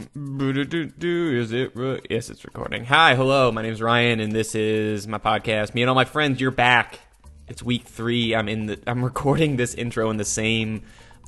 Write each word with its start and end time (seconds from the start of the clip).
Is 0.00 1.52
it? 1.52 1.74
Re- 1.74 2.00
yes, 2.08 2.30
it's 2.30 2.44
recording. 2.44 2.84
Hi, 2.84 3.16
hello. 3.16 3.50
My 3.50 3.62
name 3.62 3.72
is 3.72 3.82
Ryan, 3.82 4.20
and 4.20 4.32
this 4.32 4.54
is 4.54 5.08
my 5.08 5.18
podcast. 5.18 5.74
Me 5.74 5.82
and 5.82 5.88
all 5.88 5.96
my 5.96 6.04
friends. 6.04 6.40
You're 6.40 6.52
back. 6.52 7.00
It's 7.48 7.64
week 7.64 7.82
three. 7.82 8.32
I'm 8.32 8.48
in 8.48 8.66
the. 8.66 8.80
I'm 8.86 9.04
recording 9.12 9.56
this 9.56 9.74
intro 9.74 10.08
in 10.10 10.16
the 10.16 10.24
same, 10.24 10.82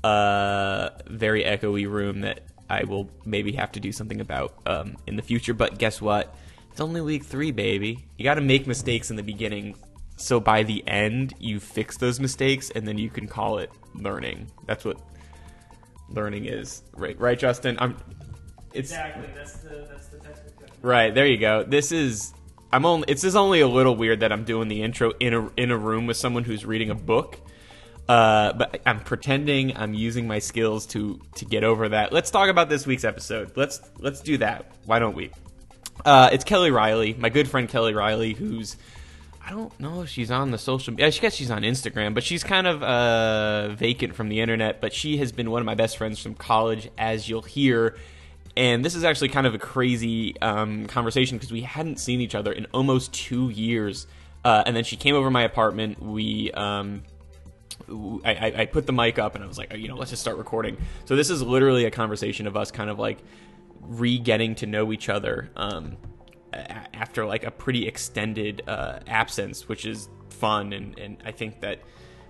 uh, 0.05 0.91
very 1.09 1.43
echoey 1.43 1.91
room 1.91 2.21
that 2.21 2.43
I 2.69 2.85
will 2.85 3.11
maybe 3.25 3.53
have 3.53 3.73
to 3.73 3.81
do 3.81 3.91
something 3.91 4.21
about 4.21 4.55
um, 4.67 4.97
in 5.09 5.17
the 5.17 5.23
future. 5.23 5.53
But 5.53 5.79
guess 5.79 6.01
what? 6.01 6.37
It's 6.71 6.81
only 6.81 7.01
week 7.01 7.25
three, 7.25 7.51
baby. 7.51 8.07
You 8.19 8.25
got 8.25 8.35
to 8.35 8.41
make 8.41 8.69
mistakes 8.69 9.11
in 9.11 9.17
the 9.17 9.25
beginning, 9.25 9.75
so 10.17 10.39
by 10.39 10.63
the 10.63 10.87
end 10.87 11.35
you 11.41 11.59
fix 11.59 11.97
those 11.97 12.21
mistakes, 12.21 12.71
and 12.71 12.87
then 12.87 12.99
you 12.99 13.11
can 13.11 13.27
call 13.27 13.59
it 13.59 13.73
learning. 13.97 14.49
That's 14.67 14.85
what 14.85 15.01
learning 16.09 16.45
is, 16.45 16.85
right? 16.95 17.19
Right, 17.19 17.39
Justin? 17.39 17.77
I'm. 17.81 17.97
It's 18.73 18.91
Exactly. 18.91 19.29
That's 19.35 19.55
the 19.59 19.87
that's 19.91 20.07
the 20.09 20.19
textbook. 20.19 20.69
Right, 20.83 21.15
there 21.15 21.27
you 21.27 21.39
go. 21.39 21.65
This 21.65 21.93
is 21.93 22.33
I'm 22.73 22.87
only 22.87 23.07
it's 23.09 23.23
just 23.23 23.37
only 23.37 23.61
a 23.61 23.69
little 23.69 23.97
weird 23.97 24.21
that 24.21 24.33
I'm 24.33 24.45
doing 24.45 24.69
the 24.69 24.83
intro 24.83 25.13
in 25.21 25.35
a 25.35 25.51
in 25.57 25.71
a 25.71 25.77
room 25.77 26.07
with 26.07 26.17
someone 26.17 26.45
who's 26.45 26.65
reading 26.65 26.91
a 26.91 26.95
book. 26.95 27.39
Uh, 28.09 28.53
but 28.55 28.81
I'm 28.87 29.01
pretending 29.01 29.77
I'm 29.77 29.95
using 29.95 30.27
my 30.27 30.39
skills 30.39 30.87
to 30.87 31.21
to 31.37 31.45
get 31.45 31.65
over 31.65 31.89
that. 31.91 32.13
Let's 32.13 32.31
talk 32.31 32.49
about 32.49 32.69
this 32.69 32.87
week's 32.87 33.05
episode. 33.05 33.53
Let's 33.57 33.81
let's 33.99 34.21
do 34.21 34.39
that. 34.39 34.73
Why 34.85 34.99
don't 34.99 35.15
we? 35.15 35.31
Uh, 36.05 36.31
it's 36.33 36.45
Kelly 36.45 36.71
Riley, 36.71 37.15
my 37.15 37.29
good 37.29 37.49
friend 37.49 37.69
Kelly 37.69 37.95
Riley, 37.95 38.33
who's 38.33 38.77
I 39.45 39.51
don't 39.51 39.79
know 39.81 40.03
if 40.03 40.09
she's 40.09 40.31
on 40.31 40.51
the 40.51 40.59
social. 40.59 40.93
Media. 40.93 41.07
I 41.07 41.11
guess 41.11 41.35
she's 41.35 41.51
on 41.51 41.63
Instagram, 41.63 42.15
but 42.15 42.23
she's 42.23 42.45
kind 42.45 42.67
of 42.67 42.83
uh, 42.83 43.71
vacant 43.71 44.15
from 44.15 44.29
the 44.29 44.41
internet. 44.41 44.81
But 44.81 44.93
she 44.93 45.17
has 45.19 45.33
been 45.33 45.51
one 45.51 45.61
of 45.61 45.67
my 45.67 45.75
best 45.75 45.97
friends 45.97 46.21
from 46.21 46.35
college, 46.35 46.89
as 46.99 47.29
you'll 47.29 47.43
hear. 47.43 47.97
And 48.57 48.85
this 48.85 48.95
is 48.95 49.05
actually 49.05 49.29
kind 49.29 49.47
of 49.47 49.55
a 49.55 49.59
crazy 49.59 50.41
um, 50.41 50.87
conversation 50.87 51.39
because 51.39 51.53
we 51.53 51.63
hadn't 51.63 51.99
seen 51.99 52.21
each 52.21 52.35
other 52.35 52.53
in 52.53 52.67
almost 52.73 53.13
two 53.13 53.51
years. 53.51 54.07
Uh, 54.45 54.63
and 54.67 54.75
then 54.75 54.85
she 54.85 54.97
came 54.97 55.15
over 55.15 55.31
my 55.31 55.43
apartment. 55.43 56.03
We 56.03 56.51
um, 56.53 57.03
I, 58.25 58.53
I, 58.59 58.67
put 58.67 58.87
the 58.87 58.93
mic 58.93 59.19
up 59.19 59.35
and 59.35 59.43
I 59.43 59.47
was 59.47 59.59
like, 59.59 59.75
you 59.77 59.89
know, 59.89 59.97
let's 59.97 60.11
just 60.11 60.23
start 60.23 60.39
recording. 60.39 60.77
So 61.07 61.17
this 61.17 61.31
is 61.31 61.43
literally 61.43 61.85
a 61.87 61.91
conversation 61.91 62.47
of 62.47 62.57
us 62.57 62.71
kind 62.71 62.91
of 62.91 62.99
like 62.99 63.19
re-getting 63.81 64.55
to 64.57 64.67
know 64.67 64.93
each 64.93 65.09
other 65.09 65.51
um, 65.57 65.97
after 66.53 67.25
like 67.25 67.45
a 67.45 67.51
pretty 67.51 67.87
extended 67.87 68.63
uh, 68.67 69.01
absence, 69.07 69.69
which 69.69 69.87
is 69.87 70.09
fun. 70.29 70.73
And, 70.73 70.99
and 70.99 71.23
I 71.25 71.33
think 71.33 71.61
that, 71.61 71.81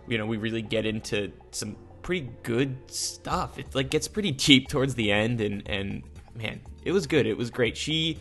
you 0.09 0.19
know, 0.19 0.27
we 0.27 0.37
really 0.37 0.63
get 0.63 0.87
into 0.87 1.33
some 1.51 1.77
pretty 2.03 2.31
good 2.43 2.77
stuff. 2.91 3.59
It 3.59 3.75
like 3.75 3.91
gets 3.91 4.09
pretty 4.09 4.33
cheap 4.45 4.69
towards 4.69 4.95
the 4.95 5.13
end 5.13 5.41
and, 5.41 5.63
and 5.69 6.03
man, 6.41 6.61
it 6.85 6.93
was 6.93 7.07
good. 7.07 7.27
It 7.27 7.37
was 7.37 7.51
great. 7.51 7.77
She, 7.77 8.19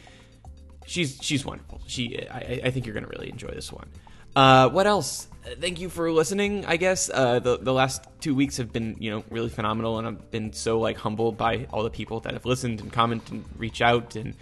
she's, 0.86 1.18
she's 1.22 1.46
wonderful. 1.46 1.82
She, 1.88 2.28
I, 2.28 2.62
I 2.66 2.72
think 2.72 2.86
you're 2.86 3.00
to 3.00 3.08
really 3.08 3.30
enjoy 3.30 3.50
this 3.50 3.72
one. 3.72 3.88
Uh, 4.36 4.70
what 4.70 4.88
else? 4.88 5.28
Uh, 5.46 5.56
Thank 5.60 5.80
you 5.80 5.90
for 5.90 6.12
listening. 6.12 6.66
I 6.66 6.78
guess 6.78 7.10
uh, 7.12 7.40
the 7.40 7.58
the 7.58 7.74
last 7.74 8.06
two 8.20 8.36
weeks 8.36 8.58
have 8.58 8.72
been 8.72 8.96
you 9.00 9.12
know 9.12 9.24
really 9.30 9.50
phenomenal, 9.50 9.98
and 9.98 10.08
I've 10.08 10.32
been 10.32 10.54
so 10.54 10.80
like 10.80 10.98
humbled 10.98 11.38
by 11.38 11.68
all 11.74 11.84
the 11.84 11.90
people 11.90 12.20
that 12.22 12.34
have 12.34 12.46
listened 12.46 12.80
and 12.82 12.92
comment 12.92 13.30
and 13.32 13.44
reach 13.58 13.82
out 13.82 14.16
and 14.16 14.36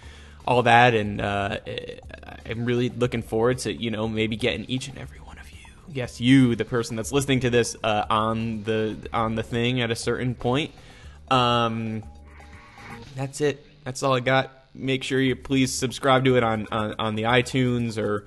all 0.46 0.64
that. 0.64 0.94
And 0.94 1.22
uh, 1.22 1.60
I'm 2.46 2.66
really 2.66 2.90
looking 2.90 3.22
forward 3.22 3.60
to 3.60 3.74
you 3.74 3.92
know 3.92 4.08
maybe 4.08 4.36
getting 4.36 4.66
each 4.66 4.88
and 4.88 4.98
every 4.98 5.20
one 5.20 5.38
of 5.40 5.50
you, 5.52 5.58
yes, 5.94 6.20
you, 6.20 6.56
the 6.56 6.66
person 6.66 6.96
that's 6.96 7.12
listening 7.12 7.40
to 7.42 7.50
this 7.50 7.76
uh, 7.84 8.06
on 8.10 8.64
the 8.64 8.98
on 9.14 9.36
the 9.36 9.44
thing 9.44 9.82
at 9.82 9.92
a 9.92 9.96
certain 9.96 10.36
point. 10.36 10.72
Um, 11.30 12.04
that's 13.16 13.42
it. 13.42 13.66
That's 13.88 14.04
all 14.04 14.14
I 14.14 14.20
got. 14.20 14.52
Make 14.74 15.02
sure 15.02 15.18
you 15.18 15.34
please 15.34 15.74
subscribe 15.74 16.26
to 16.26 16.36
it 16.36 16.44
on 16.44 16.68
on, 16.74 16.96
on 17.00 17.16
the 17.16 17.24
iTunes 17.24 17.98
or 17.98 18.26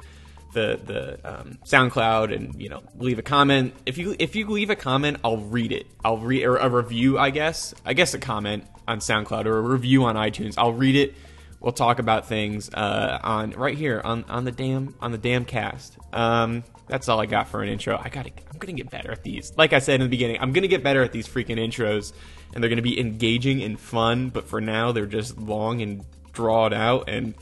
the 0.55 0.81
the 0.83 1.21
um, 1.23 1.59
SoundCloud, 1.67 2.35
and 2.35 2.59
you 2.59 2.71
know 2.71 2.83
leave 2.97 3.19
a 3.19 3.23
comment. 3.23 3.75
If 3.85 3.99
you 3.99 4.17
if 4.19 4.35
you 4.35 4.49
leave 4.49 4.71
a 4.71 4.75
comment, 4.75 5.19
I'll 5.23 5.37
read 5.37 5.73
it. 5.73 5.87
I'll 6.03 6.17
read 6.17 6.45
or 6.45 6.57
a 6.57 6.71
review. 6.71 7.19
I 7.19 7.29
guess 7.29 7.75
I 7.85 7.93
guess 7.93 8.15
a 8.15 8.19
comment 8.19 8.65
on 8.89 9.01
SoundCloud 9.01 9.45
or 9.45 9.59
a 9.59 9.61
review 9.61 10.05
on 10.05 10.17
iTunes. 10.17 10.55
I'll 10.57 10.73
read 10.73 10.97
it. 10.97 11.15
We'll 11.61 11.73
talk 11.73 11.99
about 11.99 12.27
things 12.27 12.71
uh, 12.73 13.19
on 13.23 13.51
right 13.51 13.77
here 13.77 14.01
on 14.03 14.25
on 14.31 14.47
the 14.47 14.53
damn 14.53 14.95
on 15.03 15.13
the 15.13 15.19
damn 15.19 15.45
cast. 15.45 15.99
Um, 16.15 16.65
that's 16.87 17.07
all 17.11 17.21
I 17.21 17.27
got 17.27 17.49
for 17.49 17.63
an 17.63 17.69
intro. 17.69 18.01
I 18.03 18.09
got 18.09 18.25
to 18.25 18.33
I'm 18.51 18.59
gonna 18.59 18.73
get 18.73 18.89
better 18.89 19.13
at 19.13 19.23
these. 19.23 19.53
Like 19.59 19.75
I 19.75 19.79
said 19.81 19.97
in 19.97 20.07
the 20.07 20.09
beginning, 20.09 20.39
I'm 20.41 20.55
gonna 20.55 20.69
get 20.69 20.83
better 20.83 21.03
at 21.03 21.13
these 21.13 21.29
freaking 21.29 21.59
intros, 21.59 22.15
and 22.55 22.63
they're 22.63 22.71
gonna 22.71 22.83
be 22.83 22.99
engaging 22.99 23.63
and 23.63 23.79
fun. 23.79 24.31
But 24.31 24.47
for 24.49 24.61
now, 24.61 24.93
they're 24.93 25.07
just 25.07 25.39
long 25.39 25.81
and 25.83 26.05
drawn 26.33 26.73
out. 26.73 27.09
And 27.09 27.35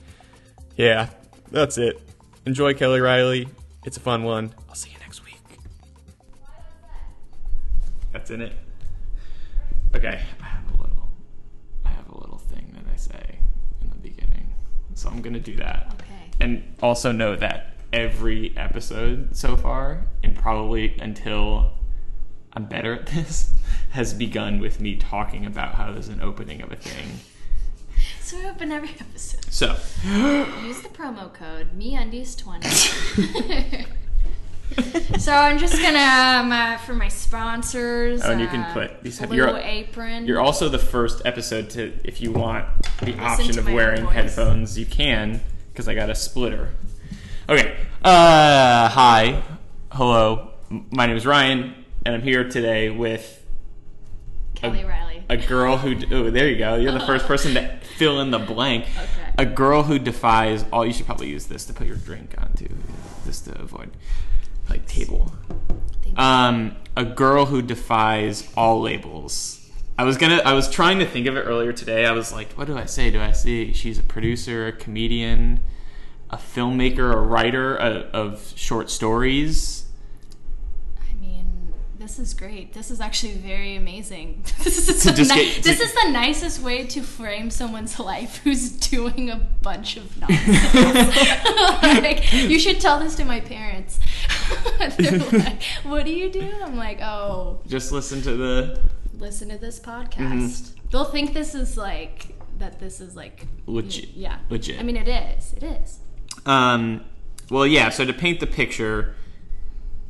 yeah, 0.77 1.09
that's 1.51 1.79
it. 1.79 2.01
Enjoy 2.47 2.75
Kelly 2.75 3.01
Riley. 3.01 3.49
It's 3.85 3.97
a 3.97 4.01
fun 4.01 4.23
one. 4.25 4.55
I'll 4.69 4.75
see 4.75 4.91
you 4.91 4.99
next 5.01 5.25
week. 5.25 5.41
That's 8.13 8.31
in 8.31 8.41
it. 8.43 8.53
Okay, 9.95 10.21
I 10.41 10.45
have 10.45 10.65
a 10.79 10.83
little. 10.83 11.09
I 11.85 11.89
have 11.89 12.09
a 12.11 12.19
little 12.19 12.39
thing 12.39 12.75
that 12.75 12.85
I 12.93 12.97
say 12.97 13.39
in 13.83 13.89
the 13.91 13.97
beginning, 13.97 14.53
so 14.95 15.09
I'm 15.09 15.23
gonna 15.23 15.41
do 15.41 15.57
that. 15.57 15.95
Okay. 15.95 16.31
And 16.41 16.75
also 16.83 17.13
know 17.13 17.37
that 17.37 17.75
every 17.93 18.55
episode 18.57 19.35
so 19.35 19.57
far, 19.57 20.07
and 20.23 20.35
probably 20.37 20.97
until 20.99 21.73
I'm 22.53 22.67
better 22.67 22.95
at 22.95 23.07
this, 23.15 23.55
has 23.91 24.13
begun 24.15 24.59
with 24.59 24.81
me 24.81 24.97
talking 24.97 25.47
about 25.47 25.75
how 25.75 25.93
there's 25.93 26.09
an 26.09 26.21
opening 26.21 26.61
of 26.63 26.73
a 26.73 26.77
thing. 26.77 27.21
So 28.21 28.39
we 28.39 28.47
open 28.47 28.71
every 28.73 28.91
episode. 29.01 29.45
So, 29.51 29.67
Use 30.65 30.83
the 30.83 30.89
promo 30.93 31.33
code 31.33 31.79
MeUndies20. 31.79 33.87
so 35.19 35.33
I'm 35.33 35.59
just 35.59 35.81
gonna 35.81 36.41
um, 36.41 36.53
uh, 36.53 36.77
for 36.79 36.95
my 36.95 37.09
sponsors. 37.09 38.21
Oh, 38.23 38.33
and 38.33 38.41
you 38.41 38.47
can 38.49 38.61
uh, 38.61 38.73
put- 38.75 39.03
these 39.03 39.19
have- 39.19 39.33
you're- 39.33 39.61
apron. 39.63 40.27
You're 40.27 40.41
also 40.41 40.69
the 40.69 40.79
first 40.79 41.23
episode 41.25 41.71
to, 41.71 41.93
if 42.05 42.21
you 42.21 42.33
want 42.33 42.67
the 43.01 43.19
option 43.19 43.59
of 43.59 43.67
wearing 43.67 44.07
headphones, 44.07 44.79
you 44.79 44.85
can, 44.87 45.41
because 45.73 45.89
I 45.89 45.95
got 45.95 46.11
a 46.11 46.15
splitter. 46.15 46.71
Okay. 47.49 47.77
Uh, 48.05 48.89
hi. 48.91 49.43
Hello. 49.91 50.51
My 50.91 51.07
name 51.07 51.17
is 51.17 51.25
Ryan, 51.25 51.75
and 52.05 52.15
I'm 52.15 52.21
here 52.23 52.47
today 52.47 52.91
with 52.91 53.38
Kelly 54.61 54.85
Riley. 54.85 55.25
a 55.29 55.37
girl 55.37 55.77
who. 55.77 55.95
Oh, 56.11 56.31
there 56.31 56.49
you 56.49 56.59
go. 56.59 56.77
You're 56.77 56.93
the 56.93 57.01
first 57.01 57.27
person 57.27 57.55
to 57.55 57.79
fill 57.97 58.21
in 58.21 58.31
the 58.31 58.39
blank. 58.39 58.85
Okay. 58.85 59.33
A 59.39 59.47
girl 59.47 59.85
who 59.85 59.99
defies 59.99 60.65
all. 60.73 60.85
You 60.85 60.93
should 60.93 61.07
probably 61.07 61.29
use 61.29 61.47
this 61.47 61.65
to 61.67 61.73
put 61.73 61.87
your 61.87 61.97
drink 61.97 62.35
onto, 62.39 62.69
just 63.25 63.45
to 63.45 63.59
avoid 63.61 63.91
like 64.69 64.87
table. 64.87 65.33
Um, 66.17 66.77
a 66.97 67.05
girl 67.05 67.47
who 67.47 67.63
defies 67.63 68.51
all 68.57 68.81
labels. 68.81 69.71
I 69.97 70.05
was 70.05 70.17
gonna. 70.17 70.43
I 70.45 70.53
was 70.55 70.69
trying 70.71 70.99
to 70.99 71.07
think 71.07 71.27
of 71.27 71.37
it 71.37 71.43
earlier 71.43 71.73
today. 71.73 72.07
I 72.07 72.13
was 72.13 72.33
like, 72.33 72.53
what 72.53 72.67
do 72.67 72.77
I 72.77 72.87
say? 72.87 73.11
Do 73.11 73.21
I 73.21 73.33
say 73.33 73.73
she's 73.73 73.99
a 73.99 74.03
producer, 74.03 74.67
a 74.67 74.73
comedian, 74.73 75.61
a 76.31 76.37
filmmaker, 76.37 77.13
a 77.13 77.19
writer 77.19 77.77
of, 77.77 78.03
of 78.15 78.53
short 78.57 78.91
stories? 78.91 79.78
This 82.09 82.19
is 82.19 82.33
great. 82.33 82.73
This 82.73 82.91
is 82.91 83.03
actually 83.03 83.35
very 83.35 83.77
amazing. 83.77 84.43
this 84.65 84.89
is 84.89 85.05
the 85.05 85.11
ni- 85.13 85.53
get- 85.53 85.63
this 85.63 85.79
is 85.79 85.93
the 85.93 86.11
nicest 86.11 86.63
way 86.63 86.87
to 86.87 87.03
frame 87.03 87.51
someone's 87.51 87.99
life 88.13 88.39
who's 88.39 88.71
doing 88.71 89.29
a 89.29 89.37
bunch 89.37 89.99
of 89.99 90.19
nonsense. 90.19 91.15
like, 92.01 92.33
you 92.33 92.59
should 92.59 92.81
tell 92.81 92.99
this 92.99 93.15
to 93.17 93.27
my 93.27 93.41
parents. 93.41 94.01
They're 94.97 95.19
like, 95.19 95.63
"What 95.83 96.07
do 96.07 96.11
you 96.11 96.31
do?" 96.31 96.51
I'm 96.65 96.79
like, 96.79 97.03
"Oh, 97.03 97.61
Just 97.67 97.93
listen 97.93 98.23
to 98.23 98.35
the 98.35 98.81
listen 99.19 99.51
to 99.51 99.59
this 99.59 99.79
podcast." 99.79 100.17
Mm-hmm. 100.17 100.89
They'll 100.91 101.05
think 101.05 101.35
this 101.35 101.55
is 101.55 101.77
like 101.77 102.29
that. 102.59 102.81
This 102.81 103.03
is 103.03 103.17
like 103.17 103.47
legit. 103.67 104.15
Yeah, 104.15 104.39
Legit. 104.49 104.81
I 104.81 104.83
mean, 104.83 104.97
it 104.97 105.09
is. 105.09 105.53
It 105.53 105.63
is. 105.63 105.99
Um, 106.47 107.05
well, 107.51 107.67
yeah. 107.67 107.91
So 107.91 108.07
to 108.07 108.15
paint 108.15 108.41
the 108.41 108.47
picture, 108.47 109.15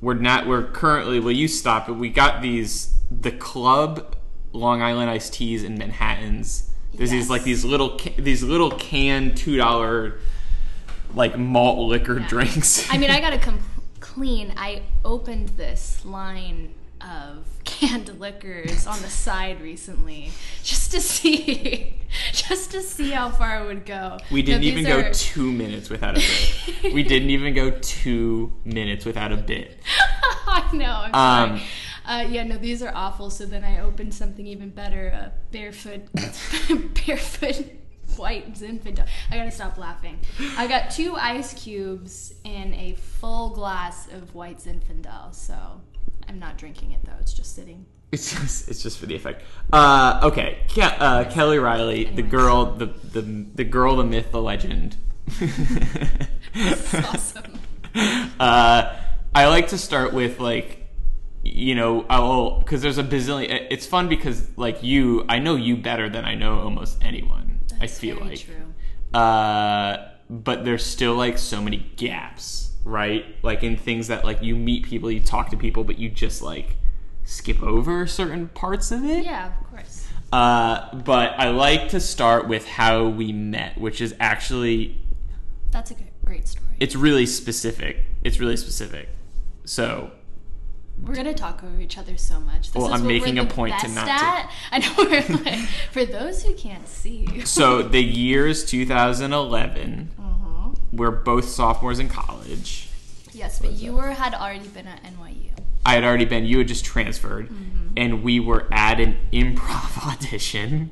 we're 0.00 0.14
not. 0.14 0.46
We're 0.46 0.64
currently. 0.64 1.20
Well, 1.20 1.32
you 1.32 1.48
stop 1.48 1.88
it. 1.88 1.92
We 1.92 2.08
got 2.10 2.42
these. 2.42 2.94
The 3.10 3.30
club 3.32 4.16
Long 4.52 4.82
Island 4.82 5.10
iced 5.10 5.32
teas 5.34 5.64
in 5.64 5.78
Manhattan's. 5.78 6.70
There's 6.94 7.10
these 7.10 7.30
like 7.30 7.42
these 7.44 7.64
little 7.64 7.98
these 8.16 8.42
little 8.42 8.70
can 8.72 9.34
two 9.34 9.56
dollar 9.56 10.18
like 11.14 11.38
malt 11.38 11.88
liquor 11.88 12.18
Yeah. 12.20 12.28
drinks. 12.28 12.90
I 12.92 12.98
mean, 12.98 13.10
I 13.10 13.20
gotta 13.26 13.38
come 13.38 13.58
clean. 14.00 14.52
I 14.56 14.82
opened 15.04 15.50
this 15.50 16.04
line 16.04 16.74
of 17.00 17.46
canned 17.64 18.18
liquors 18.18 18.86
on 18.86 19.00
the 19.02 19.08
side 19.10 19.60
recently, 19.60 20.30
just 20.62 20.90
to 20.92 21.00
see, 21.00 22.00
just 22.32 22.70
to 22.72 22.82
see 22.82 23.10
how 23.10 23.30
far 23.30 23.62
it 23.62 23.66
would 23.66 23.84
go. 23.86 24.18
we 24.30 24.42
didn't 24.42 24.64
even 24.64 24.84
these 24.84 24.92
go 24.92 25.00
are- 25.00 25.12
two 25.12 25.50
minutes 25.52 25.88
without 25.90 26.16
a 26.16 26.20
bit. 26.82 26.92
we 26.94 27.02
didn't 27.02 27.30
even 27.30 27.54
go 27.54 27.70
two 27.70 28.52
minutes 28.64 29.04
without 29.04 29.32
a 29.32 29.36
bit. 29.36 29.78
I 30.46 30.68
know. 30.72 31.06
I'm 31.12 31.50
Um, 31.52 31.58
sorry. 31.58 31.68
Uh, 32.06 32.22
yeah, 32.26 32.42
no, 32.42 32.56
these 32.56 32.82
are 32.82 32.92
awful. 32.94 33.28
So 33.28 33.44
then 33.44 33.62
I 33.64 33.80
opened 33.80 34.14
something 34.14 34.46
even 34.46 34.70
better: 34.70 35.08
a 35.08 35.32
barefoot, 35.52 36.08
barefoot 37.06 37.66
white 38.16 38.54
Zinfandel. 38.54 39.06
I 39.30 39.36
gotta 39.36 39.50
stop 39.50 39.76
laughing. 39.78 40.18
I 40.56 40.66
got 40.66 40.90
two 40.90 41.14
ice 41.16 41.52
cubes 41.54 42.34
and 42.44 42.74
a 42.74 42.94
full 42.94 43.50
glass 43.50 44.08
of 44.12 44.34
white 44.34 44.58
Zinfandel. 44.58 45.34
So 45.34 45.54
I'm 46.28 46.38
not 46.38 46.58
drinking 46.58 46.92
it 46.92 47.00
though. 47.04 47.16
It's 47.20 47.32
just 47.32 47.54
sitting. 47.54 47.86
It's 48.12 48.30
just 48.32 48.68
it's 48.68 48.82
just 48.82 48.98
for 48.98 49.06
the 49.06 49.14
effect. 49.14 49.42
Uh, 49.72 50.20
okay, 50.24 50.58
Ke- 50.68 50.98
uh, 51.00 51.24
Kelly 51.30 51.58
Riley, 51.58 52.04
the 52.04 52.22
girl, 52.22 52.66
the 52.74 52.86
the 52.86 53.22
the 53.22 53.64
girl, 53.64 53.96
the 53.96 54.04
myth, 54.04 54.30
the 54.32 54.40
legend. 54.40 54.96
Awesome. 57.04 57.60
uh, 58.40 58.96
I 59.34 59.46
like 59.46 59.68
to 59.68 59.78
start 59.78 60.12
with 60.12 60.40
like, 60.40 60.86
you 61.44 61.74
know, 61.74 62.06
I'll 62.08 62.60
because 62.60 62.82
there's 62.82 62.98
a 62.98 63.04
bazillion. 63.04 63.66
It's 63.70 63.86
fun 63.86 64.08
because 64.08 64.56
like 64.56 64.82
you, 64.82 65.24
I 65.28 65.38
know 65.38 65.56
you 65.56 65.76
better 65.76 66.08
than 66.08 66.24
I 66.24 66.34
know 66.34 66.60
almost 66.60 67.02
anyone. 67.02 67.60
I 67.74 67.80
That's 67.80 67.98
feel 67.98 68.16
very 68.16 68.30
like. 68.30 68.38
true. 68.40 69.18
Uh, 69.18 70.08
but 70.30 70.64
there's 70.64 70.84
still 70.84 71.14
like 71.14 71.38
so 71.38 71.62
many 71.62 71.90
gaps, 71.96 72.72
right? 72.84 73.24
Like 73.42 73.62
in 73.62 73.76
things 73.76 74.08
that 74.08 74.24
like 74.24 74.42
you 74.42 74.54
meet 74.56 74.84
people, 74.84 75.10
you 75.10 75.20
talk 75.20 75.50
to 75.50 75.56
people, 75.56 75.84
but 75.84 75.98
you 75.98 76.08
just 76.08 76.42
like 76.42 76.76
skip 77.24 77.62
over 77.62 78.06
certain 78.06 78.48
parts 78.48 78.90
of 78.90 79.04
it. 79.04 79.24
Yeah, 79.24 79.48
of 79.58 79.70
course. 79.70 80.06
Uh, 80.32 80.94
but 80.96 81.32
I 81.38 81.48
like 81.50 81.88
to 81.90 82.00
start 82.00 82.48
with 82.48 82.66
how 82.66 83.06
we 83.08 83.32
met, 83.32 83.78
which 83.78 84.00
is 84.00 84.14
actually 84.20 85.00
That's 85.70 85.90
a 85.90 85.96
great 86.24 86.46
story. 86.48 86.66
it's 86.80 86.94
really 86.94 87.26
specific. 87.26 87.98
It's 88.24 88.38
really 88.38 88.56
specific. 88.56 89.08
So 89.64 90.10
We're 91.02 91.14
gonna 91.14 91.32
talk 91.34 91.62
over 91.64 91.80
each 91.80 91.96
other 91.98 92.16
so 92.18 92.40
much. 92.40 92.72
This 92.72 92.74
Well, 92.82 92.92
is 92.92 93.00
I'm 93.00 93.06
making 93.06 93.38
a 93.38 93.44
point 93.46 93.78
to 93.80 93.88
not 93.88 94.06
to. 94.06 94.48
I 94.72 94.78
know 94.78 94.94
we're 94.98 95.44
like 95.44 95.60
for 95.92 96.04
those 96.04 96.42
who 96.42 96.52
can't 96.54 96.86
see. 96.88 97.42
so 97.44 97.82
the 97.82 98.02
year's 98.02 98.64
2011. 98.64 100.10
We're 100.92 101.10
both 101.10 101.48
sophomores 101.48 101.98
in 101.98 102.08
college. 102.08 102.88
Yes, 103.32 103.58
but 103.60 103.72
you 103.72 103.92
were 103.94 104.10
had 104.12 104.34
already 104.34 104.68
been 104.68 104.86
at 104.86 105.02
NYU. 105.04 105.50
I 105.84 105.94
had 105.94 106.04
already 106.04 106.24
been. 106.24 106.44
You 106.44 106.58
had 106.58 106.68
just 106.68 106.84
transferred, 106.84 107.48
Mm-hmm. 107.50 107.88
and 107.96 108.22
we 108.22 108.40
were 108.40 108.66
at 108.72 109.00
an 109.00 109.16
improv 109.32 110.06
audition. 110.12 110.90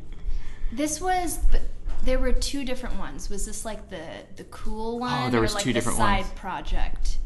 This 0.72 1.00
was 1.00 1.38
the, 1.48 1.60
there 2.04 2.18
were 2.18 2.32
two 2.32 2.64
different 2.64 2.98
ones. 2.98 3.28
Was 3.30 3.46
this 3.46 3.64
like 3.64 3.88
the 3.90 4.02
the 4.36 4.44
cool 4.44 4.98
one 4.98 5.28
Oh, 5.28 5.30
there 5.30 5.40
or 5.40 5.42
was 5.42 5.54
like 5.54 5.64
two 5.64 5.70
the 5.70 5.74
different 5.74 5.98
side 5.98 6.20
ones. 6.20 6.32
project? 6.34 7.18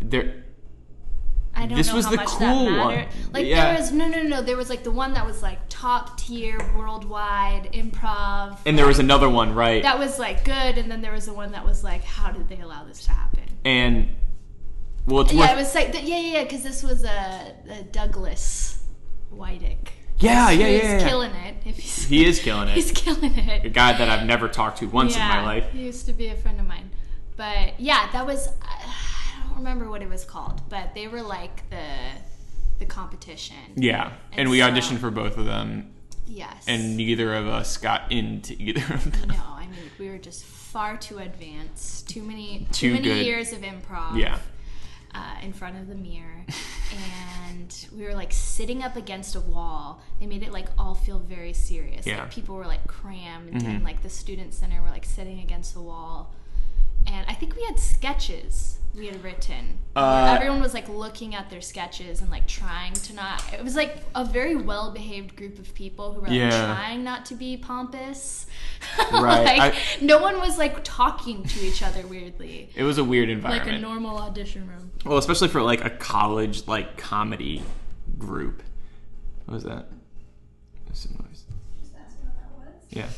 There, 0.00 0.44
I 1.56 1.66
don't 1.66 1.76
This 1.78 1.88
know 1.88 1.94
was 1.96 2.04
how 2.06 2.10
the 2.12 2.16
much 2.16 2.26
cool 2.28 2.64
that 2.66 2.78
one. 2.84 3.06
Like 3.32 3.46
Yeah. 3.46 3.66
there 3.72 3.80
was 3.80 3.92
no 3.92 4.08
no 4.08 4.22
no 4.22 4.42
there 4.42 4.56
was 4.56 4.68
like 4.68 4.82
the 4.84 4.90
one 4.90 5.14
that 5.14 5.24
was 5.24 5.42
like 5.42 5.58
top 5.68 6.18
tier 6.18 6.58
worldwide 6.76 7.70
improv. 7.72 8.58
and 8.66 8.76
there 8.78 8.86
was 8.86 8.98
another 8.98 9.28
one, 9.28 9.54
right? 9.54 9.82
that 9.82 9.98
was 9.98 10.18
like 10.18 10.44
good, 10.44 10.78
and 10.78 10.90
then 10.90 11.00
there 11.00 11.12
was 11.12 11.26
the 11.26 11.32
one 11.32 11.52
that 11.52 11.64
was 11.64 11.84
like, 11.84 12.02
how 12.04 12.30
did 12.32 12.48
they 12.48 12.60
allow 12.60 12.84
this 12.84 13.04
to 13.04 13.12
happen? 13.12 13.42
and 13.64 14.08
well, 15.06 15.20
it's 15.22 15.32
Yeah, 15.32 15.40
worth. 15.40 15.50
it 15.52 15.56
was 15.56 15.74
like 15.74 15.94
yeah, 15.94 16.00
yeah, 16.00 16.18
yeah, 16.38 16.42
because 16.44 16.62
this 16.62 16.82
was 16.82 17.04
a, 17.04 17.54
a 17.70 17.82
Douglas 17.84 18.82
Wydick. 19.32 19.92
yeah, 20.18 20.50
yeah, 20.50 20.66
yeah, 20.66 20.82
yeah. 20.98 21.08
killing 21.08 21.30
it. 21.32 21.56
If 21.66 21.76
he's, 21.76 22.04
He 22.06 22.24
is 22.24 22.40
killing 22.40 22.68
it. 22.68 22.74
He's 22.78 22.90
killing 22.92 23.36
it. 23.36 23.64
A 23.66 23.68
guy 23.68 23.92
that 23.96 24.08
I've 24.08 24.26
never 24.26 24.48
talked 24.48 24.78
to 24.78 24.86
once 24.86 25.14
in 25.14 25.20
my 25.22 25.42
life. 25.44 25.70
He 25.72 25.80
used 25.84 26.06
to 26.06 26.12
be 26.12 26.28
a 26.28 26.34
friend 26.36 26.58
of 26.60 26.66
mine. 26.66 26.90
But 27.36 27.78
yeah, 27.80 28.08
that 28.12 28.24
was 28.26 28.48
I 28.62 28.82
don't 29.54 29.64
remember 29.64 29.88
what 29.90 30.02
it 30.02 30.08
was 30.08 30.24
called, 30.24 30.62
but 30.68 30.94
they 30.94 31.08
were 31.08 31.22
like 31.22 31.68
the 31.70 31.84
the 32.78 32.86
competition. 32.86 33.56
Yeah, 33.76 34.12
and, 34.32 34.40
And 34.42 34.50
we 34.50 34.58
so- 34.58 34.68
auditioned 34.70 34.98
for 34.98 35.10
both 35.10 35.38
of 35.38 35.44
them, 35.44 35.92
Yes. 36.26 36.64
and 36.66 36.96
neither 36.96 37.34
of 37.34 37.46
us 37.46 37.76
got 37.76 38.10
into 38.10 38.54
either 38.60 38.94
of 38.94 39.12
them. 39.12 39.28
no, 39.28 39.42
I 39.54 39.66
mean 39.68 39.78
we 39.98 40.08
were 40.08 40.18
just 40.18 40.44
far 40.44 40.96
too 40.96 41.18
advanced. 41.18 42.08
Too 42.08 42.22
many 42.22 42.66
too, 42.72 42.88
Too 42.88 42.92
many 42.94 43.04
good. 43.08 43.26
years 43.26 43.52
of 43.52 43.60
improv. 43.60 44.18
Yeah. 44.18 44.38
Uh, 45.14 45.36
in 45.44 45.52
front 45.52 45.76
of 45.76 45.86
the 45.86 45.94
mirror, 45.94 46.44
and 46.92 47.86
we 47.96 48.02
were 48.02 48.14
like 48.14 48.32
sitting 48.32 48.82
up 48.82 48.96
against 48.96 49.36
a 49.36 49.40
wall. 49.40 50.02
They 50.18 50.26
made 50.26 50.42
it 50.42 50.50
like 50.52 50.66
all 50.76 50.96
feel 50.96 51.20
very 51.20 51.52
serious. 51.52 52.04
Yeah. 52.04 52.22
Like 52.22 52.32
people 52.32 52.56
were 52.56 52.66
like 52.66 52.84
crammed, 52.88 53.52
Mhm. 53.52 53.64
and 53.64 53.84
like 53.84 54.02
the 54.02 54.08
student 54.08 54.52
center 54.54 54.82
were 54.82 54.90
like 54.90 55.04
sitting 55.04 55.38
against 55.38 55.72
the 55.74 55.80
wall. 55.80 56.34
And 57.06 57.24
I 57.28 57.34
think 57.34 57.54
we 57.54 57.62
had 57.64 57.78
sketches 57.78 58.78
we 58.96 59.06
had 59.06 59.22
written. 59.24 59.78
Uh, 59.96 60.34
everyone 60.36 60.60
was 60.60 60.74
like 60.74 60.88
looking 60.88 61.34
at 61.34 61.50
their 61.50 61.60
sketches 61.60 62.20
and 62.20 62.30
like 62.30 62.46
trying 62.48 62.92
to 62.92 63.14
not. 63.14 63.42
It 63.52 63.62
was 63.62 63.76
like 63.76 63.96
a 64.14 64.24
very 64.24 64.56
well 64.56 64.90
behaved 64.92 65.36
group 65.36 65.58
of 65.58 65.72
people 65.74 66.12
who 66.12 66.20
were 66.20 66.26
like 66.28 66.36
Yeah. 66.36 66.74
trying 66.74 67.04
not 67.04 67.26
to 67.26 67.34
be 67.34 67.56
pompous. 67.56 68.46
Right, 69.12 69.44
like, 69.58 69.74
I- 69.74 69.78
no 70.02 70.18
one 70.18 70.38
was 70.40 70.58
like 70.58 70.82
talking 70.84 71.42
to 71.44 71.60
each 71.60 71.82
other 71.82 72.06
weirdly. 72.06 72.68
It 72.74 72.82
was 72.82 72.98
a 72.98 73.04
weird 73.04 73.30
environment. 73.30 73.66
Like 73.68 73.76
a 73.78 73.80
normal 73.80 74.18
audition 74.18 74.68
room. 74.68 74.90
well, 75.04 75.16
especially 75.18 75.48
for 75.48 75.62
like 75.62 75.84
a 75.84 75.90
college 75.90 76.66
like 76.66 76.96
comedy 76.98 77.62
group. 78.18 78.62
What 79.46 79.54
was 79.54 79.64
that? 79.64 79.86
Some 80.92 81.12
noise. 81.12 81.44
Just 81.82 81.94
asking 81.96 82.26
what 82.26 82.36
that 82.36 82.50
was. 82.56 82.74
Yeah. 82.90 83.08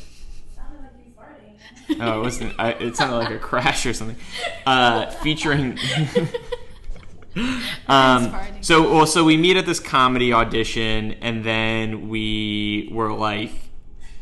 Sounded 0.55 0.81
like 0.81 0.91
you 1.05 1.11
farting. 1.19 1.59
Oh, 1.99 2.19
it 2.19 2.23
wasn't. 2.23 2.53
I, 2.59 2.71
it 2.71 2.97
sounded 2.97 3.15
like 3.15 3.31
a 3.31 3.39
crash 3.39 3.85
or 3.85 3.93
something. 3.93 4.17
Uh, 4.65 5.09
featuring. 5.23 5.79
um, 7.87 8.35
so, 8.61 8.93
well, 8.93 9.07
so 9.07 9.23
we 9.23 9.37
meet 9.37 9.57
at 9.57 9.65
this 9.65 9.79
comedy 9.79 10.33
audition, 10.33 11.13
and 11.21 11.43
then 11.43 12.09
we 12.09 12.89
were 12.91 13.13
like 13.13 13.51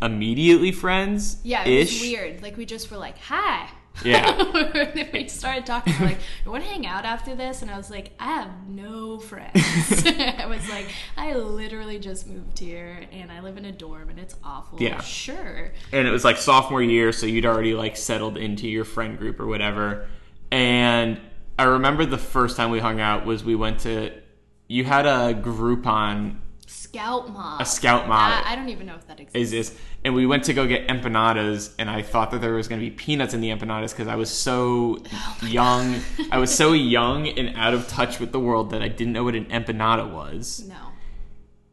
immediately 0.01 0.71
friends. 0.71 1.37
Yeah, 1.43 1.63
it 1.65 1.79
was 1.79 2.01
weird. 2.01 2.41
Like 2.43 2.55
we 2.55 2.65
just 2.65 2.91
were 2.91 2.97
like, 2.97 3.17
"Hi." 3.17 3.69
Yeah. 4.03 5.09
we 5.13 5.27
started 5.27 5.65
talking. 5.65 5.93
Like, 5.99 6.17
"You 6.43 6.51
want 6.51 6.63
to 6.63 6.69
hang 6.69 6.85
out 6.85 7.05
after 7.05 7.35
this?" 7.35 7.61
And 7.61 7.71
I 7.71 7.77
was 7.77 7.89
like, 7.89 8.11
"I 8.19 8.25
have 8.25 8.67
no 8.67 9.19
friends." 9.19 9.51
I 10.05 10.45
was 10.47 10.67
like, 10.69 10.87
"I 11.17 11.33
literally 11.33 11.99
just 11.99 12.27
moved 12.27 12.59
here, 12.59 13.05
and 13.11 13.31
I 13.31 13.41
live 13.41 13.57
in 13.57 13.65
a 13.65 13.71
dorm, 13.71 14.09
and 14.09 14.19
it's 14.19 14.35
awful." 14.43 14.81
Yeah. 14.81 15.01
sure. 15.01 15.71
and 15.91 16.07
it 16.07 16.11
was 16.11 16.23
like 16.23 16.37
sophomore 16.37 16.81
year, 16.81 17.11
so 17.11 17.25
you'd 17.25 17.45
already 17.45 17.73
like 17.73 17.97
settled 17.97 18.37
into 18.37 18.67
your 18.67 18.85
friend 18.85 19.17
group 19.17 19.39
or 19.39 19.47
whatever. 19.47 20.07
And 20.51 21.19
I 21.57 21.63
remember 21.63 22.05
the 22.05 22.17
first 22.17 22.57
time 22.57 22.71
we 22.71 22.79
hung 22.79 22.99
out 22.99 23.25
was 23.25 23.43
we 23.43 23.55
went 23.55 23.79
to. 23.81 24.11
You 24.67 24.83
had 24.83 25.05
a 25.05 25.33
Groupon 25.33 26.37
Scout 26.67 27.29
mob. 27.31 27.61
A 27.61 27.65
scout 27.65 28.07
mob. 28.07 28.43
I, 28.45 28.53
I 28.53 28.55
don't 28.55 28.69
even 28.69 28.87
know 28.87 28.95
if 28.95 29.05
that 29.07 29.19
exists. 29.19 29.77
and 30.03 30.13
we 30.15 30.25
went 30.25 30.43
to 30.45 30.53
go 30.53 30.65
get 30.67 30.87
empanadas 30.87 31.73
and 31.79 31.89
i 31.89 32.01
thought 32.01 32.31
that 32.31 32.41
there 32.41 32.53
was 32.53 32.67
going 32.67 32.79
to 32.81 32.85
be 32.85 32.91
peanuts 32.91 33.33
in 33.33 33.41
the 33.41 33.49
empanadas 33.49 33.91
because 33.91 34.07
i 34.07 34.15
was 34.15 34.29
so 34.29 34.97
Oh 35.13 35.37
young 35.43 35.99
i 36.31 36.37
was 36.37 36.53
so 36.53 36.73
young 36.73 37.27
and 37.27 37.55
out 37.55 37.73
of 37.73 37.87
touch 37.87 38.19
with 38.19 38.31
the 38.31 38.39
world 38.39 38.69
that 38.71 38.81
i 38.81 38.87
didn't 38.87 39.13
know 39.13 39.23
what 39.23 39.35
an 39.35 39.45
empanada 39.45 40.11
was 40.11 40.65
No. 40.67 40.75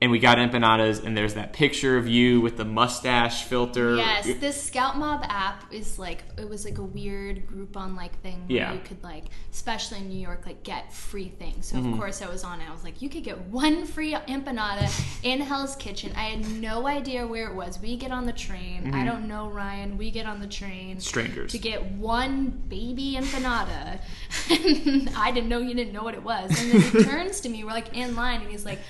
And 0.02 0.10
we 0.10 0.18
got 0.18 0.36
empanadas 0.36 1.04
and 1.04 1.16
there's 1.16 1.34
that 1.34 1.52
picture 1.52 1.96
of 1.96 2.08
you 2.08 2.40
with 2.40 2.56
the 2.56 2.64
mustache 2.64 3.44
filter 3.44 3.96
Yes, 3.96 4.26
this 4.40 4.60
Scout 4.60 4.98
Mob 4.98 5.24
app 5.28 5.72
is 5.72 5.96
like 5.98 6.24
it 6.36 6.48
was 6.48 6.64
like 6.64 6.78
a 6.78 6.82
weird 6.82 7.46
Groupon 7.46 7.96
like 7.96 8.20
thing 8.20 8.40
where 8.48 8.56
Yeah. 8.58 8.72
you 8.74 8.80
could 8.80 9.02
like, 9.04 9.26
especially 9.52 9.98
in 9.98 10.08
New 10.08 10.18
York, 10.18 10.44
like 10.44 10.64
get 10.64 10.92
free 10.92 11.28
things. 11.38 11.66
So 11.68 11.76
Mm-hmm. 11.76 11.92
of 11.92 11.98
course 11.98 12.20
I 12.20 12.28
was 12.28 12.42
on 12.42 12.60
it. 12.60 12.68
I 12.68 12.72
was 12.72 12.82
like, 12.82 13.00
you 13.00 13.08
could 13.08 13.22
get 13.22 13.38
one 13.46 13.86
free 13.86 14.12
empanada 14.14 14.90
in 15.22 15.40
Hell's 15.40 15.76
Kitchen. 15.76 16.10
I 16.16 16.24
had 16.30 16.46
no 16.60 16.86
idea 16.88 17.24
where 17.26 17.48
it 17.48 17.54
was. 17.54 17.78
We 17.80 17.96
get 17.96 18.10
on 18.10 18.26
the 18.26 18.32
train. 18.32 18.92
I 18.94 19.04
don't 19.04 19.28
know 19.28 19.48
Ryan. 19.50 19.96
We 19.96 20.10
get 20.10 20.26
on 20.26 20.40
the 20.40 20.48
train 20.48 20.96
Mm-hmm. 20.96 20.98
strangers 20.98 21.52
to 21.52 21.58
get 21.58 21.80
one 21.92 22.48
baby 22.68 23.16
empanada. 23.16 24.00
I 25.16 25.30
didn't 25.32 25.48
know 25.48 25.58
you 25.60 25.74
didn't 25.74 25.92
know 25.92 26.02
what 26.02 26.14
it 26.14 26.22
was. 26.24 26.50
And 26.60 26.72
then 26.72 26.80
he 26.80 27.04
turns 27.10 27.40
to 27.42 27.48
me, 27.48 27.62
we're 27.62 27.70
like 27.70 27.96
in 27.96 28.16
line, 28.16 28.40
and 28.40 28.50
he's 28.50 28.64
like, 28.64 28.80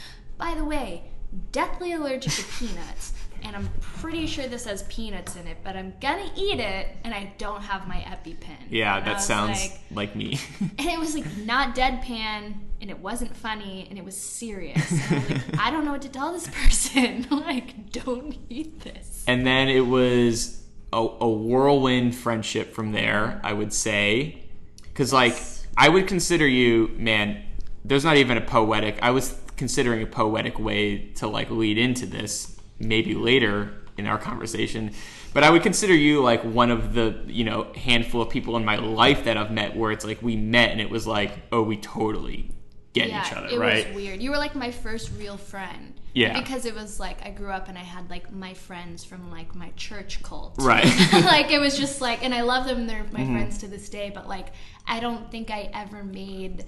by 0.42 0.54
the 0.54 0.64
way, 0.64 1.04
deathly 1.52 1.92
allergic 1.92 2.32
to 2.32 2.44
peanuts. 2.58 3.12
And 3.44 3.56
I'm 3.56 3.68
pretty 3.80 4.26
sure 4.26 4.46
this 4.46 4.64
has 4.66 4.82
peanuts 4.84 5.34
in 5.36 5.46
it, 5.48 5.58
but 5.64 5.76
I'm 5.76 5.94
gonna 6.00 6.30
eat 6.36 6.60
it, 6.60 6.86
and 7.04 7.12
I 7.12 7.32
don't 7.38 7.60
have 7.62 7.88
my 7.88 7.96
EpiPen. 7.96 8.56
yeah 8.70 8.98
And 8.98 9.06
that 9.06 9.20
sounds 9.20 9.58
like- 9.60 9.80
like, 9.90 10.16
me 10.16 10.38
and 10.78 10.88
it 10.88 10.98
was 10.98 11.14
like 11.14 11.36
not 11.38 11.74
deadpan, 11.74 12.54
and 12.80 12.90
it 12.90 12.98
wasn't 12.98 13.34
funny, 13.36 13.86
and 13.88 13.98
it 13.98 14.04
was 14.04 14.16
serious. 14.16 14.90
And 14.92 15.02
I 15.14 15.18
was 15.18 15.30
like, 15.30 15.58
I 15.66 15.70
don't 15.72 15.84
know 15.84 15.92
what 15.92 16.02
to 16.02 16.08
tell 16.08 16.32
this 16.32 16.48
person. 16.48 17.26
like, 17.30 17.90
don't 17.92 18.36
eat 18.48 18.80
this. 18.80 19.24
and 19.26 19.44
then 19.46 19.68
it 19.68 19.86
was 19.86 20.62
a, 20.92 20.98
a 20.98 21.28
whirlwind 21.28 22.14
friendship 22.14 22.74
from 22.74 22.92
there 22.92 23.40
i 23.42 23.52
would 23.52 23.72
say 23.72 24.44
because 24.84 25.10
like 25.10 25.34
i 25.76 25.88
would 25.88 26.06
consider 26.06 26.46
you 26.46 26.88
man 26.98 27.42
there's 27.84 28.04
not 28.04 28.16
even 28.18 28.36
a 28.36 28.40
poetic 28.42 28.98
i 29.00 29.10
was 29.10 29.30
considering 29.56 30.02
a 30.02 30.06
poetic 30.06 30.58
way 30.58 30.98
to 31.14 31.26
like 31.26 31.50
lead 31.50 31.78
into 31.78 32.06
this 32.06 32.56
maybe 32.78 33.14
later 33.14 33.72
in 33.98 34.06
our 34.06 34.18
conversation 34.18 34.90
but 35.34 35.44
i 35.44 35.50
would 35.50 35.62
consider 35.62 35.94
you 35.94 36.22
like 36.22 36.42
one 36.42 36.70
of 36.70 36.94
the 36.94 37.20
you 37.26 37.44
know 37.44 37.70
handful 37.76 38.22
of 38.22 38.30
people 38.30 38.56
in 38.56 38.64
my 38.64 38.76
life 38.76 39.24
that 39.24 39.36
i've 39.36 39.50
met 39.50 39.76
where 39.76 39.92
it's 39.92 40.04
like 40.04 40.20
we 40.22 40.34
met 40.36 40.70
and 40.70 40.80
it 40.80 40.90
was 40.90 41.06
like 41.06 41.32
oh 41.52 41.62
we 41.62 41.76
totally 41.76 42.50
get 42.94 43.08
yeah, 43.08 43.26
each 43.26 43.32
other, 43.32 43.48
it 43.48 43.58
right? 43.58 43.86
was 43.86 43.96
weird. 43.96 44.20
You 44.20 44.30
were 44.30 44.36
like 44.36 44.54
my 44.54 44.70
first 44.70 45.10
real 45.18 45.38
friend. 45.38 45.98
Yeah. 46.12 46.38
Because 46.38 46.66
it 46.66 46.74
was 46.74 47.00
like 47.00 47.24
I 47.24 47.30
grew 47.30 47.50
up 47.50 47.70
and 47.70 47.78
I 47.78 47.80
had 47.80 48.10
like 48.10 48.30
my 48.30 48.52
friends 48.52 49.02
from 49.02 49.30
like 49.30 49.54
my 49.54 49.70
church 49.76 50.22
cult. 50.22 50.56
Right. 50.58 50.84
like 51.12 51.50
it 51.50 51.58
was 51.58 51.78
just 51.78 52.02
like, 52.02 52.22
and 52.22 52.34
I 52.34 52.42
love 52.42 52.66
them. 52.66 52.86
They're 52.86 53.04
my 53.04 53.20
Mm-hmm. 53.20 53.32
friends 53.34 53.56
to 53.58 53.68
this 53.68 53.88
day. 53.88 54.12
But 54.14 54.28
like, 54.28 54.48
I 54.86 55.00
don't 55.00 55.30
think 55.30 55.50
I 55.50 55.70
ever 55.72 56.04
made 56.04 56.66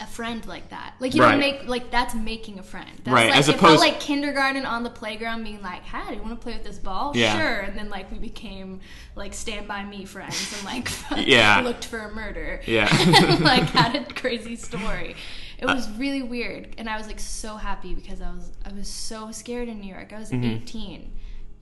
a 0.00 0.06
friend 0.06 0.44
like 0.46 0.70
that. 0.70 0.94
Like 0.98 1.14
you 1.14 1.22
Right. 1.22 1.30
don't 1.32 1.40
make 1.40 1.68
like 1.68 1.90
that's 1.90 2.14
making 2.14 2.58
a 2.58 2.62
friend. 2.62 2.90
That's 3.04 3.14
Right, 3.14 3.30
Like, 3.30 3.38
as 3.38 3.48
opposed- 3.48 3.60
felt 3.60 3.80
like 3.80 4.00
kindergarten 4.00 4.66
on 4.66 4.82
the 4.82 4.90
playground, 4.90 5.44
being 5.44 5.62
like, 5.62 5.84
"Hi, 5.86 6.10
do 6.10 6.16
you 6.16 6.22
want 6.22 6.32
to 6.40 6.42
play 6.42 6.52
with 6.54 6.64
this 6.64 6.78
ball?" 6.78 7.12
Yeah. 7.14 7.36
Sure. 7.38 7.60
And 7.60 7.78
then 7.78 7.90
like 7.90 8.10
we 8.10 8.18
became 8.18 8.80
like 9.14 9.34
stand 9.34 9.68
by 9.68 9.84
me 9.84 10.04
friends 10.04 10.52
and 10.56 10.64
like 10.64 10.90
Yeah. 11.26 11.60
looked 11.60 11.84
for 11.84 11.98
a 12.00 12.12
murder. 12.14 12.60
Yeah. 12.66 12.88
and, 13.00 13.40
like 13.44 13.62
had 13.70 13.94
a 13.94 14.04
crazy 14.14 14.56
story. 14.56 15.16
It 15.58 15.66
was 15.66 15.88
really 15.92 16.22
weird, 16.22 16.74
and 16.78 16.90
I 16.90 16.96
was 16.98 17.06
like 17.06 17.20
so 17.20 17.56
happy 17.56 17.94
because 17.94 18.20
I 18.20 18.30
was 18.30 18.50
I 18.66 18.72
was 18.72 18.88
so 18.88 19.30
scared 19.30 19.68
in 19.68 19.80
New 19.80 19.92
York. 19.94 20.12
I 20.12 20.18
was 20.18 20.30
Mm-hmm. 20.30 20.44
18, 20.64 21.12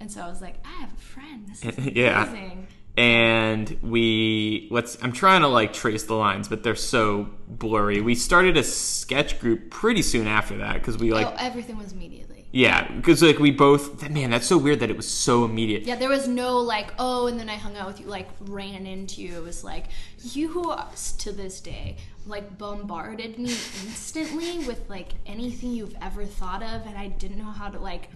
and 0.00 0.10
so 0.10 0.22
I 0.22 0.28
was 0.28 0.40
like, 0.40 0.56
I 0.64 0.80
have 0.80 0.92
a 0.92 0.96
friend. 0.96 1.46
This 1.48 1.62
is 1.64 1.86
Yeah. 1.94 2.26
amazing. 2.26 2.66
And 2.96 3.78
we 3.82 4.68
let's 4.70 4.98
i'm 5.02 5.12
trying 5.12 5.40
to 5.40 5.48
like 5.48 5.72
trace 5.72 6.04
the 6.04 6.14
lines 6.14 6.48
but 6.48 6.62
they're 6.62 6.74
so 6.74 7.26
blurry 7.48 8.00
we 8.00 8.14
started 8.14 8.56
a 8.56 8.62
sketch 8.62 9.40
group 9.40 9.70
pretty 9.70 10.02
soon 10.02 10.26
after 10.26 10.58
that 10.58 10.74
because 10.74 10.98
we 10.98 11.10
like 11.10 11.26
oh, 11.26 11.34
everything 11.38 11.78
was 11.78 11.92
immediately. 11.92 12.46
yeah 12.52 12.90
because 12.92 13.22
like 13.22 13.38
we 13.38 13.50
both 13.50 14.06
man 14.10 14.30
that's 14.30 14.46
so 14.46 14.58
weird 14.58 14.78
that 14.80 14.90
it 14.90 14.96
was 14.96 15.08
so 15.08 15.44
immediate 15.44 15.82
Yeah, 15.84 15.96
there 15.96 16.08
was 16.08 16.28
no 16.28 16.58
like, 16.58 16.92
oh, 16.98 17.26
and 17.26 17.38
then 17.38 17.48
I 17.48 17.56
hung 17.56 17.76
out 17.76 17.86
with 17.86 18.00
you, 18.00 18.06
like 18.06 18.28
ran 18.40 18.86
into 18.86 19.20
you. 19.22 19.36
It 19.36 19.42
was 19.42 19.64
like 19.64 19.86
you 20.22 20.74
to 21.18 21.32
this 21.32 21.60
day 21.60 21.96
like 22.26 22.56
bombarded 22.58 23.38
me 23.38 23.50
instantly 23.50 24.58
with 24.60 24.88
like 24.88 25.12
anything 25.26 25.72
you've 25.72 25.96
ever 26.00 26.24
thought 26.24 26.62
of, 26.62 26.86
and 26.86 26.96
I 26.96 27.08
didn't 27.08 27.38
know 27.38 27.50
how 27.50 27.68
to 27.68 27.78
like. 27.78 28.10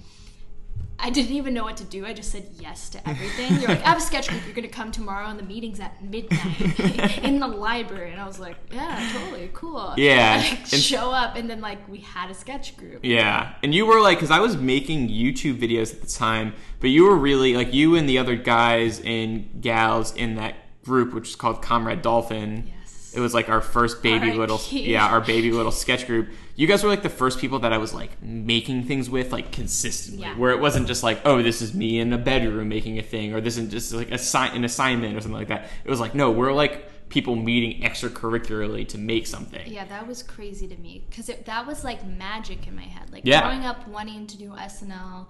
I 0.98 1.10
didn't 1.10 1.32
even 1.36 1.52
know 1.52 1.62
what 1.64 1.76
to 1.76 1.84
do. 1.84 2.06
I 2.06 2.14
just 2.14 2.32
said 2.32 2.48
yes 2.58 2.88
to 2.90 3.08
everything. 3.08 3.52
You're 3.60 3.68
like, 3.68 3.80
I 3.84 3.88
have 3.90 3.98
a 3.98 4.00
sketch 4.00 4.28
group. 4.28 4.44
You're 4.46 4.54
gonna 4.54 4.68
come 4.68 4.90
tomorrow, 4.90 5.26
and 5.26 5.38
the 5.38 5.42
meeting's 5.44 5.78
at 5.78 6.02
midnight 6.02 7.18
in 7.18 7.38
the 7.38 7.46
library. 7.46 8.12
And 8.12 8.20
I 8.20 8.26
was 8.26 8.38
like, 8.40 8.56
yeah, 8.72 9.10
totally, 9.12 9.50
cool. 9.52 9.94
Yeah, 9.98 10.36
Like, 10.38 10.58
and- 10.72 10.82
show 10.82 11.10
up, 11.10 11.36
and 11.36 11.48
then 11.50 11.60
like 11.60 11.86
we 11.88 11.98
had 11.98 12.30
a 12.30 12.34
sketch 12.34 12.76
group. 12.76 13.00
yeah 13.04 13.54
and 13.62 13.74
you 13.74 13.84
were 13.86 14.00
like 14.00 14.16
because 14.18 14.30
i 14.30 14.38
was 14.40 14.56
making 14.56 15.08
youtube 15.08 15.58
videos 15.58 15.92
at 15.94 16.00
the 16.00 16.06
time 16.06 16.52
but 16.80 16.88
you 16.90 17.04
were 17.04 17.14
really 17.16 17.54
like 17.54 17.72
you 17.74 17.94
and 17.96 18.08
the 18.08 18.18
other 18.18 18.36
guys 18.36 19.00
and 19.04 19.60
gals 19.60 20.14
in 20.14 20.36
that 20.36 20.54
group 20.84 21.12
which 21.14 21.28
is 21.30 21.36
called 21.36 21.60
comrade 21.62 22.02
dolphin 22.02 22.64
Yes. 22.66 23.12
It 23.14 23.20
was 23.20 23.32
like 23.34 23.48
our 23.48 23.60
first 23.62 24.02
baby 24.02 24.32
little 24.32 24.60
yeah, 24.70 25.06
our 25.06 25.20
baby 25.22 25.50
little 25.50 25.72
sketch 25.72 26.06
group. 26.06 26.28
You 26.56 26.66
guys 26.66 26.82
were 26.82 26.88
like 26.88 27.02
the 27.02 27.10
first 27.10 27.38
people 27.38 27.58
that 27.60 27.72
I 27.72 27.78
was 27.78 27.92
like 27.94 28.20
making 28.22 28.84
things 28.84 29.08
with 29.10 29.30
like 29.30 29.52
consistently. 29.52 30.22
Yeah. 30.22 30.36
Where 30.36 30.50
it 30.52 30.60
wasn't 30.60 30.86
just 30.88 31.02
like, 31.02 31.20
oh, 31.24 31.42
this 31.42 31.60
is 31.62 31.74
me 31.74 31.98
in 31.98 32.12
a 32.12 32.18
bedroom 32.18 32.68
making 32.68 32.98
a 32.98 33.02
thing 33.02 33.34
or 33.34 33.40
this 33.42 33.58
is 33.58 33.70
just 33.70 33.92
like 33.92 34.10
a 34.10 34.14
assi- 34.14 34.54
an 34.54 34.64
assignment 34.64 35.14
or 35.16 35.20
something 35.20 35.36
like 35.38 35.48
that. 35.48 35.68
It 35.84 35.90
was 35.90 36.00
like, 36.00 36.14
no, 36.14 36.30
we're 36.30 36.52
like 36.52 37.08
people 37.10 37.36
meeting 37.36 37.82
extracurricularly 37.82 38.88
to 38.88 38.98
make 38.98 39.26
something. 39.26 39.62
Yeah, 39.70 39.84
that 39.84 40.06
was 40.08 40.22
crazy 40.22 40.66
to 40.66 40.76
me 40.78 41.04
because 41.08 41.26
that 41.44 41.66
was 41.66 41.84
like 41.84 42.06
magic 42.06 42.66
in 42.66 42.74
my 42.74 42.82
head. 42.82 43.12
Like 43.12 43.22
Yeah. 43.24 43.42
growing 43.42 43.64
up 43.64 43.86
wanting 43.86 44.26
to 44.26 44.38
do 44.38 44.50
SNL 44.50 45.26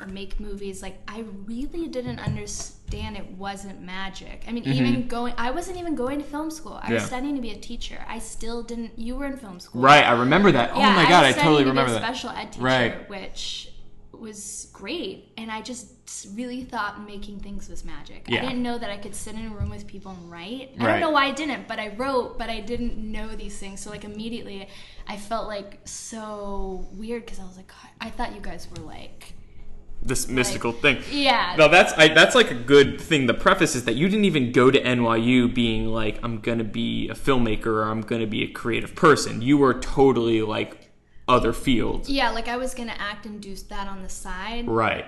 or 0.00 0.06
make 0.06 0.40
movies, 0.40 0.82
like 0.82 0.96
I 1.06 1.24
really 1.46 1.86
didn't 1.88 2.18
understand 2.18 3.16
it 3.16 3.30
wasn't 3.32 3.80
magic. 3.80 4.44
I 4.48 4.52
mean, 4.52 4.64
even 4.66 5.06
going, 5.08 5.34
I 5.38 5.50
wasn't 5.52 5.78
even 5.78 5.94
going 5.94 6.18
to 6.18 6.24
film 6.24 6.50
school. 6.50 6.80
I 6.82 6.92
was 6.92 7.02
Mm-hmm. 7.02 7.06
Studying 7.06 7.34
to 7.36 7.40
be 7.42 7.50
a 7.50 7.56
teacher. 7.56 8.04
I 8.08 8.18
still 8.18 8.62
didn't. 8.62 8.98
You 8.98 9.14
were 9.16 9.26
in 9.26 9.36
film 9.36 9.60
school, 9.60 9.82
Right, 9.82 10.04
I 10.04 10.12
remember 10.12 10.50
that. 10.52 10.70
oh 10.74 10.78
Yeah, 10.80 10.94
my 10.94 11.04
god, 11.04 11.24
I, 11.24 11.28
was 11.28 11.36
totally 11.36 11.36
studying 11.36 11.58
to 11.58 11.64
be 11.64 11.68
remember 11.70 11.90
a 11.90 11.94
that. 12.00 12.02
Special 12.16 12.30
ed 12.30 12.52
teacher, 12.52 12.64
Right. 12.64 13.08
which 13.08 13.70
was 14.12 14.68
great, 14.72 15.32
and 15.36 15.50
I 15.50 15.60
just 15.60 15.88
really 16.34 16.64
thought 16.64 17.06
making 17.06 17.40
things 17.40 17.68
was 17.68 17.84
magic. 17.84 18.24
Yeah. 18.28 18.38
I 18.42 18.46
didn't 18.46 18.62
know 18.62 18.78
that 18.78 18.90
I 18.90 18.96
could 18.96 19.14
sit 19.14 19.34
in 19.34 19.46
a 19.46 19.50
room 19.50 19.68
with 19.70 19.86
people 19.86 20.12
and 20.12 20.30
write. 20.30 20.70
I 20.78 20.84
Right. 20.84 20.90
don't 20.92 21.00
know 21.00 21.10
why 21.10 21.26
I 21.26 21.32
didn't, 21.32 21.66
but 21.68 21.78
I 21.78 21.88
wrote, 21.96 22.38
but 22.38 22.48
I 22.50 22.60
didn't 22.60 22.96
know 22.96 23.28
these 23.34 23.58
things. 23.58 23.80
So 23.80 23.90
like 23.90 24.04
immediately, 24.04 24.68
I 25.06 25.16
felt 25.16 25.46
like 25.48 25.80
so 25.84 26.86
weird 26.92 27.24
because 27.24 27.38
I 27.40 27.44
was 27.44 27.56
like, 27.56 27.70
I 28.00 28.10
thought 28.10 28.34
you 28.34 28.40
guys 28.40 28.66
were 28.70 28.84
like, 28.84 29.34
This 30.04 30.28
mystical 30.28 30.72
thing. 30.72 31.02
yeah, 31.10 31.54
No, 31.56 31.68
that's 31.68 31.92
I, 31.94 32.08
that's 32.08 32.34
like 32.34 32.50
a 32.50 32.54
good 32.54 33.00
thing. 33.00 33.26
The 33.26 33.32
preface 33.34 33.74
is 33.74 33.84
that 33.86 33.94
you 33.94 34.08
didn't 34.08 34.26
even 34.26 34.52
go 34.52 34.70
to 34.70 34.78
NYU 34.78 35.52
being 35.52 35.86
like 35.86 36.18
I'm 36.22 36.40
gonna 36.40 36.62
be 36.64 37.08
a 37.08 37.14
filmmaker 37.14 37.66
or 37.66 37.84
I'm 37.84 38.02
gonna 38.02 38.26
be 38.26 38.42
a 38.42 38.48
creative 38.48 38.94
person. 38.94 39.40
You 39.40 39.56
were 39.56 39.72
totally 39.74 40.42
like 40.42 40.90
other 41.26 41.54
fields, 41.54 42.10
yeah, 42.10 42.28
like 42.30 42.48
I 42.48 42.58
was 42.58 42.74
gonna 42.74 42.94
act 42.98 43.24
and 43.24 43.40
do 43.40 43.54
that 43.56 43.88
on 43.88 44.02
the 44.02 44.10
side 44.10 44.68
right? 44.68 45.06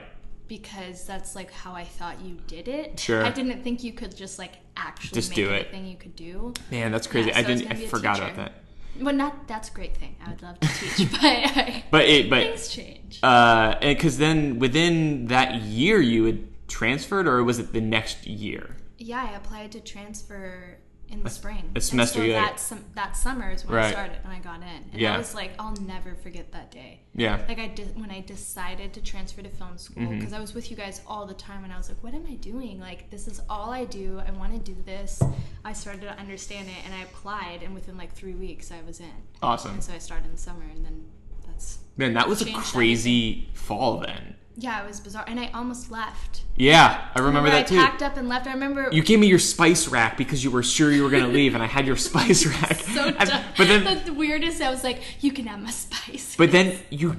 because 0.48 1.04
that's 1.04 1.34
like 1.36 1.50
how 1.52 1.74
I 1.74 1.84
thought 1.84 2.20
you 2.24 2.38
did 2.46 2.68
it. 2.68 2.98
Sure. 2.98 3.22
I 3.22 3.30
didn't 3.30 3.62
think 3.62 3.84
you 3.84 3.92
could 3.92 4.16
just 4.16 4.38
like 4.38 4.52
actually 4.78 5.14
Just 5.14 5.30
make 5.30 5.36
do 5.36 5.50
it 5.50 5.70
thing 5.70 5.86
you 5.86 5.96
could 5.96 6.16
do. 6.16 6.54
Man, 6.70 6.90
that's 6.90 7.06
crazy. 7.06 7.28
Yeah, 7.30 7.38
I 7.38 7.42
so 7.42 7.48
I 7.48 7.54
didn't. 7.54 7.72
I 7.72 7.74
a 7.84 7.88
forgot 7.88 8.14
teacher. 8.14 8.24
about 8.32 8.36
that. 8.36 8.52
Well, 9.00 9.14
not 9.14 9.46
that's 9.48 9.68
a 9.68 9.72
great 9.72 9.96
thing. 9.96 10.16
I 10.24 10.30
would 10.30 10.42
love 10.42 10.58
to 10.60 10.68
teach, 10.68 11.10
but 11.12 11.20
I, 11.22 11.84
But 11.90 12.04
it, 12.06 12.30
but 12.30 12.42
things 12.42 12.68
change. 12.68 13.20
uh, 13.22 13.78
because 13.80 14.18
then 14.18 14.58
within 14.58 15.26
that 15.26 15.56
year 15.62 16.00
you 16.00 16.24
had 16.24 16.46
transferred, 16.68 17.26
or 17.28 17.42
was 17.44 17.58
it 17.58 17.72
the 17.72 17.80
next 17.80 18.26
year? 18.26 18.76
Yeah, 18.98 19.26
I 19.30 19.36
applied 19.36 19.72
to 19.72 19.80
transfer 19.80 20.75
in 21.08 21.22
the 21.22 21.30
spring. 21.30 21.70
a 21.76 21.80
semester 21.80 22.20
and 22.20 22.28
so 22.30 22.32
that, 22.32 22.60
sum- 22.60 22.84
that 22.94 23.16
summer 23.16 23.50
is 23.50 23.64
when 23.64 23.78
I 23.78 23.90
started 23.92 24.18
and 24.24 24.32
I 24.32 24.38
got 24.40 24.56
in. 24.62 24.68
And 24.92 25.00
Yeah. 25.00 25.14
I 25.14 25.18
was 25.18 25.34
like, 25.34 25.52
I'll 25.58 25.76
never 25.76 26.14
forget 26.16 26.50
that 26.52 26.70
day. 26.70 27.00
Yeah. 27.14 27.40
Like 27.48 27.58
I 27.60 27.68
did 27.68 27.98
when 28.00 28.10
I 28.10 28.20
decided 28.20 28.92
to 28.94 29.00
transfer 29.00 29.40
to 29.42 29.48
film 29.48 29.78
school 29.78 30.02
Mm-hmm. 30.02 30.18
because 30.18 30.32
I 30.32 30.40
was 30.40 30.52
with 30.54 30.70
you 30.70 30.76
guys 30.76 31.00
all 31.06 31.24
the 31.26 31.34
time 31.34 31.64
and 31.64 31.72
I 31.72 31.76
was 31.76 31.88
like, 31.88 32.02
what 32.02 32.12
am 32.14 32.26
I 32.28 32.34
doing? 32.34 32.80
Like 32.80 33.08
this 33.10 33.28
is 33.28 33.40
all 33.48 33.70
I 33.70 33.84
do. 33.84 34.20
I 34.26 34.30
want 34.32 34.52
to 34.52 34.58
do 34.58 34.76
this. 34.84 35.22
I 35.64 35.72
started 35.72 36.02
to 36.02 36.18
understand 36.18 36.68
it 36.68 36.74
and 36.84 36.92
I 36.94 37.02
applied 37.04 37.62
and 37.62 37.72
within 37.74 37.96
like 37.96 38.12
three 38.12 38.34
weeks 38.34 38.72
I 38.72 38.82
was 38.86 39.00
in. 39.00 39.12
Awesome. 39.42 39.72
And 39.74 39.84
so 39.84 39.92
I 39.92 39.98
started 39.98 40.26
in 40.26 40.32
the 40.32 40.38
summer 40.38 40.64
and 40.74 40.84
then 40.84 41.04
that's 41.46 41.78
Man, 41.96 42.14
that 42.14 42.28
was 42.28 42.42
a 42.42 42.52
crazy 42.52 43.48
fall 43.54 43.98
then. 44.00 44.34
Yeah, 44.56 44.82
it 44.82 44.88
was 44.88 45.00
bizarre 45.00 45.24
and 45.28 45.38
I 45.38 45.50
almost 45.52 45.90
left. 45.90 46.42
Yeah, 46.56 47.08
I 47.14 47.20
remember 47.20 47.50
that 47.50 47.58
I 47.60 47.62
too. 47.64 47.76
packed 47.76 48.02
up 48.02 48.16
and 48.16 48.28
left. 48.28 48.46
I 48.46 48.52
remember 48.54 48.88
You 48.90 49.02
gave 49.02 49.18
me 49.20 49.26
your 49.26 49.38
spice 49.38 49.88
rack 49.88 50.16
because 50.16 50.42
you 50.42 50.50
were 50.50 50.62
sure 50.62 50.90
you 50.90 51.02
were 51.04 51.10
gonna 51.10 51.28
leave, 51.28 51.54
and 51.54 51.62
I 51.62 51.66
had 51.66 51.86
your 51.86 51.96
spice 52.08 52.46
rack. 52.46 52.76
so 52.80 53.10
dumb. 53.10 53.44
but 53.58 53.68
then, 53.68 54.04
the 54.06 54.14
weirdest, 54.14 54.62
I 54.62 54.70
was 54.70 54.82
like, 54.82 55.00
"You 55.22 55.32
can 55.32 55.46
have 55.46 55.60
my 55.60 55.70
spice." 55.70 56.34
but 56.36 56.50
then 56.52 56.78
you. 56.90 57.16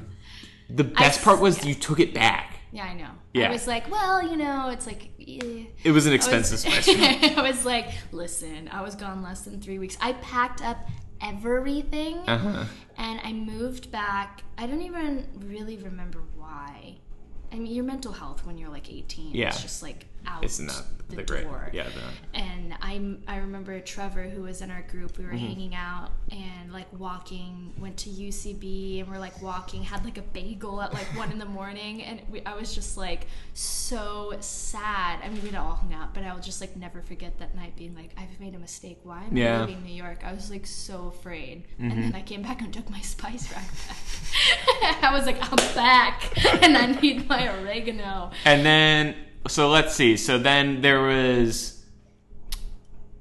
The 0.69 0.83
best 0.83 1.21
part 1.23 1.39
was 1.39 1.59
yeah. 1.59 1.69
you 1.69 1.75
took 1.75 1.99
it 1.99 2.13
back. 2.13 2.57
yeah, 2.73 2.83
I 2.85 2.93
know. 2.93 3.09
Yeah. 3.33 3.47
I 3.49 3.51
was 3.51 3.67
like, 3.67 3.89
"Well, 3.91 4.21
you 4.27 4.35
know, 4.35 4.69
it's 4.69 4.85
like." 4.87 5.09
eh. 5.19 5.65
It 5.83 5.91
was 5.91 6.05
an 6.07 6.13
I 6.13 6.15
expensive 6.15 6.65
was, 6.65 6.85
spice. 6.85 6.89
I 7.37 7.41
was 7.41 7.63
like, 7.65 7.89
"Listen, 8.11 8.67
I 8.71 8.81
was 8.81 8.95
gone 8.95 9.21
less 9.21 9.41
than 9.43 9.61
three 9.61 9.77
weeks. 9.79 9.95
I 10.01 10.13
packed 10.13 10.61
up 10.63 10.77
everything, 11.21 12.17
Uh 12.27 12.37
huh. 12.37 12.63
and 12.97 13.19
I 13.23 13.31
moved 13.33 13.91
back. 13.91 14.43
I 14.57 14.65
don't 14.67 14.81
even 14.81 15.27
really 15.45 15.77
remember 15.77 16.23
why. 16.35 16.97
I 17.51 17.55
mean, 17.57 17.73
your 17.73 17.85
mental 17.85 18.11
health 18.11 18.45
when 18.45 18.57
you're 18.57 18.69
like 18.69 18.91
18, 18.91 19.31
Yeah. 19.33 19.47
it's 19.49 19.61
just 19.61 19.81
like 19.83 20.05
out 20.27 20.43
It's 20.43 20.59
not 20.59 20.83
the, 21.09 21.15
the 21.17 21.23
great. 21.23 21.43
door. 21.45 21.69
Yeah. 21.71 21.87
The, 21.87 22.37
and 22.37 22.73
I 22.81 23.15
I 23.27 23.37
remember 23.37 23.79
Trevor 23.79 24.23
who 24.23 24.41
was 24.43 24.61
in 24.61 24.69
our 24.69 24.81
group 24.83 25.17
we 25.17 25.23
were 25.25 25.31
Mm-hmm. 25.31 25.47
hanging 25.47 25.75
out 25.75 26.09
and 26.31 26.73
like 26.73 26.87
walking 26.99 27.73
went 27.79 27.95
to 27.97 28.09
UCB 28.09 28.99
and 29.01 29.09
we're 29.09 29.17
like 29.19 29.41
walking 29.41 29.83
had 29.83 30.03
like 30.03 30.17
a 30.17 30.21
bagel 30.21 30.81
at 30.81 30.93
like 30.93 31.05
one 31.17 31.31
in 31.31 31.39
the 31.39 31.45
morning 31.45 32.03
and 32.03 32.21
we, 32.29 32.43
I 32.45 32.55
was 32.55 32.75
just 32.75 32.97
like 32.97 33.27
so 33.53 34.33
sad 34.41 35.19
I 35.23 35.29
mean 35.29 35.41
we'd 35.43 35.55
all 35.55 35.75
hung 35.75 35.93
out 35.93 36.13
but 36.13 36.23
I 36.23 36.33
will 36.33 36.41
just 36.41 36.59
like 36.61 36.75
never 36.75 37.01
forget 37.01 37.39
that 37.39 37.55
night 37.55 37.75
being 37.75 37.95
like 37.95 38.11
I've 38.17 38.37
made 38.39 38.53
a 38.55 38.59
mistake 38.59 38.99
why 39.03 39.23
am 39.23 39.35
Yeah. 39.37 39.61
I 39.61 39.65
leaving 39.65 39.83
New 39.83 39.93
York 39.93 40.19
I 40.25 40.33
was 40.33 40.49
like 40.51 40.65
so 40.67 41.07
afraid 41.17 41.63
Mm-hmm. 41.79 41.91
and 41.91 42.03
then 42.03 42.15
I 42.15 42.21
came 42.21 42.41
back 42.41 42.61
and 42.61 42.73
took 42.73 42.89
my 42.89 42.99
spice 43.13 43.51
rack 43.53 43.69
back 43.87 45.03
I 45.03 45.13
was 45.13 45.25
like 45.25 45.37
I'm 45.41 45.55
back 45.75 46.33
and 46.63 46.77
I 46.77 46.87
need 46.99 47.27
my 47.29 47.47
oregano 47.59 48.31
and 48.45 48.65
then, 48.65 49.15
so 49.47 49.69
let's 49.69 49.93
see. 49.93 50.17
So 50.17 50.37
then 50.37 50.81
there 50.81 51.01
was. 51.01 51.73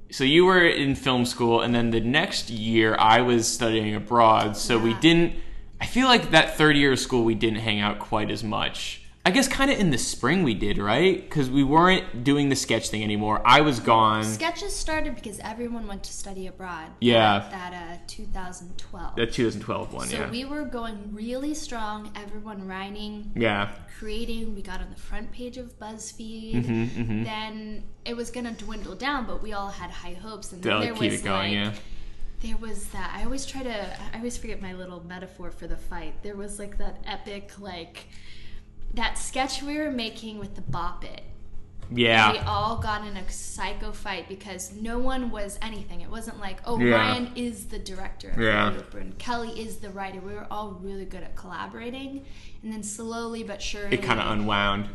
So 0.09 0.23
you 0.23 0.45
were 0.45 0.65
in 0.65 0.95
film 0.95 1.25
school, 1.25 1.61
and 1.61 1.75
then 1.75 1.91
the 1.91 1.99
next 1.99 2.49
year 2.49 2.95
I 2.97 3.21
was 3.21 3.47
studying 3.47 3.95
abroad. 3.95 4.57
So 4.57 4.77
we 4.77 4.93
didn't. 4.95 5.33
I 5.79 5.85
feel 5.85 6.07
like 6.07 6.31
that 6.31 6.57
third 6.57 6.75
year 6.75 6.93
of 6.93 6.99
school 6.99 7.23
we 7.23 7.35
didn't 7.35 7.59
hang 7.59 7.79
out 7.79 7.99
quite 7.99 8.31
as 8.31 8.43
much. 8.43 9.06
I 9.27 9.29
guess 9.29 9.49
kind 9.49 9.69
of 9.69 9.77
in 9.77 9.89
the 9.89 9.97
spring 9.97 10.43
we 10.43 10.53
did, 10.53 10.77
right? 10.77 11.19
Because 11.19 11.49
we 11.49 11.61
weren't 11.61 12.23
doing 12.23 12.47
the 12.47 12.55
sketch 12.55 12.87
thing 12.87 13.03
anymore. 13.03 13.41
I 13.43 13.59
was 13.59 13.81
gone. 13.81 14.23
Sketches 14.23 14.73
started 14.73 15.15
because 15.15 15.37
everyone 15.39 15.85
went 15.85 16.05
to 16.05 16.13
study 16.13 16.47
abroad. 16.47 16.91
Yeah. 17.01 17.45
That 17.51 17.73
uh, 17.73 18.03
2012. 18.07 19.17
The 19.17 19.25
2012 19.25 19.93
one, 19.93 20.07
so 20.07 20.15
yeah. 20.15 20.25
So 20.27 20.31
we 20.31 20.45
were 20.45 20.63
going 20.63 21.09
really 21.11 21.53
strong. 21.55 22.09
Everyone 22.15 22.65
writing, 22.65 23.33
yeah. 23.35 23.71
creating. 23.99 24.55
We 24.55 24.61
got 24.61 24.79
on 24.79 24.91
the 24.91 25.01
front 25.01 25.29
page 25.33 25.57
of 25.57 25.77
BuzzFeed. 25.77 26.63
Mm-hmm, 26.63 27.23
Then 27.25 27.83
it 28.05 28.15
was 28.15 28.31
gonna 28.31 28.53
dwindle 28.53 28.95
down, 28.95 29.27
but 29.27 29.43
we 29.43 29.51
all 29.51 29.67
had 29.67 29.91
high 29.91 30.13
hopes. 30.13 30.53
And 30.53 30.63
then 30.63 30.79
there 30.79 30.93
keep 30.93 31.01
was 31.01 31.19
it 31.19 31.23
going, 31.25 31.53
like, 31.53 31.73
yeah. 31.73 31.79
there 32.43 32.57
was 32.59 32.85
that. 32.91 33.13
I 33.13 33.25
always 33.25 33.45
try 33.45 33.63
to. 33.63 33.97
I 34.13 34.19
always 34.19 34.37
forget 34.37 34.61
my 34.61 34.71
little 34.71 35.03
metaphor 35.03 35.51
for 35.51 35.67
the 35.67 35.75
fight. 35.75 36.13
There 36.23 36.37
was 36.37 36.59
like 36.59 36.77
that 36.77 37.03
epic, 37.05 37.59
like 37.59 38.07
that 38.93 39.17
sketch 39.17 39.61
we 39.61 39.77
were 39.77 39.91
making 39.91 40.39
with 40.39 40.55
the 40.55 40.61
Bop 40.61 41.03
It. 41.03 41.21
Yeah. 41.89 42.33
We 42.33 42.39
all 42.39 42.77
got 42.77 43.07
in 43.07 43.15
a 43.15 43.31
psycho 43.31 43.93
fight 43.93 44.27
because 44.27 44.73
no 44.73 44.99
one 44.99 45.31
was 45.31 45.57
anything. 45.61 46.01
It 46.01 46.09
wasn't 46.09 46.39
like, 46.39 46.59
oh, 46.65 46.77
Yeah. 46.79 46.95
Ryan 46.95 47.31
is 47.35 47.65
the 47.67 47.79
director 47.79 48.29
of 48.31 48.39
Yeah. 48.41 48.69
the 48.71 48.75
group 48.81 48.93
and 48.95 49.17
Kelly 49.17 49.57
is 49.59 49.77
the 49.77 49.89
writer. 49.89 50.19
We 50.19 50.33
were 50.33 50.47
all 50.51 50.71
really 50.81 51.05
good 51.05 51.23
at 51.23 51.35
collaborating, 51.37 52.25
and 52.61 52.73
then 52.73 52.83
slowly 52.83 53.43
but 53.43 53.61
surely, 53.61 53.93
It 53.95 54.03
kind 54.03 54.19
of 54.19 54.29
unwound. 54.31 54.89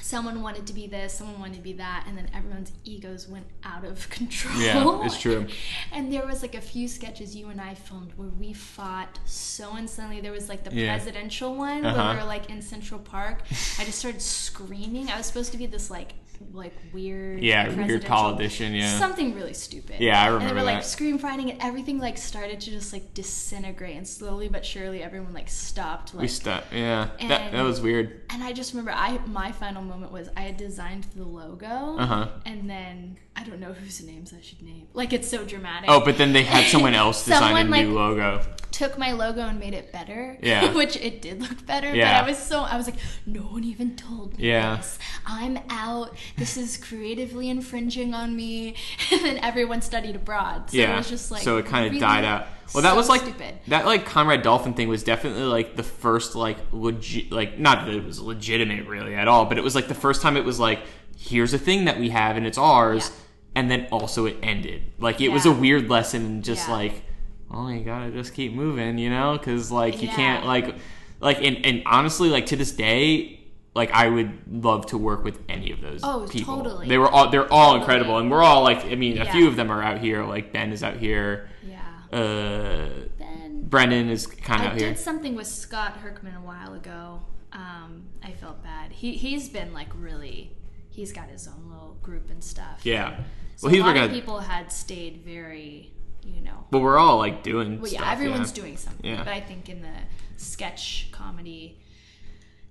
Someone 0.00 0.42
wanted 0.42 0.66
to 0.66 0.72
be 0.72 0.86
this, 0.86 1.12
someone 1.12 1.38
wanted 1.40 1.56
to 1.56 1.60
be 1.62 1.72
that, 1.74 2.04
and 2.06 2.16
then 2.16 2.28
everyone's 2.34 2.72
egos 2.84 3.28
went 3.28 3.46
out 3.64 3.84
of 3.84 4.08
control. 4.18 4.58
Yeah, 4.60 5.04
it's 5.04 5.18
true. 5.20 5.46
And 5.92 6.12
there 6.12 6.26
was 6.26 6.42
like 6.42 6.54
a 6.54 6.60
few 6.60 6.86
sketches 6.88 7.34
you 7.34 7.48
and 7.48 7.60
I 7.60 7.74
filmed 7.74 8.12
where 8.16 8.28
we 8.28 8.52
fought 8.52 9.18
so 9.24 9.76
insanely. 9.76 10.20
There 10.20 10.32
was 10.32 10.48
like 10.48 10.64
the 10.64 10.74
Yeah. 10.74 10.94
presidential 10.96 11.54
one 11.56 11.84
Uh-huh. 11.84 11.96
where 12.02 12.14
we 12.14 12.20
were 12.20 12.26
like 12.26 12.48
in 12.50 12.62
Central 12.62 13.00
Park. 13.00 13.42
I 13.78 13.84
just 13.84 13.98
started 13.98 14.22
screaming. 14.22 15.10
I 15.10 15.16
was 15.16 15.26
supposed 15.26 15.52
to 15.52 15.58
be 15.58 15.66
this 15.66 15.90
like 15.90 16.12
like 16.52 16.72
weird 16.92 17.42
Yeah, 17.42 17.68
weird 17.74 18.04
politician, 18.06 18.72
yeah. 18.74 18.98
something 18.98 19.34
really 19.34 19.54
stupid. 19.54 20.00
Yeah, 20.00 20.20
I 20.22 20.26
remember. 20.26 20.46
And 20.48 20.56
they 20.56 20.60
were 20.60 20.66
like 20.66 20.82
that. 20.82 20.88
scream 20.88 21.18
fighting, 21.18 21.50
and 21.50 21.60
everything 21.62 21.98
like 21.98 22.18
started 22.18 22.60
to 22.60 22.70
just 22.70 22.92
like 22.92 23.14
disintegrate, 23.14 23.96
and 23.96 24.06
slowly 24.06 24.48
but 24.48 24.64
surely 24.64 25.02
everyone 25.02 25.32
like 25.34 25.48
stopped. 25.48 26.14
Like 26.14 26.22
We 26.22 26.28
stopped, 26.28 26.72
Yeah. 26.72 27.08
That, 27.28 27.52
that 27.52 27.62
was 27.62 27.80
weird. 27.80 28.22
and 28.30 28.42
I 28.42 28.52
just 28.52 28.72
remember 28.72 28.92
I 28.92 29.18
my 29.26 29.52
final 29.52 29.82
moment 29.82 30.12
was 30.12 30.28
I 30.36 30.42
had 30.42 30.56
designed 30.56 31.04
the 31.16 31.24
logo, 31.24 31.66
Uh-huh. 31.98 32.28
and 32.46 32.68
then 32.68 33.16
I 33.36 33.44
don't 33.44 33.60
know 33.60 33.72
whose 33.72 34.02
names 34.02 34.32
I 34.36 34.40
should 34.40 34.62
name. 34.62 34.88
Like 34.94 35.12
it's 35.12 35.28
so 35.28 35.44
dramatic. 35.44 35.88
Oh, 35.90 36.00
but 36.04 36.18
then 36.18 36.32
they 36.32 36.42
had 36.42 36.66
someone 36.66 36.94
else 37.04 37.24
design 37.24 37.40
Someone, 37.40 37.72
a 37.72 37.84
new 37.84 37.92
like- 37.92 38.18
logo. 38.18 38.44
took 38.72 38.96
my 38.98 39.12
logo 39.12 39.40
and 39.42 39.58
made 39.58 39.74
it 39.74 39.92
better. 39.92 40.36
Yeah. 40.42 40.72
which 40.80 40.96
it 40.96 41.20
did 41.22 41.40
look 41.40 41.64
better. 41.66 41.94
Yeah. 41.94 42.20
But 42.20 42.24
I 42.26 42.28
was 42.30 42.38
so 42.38 42.60
I 42.60 42.76
was 42.76 42.86
like, 42.86 42.96
no 43.26 43.42
one 43.42 43.64
even 43.64 43.96
told 43.96 44.36
me 44.38 44.48
Yeah. 44.48 44.76
this. 44.76 44.98
I'm 45.26 45.58
out. 45.70 46.16
This 46.36 46.56
is 46.56 46.76
creatively 46.76 47.48
infringing 47.48 48.14
on 48.14 48.34
me. 48.36 48.74
And 49.12 49.24
then 49.24 49.38
everyone 49.38 49.80
studied 49.82 50.16
abroad. 50.16 50.70
So 50.70 50.76
yeah. 50.76 50.94
it 50.94 50.96
was 50.98 51.08
just 51.08 51.30
like 51.30 51.42
so 51.42 51.56
it 51.58 51.66
kind 51.66 51.86
of 51.86 51.92
really 51.92 52.00
died 52.00 52.24
out. 52.24 52.46
Well, 52.74 52.82
that 52.82 52.90
so 52.90 52.96
was 52.96 53.08
like 53.08 53.22
stupid. 53.22 53.54
that 53.68 53.86
like 53.86 54.04
Conrad 54.04 54.42
Dolphin 54.42 54.74
thing 54.74 54.88
was 54.88 55.02
definitely 55.02 55.44
like 55.44 55.76
the 55.76 55.82
first 55.82 56.34
like 56.36 56.58
legit 56.72 57.32
like 57.32 57.58
not 57.58 57.86
that 57.86 57.94
it 57.94 58.04
was 58.04 58.20
legitimate 58.20 58.86
really 58.86 59.14
at 59.14 59.26
all, 59.28 59.46
but 59.46 59.56
it 59.56 59.64
was 59.64 59.74
like 59.74 59.88
the 59.88 59.94
first 59.94 60.20
time 60.20 60.36
it 60.36 60.44
was 60.44 60.60
like 60.60 60.80
here's 61.16 61.54
a 61.54 61.58
thing 61.58 61.86
that 61.86 61.98
we 61.98 62.10
have 62.10 62.36
and 62.36 62.46
it's 62.46 62.58
ours, 62.58 63.08
Yeah. 63.08 63.16
and 63.62 63.70
then 63.70 63.88
also 63.90 64.26
it 64.26 64.36
ended. 64.42 64.82
Like 64.98 65.20
it 65.22 65.30
was 65.30 65.46
a 65.46 65.52
weird 65.52 65.88
lesson 65.88 66.24
and 66.26 66.44
just 66.44 66.68
Yeah. 66.68 66.74
like 66.74 67.02
oh 67.50 67.68
you 67.68 67.80
gotta 67.82 68.10
just 68.10 68.34
keep 68.34 68.52
moving, 68.52 68.98
you 68.98 69.08
know, 69.08 69.38
because 69.38 69.72
like 69.72 70.02
you 70.02 70.08
Yeah. 70.08 70.14
can't 70.16 70.46
like 70.46 70.74
like 71.20 71.38
and 71.42 71.64
and 71.64 71.82
honestly 71.86 72.28
like 72.28 72.44
to 72.46 72.56
this 72.56 72.72
day. 72.72 73.37
Like 73.78 73.90
I 73.92 74.08
would 74.08 74.32
love 74.64 74.86
to 74.86 74.98
work 74.98 75.22
with 75.24 75.38
any 75.48 75.70
of 75.72 75.80
those 75.80 76.00
Oh, 76.02 76.26
people. 76.28 76.56
totally. 76.56 76.88
They 76.88 76.98
were 76.98 77.08
all 77.08 77.30
they're 77.30 77.50
all 77.52 77.72
Totally. 77.72 77.80
incredible, 77.80 78.18
and 78.18 78.30
we're 78.30 78.42
all 78.42 78.62
like 78.62 78.84
I 78.84 78.94
mean 78.96 79.18
a 79.18 79.24
few 79.30 79.48
of 79.48 79.56
them 79.56 79.70
are 79.70 79.82
out 79.82 79.98
here. 80.00 80.24
Like 80.24 80.52
Ben 80.52 80.72
is 80.72 80.82
out 80.82 80.96
here. 80.96 81.48
Yeah. 81.66 81.78
Uh, 82.12 82.88
Then 83.18 83.64
Brendan 83.68 84.08
is 84.08 84.26
kind 84.26 84.62
of 84.62 84.72
out 84.72 84.78
here. 84.78 84.88
I 84.88 84.92
did 84.94 84.98
something 84.98 85.34
with 85.34 85.46
Scott 85.46 85.98
Herkman 86.02 86.36
a 86.36 86.40
while 86.44 86.74
ago. 86.74 87.20
Um, 87.52 88.04
I 88.22 88.32
felt 88.32 88.62
bad. 88.62 88.92
He 88.92 89.12
he's 89.12 89.48
been 89.48 89.72
like 89.72 89.88
really. 89.94 90.52
He's 90.90 91.12
got 91.12 91.28
his 91.28 91.46
own 91.46 91.70
little 91.70 91.96
group 92.02 92.28
and 92.30 92.42
stuff. 92.42 92.80
Yeah. 92.82 93.18
So 93.56 93.66
Well, 93.66 93.72
he's 93.74 93.82
a 93.82 93.86
lot 93.86 93.94
working. 93.94 94.10
of 94.10 94.10
people 94.12 94.38
had 94.40 94.72
stayed 94.72 95.18
very, 95.24 95.92
you 96.24 96.40
know. 96.42 96.64
But 96.72 96.80
we're 96.80 96.98
all 96.98 97.18
like 97.18 97.42
doing. 97.44 97.80
Well, 97.80 97.90
yeah, 97.92 98.00
stuff, 98.00 98.12
everyone's 98.14 98.50
yeah. 98.56 98.62
doing 98.62 98.76
something. 98.76 99.08
Yeah. 99.10 99.22
But 99.24 99.32
I 99.32 99.40
think 99.40 99.68
in 99.68 99.80
the 99.82 99.94
sketch 100.36 101.08
comedy 101.12 101.78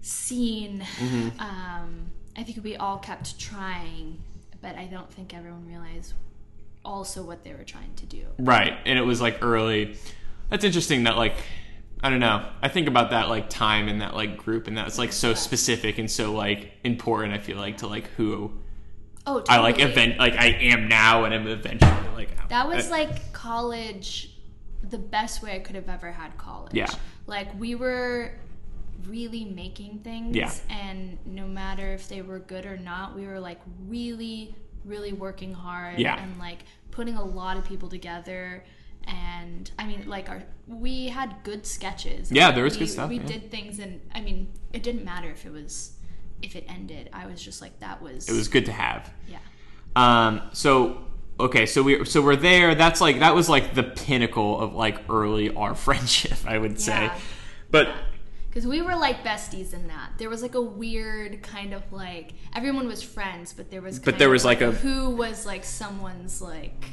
scene, 0.08 0.84
Mm-hmm. 0.98 1.40
um, 1.40 2.12
I 2.36 2.44
think 2.44 2.64
we 2.64 2.76
all 2.76 2.98
kept 3.00 3.40
trying, 3.40 4.20
but 4.62 4.76
I 4.76 4.86
don't 4.86 5.12
think 5.12 5.34
everyone 5.34 5.68
realized 5.68 6.14
also 6.86 7.24
what 7.24 7.44
they 7.44 7.54
were 7.54 7.64
trying 7.64 7.94
to 7.96 8.06
do. 8.06 8.26
Right, 8.38 8.78
and 8.86 8.98
it 8.98 9.02
was 9.02 9.20
like 9.20 9.40
early. 9.42 9.98
That's 10.50 10.64
interesting. 10.64 11.04
That 11.04 11.18
like, 11.18 11.36
I 12.02 12.10
don't 12.10 12.20
know. 12.20 12.48
I 12.62 12.68
think 12.70 12.88
about 12.88 13.10
that 13.10 13.28
like 13.28 13.50
time 13.50 13.88
and 13.88 14.02
that 14.02 14.16
like 14.16 14.38
group, 14.38 14.68
and 14.68 14.78
that's 14.78 14.98
like 14.98 15.12
so 15.12 15.34
specific 15.34 15.98
and 15.98 16.10
so 16.10 16.32
like 16.32 16.72
important. 16.84 17.34
I 17.34 17.40
feel 17.40 17.58
like 17.58 17.78
to 17.78 17.88
like 17.88 18.08
who 18.12 18.52
Oh, 19.26 19.44
I 19.50 19.60
like 19.60 19.80
event 19.82 20.20
like 20.20 20.36
I 20.36 20.48
am 20.48 20.88
now, 20.88 21.26
and 21.26 21.34
I'm 21.34 21.48
eventually 21.48 21.92
like 22.16 22.48
That 22.50 22.68
was 22.68 22.88
uh, 22.88 22.92
like 22.92 23.34
college, 23.34 24.32
the 24.90 24.98
best 24.98 25.44
way 25.44 25.56
I 25.56 25.60
could 25.60 25.76
have 25.76 25.90
ever 25.90 26.12
had 26.12 26.38
college. 26.38 26.74
Yeah. 26.74 26.88
Like 27.26 27.60
we 27.60 27.76
were 27.76 28.32
really 29.06 29.46
making 29.46 30.00
things. 30.00 30.36
Yeah. 30.36 30.52
And 30.70 31.18
no 31.26 31.48
matter 31.48 31.94
if 31.94 32.08
they 32.08 32.22
were 32.22 32.40
good 32.40 32.66
or 32.66 32.78
not, 32.78 33.16
we 33.16 33.28
were 33.28 33.40
like 33.40 33.60
really, 33.88 34.56
really 34.86 35.14
working 35.14 35.54
hard. 35.54 36.00
Yeah. 36.00 36.22
And 36.22 36.40
like 36.40 36.60
putting 36.92 37.16
a 37.16 37.24
lot 37.24 37.58
of 37.58 37.66
people 37.66 37.90
together. 37.90 38.64
And 39.06 39.70
I 39.80 39.86
mean, 39.86 40.08
like 40.08 40.30
our 40.30 40.44
we 40.68 41.08
had 41.08 41.36
good 41.44 41.66
sketches. 41.66 42.32
Yeah, 42.32 42.52
there 42.52 42.64
was 42.64 42.74
we, 42.74 42.80
good 42.80 42.90
stuff, 42.90 43.10
We 43.10 43.20
yeah. 43.20 43.26
did 43.26 43.52
things, 43.52 43.80
and 43.80 44.02
I 44.14 44.20
mean, 44.20 44.52
it 44.74 44.84
didn't 44.84 45.06
matter 45.06 45.30
if 45.30 45.46
it 45.46 45.52
was 45.52 45.94
if 46.42 46.56
it 46.56 46.66
ended. 46.68 47.10
I 47.14 47.26
was 47.26 47.42
just 47.42 47.62
like, 47.62 47.80
that 47.80 48.02
was 48.02 48.28
it 48.28 48.34
was 48.34 48.48
good 48.48 48.66
to 48.66 48.72
have. 48.74 49.14
yeah. 49.30 49.38
Um, 49.96 50.42
so 50.52 51.06
okay, 51.40 51.66
so 51.66 51.84
we 51.84 52.04
so 52.06 52.22
we're 52.22 52.36
there. 52.36 52.76
That's 52.76 53.00
like 53.00 53.20
that 53.20 53.34
was 53.34 53.48
like 53.48 53.74
the 53.76 53.84
pinnacle 53.84 54.60
of 54.60 54.74
like 54.74 55.10
early 55.10 55.54
our 55.56 55.74
friendship, 55.86 56.38
I 56.46 56.58
would 56.58 56.80
say. 56.80 57.04
Yeah. 57.04 57.18
But 57.72 57.90
Because 58.58 58.70
we 58.72 58.82
were 58.82 58.96
like 58.96 59.24
besties 59.24 59.72
in 59.72 59.86
that. 59.90 60.14
There 60.18 60.32
was 60.32 60.42
like 60.42 60.56
a 60.56 60.62
weird 60.62 61.44
kind 61.44 61.76
of 61.76 61.84
like 61.94 62.34
everyone 62.56 62.88
was 62.88 63.04
friends, 63.04 63.54
but 63.54 63.70
there 63.70 63.84
was 63.84 64.00
But 64.00 64.18
there 64.18 64.30
of 64.30 64.32
was, 64.32 64.46
like, 64.46 64.62
a- 64.62 64.72
who 64.72 65.12
was 65.12 65.46
like 65.46 65.64
someone's 65.64 66.42
like 66.42 66.84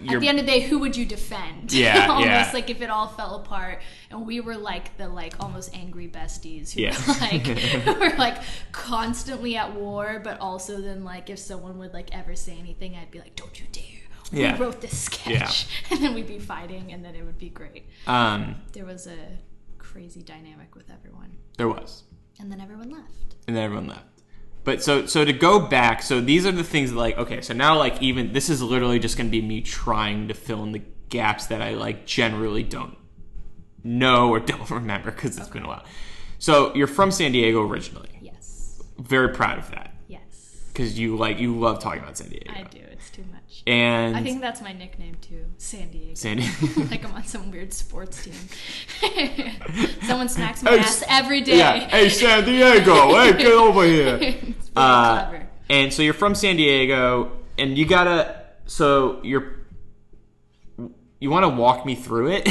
you're, 0.00 0.14
at 0.18 0.20
the 0.20 0.28
end 0.28 0.38
of 0.38 0.46
the 0.46 0.52
day, 0.52 0.60
who 0.60 0.78
would 0.78 0.96
you 0.96 1.04
defend? 1.04 1.72
Yeah, 1.72 2.06
almost 2.08 2.24
yeah. 2.28 2.50
like 2.54 2.70
if 2.70 2.82
it 2.82 2.88
all 2.88 3.08
fell 3.08 3.34
apart, 3.34 3.82
and 4.12 4.24
we 4.24 4.38
were 4.38 4.56
like 4.56 4.96
the 4.96 5.08
like 5.08 5.34
almost 5.40 5.74
angry 5.76 6.06
besties 6.06 6.70
who 6.72 6.82
Yeah. 6.82 6.96
were 7.08 7.14
like 7.14 7.46
who 7.48 7.94
were 7.98 8.16
like 8.16 8.36
constantly 8.70 9.56
at 9.56 9.74
war, 9.74 10.20
but 10.22 10.38
also 10.38 10.80
then 10.80 11.02
like 11.02 11.30
if 11.30 11.40
someone 11.40 11.78
would 11.78 11.92
like 11.92 12.14
ever 12.14 12.36
say 12.36 12.56
anything, 12.56 12.94
I'd 12.94 13.10
be 13.10 13.18
like, 13.18 13.34
"Don't 13.34 13.58
you 13.58 13.66
dare." 13.72 13.82
We 14.30 14.42
Yeah. 14.42 14.56
wrote 14.56 14.80
this 14.80 14.96
sketch, 14.96 15.66
yeah. 15.66 15.96
and 15.96 16.04
then 16.04 16.14
we'd 16.14 16.28
be 16.28 16.38
fighting, 16.38 16.92
and 16.92 17.04
then 17.04 17.16
it 17.16 17.24
would 17.24 17.38
be 17.38 17.48
great. 17.48 17.86
um, 18.06 18.54
There 18.72 18.84
was 18.84 19.08
a 19.08 19.16
crazy 19.90 20.22
dynamic 20.22 20.74
with 20.74 20.90
everyone, 20.90 21.36
there 21.56 21.68
was. 21.68 22.04
and 22.38 22.50
then 22.50 22.60
everyone 22.60 22.90
left. 22.90 23.34
and 23.46 23.56
then 23.56 23.64
everyone 23.64 23.86
left. 23.88 24.04
But 24.62 24.82
so 24.82 25.06
so 25.06 25.24
to 25.24 25.32
go 25.32 25.58
back, 25.58 26.02
so 26.02 26.20
these 26.20 26.44
are 26.46 26.52
the 26.52 26.62
things 26.64 26.90
that 26.90 26.96
like 26.98 27.16
okay, 27.18 27.40
so 27.40 27.54
now 27.54 27.76
like 27.78 28.00
even 28.02 28.32
this 28.32 28.50
is 28.50 28.62
literally 28.62 28.98
just 28.98 29.16
going 29.16 29.26
to 29.26 29.30
be 29.30 29.40
me 29.42 29.60
trying 29.62 30.28
to 30.28 30.34
fill 30.34 30.62
in 30.62 30.72
the 30.72 30.82
gaps 31.08 31.46
that 31.46 31.62
I 31.62 31.70
like 31.74 32.06
generally 32.06 32.62
don't 32.62 32.96
know 33.82 34.28
or 34.30 34.38
don't 34.52 34.70
remember 34.70 35.10
because 35.10 35.38
it's 35.38 35.48
been 35.48 35.64
a 35.64 35.68
while. 35.68 35.84
So 36.38 36.74
you're 36.74 36.86
from 36.86 37.10
San 37.10 37.32
Diego 37.32 37.66
originally. 37.66 38.08
Yes, 38.20 38.82
Very 38.98 39.30
proud 39.30 39.58
of 39.58 39.70
that 39.70 39.94
yes, 40.08 40.62
because 40.68 40.98
you 40.98 41.16
like 41.16 41.38
you 41.38 41.58
love 41.58 41.80
talking 41.80 42.02
about 42.02 42.16
San 42.18 42.28
Diego. 42.28 42.52
I 42.54 42.62
do. 42.64 42.80
It's 43.70 43.78
too 43.78 43.82
much. 43.82 44.06
And 44.06 44.16
I 44.16 44.22
think 44.22 44.40
that's 44.40 44.60
my 44.60 44.72
nickname 44.72 45.16
too, 45.20 45.44
San 45.58 45.90
Diego. 45.90 46.14
San 46.14 46.36
Diego. 46.38 46.82
like 46.90 47.04
I'm 47.04 47.12
on 47.14 47.24
some 47.24 47.50
weird 47.50 47.72
sports 47.72 48.24
team. 48.24 48.34
Someone 50.02 50.28
smacks 50.28 50.62
my 50.62 50.72
Hey, 50.72 50.78
ass 50.80 51.02
every 51.08 51.40
day. 51.40 51.58
yeah. 51.58 51.88
Hey 51.88 52.08
San 52.08 52.44
Diego, 52.44 53.14
hey 53.14 53.32
get 53.32 53.46
over 53.52 53.84
here. 53.84 54.18
it's 54.20 54.70
Uh, 54.76 55.26
clever. 55.28 55.48
and 55.68 55.92
so 55.92 56.02
you're 56.02 56.14
from 56.14 56.34
San 56.34 56.56
Diego, 56.56 57.32
and 57.58 57.76
you 57.78 57.86
gotta. 57.86 58.36
So 58.66 59.20
you're. 59.22 59.56
You 61.22 61.28
want 61.28 61.44
to 61.44 61.48
walk 61.50 61.84
me 61.84 61.94
through 61.96 62.28
it? 62.32 62.48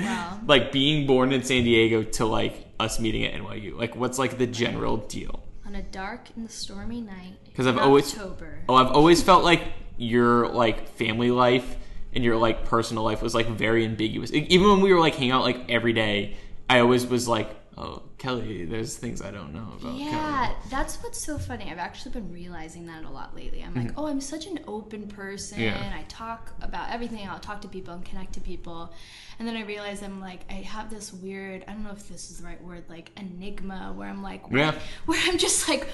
Wow. 0.00 0.40
like 0.46 0.70
being 0.70 1.06
born 1.06 1.32
in 1.32 1.42
San 1.42 1.64
Diego 1.64 2.02
to 2.02 2.26
like 2.26 2.66
us 2.78 3.00
meeting 3.00 3.24
at 3.24 3.34
NYU. 3.40 3.76
Like, 3.76 3.96
what's 3.96 4.18
like 4.18 4.36
the 4.38 4.46
general 4.46 4.98
deal? 4.98 5.42
On 5.66 5.74
a 5.74 5.82
dark 5.82 6.28
and 6.36 6.50
stormy 6.50 7.00
night. 7.00 7.36
'Cause 7.54 7.66
I've 7.66 7.76
in 7.76 7.80
always- 7.80 8.12
October. 8.14 8.60
Oh, 8.68 8.74
I've 8.74 8.92
always 8.92 9.22
felt 9.22 9.44
like 9.44 9.62
your 10.00 10.48
like 10.48 10.88
family 10.88 11.30
life 11.30 11.76
and 12.14 12.24
your 12.24 12.36
like 12.36 12.64
personal 12.64 13.04
life 13.04 13.22
was 13.22 13.34
like 13.34 13.46
very 13.46 13.84
ambiguous. 13.84 14.32
Even 14.32 14.68
when 14.68 14.80
we 14.80 14.92
were 14.92 14.98
like 14.98 15.14
hanging 15.14 15.32
out 15.32 15.42
like 15.42 15.68
every 15.68 15.92
day, 15.92 16.36
I 16.68 16.80
always 16.80 17.06
was 17.06 17.28
like, 17.28 17.50
"Oh, 17.76 18.02
Kelly, 18.20 18.66
there's 18.66 18.96
things 18.96 19.22
I 19.22 19.30
don't 19.30 19.52
know 19.52 19.66
about." 19.80 19.94
Yeah, 19.94 20.46
Kelly. 20.46 20.56
that's 20.68 21.02
what's 21.02 21.18
so 21.18 21.38
funny. 21.38 21.70
I've 21.70 21.78
actually 21.78 22.12
been 22.12 22.30
realizing 22.32 22.86
that 22.86 23.04
a 23.04 23.08
lot 23.10 23.34
lately. 23.34 23.64
I'm 23.64 23.74
like, 23.74 23.92
oh, 23.96 24.06
I'm 24.06 24.20
such 24.20 24.46
an 24.46 24.60
open 24.68 25.08
person. 25.08 25.58
Mm-hmm. 25.58 25.82
Yeah. 25.82 25.98
I 25.98 26.02
talk 26.02 26.52
about 26.60 26.90
everything. 26.90 27.26
I'll 27.26 27.40
talk 27.40 27.62
to 27.62 27.68
people 27.68 27.94
and 27.94 28.04
connect 28.04 28.34
to 28.34 28.40
people. 28.40 28.92
And 29.38 29.48
then 29.48 29.56
I 29.56 29.62
realize 29.62 30.02
I'm 30.02 30.20
like, 30.20 30.40
I 30.50 30.54
have 30.54 30.90
this 30.90 31.14
weird, 31.14 31.64
I 31.66 31.72
don't 31.72 31.82
know 31.82 31.92
if 31.92 32.06
this 32.10 32.30
is 32.30 32.38
the 32.38 32.44
right 32.44 32.62
word, 32.62 32.84
like 32.90 33.10
enigma, 33.16 33.92
where 33.96 34.06
I'm 34.06 34.22
like, 34.22 34.42
Yeah. 34.50 34.74
where 35.06 35.18
I'm 35.24 35.38
just 35.38 35.66
like, 35.66 35.88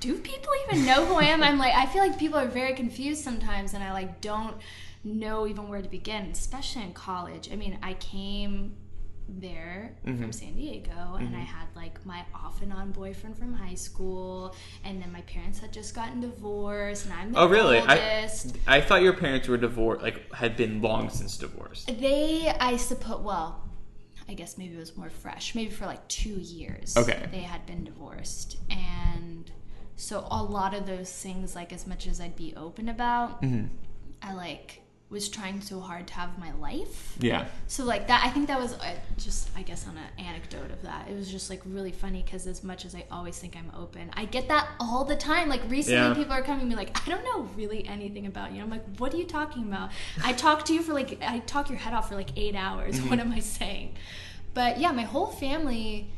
do 0.00 0.18
people 0.18 0.52
even 0.66 0.84
know 0.84 1.06
who 1.06 1.14
I 1.14 1.26
am? 1.26 1.40
I'm 1.42 1.56
like, 1.56 1.74
I 1.74 1.86
feel 1.86 2.02
like 2.02 2.18
people 2.18 2.38
are 2.38 2.48
very 2.48 2.74
confused 2.74 3.22
sometimes, 3.22 3.74
and 3.74 3.84
I 3.84 3.92
like 3.92 4.20
don't 4.20 4.56
know 5.04 5.46
even 5.46 5.68
where 5.68 5.80
to 5.80 5.88
begin, 5.88 6.30
especially 6.32 6.82
in 6.82 6.92
college. 6.92 7.48
I 7.52 7.56
mean, 7.56 7.78
I 7.80 7.94
came 7.94 8.74
there 9.38 9.94
Mm-hmm. 10.06 10.22
from 10.22 10.32
San 10.32 10.54
Diego 10.54 11.16
and 11.18 11.36
I 11.36 11.40
had 11.40 11.66
like 11.76 12.04
my 12.06 12.24
off 12.34 12.62
and 12.62 12.72
on 12.72 12.90
boyfriend 12.90 13.36
from 13.38 13.52
high 13.54 13.74
school 13.74 14.54
and 14.84 15.00
then 15.00 15.12
my 15.12 15.20
parents 15.22 15.58
had 15.58 15.72
just 15.72 15.94
gotten 15.94 16.20
divorced 16.20 17.04
and 17.04 17.14
I'm 17.14 17.32
the 17.32 17.38
Oh, 17.40 17.46
really? 17.46 17.78
oldest. 17.80 18.56
I 18.66 18.76
I 18.78 18.80
thought 18.80 19.02
your 19.02 19.12
parents 19.12 19.46
were 19.48 19.56
divorced, 19.58 20.02
like 20.02 20.32
had 20.32 20.56
been 20.56 20.80
long 20.82 21.10
since 21.10 21.36
divorced. 21.36 21.86
They, 22.00 22.48
I 22.60 22.76
suppose, 22.76 23.20
well, 23.20 23.62
I 24.28 24.34
guess 24.34 24.56
maybe 24.58 24.74
it 24.74 24.78
was 24.78 24.96
more 24.96 25.10
fresh. 25.10 25.54
Maybe 25.54 25.70
for 25.70 25.86
like 25.86 26.06
two 26.08 26.30
years. 26.40 26.96
Okay. 26.96 27.26
They 27.30 27.40
had 27.40 27.66
been 27.66 27.84
divorced. 27.84 28.58
And 28.70 29.50
so 29.96 30.26
a 30.30 30.42
lot 30.42 30.72
of 30.74 30.86
those 30.86 31.10
things, 31.12 31.54
like 31.54 31.72
as 31.72 31.86
much 31.86 32.06
as 32.06 32.20
I'd 32.20 32.36
be 32.36 32.54
open 32.56 32.88
about, 32.88 33.42
Mm-hmm. 33.42 33.66
I 34.22 34.34
like 34.34 34.82
was 35.10 35.28
trying 35.28 35.60
so 35.60 35.80
hard 35.80 36.06
to 36.06 36.14
have 36.14 36.38
my 36.38 36.52
life. 36.52 37.16
Yeah. 37.18 37.46
So 37.66 37.84
like 37.84 38.06
that, 38.06 38.22
I 38.24 38.30
think 38.30 38.46
that 38.46 38.60
was 38.60 38.74
uh, 38.74 38.94
just, 39.18 39.48
I 39.56 39.62
guess, 39.62 39.86
on 39.88 39.96
an 39.96 40.24
anecdote 40.24 40.70
of 40.70 40.82
that. 40.82 41.08
It 41.10 41.16
was 41.16 41.28
just 41.28 41.50
like 41.50 41.60
really 41.66 41.90
funny 41.90 42.22
because 42.22 42.46
as 42.46 42.62
much 42.62 42.84
as 42.84 42.94
I 42.94 43.04
always 43.10 43.36
think 43.36 43.56
I'm 43.56 43.72
open, 43.76 44.10
I 44.14 44.24
get 44.26 44.46
that 44.48 44.68
all 44.78 45.04
the 45.04 45.16
time. 45.16 45.48
Like 45.48 45.62
recently, 45.68 45.98
Yeah. 46.00 46.14
people 46.14 46.32
are 46.32 46.42
coming 46.42 46.60
to 46.60 46.66
me 46.66 46.76
like, 46.76 46.96
I 47.06 47.10
don't 47.10 47.24
know 47.24 47.48
really 47.56 47.84
anything 47.88 48.26
about 48.26 48.52
you. 48.52 48.62
I'm 48.62 48.70
like, 48.70 48.84
what 48.98 49.12
are 49.12 49.16
you 49.16 49.24
talking 49.26 49.64
about? 49.64 49.90
I 50.24 50.32
talk 50.32 50.64
to 50.66 50.72
you 50.74 50.80
for 50.80 50.92
like, 50.94 51.18
I 51.22 51.40
talk 51.40 51.70
your 51.70 51.78
head 51.78 51.92
off 51.92 52.08
for 52.08 52.14
like 52.14 52.30
eight 52.38 52.54
hours. 52.54 52.96
Mm-hmm. 52.96 53.10
What 53.10 53.18
am 53.18 53.32
I 53.32 53.40
saying? 53.40 53.96
But 54.54 54.78
yeah, 54.78 54.92
my 54.92 55.02
whole 55.04 55.26
family. 55.26 56.08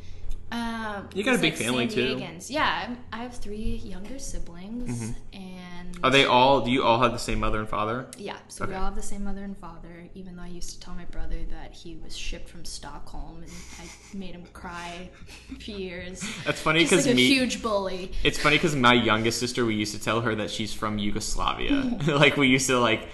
Um, 0.51 1.09
You 1.15 1.25
got 1.25 1.37
a 1.37 1.39
big 1.39 1.55
like, 1.55 1.63
family, 1.63 1.89
San 1.89 1.97
too. 1.97 2.17
Diegans. 2.17 2.51
Yeah, 2.51 2.85
I'm, 2.87 2.99
I 3.11 3.23
have 3.23 3.35
three 3.35 3.77
younger 3.85 4.19
siblings, 4.19 5.15
and 5.33 5.33
Mm-hmm. 5.33 5.82
Are 6.03 6.11
they 6.11 6.25
all? 6.25 6.61
Do 6.63 6.71
you 6.71 6.83
all 6.83 7.01
have 7.01 7.13
the 7.13 7.19
same 7.19 7.41
mother 7.41 7.59
and 7.61 7.69
father? 7.69 8.07
yeah, 8.19 8.37
so 8.49 8.65
Okay. 8.65 8.73
we 8.73 8.77
all 8.79 8.85
have 8.87 8.95
the 8.97 9.03
same 9.03 9.25
mother 9.25 9.43
and 9.45 9.57
father, 9.57 10.09
even 10.15 10.37
though 10.37 10.43
I 10.43 10.49
used 10.49 10.71
to 10.71 10.81
tell 10.81 10.95
my 10.95 11.05
brother 11.07 11.37
that 11.51 11.73
he 11.73 11.97
was 11.97 12.17
shipped 12.17 12.49
from 12.49 12.65
Stockholm 12.65 13.43
and 13.43 13.51
I 13.81 14.17
made 14.17 14.35
him 14.35 14.45
cry 14.53 15.11
for 15.61 15.71
years. 15.71 16.23
That's 16.45 16.61
funny 16.61 16.85
because 16.85 17.07
like 17.07 17.13
a 17.15 17.17
me. 17.17 17.27
huge 17.27 17.63
bully. 17.63 18.13
It's 18.25 18.39
funny 18.39 18.57
because 18.57 18.75
my 18.77 18.95
youngest 18.95 19.39
sister, 19.41 19.65
we 19.65 19.75
used 19.75 19.95
to 19.95 20.01
tell 20.01 20.21
her 20.23 20.35
that 20.37 20.51
she's 20.51 20.73
from 20.75 20.99
Yugoslavia. 20.99 21.99
like 22.07 22.37
we 22.37 22.49
used 22.49 22.67
to 22.69 22.79
like, 22.79 23.09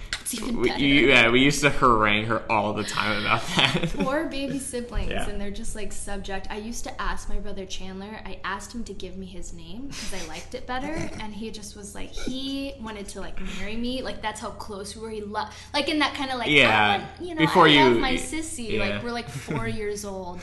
we, 0.53 1.09
yeah, 1.09 1.31
we 1.31 1.41
used 1.41 1.62
to 1.62 1.71
harangue 1.71 2.27
her 2.27 2.43
all 2.51 2.73
the 2.75 2.85
time 2.85 3.21
about 3.25 3.43
that. 3.57 3.91
Poor 3.99 4.27
baby 4.27 4.59
siblings, 4.59 5.11
Yeah. 5.11 5.29
and 5.29 5.41
they're 5.41 5.51
just 5.51 5.75
like 5.75 5.93
subject. 5.93 6.47
I 6.51 6.57
used 6.59 6.85
to 6.85 7.01
ask 7.01 7.29
my 7.29 7.38
brother 7.38 7.64
Chandler, 7.67 8.21
I 8.25 8.38
asked 8.45 8.75
him 8.75 8.85
to 8.85 8.93
give 8.93 9.17
me 9.17 9.27
his 9.27 9.53
name 9.53 9.88
because 9.88 10.12
I 10.14 10.27
liked 10.29 10.55
it 10.55 10.67
better, 10.67 10.93
and 11.21 11.33
he 11.35 11.51
just 11.51 11.77
was 11.77 11.95
like, 11.95 12.11
he 12.11 12.67
wanted 12.81 13.09
to 13.09 13.20
like 13.20 13.40
marry 13.59 13.76
me. 13.76 14.02
Like, 14.02 14.22
that's 14.22 14.40
how 14.40 14.50
close 14.50 14.94
we 14.96 15.02
were. 15.02 15.11
He 15.11 15.20
loved, 15.20 15.52
like, 15.72 15.88
in 15.88 15.98
that 16.00 16.14
kind 16.14 16.31
of 16.31 16.38
like, 16.38 16.48
Yeah. 16.50 16.98
Want, 16.98 17.11
you 17.20 17.35
know, 17.35 17.40
Before 17.40 17.66
I 17.68 17.74
love 17.85 17.94
you- 17.94 18.00
my 18.00 18.14
sissy. 18.14 18.70
yeah. 18.72 18.81
Like, 18.81 19.02
we're 19.02 19.12
like 19.12 19.28
four 19.28 19.66
years 19.81 20.04
old. 20.04 20.40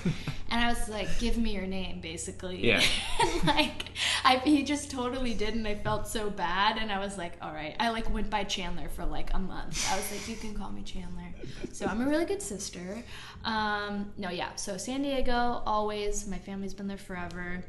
And 0.51 0.63
I 0.63 0.67
was 0.69 0.87
like, 0.87 1.07
give 1.19 1.37
me 1.37 1.53
your 1.55 1.65
name, 1.65 2.01
basically. 2.01 2.63
Yeah. 2.65 2.81
like, 3.45 3.85
I, 4.23 4.37
he 4.37 4.63
just 4.63 4.91
totally 4.91 5.33
did, 5.33 5.55
and 5.55 5.67
I 5.67 5.75
felt 5.75 6.07
so 6.07 6.29
bad. 6.29 6.77
And 6.77 6.91
I 6.91 6.99
was 6.99 7.17
like, 7.17 7.33
all 7.41 7.51
right. 7.51 7.75
I 7.79 7.89
like 7.89 8.13
went 8.13 8.29
by 8.29 8.43
Chandler 8.43 8.87
for 8.89 9.05
like 9.05 9.33
a 9.33 9.39
month. 9.39 9.85
I 9.91 9.95
was 9.97 10.09
like, 10.11 10.27
you 10.29 10.35
can 10.35 10.53
call 10.55 10.71
me 10.71 10.83
Chandler. 10.83 11.33
So 11.73 11.87
I'm 11.87 11.99
a 12.01 12.07
really 12.07 12.25
good 12.25 12.41
sister. 12.43 13.03
Um, 13.43 14.11
no, 14.17 14.29
yeah. 14.29 14.55
So 14.55 14.77
San 14.77 15.01
Diego, 15.01 15.61
always. 15.65 16.27
My 16.27 16.37
family's 16.37 16.73
been 16.75 16.87
there 16.87 16.97
forever. 16.97 17.63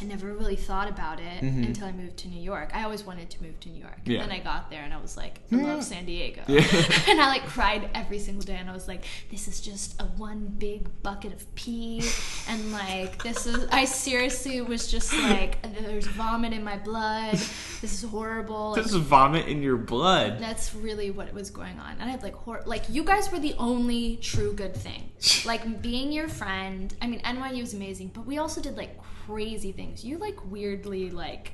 I 0.00 0.04
never 0.06 0.32
really 0.32 0.56
thought 0.56 0.88
about 0.88 1.20
it 1.20 1.42
until 1.42 1.86
I 1.86 1.92
moved 1.92 2.16
to 2.18 2.28
New 2.28 2.40
York. 2.40 2.70
I 2.74 2.82
always 2.84 3.04
wanted 3.04 3.30
to 3.30 3.42
move 3.42 3.58
to 3.60 3.68
New 3.68 3.80
York. 3.80 3.98
Mm-hmm. 4.00 4.10
Yeah. 4.10 4.22
And 4.22 4.30
then 4.30 4.40
I 4.40 4.42
got 4.42 4.70
there 4.70 4.82
and 4.82 4.92
I 4.92 5.00
was 5.00 5.16
like, 5.16 5.40
I 5.52 5.56
love 5.56 5.84
San 5.84 6.04
Diego. 6.06 6.42
Yeah. 6.48 6.60
and 7.08 7.20
I 7.20 7.28
like 7.28 7.44
cried 7.46 7.88
every 7.94 8.18
single 8.18 8.42
day 8.44 8.56
and 8.56 8.68
I 8.68 8.72
was 8.72 8.88
like, 8.88 9.04
this 9.30 9.46
is 9.48 9.60
just 9.60 10.00
a 10.00 10.04
one 10.04 10.46
big 10.58 10.88
bucket 11.02 11.32
of 11.32 11.54
pee. 11.54 12.02
And 12.48 12.72
like, 12.72 13.22
this 13.22 13.46
is, 13.46 13.66
I 13.70 13.84
seriously 13.84 14.60
was 14.60 14.90
just 14.90 15.12
like, 15.14 15.62
there's 15.80 16.06
vomit 16.06 16.52
in 16.52 16.64
my 16.64 16.76
blood. 16.78 17.34
This 17.34 17.84
is 17.84 18.02
horrible. 18.02 18.72
Like, 18.72 18.82
Just 18.82 18.96
vomit 18.96 19.46
in 19.48 19.62
your 19.62 19.76
blood. 19.76 20.38
that's 20.38 20.74
really 20.74 21.10
what 21.10 21.32
was 21.32 21.50
going 21.50 21.78
on. 21.78 21.92
And 22.00 22.02
I 22.02 22.08
had 22.08 22.22
like 22.22 22.34
hor- 22.34 22.62
like 22.66 22.84
you 22.88 23.04
guys 23.04 23.30
were 23.30 23.38
the 23.38 23.54
only 23.58 24.16
true 24.16 24.52
good 24.54 24.74
thing. 24.74 25.10
Like 25.44 25.82
being 25.82 26.10
your 26.12 26.28
friend. 26.28 26.94
I 27.02 27.06
mean 27.06 27.20
NYU 27.20 27.60
was 27.60 27.74
amazing, 27.74 28.08
but 28.14 28.24
we 28.26 28.38
also 28.38 28.60
did 28.62 28.76
like 28.76 28.98
crazy 29.26 29.72
things. 29.72 30.04
You 30.04 30.18
like 30.18 30.36
weirdly 30.50 31.10
like 31.10 31.52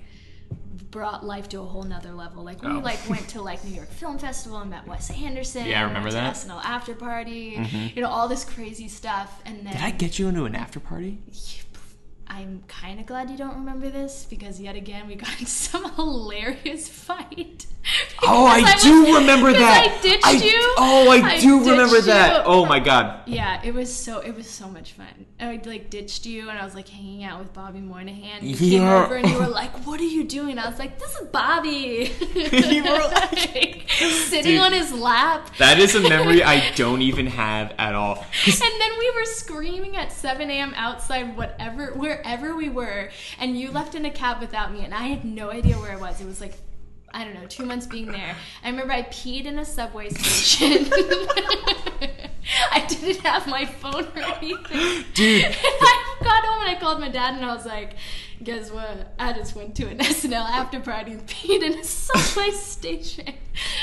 brought 0.90 1.24
life 1.24 1.48
to 1.50 1.60
a 1.60 1.64
whole 1.64 1.82
nother 1.84 2.12
level. 2.12 2.42
Like 2.42 2.62
we 2.62 2.68
Oh. 2.68 2.78
like 2.80 2.98
went 3.08 3.28
to 3.30 3.42
like 3.42 3.62
New 3.64 3.74
York 3.74 3.88
Film 3.90 4.18
Festival 4.18 4.58
and 4.58 4.70
met 4.70 4.86
Wes 4.86 5.10
Anderson. 5.10 5.66
Yeah, 5.66 5.80
I 5.80 5.84
remember 5.84 6.10
that. 6.10 6.34
SNL 6.34 6.60
after 6.64 6.94
party. 6.94 7.56
Mm-hmm. 7.56 7.96
You 7.96 8.02
know 8.02 8.08
all 8.08 8.28
this 8.28 8.44
crazy 8.44 8.88
stuff. 8.88 9.40
And 9.44 9.58
then 9.66 9.72
Did 9.74 9.82
I 9.82 9.90
get 9.90 10.18
you 10.18 10.28
into 10.28 10.44
an 10.44 10.54
after 10.56 10.80
party? 10.80 11.18
I'm 12.32 12.62
kind 12.68 13.00
of 13.00 13.06
glad 13.06 13.28
you 13.28 13.36
don't 13.36 13.56
remember 13.56 13.90
this 13.90 14.24
because 14.30 14.60
yet 14.60 14.76
again 14.76 15.08
we 15.08 15.16
got 15.16 15.28
some 15.46 15.92
hilarious 15.94 16.88
fight. 16.88 17.66
Oh, 18.22 18.44
I, 18.46 18.60
Because 18.60 18.82
do 18.82 19.02
was- 19.04 19.14
remember 19.20 19.52
that. 19.52 19.98
I 19.98 20.02
ditched 20.02 20.26
I- 20.26 20.32
you. 20.32 20.74
Oh, 20.78 21.10
I, 21.10 21.40
do 21.40 21.58
ditched 21.58 21.70
remember 21.70 22.00
that. 22.02 22.36
you. 22.36 22.42
Oh 22.52 22.66
my 22.66 22.78
god. 22.78 23.22
Yeah, 23.26 23.60
it 23.64 23.72
was 23.74 23.92
so 23.92 24.20
it 24.20 24.36
was 24.36 24.48
so 24.48 24.68
much 24.68 24.92
fun. 24.92 25.26
I 25.40 25.58
like 25.64 25.88
ditched 25.90 26.26
you 26.26 26.50
and 26.50 26.58
I 26.58 26.64
was 26.64 26.74
like 26.74 26.88
hanging 26.88 27.24
out 27.24 27.40
with 27.40 27.52
Bobby 27.54 27.80
Moynihan. 27.80 28.46
You 28.46 28.54
came 28.54 28.82
over 28.84 29.16
and 29.16 29.28
you 29.28 29.38
were 29.38 29.46
like, 29.62 29.70
"What 29.86 29.98
are 29.98 30.04
you 30.04 30.24
doing?" 30.24 30.58
I 30.58 30.68
was 30.68 30.78
like, 30.78 30.98
"This 30.98 31.14
is 31.16 31.26
Bobby." 31.28 32.12
You 32.70 32.84
were 32.84 32.98
like, 33.12 33.90
sitting 33.90 34.52
Dude. 34.52 34.60
on 34.60 34.72
his 34.72 34.92
lap. 34.92 35.50
That 35.58 35.78
is 35.78 35.94
a 35.94 36.00
memory 36.00 36.42
I 36.42 36.70
don't 36.74 37.02
even 37.02 37.26
have 37.26 37.74
at 37.78 37.94
all. 37.94 38.24
And 38.46 38.54
then 38.80 38.90
we 38.98 39.10
were 39.16 39.24
screaming 39.24 39.96
at 39.96 40.12
7 40.12 40.48
a.m. 40.50 40.72
outside, 40.76 41.36
whatever, 41.36 41.92
wherever 42.20 42.54
we 42.54 42.68
were. 42.68 43.10
And 43.38 43.58
you 43.58 43.70
left 43.70 43.94
in 43.94 44.04
a 44.04 44.10
cab 44.10 44.40
without 44.40 44.72
me, 44.72 44.84
and 44.84 44.94
I 44.94 45.04
had 45.04 45.24
no 45.24 45.50
idea 45.50 45.76
where 45.76 45.92
I 45.92 45.96
was. 45.96 46.20
It 46.20 46.26
was 46.26 46.40
like, 46.40 46.54
I 47.12 47.24
don't 47.24 47.34
know, 47.34 47.46
two 47.46 47.66
months 47.66 47.86
being 47.86 48.06
there. 48.06 48.36
I 48.62 48.70
remember 48.70 48.92
I 48.92 49.02
peed 49.02 49.44
in 49.44 49.58
a 49.58 49.64
subway 49.64 50.10
station. 50.10 50.88
I 52.72 52.84
didn't 52.86 53.18
have 53.24 53.46
my 53.48 53.64
phone 53.66 54.04
or 54.04 54.22
anything. 54.22 55.04
Dude. 55.14 55.44
And 55.44 55.54
I 55.62 56.16
got 56.22 56.44
home 56.44 56.66
and 56.66 56.76
I 56.76 56.80
called 56.80 57.00
my 57.00 57.08
dad, 57.08 57.34
and 57.34 57.44
I 57.44 57.54
was 57.54 57.66
like, 57.66 57.96
Guess 58.42 58.70
what? 58.70 59.12
I 59.18 59.34
just 59.34 59.54
went 59.54 59.74
to 59.76 59.86
an 59.86 59.98
SNL 59.98 60.48
after 60.48 60.80
party 60.80 61.12
and 61.12 61.26
peed 61.26 61.62
in 61.62 61.78
a 61.78 61.84
subway 61.84 62.50
station. 62.52 63.34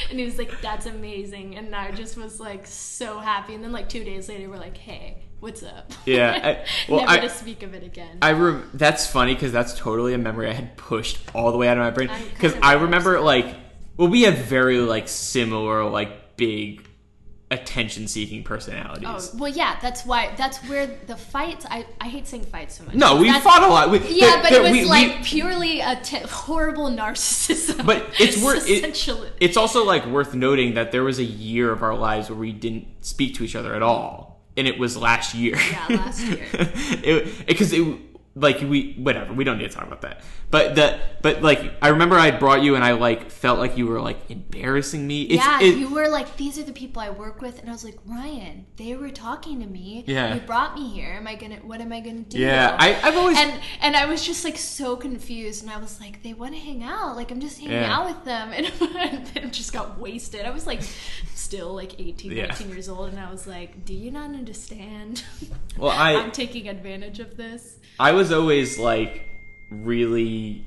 And 0.09 0.17
he 0.17 0.25
was 0.25 0.39
like, 0.39 0.61
That's 0.61 0.87
amazing. 0.87 1.55
And 1.55 1.75
I 1.75 1.91
just 1.91 2.17
was 2.17 2.39
like 2.39 2.65
so 2.65 3.19
happy. 3.19 3.53
And 3.53 3.63
then, 3.63 3.71
like, 3.71 3.87
two 3.87 4.03
days 4.03 4.29
later, 4.29 4.49
we're 4.49 4.57
like, 4.57 4.77
Hey, 4.77 5.26
what's 5.39 5.63
up? 5.63 5.91
Yeah, 6.05 6.39
I- 6.61 6.65
well, 6.91 7.01
Never 7.01 7.11
I- 7.11 7.19
to 7.19 7.29
speak 7.29 7.63
of 7.63 7.73
it 7.73 7.83
again. 7.83 8.17
I 8.21 8.31
rem- 8.33 8.69
that's 8.73 9.07
funny 9.07 9.33
because 9.33 9.51
that's 9.51 9.77
totally 9.77 10.13
a 10.13 10.17
memory 10.17 10.49
I 10.49 10.53
had 10.53 10.77
pushed 10.77 11.19
all 11.33 11.51
the 11.51 11.57
way 11.57 11.67
out 11.67 11.77
of 11.77 11.83
my 11.83 11.91
brain. 11.91 12.09
Because 12.33 12.55
I 12.61 12.73
remember 12.73 13.19
like, 13.19 13.55
well, 13.97 14.09
we 14.09 14.23
have 14.23 14.37
very 14.37 14.79
like 14.79 15.07
similar 15.07 15.83
like 15.89 16.37
big 16.37 16.83
attention-seeking 17.49 18.43
personalities. 18.43 19.07
Oh 19.07 19.37
well, 19.37 19.47
yeah. 19.49 19.79
That's 19.81 20.05
why. 20.05 20.33
That's 20.35 20.57
where 20.67 20.85
the 21.07 21.15
fights. 21.15 21.65
I, 21.69 21.85
I 22.01 22.09
hate 22.09 22.27
saying 22.27 22.43
fights 22.43 22.77
so 22.77 22.83
much. 22.83 22.95
no, 22.95 23.15
we 23.17 23.27
That's- 23.27 23.41
fought 23.41 23.63
a 23.63 23.67
lot. 23.67 23.89
We, 23.89 23.99
Yeah, 23.99 24.31
there- 24.31 24.41
but 24.41 24.49
there- 24.49 24.59
it 24.59 24.63
was 24.63 24.71
we- 24.73 24.79
we- 24.81 24.85
like 24.89 25.23
purely 25.23 25.79
a 25.79 25.95
te- 25.95 26.27
horrible 26.27 26.89
narcissism. 26.89 27.85
But 27.85 28.05
it's 28.19 28.43
worth 28.43 28.65
it. 28.67 29.33
It's 29.39 29.55
also 29.55 29.85
like 29.85 30.05
worth 30.07 30.33
noting 30.33 30.73
that 30.73 30.91
there 30.91 31.03
was 31.05 31.19
a 31.19 31.23
year 31.23 31.71
of 31.71 31.83
our 31.83 31.95
lives 31.95 32.29
where 32.29 32.37
we 32.37 32.51
didn't 32.51 32.87
speak 32.99 33.35
to 33.35 33.45
each 33.45 33.55
other 33.55 33.73
at 33.73 33.81
all, 33.81 34.26
and 34.57 34.67
it 34.67 34.79
was 34.79 34.97
last 34.97 35.33
year. 35.35 35.55
Yeah, 35.55 35.85
last 35.89 36.21
year. 36.23 36.45
it 36.53 37.47
because 37.47 37.71
it, 37.71 37.97
like 38.39 38.59
we 38.61 38.93
whatever 38.93 39.33
we 39.33 39.43
don't 39.43 39.57
need 39.57 39.69
to 39.69 39.75
talk 39.75 39.87
about 39.87 40.01
that. 40.01 40.21
But 40.51 40.75
the 40.75 40.99
but 41.21 41.41
like 41.41 41.73
I 41.81 41.89
remember 41.89 42.15
I 42.15 42.31
brought 42.31 42.61
you 42.61 42.75
and 42.75 42.83
I 42.83 42.91
like 42.93 43.31
felt 43.31 43.59
like 43.59 43.77
you 43.77 43.87
were 43.87 43.99
like 43.99 44.17
embarrassing 44.29 45.05
me. 45.05 45.23
It's, 45.23 45.43
yeah, 45.43 45.61
it, 45.61 45.77
you 45.77 45.89
were 45.93 46.07
like, 46.07 46.37
these 46.37 46.57
are 46.59 46.63
the 46.63 46.71
people 46.71 47.01
I 47.01 47.09
work 47.09 47.41
with, 47.41 47.59
and 47.59 47.69
I 47.69 47.71
was 47.73 47.83
like, 47.83 47.97
Ryan, 48.05 48.65
they 48.77 48.95
were 48.95 49.09
talking 49.09 49.59
to 49.61 49.65
me. 49.67 50.03
Yeah. 50.07 50.35
you 50.35 50.41
brought 50.41 50.75
me 50.75 50.87
here. 50.89 51.11
Am 51.13 51.27
I 51.27 51.35
gonna? 51.35 51.57
What 51.57 51.81
am 51.81 51.91
I 51.91 51.99
gonna 51.99 52.19
do? 52.19 52.37
Yeah, 52.39 52.75
I- 52.79 52.99
I've 53.03 53.17
always- 53.17 53.37
and 53.37 53.59
and 53.81 53.95
I 53.95 54.05
was 54.05 54.25
just 54.25 54.45
like 54.45 54.57
so 54.57 54.95
confused, 54.95 55.63
and 55.63 55.71
I 55.71 55.77
was 55.77 55.99
like, 55.99 56.23
they 56.23 56.33
want 56.33 56.53
to 56.53 56.59
hang 56.59 56.83
out. 56.83 57.15
Like 57.15 57.31
I'm 57.31 57.39
just 57.41 57.57
hanging 57.59 57.73
Yeah. 57.73 57.97
out 57.97 58.05
with 58.07 58.23
them, 58.23 58.51
and 58.97 59.25
then 59.27 59.51
just 59.51 59.73
got 59.73 59.99
wasted. 59.99 60.45
I 60.45 60.51
was 60.51 60.65
like, 60.67 60.81
still 61.33 61.73
like 61.73 61.99
18, 61.99 62.31
Yeah. 62.31 62.47
19 62.47 62.69
years 62.69 62.87
old, 62.89 63.09
and 63.09 63.19
I 63.19 63.29
was 63.31 63.47
like, 63.47 63.83
do 63.85 63.93
you 63.93 64.11
not 64.11 64.29
understand? 64.29 65.23
Well, 65.77 65.91
I- 65.95 66.15
I'm 66.15 66.31
taking 66.31 66.69
advantage 66.69 67.19
of 67.19 67.35
this. 67.37 67.77
I 67.99 68.11
was 68.11 68.26
always 68.31 68.77
like 68.77 69.23
really 69.69 70.65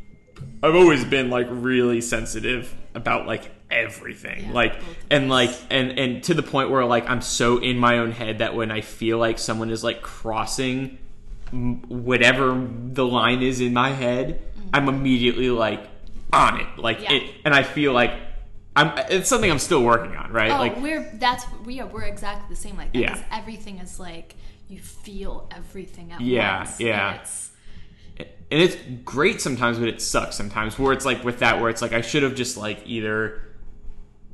I've 0.63 0.75
always 0.75 1.05
been 1.05 1.31
like 1.31 1.47
really 1.51 2.01
sensitive 2.01 2.75
about 2.95 3.27
like 3.27 3.51
everything. 3.71 4.47
Yeah, 4.47 4.53
like 4.53 4.75
and 5.11 5.29
like 5.29 5.51
and 5.71 5.99
and 5.99 6.23
to 6.25 6.35
the 6.35 6.43
point 6.43 6.71
where 6.71 6.85
like 6.85 7.09
I'm 7.09 7.21
so 7.23 7.59
in 7.59 7.79
my 7.79 7.99
own 7.99 8.11
head 8.13 8.39
that 8.39 8.55
when 8.55 8.71
I 8.71 8.81
feel 8.81 9.19
like 9.19 9.39
someone 9.39 9.71
is 9.71 9.85
like 9.85 10.03
crossing 10.03 10.99
whatever 11.53 12.67
the 12.93 13.05
line 13.05 13.43
is 13.43 13.61
in 13.61 13.73
my 13.73 13.91
head, 13.91 14.41
I'm 14.73 14.89
immediately 14.89 15.51
like 15.51 15.87
on 16.33 16.61
it. 16.61 16.67
Like 16.79 16.99
Mm-hmm. 17.01 17.13
Yeah. 17.13 17.19
it 17.21 17.35
and 17.45 17.55
I 17.55 17.63
feel 17.63 17.93
like 17.93 18.13
I'm 18.77 18.93
it's 19.11 19.29
something 19.29 19.51
I'm 19.51 19.59
still 19.59 19.83
working 19.83 20.17
on, 20.17 20.33
right? 20.33 20.51
Oh, 20.53 20.57
like 20.59 20.77
we're 20.81 21.11
that's 21.15 21.45
we 21.65 21.81
are 21.81 21.87
we're 21.87 22.05
exactly 22.05 22.55
the 22.55 22.61
same 22.61 22.77
like 22.77 22.93
that. 22.93 22.99
Yeah. 22.99 23.23
everything 23.33 23.79
is 23.79 23.99
like 23.99 24.37
you 24.69 24.79
feel 24.79 25.51
everything 25.57 26.13
at 26.13 26.21
Yeah, 26.21 26.59
once. 26.59 26.79
yeah. 26.81 27.15
It's, 27.21 27.50
and 28.51 28.61
it's 28.61 28.77
great 29.05 29.41
sometimes, 29.41 29.79
but 29.79 29.89
it 29.89 30.01
sucks 30.01 30.37
sometimes. 30.37 30.79
Where 30.79 30.93
it's 30.93 31.05
like 31.05 31.25
with 31.25 31.39
that, 31.39 31.61
where 31.61 31.71
it's 31.71 31.83
like 31.83 31.93
I 31.93 32.01
should 32.01 32.23
have 32.23 32.35
just 32.35 32.57
like 32.57 32.83
either 32.87 33.43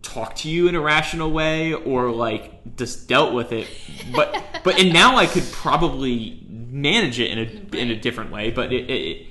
talked 0.02 0.38
to 0.38 0.48
you 0.48 0.68
in 0.68 0.74
a 0.74 0.80
rational 0.80 1.30
way 1.30 1.74
or 1.74 2.10
like 2.10 2.76
just 2.76 3.08
dealt 3.08 3.34
with 3.34 3.52
it. 3.52 3.68
But 4.14 4.42
but 4.64 4.80
and 4.80 4.92
now 4.92 5.16
I 5.16 5.26
could 5.26 5.44
probably 5.52 6.42
manage 6.48 7.20
it 7.20 7.30
in 7.30 7.38
a 7.38 7.76
in 7.76 7.90
a 7.90 7.96
different 7.96 8.30
way. 8.30 8.50
But 8.50 8.72
it, 8.72 8.90
it, 8.90 8.92
it 8.92 9.26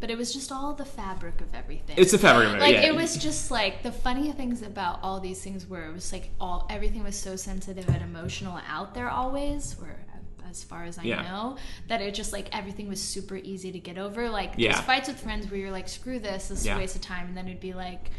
but 0.00 0.10
it 0.10 0.18
was 0.18 0.32
just 0.32 0.52
all 0.52 0.74
the 0.74 0.84
fabric 0.84 1.40
of 1.40 1.52
everything. 1.54 1.96
it's 1.98 2.12
a 2.12 2.18
fabric 2.18 2.48
of 2.48 2.54
everything. 2.54 2.74
like 2.74 2.84
yeah. 2.84 2.90
it 2.90 2.94
was 2.94 3.16
just 3.16 3.50
like 3.50 3.82
the 3.82 3.90
funny 3.90 4.30
things 4.30 4.62
about 4.62 5.00
all 5.02 5.18
these 5.18 5.42
things 5.42 5.66
were 5.66 5.86
it 5.86 5.92
was 5.92 6.12
like 6.12 6.30
all 6.40 6.66
everything 6.70 7.02
was 7.02 7.16
so 7.16 7.34
sensitive 7.34 7.88
and 7.88 8.02
emotional 8.02 8.60
out 8.68 8.94
there 8.94 9.10
always 9.10 9.76
or 9.80 9.96
as 10.50 10.64
far 10.64 10.84
as 10.84 10.98
I 10.98 11.02
Yeah. 11.02 11.22
know 11.22 11.56
that 11.88 12.00
it 12.00 12.14
just 12.14 12.32
like 12.32 12.48
everything 12.56 12.88
was 12.88 13.00
super 13.00 13.36
easy 13.36 13.72
to 13.72 13.78
get 13.78 13.98
over 13.98 14.28
like 14.28 14.52
Yeah. 14.56 14.72
there's 14.72 14.84
fights 14.84 15.08
with 15.08 15.20
friends 15.20 15.50
where 15.50 15.58
you're 15.60 15.70
like 15.70 15.88
screw 15.88 16.18
this 16.18 16.48
this 16.48 16.60
is 16.60 16.66
Yeah. 16.66 16.76
a 16.76 16.78
waste 16.78 16.96
of 16.96 17.02
time 17.02 17.26
and 17.28 17.36
then 17.36 17.46
it'd 17.46 17.60
be 17.60 17.74
like 17.74 18.10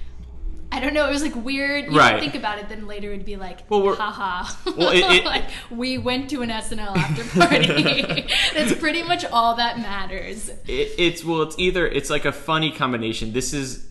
I 0.72 0.80
don't 0.80 0.94
know 0.94 1.08
it 1.08 1.12
was 1.12 1.24
like 1.24 1.36
weird 1.36 1.86
you 1.92 1.98
Right. 1.98 2.20
think 2.20 2.36
about 2.36 2.60
it 2.60 2.70
then 2.70 2.86
later 2.88 3.12
it'd 3.12 3.26
be 3.26 3.38
like 3.38 3.70
Well, 3.70 3.82
we're- 3.82 3.96
haha 3.98 4.48
Well, 4.78 4.90
it- 4.92 5.00
it- 5.18 5.26
like 5.36 5.46
we 5.72 5.98
went 5.98 6.30
to 6.30 6.42
an 6.44 6.50
SNL 6.52 6.96
after 6.96 7.24
party 7.40 8.28
that's 8.54 8.74
pretty 8.76 9.02
much 9.02 9.26
all 9.26 9.56
that 9.56 9.80
matters 9.80 10.50
it, 10.68 10.92
it's 10.98 11.26
well 11.26 11.42
it's 11.42 11.58
either 11.58 11.88
it's 11.88 12.10
like 12.12 12.26
a 12.26 12.32
funny 12.32 12.70
combination 12.72 13.34
this 13.34 13.52
is 13.54 13.88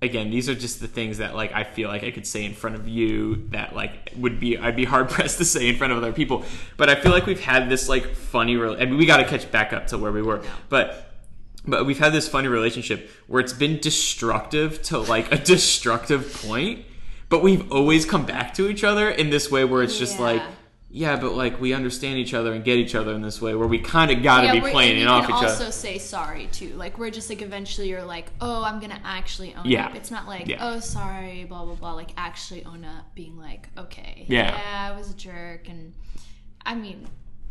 again 0.00 0.30
these 0.30 0.48
are 0.48 0.54
just 0.54 0.80
the 0.80 0.86
things 0.86 1.18
that 1.18 1.34
like 1.34 1.52
i 1.52 1.64
feel 1.64 1.88
like 1.88 2.04
i 2.04 2.10
could 2.12 2.26
say 2.26 2.44
in 2.44 2.54
front 2.54 2.76
of 2.76 2.86
you 2.86 3.34
that 3.50 3.74
like 3.74 4.12
would 4.16 4.38
be 4.38 4.56
i'd 4.58 4.76
be 4.76 4.84
hard 4.84 5.08
pressed 5.08 5.38
to 5.38 5.44
say 5.44 5.68
in 5.68 5.76
front 5.76 5.92
of 5.92 5.98
other 5.98 6.12
people. 6.12 6.44
But 6.76 6.88
i 6.88 6.94
feel 6.94 7.10
like 7.12 7.26
we've 7.26 7.40
had 7.40 7.68
this 7.68 7.88
like 7.88 8.14
funny 8.14 8.56
rel- 8.56 8.80
i 8.80 8.84
mean 8.84 8.96
we 8.96 9.06
got 9.06 9.16
to 9.18 9.24
catch 9.24 9.50
back 9.50 9.72
up 9.72 9.88
to 9.88 9.98
where 9.98 10.12
we 10.12 10.22
were. 10.22 10.42
But 10.68 11.04
but 11.66 11.84
we've 11.84 11.98
had 11.98 12.12
this 12.12 12.28
funny 12.28 12.48
relationship 12.48 13.10
where 13.26 13.40
it's 13.40 13.52
been 13.52 13.78
destructive 13.80 14.80
to 14.84 14.98
like 14.98 15.32
a 15.32 15.38
destructive 15.54 16.32
point 16.46 16.84
but 17.28 17.42
we've 17.42 17.70
always 17.72 18.06
come 18.06 18.24
back 18.24 18.54
to 18.54 18.68
each 18.68 18.84
other 18.84 19.10
in 19.10 19.28
this 19.30 19.50
way 19.50 19.64
where 19.64 19.82
it's 19.82 19.98
just 19.98 20.16
Yeah. 20.18 20.24
like 20.24 20.42
yeah 20.90 21.16
but 21.16 21.34
like 21.34 21.60
we 21.60 21.74
understand 21.74 22.18
each 22.18 22.32
other 22.32 22.52
and 22.54 22.64
get 22.64 22.78
each 22.78 22.94
other 22.94 23.12
in 23.14 23.20
this 23.20 23.42
way 23.42 23.54
where 23.54 23.68
we 23.68 23.78
kind 23.78 24.10
of 24.10 24.22
got 24.22 24.40
to 24.42 24.52
be 24.52 24.60
we're- 24.60 24.72
playing 24.72 24.92
and 24.92 25.00
it 25.00 25.02
you 25.02 25.08
off 25.08 25.24
each 25.24 25.34
also 25.34 25.68
say 25.70 25.98
sorry 25.98 26.46
too. 26.50 26.74
Like 26.74 26.96
we're 26.98 27.10
just 27.10 27.28
like 27.28 27.42
eventually 27.42 27.88
you're 27.90 28.02
like, 28.04 28.26
oh, 28.40 28.62
I'm 28.64 28.80
gonna 28.80 29.00
actually 29.04 29.54
own 29.54 29.66
Yeah. 29.66 29.86
up. 29.86 29.94
It's 29.94 30.10
not 30.10 30.26
like, 30.26 30.46
Yeah. 30.48 30.58
oh, 30.66 30.80
sorry, 30.80 31.44
blah 31.44 31.64
blah 31.64 31.74
blah. 31.74 31.92
Like 31.92 32.12
actually 32.16 32.64
own 32.64 32.84
up, 32.84 33.14
being 33.14 33.36
like, 33.38 33.68
okay, 33.76 34.24
Yeah. 34.28 34.58
I 34.90 34.96
was 34.96 35.10
a 35.10 35.14
jerk, 35.14 35.68
and 35.68 35.92
I 36.64 36.74
mean. 36.74 37.06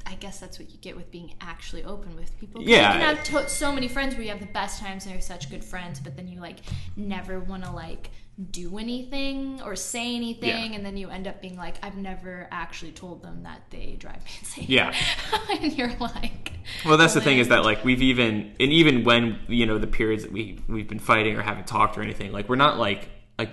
I 0.10 0.16
guess 0.16 0.40
that's 0.40 0.58
what 0.58 0.72
you 0.72 0.78
get 0.78 0.96
with 0.96 1.12
being 1.12 1.34
actually 1.42 1.84
open 1.84 2.16
with 2.16 2.32
people. 2.40 2.62
Yeah. 2.62 2.94
you 2.94 3.00
can 3.02 3.16
have 3.18 3.26
to- 3.26 3.50
so 3.50 3.74
many 3.74 3.90
friends 3.90 4.14
where 4.16 4.24
you 4.24 4.30
have 4.30 4.40
the 4.40 4.46
best 4.46 4.80
times 4.80 5.04
and 5.04 5.12
you're 5.12 5.20
such 5.20 5.50
good 5.50 5.66
friends, 5.66 6.00
but 6.00 6.16
then 6.16 6.30
you 6.30 6.40
like 6.40 6.60
never 6.96 7.42
want 7.42 7.66
to 7.66 7.72
like 7.74 8.10
do 8.52 8.78
anything 8.78 9.62
or 9.64 9.76
say 9.76 10.16
anything, 10.16 10.50
Yeah. 10.72 10.78
and 10.78 10.86
then 10.86 10.96
you 10.96 11.10
end 11.10 11.28
up 11.28 11.42
being 11.42 11.58
like, 11.58 11.84
I've 11.84 11.98
never 11.98 12.48
actually 12.52 12.92
told 12.92 13.24
them 13.24 13.44
that 13.44 13.64
they 13.72 13.96
drive 13.98 14.24
me 14.24 14.32
insane. 14.40 14.66
Yeah. 14.68 14.94
and 15.50 15.74
you're 15.76 15.96
like, 16.00 16.54
Well, 16.86 16.98
that's 16.98 17.16
the 17.16 17.22
thing 17.22 17.40
is 17.40 17.48
that 17.48 17.64
like 17.64 17.84
we've 17.84 18.02
even 18.02 18.54
and 18.60 18.72
even 18.72 19.04
when 19.04 19.40
you 19.48 19.66
know 19.66 19.80
the 19.80 19.88
periods 19.88 20.22
that 20.24 20.32
we 20.32 20.60
we've 20.68 20.88
been 20.88 21.00
fighting 21.00 21.36
or 21.36 21.42
haven't 21.42 21.66
talked 21.68 21.98
or 21.98 22.02
anything, 22.04 22.32
like 22.32 22.48
we're 22.48 22.56
not 22.58 22.78
like 22.78 23.10
like 23.40 23.50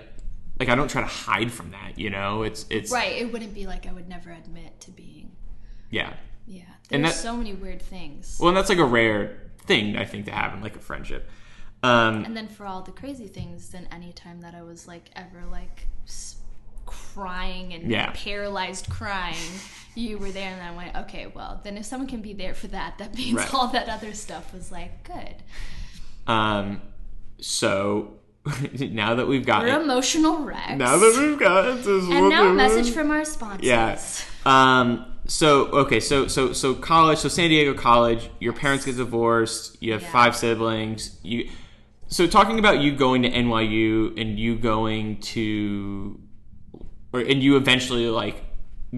like 0.59 0.69
I 0.69 0.75
don't 0.75 0.87
try 0.89 1.01
to 1.01 1.07
hide 1.07 1.51
from 1.51 1.71
that. 1.71 1.97
You 1.97 2.11
know, 2.11 2.43
it's 2.43 2.65
it's 2.69 2.91
Right, 2.91 3.13
it 3.21 3.31
wouldn't 3.33 3.55
be 3.55 3.65
like 3.65 3.87
I 3.87 3.91
would 3.93 4.07
never 4.07 4.29
admit 4.31 4.79
to 4.81 4.91
being. 4.91 5.31
yeah. 5.89 6.13
Yeah, 6.47 6.61
And 6.91 7.03
there's 7.03 7.15
that- 7.15 7.23
so 7.23 7.35
many 7.35 7.53
weird 7.55 7.81
things. 7.81 8.37
Well, 8.39 8.49
and 8.49 8.57
that's 8.57 8.69
like 8.69 8.77
a 8.77 8.85
rare 8.85 9.41
thing 9.65 9.97
I 9.97 10.05
think 10.05 10.25
to 10.25 10.31
have 10.31 10.53
in 10.53 10.61
like 10.61 10.75
a 10.75 10.79
friendship. 10.79 11.27
Um, 11.85 12.25
and 12.25 12.35
then 12.35 12.47
for 12.47 12.65
all 12.65 12.81
the 12.81 12.91
crazy 12.91 13.27
things, 13.27 13.69
then 13.69 13.87
any 13.91 14.11
time 14.13 14.41
that 14.41 14.55
I 14.55 14.61
was 14.63 14.87
like 14.87 15.09
ever 15.15 15.43
like 15.51 15.87
crying 16.85 17.73
and 17.73 17.89
Yeah. 17.89 18.11
paralyzed 18.13 18.89
crying, 18.89 19.35
you 19.95 20.17
were 20.17 20.31
there, 20.31 20.51
and 20.53 20.61
I 20.61 20.75
went, 20.75 20.95
okay, 20.95 21.27
well, 21.33 21.61
then 21.63 21.77
if 21.77 21.85
someone 21.85 22.07
can 22.07 22.21
be 22.21 22.33
there 22.33 22.53
for 22.53 22.67
that, 22.67 22.97
that 22.99 23.15
means 23.17 23.35
Right. 23.37 23.53
all 23.53 23.67
that 23.69 23.89
other 23.89 24.13
stuff 24.13 24.53
was 24.53 24.71
like 24.71 25.03
good. 25.03 25.35
um, 26.31 26.81
so 27.39 28.13
now 28.79 29.15
that 29.15 29.27
we've 29.27 29.45
got 29.45 29.63
We're 29.63 29.81
emotional 29.81 30.39
wrecks. 30.39 30.77
now 30.77 30.97
that 30.97 31.15
we've 31.19 31.37
gotten 31.39 31.81
to 31.83 31.99
and 32.11 32.29
now 32.29 32.47
a 32.49 32.53
message 32.53 32.91
from 32.93 33.09
our 33.11 33.25
sponsors. 33.25 33.65
Yeah. 33.67 33.99
Um. 34.45 35.05
So 35.27 35.65
okay. 35.67 35.99
So 35.99 36.27
so 36.27 36.53
so 36.53 36.75
college. 36.75 37.17
So 37.19 37.27
San 37.29 37.49
Diego 37.49 37.73
College. 37.73 38.29
Your 38.39 38.53
parents 38.53 38.85
get 38.85 38.97
divorced. 38.97 39.81
You 39.81 39.93
have 39.93 40.03
Yeah. 40.03 40.11
five 40.11 40.35
siblings. 40.35 41.17
You. 41.23 41.49
So 42.07 42.27
talking 42.27 42.59
about 42.59 42.79
you 42.81 42.95
going 42.95 43.23
to 43.23 43.29
NYU 43.31 44.19
and 44.19 44.39
you 44.39 44.55
going 44.57 45.19
to, 45.21 46.19
or 47.11 47.19
and 47.21 47.41
you 47.41 47.57
eventually 47.57 48.07
like 48.09 48.43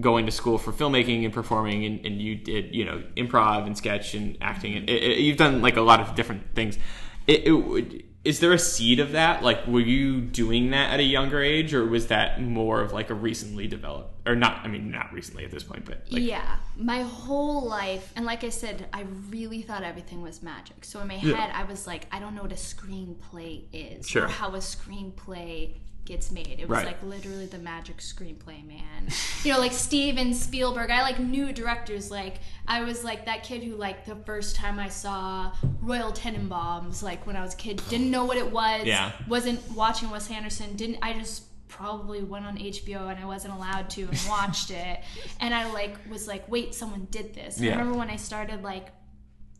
going 0.00 0.26
to 0.26 0.32
school 0.32 0.58
for 0.58 0.72
filmmaking 0.72 1.24
and 1.24 1.32
performing 1.32 1.84
and, 1.84 2.04
and 2.06 2.22
you 2.22 2.36
did 2.36 2.72
you 2.74 2.84
know 2.84 3.02
improv 3.16 3.66
and 3.66 3.76
sketch 3.76 4.14
and 4.14 4.36
acting 4.40 4.76
and 4.76 4.88
it, 4.88 5.02
it- 5.02 5.18
you've 5.18 5.38
done 5.38 5.60
like 5.62 5.76
a 5.76 5.80
lot 5.80 6.00
of 6.00 6.14
different 6.14 6.54
things. 6.54 6.78
It, 7.26 7.44
it 7.46 7.52
would. 7.52 8.04
Is 8.28 8.40
there 8.40 8.52
a 8.52 8.58
seed 8.58 9.00
of 9.00 9.12
that? 9.12 9.42
Like, 9.42 9.66
were 9.66 9.80
you 9.80 10.20
doing 10.20 10.68
that 10.72 10.90
at 10.92 11.00
a 11.00 11.02
younger 11.02 11.40
age, 11.40 11.72
or 11.72 11.86
was 11.86 12.08
that 12.08 12.42
more 12.42 12.82
of 12.82 12.92
like 12.92 13.08
a 13.08 13.14
recently 13.14 13.66
developed, 13.66 14.28
or 14.28 14.36
not? 14.36 14.58
I 14.64 14.68
mean, 14.68 14.90
not 14.90 15.10
recently 15.14 15.46
at 15.46 15.50
this 15.50 15.62
point, 15.62 15.86
but 15.86 16.04
like, 16.10 16.22
yeah, 16.22 16.56
my 16.76 17.00
whole 17.04 17.66
life, 17.66 18.12
and 18.16 18.26
like 18.26 18.44
I 18.44 18.50
said, 18.50 18.86
I 18.92 19.04
really 19.30 19.62
thought 19.62 19.82
everything 19.82 20.20
was 20.20 20.42
magic. 20.42 20.84
So 20.84 21.00
in 21.00 21.08
my 21.08 21.14
Yeah. 21.14 21.36
head, 21.36 21.50
I 21.54 21.64
was 21.64 21.86
like, 21.86 22.06
I 22.12 22.18
don't 22.20 22.34
know 22.34 22.42
what 22.42 22.52
a 22.52 22.54
screenplay 22.56 23.62
is, 23.72 24.06
Sure. 24.06 24.24
or 24.24 24.28
how 24.28 24.48
a 24.54 24.58
screenplay 24.58 25.76
gets 26.08 26.32
made. 26.32 26.56
It 26.58 26.68
was 26.68 26.78
Right. 26.78 26.86
like 26.86 27.02
literally 27.02 27.44
the 27.46 27.58
magic 27.58 27.98
screenplay, 27.98 28.66
man. 28.66 29.08
you 29.44 29.52
know, 29.52 29.58
like 29.60 29.72
Steven 29.72 30.32
Spielberg. 30.32 30.90
I 30.90 31.02
like 31.02 31.18
knew 31.18 31.52
directors. 31.52 32.10
Like 32.10 32.38
I 32.66 32.82
was 32.82 33.04
like 33.04 33.26
that 33.26 33.44
kid 33.44 33.62
who, 33.62 33.76
like, 33.76 34.06
the 34.06 34.16
first 34.16 34.56
time 34.56 34.78
I 34.78 34.88
saw 34.88 35.52
Royal 35.82 36.10
Tenenbaums, 36.12 37.02
like 37.02 37.26
when 37.26 37.36
I 37.36 37.42
was 37.42 37.52
a 37.54 37.56
kid, 37.56 37.82
didn't 37.90 38.10
know 38.10 38.24
what 38.24 38.38
it 38.38 38.50
was. 38.50 38.84
Yeah. 38.86 39.12
Wasn't 39.28 39.60
watching 39.72 40.10
Wes 40.10 40.30
Anderson. 40.30 40.74
Didn't 40.76 40.98
I 41.02 41.12
just 41.12 41.44
probably 41.68 42.22
went 42.24 42.46
on 42.46 42.56
HBO 42.56 43.10
and 43.10 43.20
I 43.20 43.26
wasn't 43.26 43.52
allowed 43.52 43.90
to 43.90 44.02
and 44.02 44.20
watched 44.28 44.70
it. 44.70 45.00
And 45.40 45.54
I 45.54 45.70
like 45.72 45.94
was 46.10 46.26
like, 46.26 46.48
wait, 46.48 46.74
someone 46.74 47.06
did 47.10 47.34
this. 47.34 47.60
Yeah. 47.60 47.72
I 47.74 47.76
remember 47.76 47.98
when 47.98 48.08
I 48.10 48.16
started 48.16 48.62
like 48.62 48.88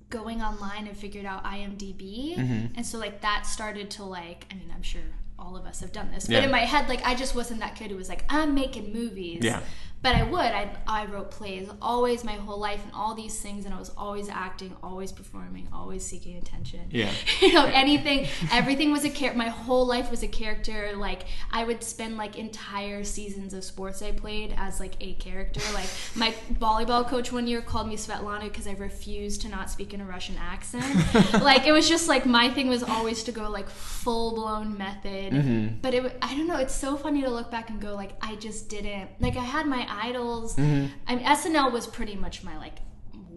going 0.09 0.41
online 0.41 0.87
and 0.87 0.97
figured 0.97 1.27
out 1.27 1.45
IMDb. 1.45 2.37
Mm-hmm. 2.39 2.67
And 2.77 2.87
so 2.87 2.99
like 2.99 3.21
that 3.21 3.45
started 3.47 3.91
to 3.93 4.05
like 4.05 4.47
I 4.51 4.55
mean, 4.55 4.73
I'm 4.75 4.83
sure 4.83 5.03
all 5.39 5.57
of 5.57 5.65
us 5.67 5.81
have 5.81 5.93
done 5.93 6.11
this. 6.11 6.27
But 6.27 6.33
Yeah. 6.35 6.45
in 6.45 6.51
my 6.51 6.61
head, 6.61 6.89
like 6.89 7.05
I 7.07 7.15
just 7.15 7.35
wasn't 7.35 7.61
that 7.61 7.75
kid 7.77 7.91
who 7.91 7.97
was 7.97 8.09
like, 8.09 8.25
I'm 8.29 8.55
making 8.55 8.93
movies. 8.93 9.41
Yeah. 9.43 9.61
But 10.01 10.15
I 10.15 10.23
would. 10.23 10.39
I, 10.39 10.71
I 10.87 11.07
wrote 11.07 11.33
plays 11.33 11.69
always 11.83 12.23
my 12.23 12.35
whole 12.35 12.59
life 12.59 12.85
and 12.85 12.93
all 12.95 13.15
these 13.15 13.41
things, 13.41 13.65
and 13.65 13.75
I 13.75 13.79
was 13.79 13.91
always 13.97 14.29
acting, 14.29 14.77
always 14.81 15.11
performing, 15.11 15.67
always 15.73 16.05
seeking 16.05 16.37
attention. 16.37 16.83
Yeah. 16.91 17.11
you 17.41 17.53
know, 17.53 17.65
anything, 17.65 18.29
everything 18.53 18.93
was 18.93 19.05
a 19.05 19.11
character. 19.11 19.37
My 19.37 19.49
whole 19.49 19.87
life 19.87 20.09
was 20.11 20.23
a 20.23 20.29
character. 20.29 20.93
Like 20.95 21.25
I 21.51 21.65
would 21.65 21.83
spend 21.83 22.17
like 22.17 22.39
entire 22.39 23.03
seasons 23.03 23.55
of 23.55 23.65
sports 23.65 24.01
I 24.01 24.13
played 24.13 24.55
as 24.57 24.79
like 24.79 24.95
a 25.01 25.15
character. 25.15 25.61
Like 25.75 25.89
my 26.15 26.33
volleyball 26.53 27.07
coach 27.07 27.33
one 27.33 27.49
year 27.49 27.61
called 27.61 27.89
me 27.89 27.97
Svetlana 27.97 28.45
because 28.45 28.69
I 28.69 28.75
refused 28.75 29.43
to 29.43 29.49
not 29.49 29.69
speak 29.69 29.95
in 29.95 30.01
a 30.01 30.05
Russian 30.07 30.37
accent. 30.39 30.85
like 31.43 31.67
it 31.67 31.73
was 31.73 31.89
just 31.89 32.07
like 32.09 32.25
my 32.25 32.51
thing 32.51 32.69
was 32.69 32.85
always 32.85 33.25
to 33.25 33.33
go 33.33 33.51
like 33.51 33.69
full 33.69 34.37
blown 34.37 34.79
method. 34.79 35.33
Mm-hmm. 35.33 35.77
But 35.83 35.95
it, 35.95 36.19
I 36.23 36.37
don't 36.37 36.47
know. 36.47 36.59
It's 36.59 36.75
so 36.75 36.97
funny 36.97 37.23
to 37.23 37.31
look 37.31 37.51
back 37.51 37.71
and 37.71 37.81
go 37.81 37.97
like 37.97 38.13
I 38.23 38.37
just 38.37 38.69
didn't. 38.69 39.11
Like 39.19 39.37
I 39.37 39.45
had 39.45 39.67
my 39.67 39.88
idols. 39.89 40.57
Mm-hmm. 40.57 40.87
I 41.07 41.17
mean 41.17 41.25
SNL 41.25 41.73
was 41.73 41.87
pretty 41.87 42.17
much 42.17 42.45
my 42.45 42.57
like 42.59 42.79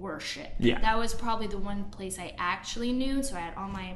worship. 0.01 0.49
Yeah. 0.59 0.81
That 0.81 0.97
was 0.97 1.13
probably 1.13 1.47
the 1.47 1.57
one 1.57 1.85
place 1.85 2.19
I 2.19 2.33
actually 2.37 2.91
knew. 2.91 3.23
So 3.23 3.35
I 3.37 3.39
had 3.39 3.55
all 3.55 3.69
my, 3.69 3.93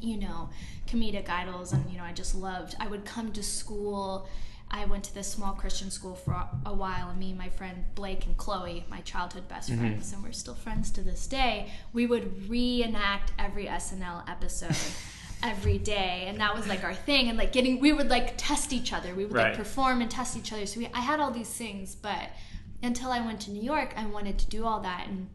you 0.00 0.16
know, 0.18 0.48
comedic 0.86 1.28
idols, 1.28 1.72
and 1.72 1.90
you 1.90 1.98
know, 1.98 2.04
I 2.04 2.12
just 2.12 2.34
loved. 2.34 2.76
I 2.80 2.86
would 2.86 3.04
come 3.04 3.32
to 3.32 3.42
school. 3.42 4.28
I 4.70 4.86
went 4.86 5.04
to 5.04 5.14
this 5.14 5.28
small 5.28 5.52
Christian 5.52 5.90
school 5.90 6.14
for 6.14 6.32
a- 6.32 6.72
while, 6.72 7.10
and 7.10 7.18
me 7.18 7.30
and 7.30 7.38
my 7.38 7.48
friend 7.48 7.84
Blake 7.94 8.26
and 8.26 8.36
Chloe, 8.36 8.84
my 8.88 9.02
childhood 9.02 9.46
best 9.46 9.70
mm-hmm. 9.70 9.80
friends, 9.80 10.12
and 10.12 10.22
we're 10.22 10.32
still 10.32 10.54
friends 10.54 10.90
to 10.92 11.02
this 11.02 11.26
day. 11.26 11.70
We 11.92 12.06
would 12.06 12.48
reenact 12.48 13.32
every 13.38 13.66
SNL 13.66 14.28
episode. 14.28 14.76
every 15.44 15.78
day 15.78 16.24
and 16.26 16.40
that 16.40 16.54
was 16.54 16.66
like 16.66 16.82
our 16.82 16.94
thing 16.94 17.28
and 17.28 17.36
like 17.38 17.52
getting 17.52 17.78
we 17.78 17.92
would 17.92 18.08
like 18.08 18.32
test 18.36 18.72
each 18.72 18.92
other 18.92 19.14
we 19.14 19.24
would 19.24 19.34
Right. 19.34 19.48
like 19.50 19.56
perform 19.56 20.00
and 20.00 20.10
test 20.10 20.36
each 20.36 20.52
other 20.52 20.64
so 20.66 20.80
we, 20.80 20.88
i 20.94 21.00
had 21.00 21.20
all 21.20 21.30
these 21.30 21.48
things 21.50 21.94
but 21.94 22.30
until 22.82 23.10
i 23.10 23.20
went 23.20 23.40
to 23.42 23.50
new 23.50 23.62
york 23.62 23.92
i 23.96 24.06
wanted 24.06 24.38
to 24.38 24.46
do 24.48 24.64
all 24.64 24.80
that 24.80 25.06
and 25.06 25.28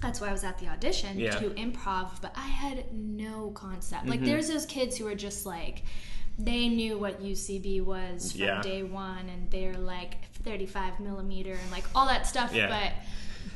that's 0.00 0.22
why 0.22 0.28
I 0.28 0.32
was 0.32 0.42
at 0.42 0.58
the 0.58 0.68
audition 0.68 1.18
Yeah. 1.18 1.32
to 1.38 1.50
improv, 1.50 2.22
but 2.22 2.32
I 2.34 2.46
had 2.46 2.92
no 2.94 3.50
concept. 3.50 4.06
Like, 4.06 4.20
mm-hmm. 4.20 4.26
there's 4.26 4.48
those 4.48 4.64
kids 4.64 4.96
who 4.96 5.06
are 5.06 5.14
just 5.14 5.44
like, 5.44 5.82
they 6.38 6.68
knew 6.68 6.96
what 6.98 7.22
UCB 7.22 7.82
was 7.84 8.32
from 8.32 8.40
Yeah. 8.40 8.62
day 8.62 8.82
one, 8.84 9.28
and 9.28 9.50
they're 9.50 9.76
like 9.76 10.32
35 10.44 10.98
millimeter 10.98 11.52
and 11.52 11.70
like 11.70 11.84
all 11.94 12.06
that 12.06 12.26
stuff. 12.26 12.54
Yeah. 12.54 12.68
But 12.68 12.92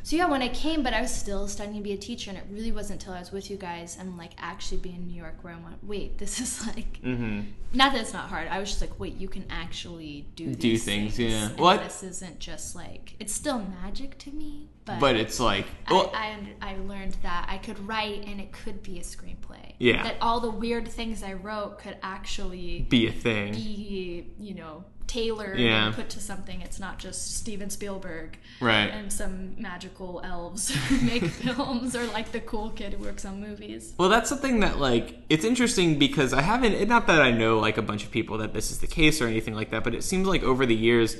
so 0.03 0.17
yeah, 0.17 0.27
when 0.27 0.43
I 0.43 0.49
came, 0.49 0.83
but 0.83 0.93
I 0.95 1.01
was 1.01 1.13
still 1.15 1.49
studying 1.49 1.77
to 1.77 1.83
be 1.83 1.93
a 1.93 1.97
teacher, 1.97 2.31
and 2.31 2.39
it 2.39 2.45
really 2.51 2.73
wasn't 2.73 3.01
until 3.03 3.15
I 3.15 3.19
was 3.21 3.33
with 3.33 3.51
you 3.51 3.57
guys 3.57 3.97
and 3.99 4.17
like 4.17 4.33
actually 4.39 4.79
be 4.79 4.91
in 4.91 5.07
New 5.07 5.15
York 5.17 5.37
where 5.43 5.55
I 5.55 5.59
went, 5.59 5.83
wait, 5.83 6.19
this 6.19 6.41
is 6.41 6.67
like 6.67 7.01
Mm-hmm. 7.03 7.41
not 7.75 7.93
that 7.93 8.01
it's 8.01 8.13
not 8.13 8.29
hard. 8.29 8.49
I 8.49 8.59
was 8.61 8.69
just 8.71 8.81
like, 8.81 8.99
wait, 9.01 9.15
you 9.17 9.29
can 9.29 9.45
actually 9.51 10.27
do 10.37 10.55
Do 10.55 10.79
things, 10.79 11.17
things. 11.17 11.19
yeah. 11.19 11.49
And 11.51 11.59
What- 11.59 11.83
This 11.85 12.03
isn't 12.03 12.39
just 12.39 12.75
like 12.77 13.15
it's 13.19 13.33
still 13.33 13.59
magic 13.83 14.17
to 14.19 14.31
me, 14.31 14.69
but 14.85 15.01
But 15.01 15.17
it's 15.17 15.41
like, 15.41 15.67
well, 15.91 16.11
I, 16.15 16.37
I 16.63 16.73
I 16.73 16.77
learned 16.79 17.17
that 17.23 17.47
I 17.49 17.59
could 17.59 17.79
write 17.87 18.25
and 18.27 18.41
it 18.41 18.53
could 18.53 18.83
be 18.83 18.99
a 18.99 19.03
screenplay. 19.03 19.75
Yeah. 19.79 20.03
That 20.05 20.17
all 20.21 20.41
the 20.41 20.51
weird 20.51 20.87
things 20.89 21.23
I 21.23 21.33
wrote 21.35 21.79
could 21.81 21.97
actually 22.03 22.87
be 22.89 23.09
a 23.09 23.13
thing. 23.13 23.53
be, 23.53 24.27
you 24.39 24.55
know, 24.55 24.85
tailored 25.07 25.59
Yeah. 25.59 25.87
and 25.87 25.95
put 25.95 26.09
to 26.11 26.21
something. 26.21 26.61
It's 26.63 26.79
not 26.81 26.99
just 26.99 27.37
Steven 27.37 27.71
Spielberg 27.71 28.39
Right. 28.61 28.87
and 28.91 29.13
some 29.13 29.55
magical 29.61 30.21
elves 30.25 30.71
who 30.89 31.01
make 31.07 31.25
films 31.45 31.95
or 31.95 32.07
like 32.07 32.33
the 32.33 32.41
cool 32.41 32.71
kid 32.71 32.95
who 32.95 33.05
works 33.05 33.25
on 33.25 33.41
movies. 33.41 33.95
Well, 33.99 34.09
that's 34.09 34.29
something 34.29 34.61
that 34.61 34.79
like 34.79 35.19
it's 35.31 35.45
interesting 35.45 35.99
because 35.99 36.33
I 36.33 36.43
haven't 36.43 36.89
not 36.89 37.07
that 37.07 37.21
I 37.23 37.31
know 37.31 37.59
like 37.59 37.79
a 37.79 37.83
bunch 37.83 38.05
of 38.05 38.11
people 38.11 38.39
that 38.39 38.53
this 38.55 38.71
is 38.71 38.79
the 38.81 38.87
case 38.87 39.21
or 39.23 39.27
anything 39.27 39.55
like 39.55 39.71
that, 39.71 39.85
but 39.85 39.95
it 39.95 40.03
seems 40.05 40.27
like 40.27 40.43
over 40.43 40.67
the 40.67 40.75
years 40.77 41.17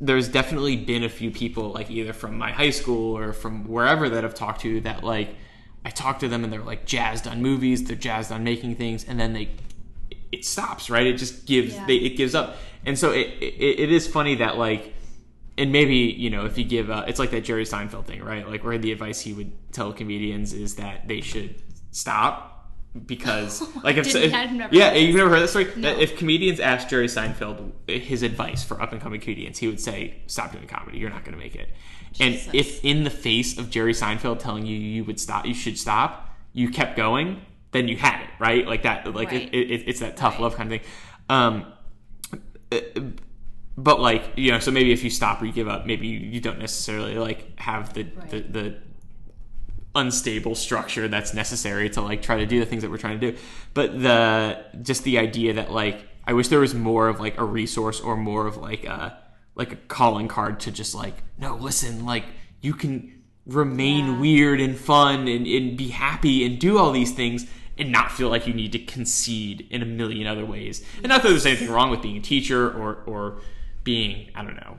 there's 0.00 0.28
definitely 0.28 0.76
been 0.76 1.02
a 1.02 1.08
few 1.08 1.30
people 1.30 1.70
like 1.72 1.90
either 1.90 2.12
from 2.12 2.38
my 2.38 2.52
high 2.52 2.70
school 2.70 3.16
or 3.18 3.32
from 3.32 3.66
wherever 3.66 4.08
that 4.08 4.24
I've 4.24 4.34
talked 4.34 4.60
to 4.62 4.80
that 4.82 5.02
like 5.02 5.34
I 5.84 5.90
talk 5.90 6.20
to 6.20 6.28
them 6.28 6.44
and 6.44 6.52
they're 6.52 6.62
like 6.62 6.86
jazzed 6.86 7.26
on 7.26 7.42
movies, 7.42 7.84
they're 7.84 7.96
jazzed 7.96 8.30
on 8.32 8.42
making 8.44 8.76
things, 8.76 9.04
and 9.04 9.18
then 9.18 9.32
they 9.32 9.50
it 10.32 10.44
stops, 10.44 10.90
right? 10.90 11.06
It 11.06 11.16
just 11.18 11.46
gives 11.46 11.74
Yeah. 11.74 11.86
they, 11.86 11.96
it 11.96 12.16
gives 12.16 12.34
up, 12.34 12.56
and 12.84 12.98
so 12.98 13.10
it, 13.12 13.26
it 13.40 13.80
it 13.80 13.92
is 13.92 14.06
funny 14.06 14.36
that 14.36 14.58
like 14.58 14.94
and 15.56 15.72
maybe 15.72 15.96
you 15.96 16.30
know 16.30 16.44
if 16.46 16.56
you 16.58 16.64
give 16.64 16.90
uh, 16.90 17.04
it's 17.08 17.18
like 17.18 17.30
that 17.32 17.42
Jerry 17.44 17.64
Seinfeld 17.64 18.04
thing, 18.06 18.22
right? 18.22 18.48
Like 18.48 18.62
where 18.64 18.78
the 18.78 18.92
advice 18.92 19.20
he 19.20 19.32
would 19.32 19.52
tell 19.72 19.92
comedians 19.92 20.52
is 20.52 20.76
that 20.76 21.08
they 21.08 21.20
should 21.20 21.54
stop 21.90 22.54
because 23.06 23.62
like 23.84 23.96
if, 23.96 24.14
if- 24.14 24.32
never 24.32 24.74
yeah 24.74 24.94
you've 24.94 25.14
never 25.16 25.28
heard 25.30 25.40
that 25.40 25.48
story 25.48 25.68
No. 25.76 25.88
if 25.90 26.16
comedians 26.16 26.58
asked 26.58 26.88
Jerry 26.88 27.06
Seinfeld 27.06 27.70
his 27.86 28.22
advice 28.22 28.64
for 28.64 28.80
up 28.80 28.92
and 28.92 29.00
coming 29.00 29.20
comedians 29.20 29.58
he 29.58 29.66
would 29.68 29.78
say 29.80 30.16
stop 30.26 30.52
doing 30.52 30.66
comedy 30.66 30.98
you're 30.98 31.10
not 31.10 31.22
going 31.24 31.34
to 31.36 31.38
make 31.38 31.54
it 31.54 31.68
and 32.18 32.34
if 32.54 32.82
in 32.84 33.04
the 33.04 33.10
face 33.10 33.58
of 33.58 33.68
Jerry 33.70 33.92
Seinfeld 33.92 34.38
telling 34.38 34.64
you 34.66 34.76
you 34.76 35.04
would 35.04 35.20
stop 35.20 35.44
you 35.46 35.54
should 35.54 35.78
stop 35.78 36.34
you 36.54 36.70
kept 36.70 36.96
going 36.96 37.42
then 37.72 37.88
you 37.88 37.96
had 37.96 38.20
it 38.22 38.28
right 38.38 38.66
like 38.66 38.82
that 38.82 39.06
like 39.14 39.30
Right. 39.30 39.52
it, 39.52 39.70
it, 39.70 39.84
it's 39.88 40.00
that 40.00 40.16
tough 40.16 40.34
Right. 40.34 40.42
love 40.42 40.56
kind 40.56 40.72
of 40.72 40.80
thing 40.80 40.90
um 41.28 41.72
but 43.76 44.00
like 44.00 44.32
you 44.36 44.50
know 44.50 44.58
so 44.58 44.70
maybe 44.70 44.92
if 44.92 45.04
you 45.04 45.10
stop 45.10 45.40
or 45.40 45.46
you 45.46 45.52
give 45.52 45.68
up 45.68 45.86
maybe 45.86 46.06
you, 46.06 46.18
you 46.18 46.40
don't 46.40 46.58
necessarily 46.58 47.14
like 47.16 47.58
have 47.58 47.92
the, 47.94 48.04
Right. 48.04 48.30
the 48.30 48.40
the 48.40 48.76
unstable 49.94 50.54
structure 50.54 51.08
that's 51.08 51.34
necessary 51.34 51.88
to 51.90 52.00
like 52.00 52.22
try 52.22 52.36
to 52.38 52.46
do 52.46 52.60
the 52.60 52.66
things 52.66 52.82
that 52.82 52.90
we're 52.90 52.98
trying 52.98 53.18
to 53.18 53.32
do 53.32 53.38
but 53.74 54.00
the 54.00 54.64
just 54.82 55.02
the 55.04 55.18
idea 55.18 55.54
that 55.54 55.72
like 55.72 56.06
i 56.26 56.32
wish 56.32 56.48
there 56.48 56.60
was 56.60 56.74
more 56.74 57.08
of 57.08 57.18
like 57.20 57.38
a 57.38 57.44
resource 57.44 58.00
or 58.00 58.16
more 58.16 58.46
of 58.46 58.56
like 58.58 58.84
a 58.84 59.18
like 59.54 59.72
a 59.72 59.76
calling 59.76 60.28
card 60.28 60.60
to 60.60 60.70
just 60.70 60.94
like 60.94 61.14
no 61.38 61.56
listen 61.56 62.04
like 62.04 62.24
you 62.60 62.74
can 62.74 63.17
remain 63.48 64.06
Yeah. 64.06 64.20
weird 64.20 64.60
and 64.60 64.76
fun 64.78 65.26
and, 65.26 65.46
and 65.46 65.76
be 65.76 65.88
happy 65.88 66.44
and 66.44 66.58
do 66.58 66.78
all 66.78 66.92
these 66.92 67.12
things 67.12 67.46
and 67.76 67.90
not 67.90 68.12
feel 68.12 68.28
like 68.28 68.46
you 68.46 68.52
need 68.54 68.72
to 68.72 68.78
concede 68.78 69.66
in 69.70 69.82
a 69.82 69.86
million 69.86 70.26
other 70.26 70.44
ways 70.44 70.84
and 70.98 71.08
not 71.08 71.22
that 71.22 71.28
there's 71.30 71.46
anything 71.46 71.70
wrong 71.70 71.90
with 71.90 72.02
being 72.02 72.16
a 72.16 72.20
teacher 72.20 72.70
or 72.70 73.02
or 73.06 73.40
being 73.84 74.30
i 74.34 74.42
don't 74.42 74.56
know 74.56 74.76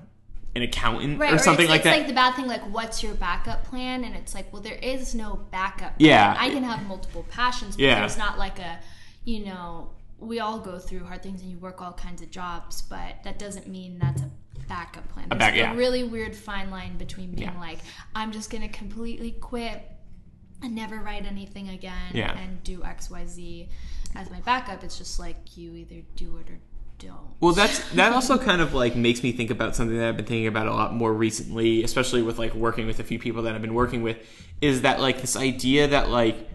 an 0.56 0.62
accountant 0.64 1.20
Right, 1.20 1.34
or 1.34 1.38
something 1.38 1.64
it's, 1.66 1.70
like 1.70 1.80
it's 1.80 1.86
that 1.86 1.98
like 2.00 2.08
the 2.08 2.14
bad 2.14 2.36
thing, 2.36 2.48
like 2.48 2.62
what's 2.74 3.04
your 3.04 3.14
backup 3.14 3.64
plan? 3.66 4.04
And 4.04 4.16
it's 4.16 4.34
like, 4.34 4.52
well, 4.52 4.64
there 4.64 4.80
is 4.82 5.14
no 5.14 5.46
backup. 5.52 5.94
Yeah. 6.00 6.36
I 6.38 6.50
can 6.50 6.64
have 6.64 6.88
multiple 6.88 7.24
passions, 7.30 7.76
but 7.76 7.84
Yeah. 7.84 8.00
there's 8.00 8.18
not 8.18 8.40
like 8.40 8.58
a, 8.58 8.80
you 9.26 9.46
know, 9.46 9.92
we 10.18 10.40
all 10.40 10.58
go 10.60 10.80
through 10.80 11.04
hard 11.06 11.22
things 11.22 11.44
and 11.44 11.52
you 11.52 11.60
work 11.60 11.84
all 11.84 11.94
kinds 11.94 12.24
of 12.24 12.32
jobs, 12.32 12.82
but 12.82 13.18
that 13.24 13.38
doesn't 13.38 13.68
mean 13.68 14.00
that's 14.00 14.24
a 14.24 14.30
backup 14.70 15.10
plan. 15.10 15.28
There's 15.30 15.40
back- 15.40 15.74
a 15.74 15.76
really 15.76 16.04
weird 16.06 16.36
fine 16.36 16.70
line 16.72 16.98
between 16.98 17.32
being 17.32 17.50
Yeah. 17.50 17.60
like, 17.60 17.80
I'm 18.16 18.32
just 18.32 18.50
gonna 18.50 18.70
completely 18.70 19.32
quit 19.32 19.84
and 20.62 20.76
never 20.76 20.98
write 20.98 21.26
anything 21.26 21.70
again 21.70 22.12
Yeah. 22.14 22.38
and 22.38 22.64
do 22.64 22.84
X, 22.84 23.10
Y, 23.10 23.26
Z 23.26 23.68
as 24.16 24.30
my 24.30 24.40
backup. 24.42 24.84
It's 24.84 24.98
just 24.98 25.20
like 25.20 25.58
you 25.58 25.74
either 25.76 26.02
do 26.16 26.38
it 26.38 26.50
or 26.50 26.60
don't. 27.00 27.34
Well, 27.40 27.54
that's 27.54 27.80
that 27.92 28.12
also 28.12 28.38
kind 28.38 28.62
of 28.62 28.74
like 28.74 28.96
makes 28.96 29.24
me 29.24 29.32
think 29.32 29.50
about 29.52 29.74
something 29.76 29.98
that 29.98 30.08
I've 30.10 30.18
been 30.18 30.26
thinking 30.26 30.48
about 30.48 30.68
a 30.68 30.74
lot 30.74 30.94
more 30.94 31.14
recently, 31.14 31.82
especially 31.84 32.22
with 32.22 32.38
like 32.38 32.54
working 32.54 32.88
with 32.88 33.00
a 33.00 33.04
few 33.06 33.18
people 33.20 33.44
that 33.44 33.56
I've 33.56 33.62
been 33.62 33.74
working 33.74 34.04
with, 34.04 34.18
is 34.62 34.82
that 34.82 35.00
like 35.00 35.22
this 35.22 35.36
idea 35.38 35.88
that 35.88 36.10
like 36.10 36.50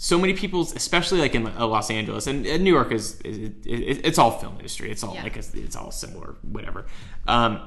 so 0.00 0.16
many 0.18 0.32
people, 0.32 0.62
especially 0.62 1.18
like 1.18 1.34
in 1.34 1.44
uh, 1.46 1.66
Los 1.66 1.90
Angeles 1.90 2.26
and, 2.28 2.46
and 2.46 2.62
New 2.62 2.72
York, 2.72 2.92
is, 2.92 3.20
is 3.22 3.38
it, 3.38 3.54
it's 3.66 4.16
all 4.18 4.30
film 4.38 4.54
industry. 4.56 4.90
It's 4.90 5.02
all 5.02 5.14
Yeah. 5.14 5.24
like 5.24 5.36
it's, 5.36 5.52
it's 5.54 5.74
all 5.76 5.90
similar, 5.90 6.36
whatever. 6.42 6.86
Um, 7.26 7.60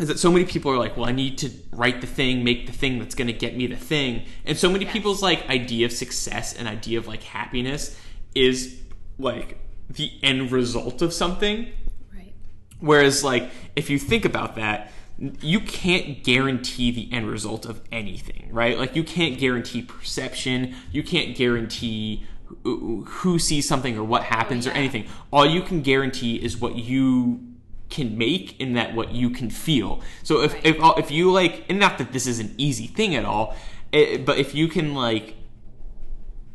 is 0.00 0.08
that 0.08 0.18
so 0.18 0.32
many 0.32 0.44
people 0.46 0.72
are 0.72 0.78
like, 0.78 0.96
well, 0.96 1.06
I 1.06 1.12
need 1.12 1.38
to 1.38 1.50
write 1.72 2.00
the 2.00 2.06
thing, 2.06 2.42
make 2.42 2.66
the 2.66 2.72
thing 2.72 2.98
that's 2.98 3.14
going 3.14 3.28
to 3.28 3.32
get 3.32 3.56
me 3.56 3.66
the 3.68 3.76
thing, 3.76 4.24
and 4.44 4.58
so 4.58 4.68
many 4.70 4.84
Yes. 4.84 4.92
people's 4.92 5.22
like 5.22 5.48
idea 5.48 5.86
of 5.86 5.92
success 5.92 6.54
and 6.56 6.66
idea 6.66 6.98
of 6.98 7.06
like 7.06 7.22
happiness 7.22 7.96
is 8.34 8.80
like 9.18 9.58
the 9.90 10.10
end 10.22 10.50
result 10.52 11.02
of 11.02 11.12
something 11.12 11.66
Right. 12.14 12.32
Whereas, 12.80 13.22
like, 13.22 13.50
if 13.76 13.90
you 13.90 13.98
think 13.98 14.24
about 14.24 14.56
that, 14.56 14.90
you 15.40 15.60
can't 15.60 16.24
guarantee 16.24 16.90
the 16.90 17.12
end 17.12 17.30
result 17.30 17.66
of 17.66 17.82
anything, 17.92 18.48
right? 18.50 18.78
Like, 18.78 18.96
you 18.96 19.04
can't 19.04 19.38
guarantee 19.38 19.82
perception. 19.82 20.74
You 20.90 21.02
can't 21.02 21.36
guarantee 21.36 22.26
who 22.64 23.38
sees 23.38 23.68
something 23.68 23.96
or 23.96 24.04
what 24.04 24.24
happens 24.24 24.66
or 24.66 24.70
oh, 24.70 24.72
yeah. 24.72 24.78
anything. 24.78 25.06
All 25.32 25.46
you 25.46 25.62
can 25.62 25.82
guarantee 25.82 26.36
is 26.36 26.56
what 26.56 26.76
you 26.76 27.40
can 27.90 28.16
make 28.16 28.60
and 28.60 28.76
that 28.76 28.94
what 28.94 29.12
you 29.12 29.30
can 29.30 29.50
feel. 29.50 30.00
So 30.22 30.42
if 30.42 30.54
Right. 30.54 30.66
if 30.66 30.76
if 30.98 31.10
you 31.10 31.30
like, 31.30 31.64
and 31.68 31.78
not 31.78 31.98
that 31.98 32.12
this 32.12 32.26
is 32.26 32.38
an 32.38 32.54
easy 32.56 32.86
thing 32.86 33.14
at 33.14 33.24
all, 33.24 33.56
it, 33.92 34.24
but 34.24 34.38
if 34.38 34.54
you 34.54 34.68
can 34.68 34.94
like 34.94 35.36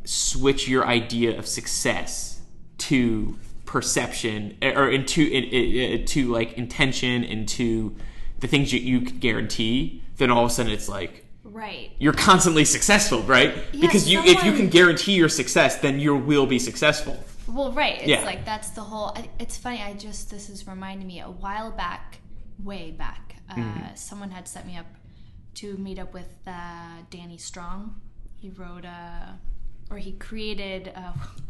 switch 0.04 0.68
your 0.68 0.86
idea 0.86 1.38
of 1.38 1.46
success 1.46 2.40
to 2.78 3.38
perception 3.64 4.56
eh, 4.62 4.72
or 4.72 4.88
into 4.88 5.22
in, 5.22 5.44
in, 5.44 6.04
to 6.06 6.32
like 6.32 6.54
intention 6.54 7.24
into 7.24 7.96
the 8.40 8.46
things 8.46 8.72
you, 8.72 8.80
you 8.80 9.00
can 9.00 9.18
guarantee 9.18 10.02
then 10.16 10.30
all 10.30 10.44
of 10.44 10.50
a 10.50 10.54
sudden 10.54 10.72
it's 10.72 10.88
like 10.88 11.24
Right. 11.44 11.90
you're 11.98 12.12
constantly 12.12 12.64
successful 12.64 13.22
right 13.22 13.54
because 13.72 14.08
you 14.08 14.20
if 14.24 14.44
you 14.44 14.52
can 14.52 14.68
guarantee 14.68 15.12
your 15.14 15.28
success 15.28 15.76
then 15.78 15.98
you 16.00 16.14
will 16.16 16.46
be 16.46 16.58
successful 16.58 17.16
Well, 17.48 17.70
right. 17.72 17.98
It's 18.00 18.08
Yeah. 18.08 18.24
like 18.24 18.44
that's 18.44 18.70
the 18.70 18.80
whole. 18.82 19.16
It's 19.38 19.56
funny. 19.56 19.80
I 19.80 19.92
just 19.94 20.30
this 20.30 20.50
is 20.50 20.66
reminding 20.66 21.06
me 21.06 21.20
a 21.20 21.30
while 21.30 21.70
back, 21.70 22.18
way 22.62 22.90
back. 22.90 23.36
Uh, 23.48 23.54
Mm-hmm. 23.54 23.94
Someone 23.94 24.30
had 24.32 24.48
set 24.48 24.66
me 24.66 24.76
up 24.76 24.86
to 25.60 25.76
meet 25.76 25.98
up 26.00 26.12
with 26.12 26.28
uh, 26.46 27.02
Danny 27.08 27.38
Strong. 27.38 27.78
He 28.34 28.50
wrote 28.50 28.84
uh, 28.84 29.38
or 29.90 29.96
he 29.98 30.12
created. 30.28 30.92
Uh, 30.96 31.12
I'm, 31.14 31.20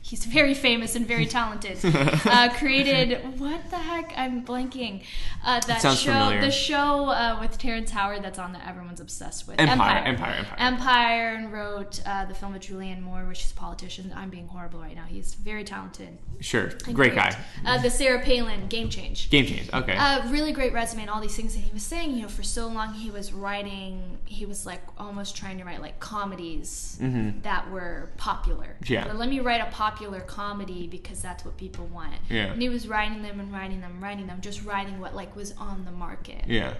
he's 0.00 0.24
very 0.24 0.54
famous 0.54 0.94
and 0.96 1.06
very 1.06 1.26
talented. 1.26 1.78
uh, 1.84 2.48
created 2.56 3.38
what 3.40 3.70
the 3.70 3.76
heck? 3.76 4.12
I'm 4.16 4.44
blanking. 4.44 5.02
Uh, 5.44 5.60
that 5.66 5.80
show, 5.80 6.12
familiar. 6.12 6.40
the 6.40 6.50
show 6.50 7.06
uh, 7.06 7.38
with 7.40 7.58
Terrence 7.58 7.90
Howard 7.90 8.22
that's 8.22 8.38
on 8.38 8.52
that 8.52 8.66
everyone's 8.68 9.00
obsessed 9.00 9.48
with. 9.48 9.58
Empire, 9.58 10.02
Empire, 10.04 10.34
Empire. 10.38 10.56
Empire 10.58 11.28
and 11.34 11.52
wrote 11.52 12.00
uh, 12.06 12.24
the 12.26 12.34
film 12.34 12.52
with 12.52 12.62
Julianne 12.62 13.00
Moore, 13.02 13.24
which 13.26 13.44
is 13.44 13.50
a 13.52 13.54
politician. 13.54 14.12
I'm 14.14 14.30
being 14.30 14.46
horrible 14.48 14.80
right 14.80 14.94
now. 14.94 15.04
He's 15.08 15.34
very 15.34 15.64
talented. 15.64 16.18
sure 16.40 16.72
and 16.86 16.94
great 16.94 17.14
guy 17.14 17.36
Uh, 17.64 17.78
the 17.78 17.90
Sarah 17.90 18.20
Palin 18.20 18.68
Game 18.68 18.88
Change. 18.90 19.30
game 19.30 19.46
change 19.46 19.68
okay 19.72 19.96
Uh, 19.96 20.28
really 20.30 20.52
great 20.52 20.72
resume 20.72 21.02
and 21.02 21.10
all 21.10 21.20
these 21.20 21.34
things 21.36 21.54
that 21.54 21.60
he 21.60 21.72
was 21.72 21.82
saying. 21.82 22.14
You 22.14 22.22
know, 22.22 22.28
for 22.28 22.42
so 22.42 22.68
long 22.68 22.94
he 22.94 23.10
was 23.10 23.32
writing. 23.32 24.18
He 24.24 24.44
was 24.46 24.66
like 24.66 24.82
almost 24.98 25.36
trying 25.36 25.58
to 25.58 25.64
write 25.64 25.80
like 25.80 25.98
comedies 26.00 26.98
that 27.42 27.70
were 27.70 28.10
popular. 28.16 28.76
Mm-hmm. 28.82 28.92
Yeah. 28.92 29.06
But 29.06 29.16
let 29.16 29.28
me 29.28 29.40
write 29.40 29.60
a 29.68 29.70
popular 29.70 30.20
comedy 30.20 30.86
because 30.86 31.20
that's 31.22 31.44
what 31.44 31.56
people 31.56 31.86
want. 31.86 32.14
Yeah. 32.28 32.52
And 32.52 32.60
he 32.62 32.68
was 32.68 32.86
writing 32.88 33.22
them 33.22 33.40
and 33.40 33.52
writing 33.52 33.80
them, 33.80 34.00
writing 34.02 34.26
them, 34.26 34.40
just 34.40 34.64
writing 34.64 35.00
what 35.00 35.14
like 35.14 35.34
was 35.36 35.52
on 35.58 35.84
the 35.84 35.92
market. 35.92 36.44
yeah 36.46 36.74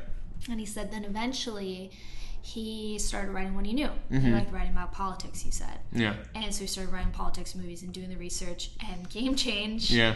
And 0.51 0.59
he 0.61 0.67
said 0.67 0.91
then 0.93 1.05
eventually 1.05 1.91
he 2.45 2.99
started 2.99 3.31
writing 3.31 3.55
what 3.55 3.67
he 3.67 3.73
knew. 3.73 3.91
He 4.11 4.17
Mm-hmm. 4.17 4.33
liked 4.33 4.53
writing 4.53 4.73
about 4.73 4.93
politics, 4.93 5.41
he 5.41 5.51
said. 5.51 5.79
yeah 5.93 6.15
And 6.35 6.53
so 6.53 6.61
he 6.63 6.67
started 6.67 6.93
writing 6.93 7.13
politics 7.13 7.55
movies 7.55 7.83
and 7.83 7.93
doing 7.93 8.09
the 8.11 8.17
research 8.17 8.71
and 8.91 9.09
Game 9.17 9.35
Change 9.37 9.91
yeah 9.93 10.15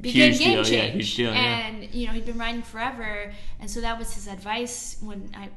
became 0.00 0.30
Huge 0.32 0.38
Game 0.38 0.54
deal, 0.54 0.64
Change. 0.64 0.72
yeah, 0.84 0.90
huge 0.92 1.16
deal, 1.16 1.32
yeah. 1.32 1.66
and 1.66 1.94
you 1.94 2.06
know 2.06 2.12
he'd 2.12 2.26
been 2.26 2.38
writing 2.38 2.62
forever, 2.62 3.32
and 3.60 3.70
so 3.70 3.80
that 3.80 3.98
was 3.98 4.12
his 4.14 4.26
advice 4.26 4.96
when 5.00 5.30
I, 5.36 5.48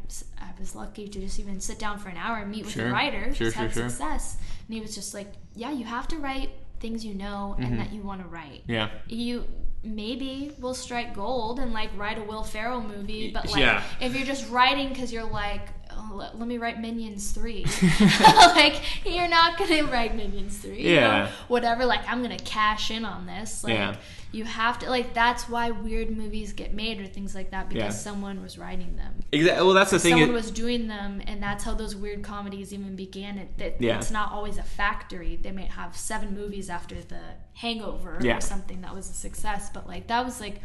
I 0.41 0.49
was 0.59 0.75
lucky 0.75 1.07
to 1.07 1.19
just 1.19 1.39
even 1.39 1.59
sit 1.59 1.79
down 1.79 1.99
for 1.99 2.09
an 2.09 2.17
hour 2.17 2.37
and 2.37 2.49
meet 2.51 2.65
with 2.65 2.73
Sure. 2.73 2.87
a 2.87 2.91
writer 2.91 3.33
Sure, 3.33 3.51
sure, 3.51 3.69
sure. 3.69 3.89
success. 3.89 4.37
And 4.67 4.75
he 4.75 4.81
was 4.81 4.93
just 4.95 5.13
like, 5.13 5.31
"Yeah, 5.55 5.71
you 5.71 5.85
have 5.85 6.07
to 6.09 6.17
write 6.17 6.49
things 6.79 7.03
you 7.03 7.13
know 7.13 7.55
and 7.59 7.77
that 7.79 7.91
you 7.91 8.01
want 8.01 8.21
to 8.21 8.27
write. 8.29 8.61
Mm-hmm. 8.63 8.71
Yeah. 8.71 8.89
You 9.09 9.45
maybe 9.83 10.51
will 10.59 10.73
strike 10.73 11.13
gold 11.13 11.59
and 11.59 11.73
like 11.73 11.89
write 11.97 12.17
a 12.17 12.23
Will 12.23 12.43
Ferrell 12.43 12.81
movie, 12.81 13.31
but 13.31 13.47
like 13.51 13.59
Yeah. 13.59 13.83
if 14.01 14.15
you're 14.15 14.25
just 14.25 14.49
writing 14.49 14.89
because 14.89 15.11
you're 15.11 15.23
like, 15.25 15.67
oh, 15.91 16.29
let, 16.35 16.47
me 16.47 16.57
write 16.57 16.79
Minions 16.79 17.31
three, 17.31 17.65
like 18.55 18.81
you're 19.05 19.27
not 19.27 19.57
gonna 19.57 19.83
write 19.85 20.15
Minions 20.15 20.57
three. 20.57 20.83
you 20.83 20.95
know? 20.95 21.01
Yeah. 21.01 21.31
Whatever. 21.47 21.85
Like 21.85 22.01
I'm 22.07 22.21
gonna 22.21 22.37
cash 22.37 22.91
in 22.91 23.05
on 23.05 23.25
this. 23.25 23.63
Like 23.63 23.73
Yeah. 23.73 23.95
You 24.31 24.43
have 24.45 24.77
to. 24.79 24.89
Like 24.89 25.13
that's 25.13 25.49
why 25.49 25.71
weird 25.71 26.09
movies 26.15 26.53
get 26.53 26.73
made 26.73 26.99
or 27.01 27.07
things 27.07 27.33
like 27.33 27.49
that 27.51 27.67
because 27.69 27.83
Yeah. 27.83 27.89
someone 27.89 28.41
was 28.43 28.57
writing 28.57 28.95
them. 28.95 29.15
Exactly. 29.31 29.65
Well, 29.65 29.73
that's 29.73 29.91
the 29.91 29.99
thing. 29.99 30.11
Someone 30.11 30.29
it- 30.29 30.33
was 30.33 30.51
doing 30.51 30.87
them, 30.87 31.21
and 31.25 31.41
that's 31.41 31.63
how 31.63 31.73
those 31.73 31.95
weird 31.95 32.21
comedies 32.23 32.71
even 32.73 32.95
began. 32.95 33.37
It, 33.39 33.57
that 33.57 33.81
Yeah. 33.81 33.97
it's 33.97 34.11
not 34.11 34.31
always 34.31 34.57
a 34.57 34.63
factory. 34.63 35.35
They 35.41 35.51
might 35.51 35.71
have 35.71 35.97
seven 35.97 36.35
movies 36.35 36.69
after 36.69 36.95
The 37.01 37.21
Hangover 37.55 38.19
Yeah. 38.21 38.37
or 38.37 38.41
something 38.41 38.81
that 38.81 38.93
was 38.93 39.09
a 39.09 39.13
success, 39.13 39.69
but 39.73 39.87
like 39.87 40.07
that 40.07 40.23
was 40.23 40.39
like 40.39 40.61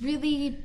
really 0.00 0.58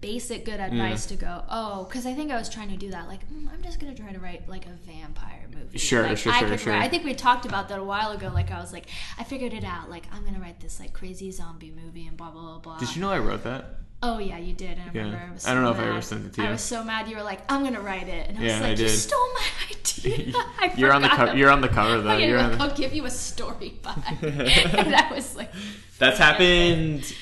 basic 0.00 0.44
good 0.44 0.60
advice 0.60 1.06
to 1.06 1.16
go. 1.16 1.42
Oh, 1.50 1.84
because 1.84 2.06
I 2.06 2.14
think 2.14 2.30
I 2.30 2.36
was 2.36 2.48
trying 2.48 2.68
to 2.70 2.76
do 2.76 2.90
that. 2.90 3.08
Like 3.08 3.28
mm, 3.30 3.52
I'm 3.52 3.62
just 3.62 3.80
gonna 3.80 3.94
try 3.94 4.12
to 4.12 4.18
write 4.20 4.48
like 4.48 4.66
a 4.66 4.70
vampire 4.90 5.46
movie. 5.54 5.78
Sure, 5.78 6.02
like, 6.02 6.18
sure, 6.18 6.32
I 6.32 6.40
sure, 6.40 6.58
sure. 6.58 6.72
Write, 6.72 6.82
I 6.82 6.88
think 6.88 7.04
we 7.04 7.14
talked 7.14 7.46
about 7.46 7.68
that 7.68 7.78
a 7.78 7.84
while 7.84 8.12
ago. 8.12 8.30
Like 8.32 8.50
I 8.50 8.60
was 8.60 8.72
like, 8.72 8.86
I 9.18 9.24
figured 9.24 9.52
it 9.54 9.64
out. 9.64 9.90
Like 9.90 10.04
I'm 10.12 10.24
gonna 10.24 10.40
write 10.40 10.60
this 10.60 10.80
like 10.80 10.92
crazy 10.92 11.30
zombie 11.30 11.70
movie 11.72 12.06
and 12.06 12.16
blah 12.16 12.30
blah 12.30 12.42
blah 12.42 12.58
blah. 12.58 12.78
Did 12.78 12.94
you 12.94 13.00
know 13.02 13.10
I 13.10 13.18
wrote 13.18 13.44
that? 13.44 13.76
Oh 14.02 14.16
yeah, 14.18 14.38
you 14.38 14.54
did. 14.54 14.78
And 14.78 14.82
I 14.82 14.92
Yeah. 14.94 15.02
remember 15.02 15.26
I 15.28 15.32
was. 15.34 15.46
I 15.46 15.52
don't 15.54 15.62
so 15.62 15.64
know 15.64 15.70
if 15.72 15.76
I 15.78 15.80
mad. 15.84 15.90
ever 15.90 16.00
sent 16.02 16.26
it 16.26 16.32
to 16.34 16.42
I 16.42 16.50
was 16.50 16.60
so 16.62 16.82
mad. 16.84 17.06
You 17.08 17.16
were 17.16 17.22
like, 17.22 17.40
"I'm 17.52 17.62
gonna 17.62 17.82
write 17.82 18.08
it," 18.08 18.28
and 18.30 18.38
I 18.38 18.42
Yeah, 18.42 18.52
was 18.54 18.62
I 18.62 18.68
like, 18.70 18.78
"You 18.78 18.84
did. 18.86 18.96
stole 18.96 19.28
my 19.34 19.76
idea." 19.76 20.32
I 20.58 20.72
You're 20.76 20.92
on 20.94 21.02
the 21.02 21.08
cover. 21.08 21.36
You're 21.36 21.50
on 21.50 21.60
the 21.60 21.68
cover 21.68 22.00
though. 22.00 22.16
You're 22.16 22.38
on 22.38 22.52
the- 22.52 22.62
I'll 22.64 22.74
give 22.74 22.94
you 22.94 23.04
a 23.04 23.10
story 23.10 23.74
vibe. 23.82 24.22
and 24.78 24.94
I 24.96 25.12
was 25.12 25.36
like, 25.36 25.52
That's 25.98 26.18
happened 26.18 27.14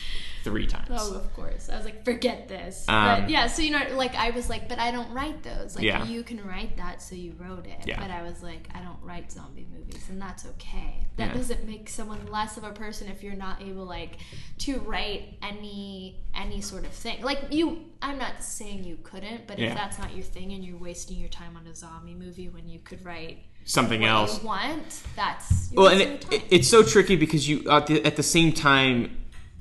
three 0.48 0.66
times. 0.66 0.88
"Oh, 0.90 1.14
of 1.14 1.32
course." 1.34 1.68
I 1.68 1.76
was 1.76 1.84
like, 1.84 2.04
"Forget 2.04 2.48
this." 2.48 2.84
Um, 2.88 3.22
but 3.22 3.30
yeah, 3.30 3.46
so 3.46 3.62
you 3.62 3.70
know, 3.70 3.82
like 3.96 4.14
I 4.14 4.30
was 4.30 4.48
like, 4.48 4.68
"But 4.68 4.78
I 4.78 4.90
don't 4.90 5.12
write 5.12 5.42
those." 5.42 5.76
Like 5.76 5.84
Yeah. 5.84 6.04
you 6.04 6.22
can 6.22 6.44
write 6.46 6.76
that, 6.76 7.02
so 7.02 7.14
you 7.14 7.34
wrote 7.38 7.66
it. 7.66 7.86
Yeah. 7.86 8.00
But 8.00 8.10
I 8.10 8.22
was 8.22 8.42
like, 8.42 8.68
"I 8.74 8.80
don't 8.80 8.98
write 9.02 9.30
zombie 9.32 9.66
movies, 9.72 10.04
and 10.08 10.20
that's 10.20 10.46
okay." 10.46 11.06
That 11.16 11.28
Yeah. 11.28 11.34
doesn't 11.34 11.66
make 11.66 11.88
someone 11.88 12.20
less 12.30 12.56
of 12.56 12.64
a 12.64 12.70
person 12.72 13.08
if 13.08 13.22
you're 13.22 13.34
not 13.34 13.60
able 13.62 13.84
like 13.84 14.18
to 14.58 14.78
write 14.80 15.38
any 15.42 16.20
any 16.34 16.60
sort 16.60 16.84
of 16.84 16.92
thing. 16.92 17.22
Like 17.22 17.40
you, 17.50 17.84
I'm 18.00 18.18
not 18.18 18.42
saying 18.42 18.84
you 18.84 18.98
couldn't, 19.02 19.46
but 19.46 19.58
if 19.58 19.74
that's 19.74 19.98
not 19.98 20.14
your 20.14 20.24
thing 20.24 20.52
and 20.52 20.64
you're 20.64 20.78
wasting 20.78 21.18
your 21.18 21.28
time 21.28 21.56
on 21.56 21.66
a 21.66 21.74
zombie 21.74 22.14
movie 22.14 22.48
when 22.48 22.68
you 22.68 22.78
could 22.78 23.04
write 23.04 23.38
Something 23.64 24.00
what 24.02 24.10
else. 24.10 24.40
you 24.40 24.46
want, 24.46 25.02
that's 25.16 25.70
Well, 25.74 25.88
and 25.88 26.00
it, 26.00 26.26
it, 26.32 26.42
it's 26.50 26.68
so 26.68 26.82
tricky 26.82 27.16
because 27.16 27.46
you 27.48 27.68
at 27.70 27.86
the, 27.86 28.02
at 28.04 28.16
the 28.16 28.22
same 28.22 28.52
time, 28.52 29.16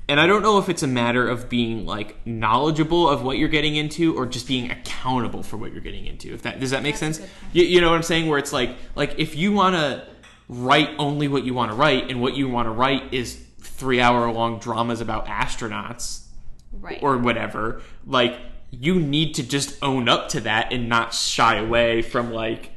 and 0.08 0.18
I 0.18 0.26
don't 0.26 0.42
know 0.42 0.58
if 0.58 0.68
it's 0.68 0.82
a 0.82 0.86
matter 0.86 1.28
of 1.28 1.48
being 1.48 1.84
like 1.84 2.26
knowledgeable 2.26 3.08
of 3.08 3.22
what 3.22 3.36
you're 3.36 3.48
getting 3.48 3.76
into 3.76 4.16
or 4.16 4.24
just 4.24 4.48
being 4.48 4.70
accountable 4.70 5.42
for 5.42 5.58
what 5.58 5.72
you're 5.72 5.82
getting 5.82 6.06
into. 6.06 6.32
If 6.32 6.42
that 6.42 6.60
does 6.60 6.70
that 6.70 6.82
make 6.82 6.98
That's 6.98 7.18
sense? 7.18 7.30
You, 7.52 7.64
you 7.64 7.80
know 7.80 7.90
what 7.90 7.96
I'm 7.96 8.02
saying? 8.02 8.28
Where 8.28 8.38
it's 8.38 8.52
like 8.52 8.76
like 8.94 9.18
if 9.18 9.36
you 9.36 9.52
want 9.52 9.76
to 9.76 10.06
write 10.48 10.90
only 10.98 11.28
what 11.28 11.44
you 11.44 11.52
want 11.52 11.70
to 11.70 11.76
write, 11.76 12.10
and 12.10 12.20
what 12.22 12.34
you 12.34 12.48
want 12.48 12.66
to 12.66 12.70
write 12.70 13.12
is 13.12 13.44
three 13.60 14.00
hour 14.00 14.32
long 14.32 14.58
dramas 14.58 15.00
about 15.00 15.26
astronauts 15.26 16.24
right. 16.72 16.98
or 17.02 17.18
whatever, 17.18 17.82
like 18.06 18.38
you 18.70 18.98
need 18.98 19.34
to 19.34 19.42
just 19.42 19.76
own 19.82 20.08
up 20.08 20.28
to 20.30 20.40
that 20.40 20.72
and 20.72 20.88
not 20.88 21.14
shy 21.14 21.56
away 21.56 22.02
from 22.02 22.32
like 22.32 22.70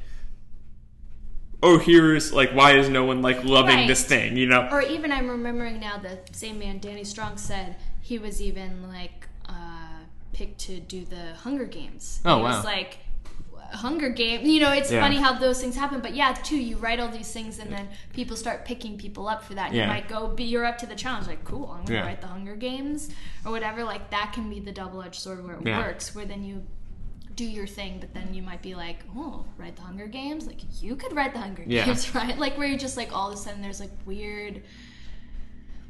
oh 1.64 1.78
here's 1.78 2.32
like 2.34 2.52
why 2.52 2.72
is 2.78 2.90
no 2.90 3.04
one 3.06 3.22
like 3.22 3.44
loving 3.44 3.76
Right. 3.76 3.88
this 3.88 4.04
thing 4.04 4.36
you 4.38 4.48
know 4.48 4.68
or 4.72 4.82
even 4.82 5.12
I'm 5.12 5.30
remembering 5.30 5.80
now 5.80 5.98
the 5.98 6.20
same 6.32 6.60
man 6.60 6.80
Danny 6.80 7.04
Strong 7.04 7.38
said 7.38 7.76
he 8.02 8.18
was 8.20 8.42
even 8.42 8.88
like 8.90 9.28
uh, 9.48 9.54
picked 10.34 10.60
to 10.62 10.80
do 10.80 11.06
the 11.06 11.34
Hunger 11.44 11.66
Games. 11.66 12.20
Oh, 12.26 12.38
he 12.38 12.44
wow. 12.44 12.50
was 12.56 12.66
like 12.66 12.98
Hunger 13.74 14.10
Game. 14.10 14.46
You 14.46 14.60
know, 14.60 14.72
it's 14.74 14.92
Yeah. 14.92 15.02
funny 15.02 15.16
how 15.18 15.34
those 15.34 15.62
things 15.62 15.76
happen. 15.76 16.02
But 16.02 16.14
yeah, 16.16 16.34
too, 16.34 16.58
you 16.58 16.76
write 16.78 17.00
all 17.00 17.08
these 17.10 17.32
things 17.32 17.60
and 17.60 17.72
then 17.72 17.88
people 18.14 18.36
start 18.36 18.66
picking 18.66 18.98
people 18.98 19.28
up 19.30 19.44
for 19.44 19.54
that. 19.54 19.72
Yeah. 19.74 19.84
You 19.84 19.88
might 19.88 20.08
go, 20.10 20.28
be 20.28 20.44
you're 20.44 20.66
up 20.66 20.78
to 20.80 20.86
the 20.86 20.96
challenge. 20.96 21.28
Like, 21.28 21.44
cool, 21.46 21.72
I'm 21.72 21.86
gonna 21.86 22.00
Yeah. 22.00 22.06
write 22.06 22.22
the 22.22 22.28
Hunger 22.28 22.56
Games 22.56 23.10
or 23.46 23.52
whatever. 23.52 23.84
Like 23.84 24.10
that 24.10 24.32
can 24.34 24.50
be 24.50 24.60
the 24.60 24.72
double 24.74 25.02
edged 25.04 25.22
sword 25.22 25.46
where 25.46 25.56
it 25.56 25.66
Yeah. 25.66 25.78
works, 25.80 26.14
where 26.16 26.26
then 26.26 26.44
you 26.44 26.66
do 27.36 27.46
your 27.46 27.68
thing, 27.68 27.98
but 28.00 28.14
then 28.14 28.34
you 28.34 28.42
might 28.42 28.62
be 28.62 28.76
like, 28.76 29.00
oh, 29.16 29.46
write 29.58 29.76
the 29.76 29.82
Hunger 29.84 30.08
Games. 30.08 30.48
Like 30.48 30.60
you 30.82 30.96
could 30.96 31.14
write 31.16 31.34
the 31.34 31.40
Hunger 31.40 31.64
Yeah. 31.68 31.86
Games, 31.86 32.14
right? 32.16 32.38
Like 32.38 32.58
where 32.58 32.68
you 32.68 32.78
just 32.78 32.98
like 32.98 33.16
all 33.16 33.30
of 33.30 33.34
a 33.34 33.38
sudden 33.38 33.62
there's 33.62 33.80
like 33.80 33.92
weird. 34.06 34.62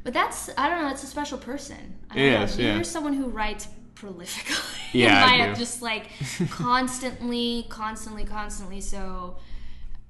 But 0.04 0.12
that's 0.14 0.50
I 0.58 0.68
don't 0.68 0.82
know. 0.82 0.88
That's 0.88 1.04
a 1.04 1.06
special 1.06 1.38
person. 1.38 1.98
I 2.10 2.14
don't 2.16 2.24
It 2.24 2.38
know. 2.38 2.42
is, 2.44 2.58
You're 2.58 2.84
someone 2.84 3.12
who 3.14 3.26
writes 3.28 3.68
prolifically. 3.94 4.92
Yeah, 4.92 5.24
I 5.28 5.46
do. 5.48 5.54
Just 5.54 5.80
like 5.82 6.08
constantly, 6.50 7.66
constantly, 7.68 8.24
constantly. 8.24 8.80
So 8.80 9.36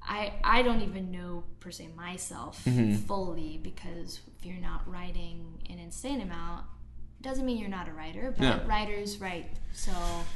I 0.02 0.32
I 0.42 0.62
don't 0.62 0.80
even 0.82 1.10
know 1.10 1.44
per 1.60 1.70
se 1.70 1.88
myself 1.96 2.64
Mm-hmm. 2.64 2.94
fully 3.06 3.58
because 3.62 4.20
if 4.38 4.46
you're 4.46 4.60
not 4.60 4.88
writing 4.90 5.62
an 5.70 5.78
insane 5.78 6.20
amount, 6.20 6.64
doesn't 7.22 7.46
mean 7.46 7.58
you're 7.58 7.68
not 7.68 7.88
a 7.88 7.92
writer. 7.92 8.34
But 8.36 8.44
Yeah. 8.44 8.66
writers 8.66 9.18
write, 9.18 9.46
so 9.72 9.92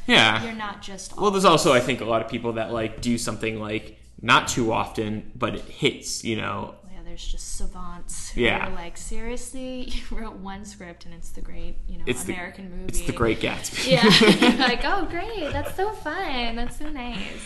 Yeah. 0.06 0.42
you're 0.44 0.52
not 0.54 0.82
just. 0.82 1.16
well 1.16 1.30
there's 1.30 1.44
also 1.44 1.72
i 1.72 1.80
think 1.80 2.00
a 2.00 2.04
lot 2.04 2.22
of 2.22 2.28
people 2.28 2.52
that 2.54 2.72
like 2.72 3.00
do 3.00 3.18
something 3.18 3.60
like 3.60 3.98
not 4.22 4.48
too 4.48 4.72
often 4.72 5.30
but 5.34 5.54
it 5.54 5.64
hits 5.64 6.24
you 6.24 6.36
know 6.36 6.74
Yeah, 6.90 7.00
there's 7.04 7.26
just 7.26 7.56
savants 7.56 8.30
who 8.30 8.40
Yeah. 8.42 8.68
are 8.68 8.74
like, 8.74 8.96
seriously, 8.96 9.82
you 10.10 10.16
wrote 10.16 10.36
one 10.36 10.64
script 10.64 11.04
and 11.04 11.12
it's 11.14 11.30
the 11.30 11.42
great, 11.42 11.76
you 11.86 11.98
know, 11.98 12.04
It's 12.06 12.24
the- 12.24 12.32
American 12.32 12.70
movie. 12.70 12.84
it's 12.88 13.02
the 13.02 13.12
great 13.12 13.40
gatsby 13.40 13.90
Yeah, 13.90 14.56
like, 14.68 14.80
oh, 14.84 15.04
great, 15.06 15.52
that's 15.52 15.74
so 15.76 15.90
fun, 15.92 16.56
that's 16.56 16.78
so 16.78 16.88
nice. 16.88 17.42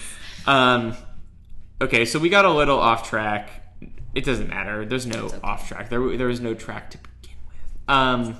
um 0.46 0.94
okay 1.82 2.04
so 2.04 2.18
we 2.18 2.28
got 2.28 2.44
a 2.44 2.50
little 2.52 2.78
off 2.78 3.08
track 3.08 3.50
it 4.14 4.24
doesn't 4.24 4.48
matter 4.48 4.84
there's 4.84 5.06
no 5.06 5.30
off 5.42 5.66
track 5.68 5.88
there 5.90 6.16
there 6.16 6.26
was 6.28 6.40
no 6.40 6.52
track 6.54 6.90
to 6.90 6.98
begin 6.98 7.36
with 7.48 7.88
um. 7.88 8.36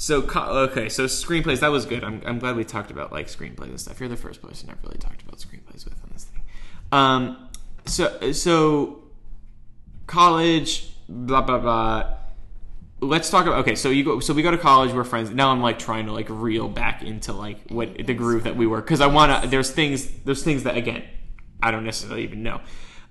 So 0.00 0.22
okay, 0.22 0.88
so 0.88 1.06
screenplays 1.06 1.58
that 1.58 1.72
was 1.72 1.84
good. 1.84 2.04
I'm, 2.04 2.22
I'm 2.24 2.38
glad 2.38 2.54
we 2.54 2.62
talked 2.62 2.92
about 2.92 3.10
like 3.10 3.26
screenplays 3.26 3.64
and 3.64 3.80
stuff. 3.80 3.98
You're 3.98 4.08
the 4.08 4.16
first 4.16 4.40
person 4.40 4.70
I've 4.70 4.82
really 4.84 4.98
talked 4.98 5.22
about 5.22 5.38
screenplays 5.38 5.84
with 5.84 6.00
on 6.04 6.10
this 6.12 6.24
thing. 6.24 6.42
Um, 6.92 7.48
so 7.84 8.30
so 8.30 9.02
college, 10.06 10.94
blah 11.08 11.42
blah 11.42 11.58
blah. 11.58 12.14
Let's 13.00 13.28
talk 13.28 13.46
about 13.46 13.58
okay. 13.60 13.74
So 13.74 13.90
you 13.90 14.04
go. 14.04 14.20
So 14.20 14.34
we 14.34 14.42
go 14.42 14.52
to 14.52 14.58
college. 14.58 14.92
We're 14.92 15.02
friends. 15.02 15.30
Now 15.30 15.50
I'm 15.50 15.60
like 15.60 15.80
trying 15.80 16.06
to 16.06 16.12
like 16.12 16.28
reel 16.30 16.68
back 16.68 17.02
into 17.02 17.32
like 17.32 17.68
what 17.68 18.06
the 18.06 18.14
groove 18.14 18.44
that 18.44 18.56
we 18.56 18.68
were 18.68 18.80
because 18.80 19.00
I 19.00 19.08
want 19.08 19.42
to. 19.42 19.48
There's 19.48 19.72
things. 19.72 20.08
There's 20.24 20.44
things 20.44 20.62
that 20.62 20.76
again 20.76 21.02
I 21.60 21.72
don't 21.72 21.84
necessarily 21.84 22.22
even 22.22 22.44
know. 22.44 22.60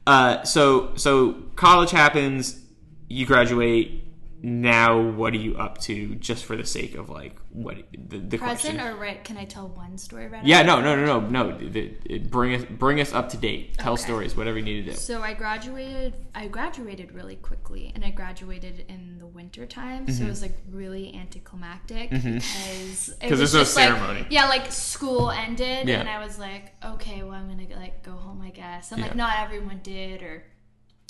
Uh, 0.06 0.44
so 0.44 0.94
so 0.96 1.34
college 1.58 1.92
happens. 1.92 2.62
You 3.10 3.26
graduate. 3.26 4.06
Now 4.42 5.00
what 5.02 5.34
are 5.34 5.38
you 5.38 5.56
up 5.58 5.80
to? 5.80 6.16
Just 6.16 6.46
for 6.46 6.56
the 6.56 6.66
sake 6.66 6.96
of 6.96 7.10
like 7.10 7.36
what 7.52 7.78
the, 7.92 8.18
the 8.20 8.38
Present 8.38 8.78
question. 8.78 8.80
or 8.82 8.96
right? 8.96 9.24
Can 9.24 9.36
I 9.38 9.46
tell 9.46 9.68
one 9.68 9.98
story 9.98 10.28
right 10.28 10.46
yeah, 10.46 10.62
no, 10.62 10.80
no, 10.80 10.96
no, 10.96 11.20
no, 11.20 11.48
no. 11.52 11.58
The- 11.58 12.20
bring 12.20 12.54
us, 12.56 12.66
bring 12.70 13.02
us 13.02 13.14
up 13.14 13.30
to 13.30 13.38
date. 13.38 13.78
Tell 13.78 13.94
Okay. 13.94 14.02
stories, 14.04 14.36
whatever 14.36 14.58
you 14.60 14.64
need 14.66 14.86
to 14.86 14.92
do. 14.92 14.98
So 14.98 15.22
I 15.22 15.34
graduated. 15.34 16.14
I 16.36 16.48
graduated 16.48 17.12
really 17.14 17.36
quickly, 17.38 17.92
and 17.96 18.06
I 18.06 18.12
graduated 18.12 18.86
in 18.88 19.18
the 19.18 19.26
winter 19.28 19.66
time. 19.66 20.08
So 20.12 20.26
it 20.26 20.30
was 20.30 20.42
like 20.42 20.58
really 20.72 21.16
anticlimactic 21.16 22.10
because 22.12 22.26
it 22.26 22.42
Mm-hmm. 22.42 23.30
'Cause 23.30 23.32
was 23.32 23.40
there's 23.40 23.54
no 23.54 23.60
just, 23.62 23.76
like- 23.76 23.88
ceremony. 23.90 24.28
yeah, 24.30 24.48
like 24.48 24.72
school 24.72 25.32
ended, 25.32 25.88
Yeah. 25.88 26.00
and 26.00 26.10
I 26.10 26.24
was 26.24 26.38
like, 26.38 26.74
okay, 26.86 27.24
well 27.24 27.34
I'm 27.34 27.48
gonna 27.50 27.76
like 27.80 28.04
go 28.04 28.12
home, 28.12 28.42
I 28.42 28.50
guess. 28.52 28.92
And 28.92 29.00
Yeah. 29.00 29.08
like 29.08 29.16
not 29.16 29.34
everyone 29.40 29.80
did, 29.84 30.22
or 30.22 30.44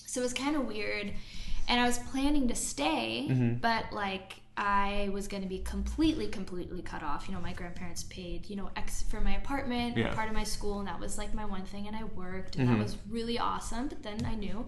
so 0.05 0.21
it 0.21 0.23
was 0.23 0.33
kind 0.33 0.55
of 0.55 0.65
weird. 0.65 1.11
And 1.67 1.79
I 1.79 1.85
was 1.85 1.99
planning 1.99 2.47
to 2.47 2.55
stay, 2.55 3.27
Mm-hmm. 3.29 3.55
but 3.55 3.91
like 3.91 4.35
I 4.55 5.09
was 5.13 5.27
going 5.27 5.43
to 5.43 5.49
be 5.49 5.59
completely, 5.59 6.27
completely 6.27 6.81
cut 6.81 7.03
off. 7.03 7.27
You 7.27 7.35
know, 7.35 7.41
my 7.41 7.53
grandparents 7.53 8.03
paid, 8.03 8.49
you 8.49 8.55
know, 8.55 8.71
X 8.75 9.03
for 9.03 9.21
my 9.21 9.35
apartment, 9.35 9.97
Yeah. 9.97 10.13
part 10.15 10.29
of 10.29 10.33
my 10.33 10.43
school, 10.43 10.79
and 10.79 10.87
that 10.87 10.99
was 10.99 11.17
like 11.17 11.33
my 11.33 11.45
one 11.45 11.63
thing. 11.65 11.87
And 11.87 11.95
I 11.95 12.05
worked, 12.05 12.55
and 12.55 12.67
Mm-hmm. 12.67 12.77
that 12.77 12.83
was 12.83 12.97
really 13.09 13.37
awesome. 13.37 13.87
But 13.87 14.01
then 14.01 14.25
I 14.25 14.33
knew 14.35 14.65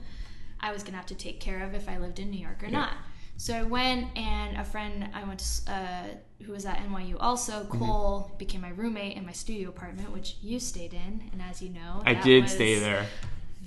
I 0.59 0.71
was 0.71 0.83
going 0.83 0.91
to 0.91 0.97
have 0.97 1.07
to 1.07 1.15
take 1.15 1.39
care 1.39 1.63
of 1.63 1.73
if 1.73 1.89
I 1.89 1.97
lived 1.97 2.19
in 2.19 2.29
New 2.29 2.39
York 2.39 2.61
or 2.63 2.67
not. 2.69 2.93
So 3.37 3.53
I 3.55 3.63
went, 3.63 4.15
and 4.17 4.57
a 4.57 4.65
friend 4.65 5.07
I 5.13 5.23
went 5.23 5.39
to, 5.39 5.71
uh, 5.71 6.03
who 6.43 6.51
was 6.51 6.65
at 6.65 6.77
NYU 6.79 7.15
also, 7.19 7.63
Mm-hmm. 7.63 7.79
Cole, 7.79 8.35
became 8.37 8.61
my 8.61 8.69
roommate 8.69 9.15
in 9.17 9.25
my 9.25 9.31
studio 9.31 9.69
apartment, 9.69 10.11
which 10.11 10.35
you 10.41 10.59
stayed 10.59 10.93
in. 10.93 11.23
And 11.31 11.41
as 11.49 11.61
you 11.61 11.69
know, 11.69 12.03
I 12.05 12.13
did 12.15 12.43
was- 12.43 12.51
stay 12.51 12.77
there. 12.77 13.07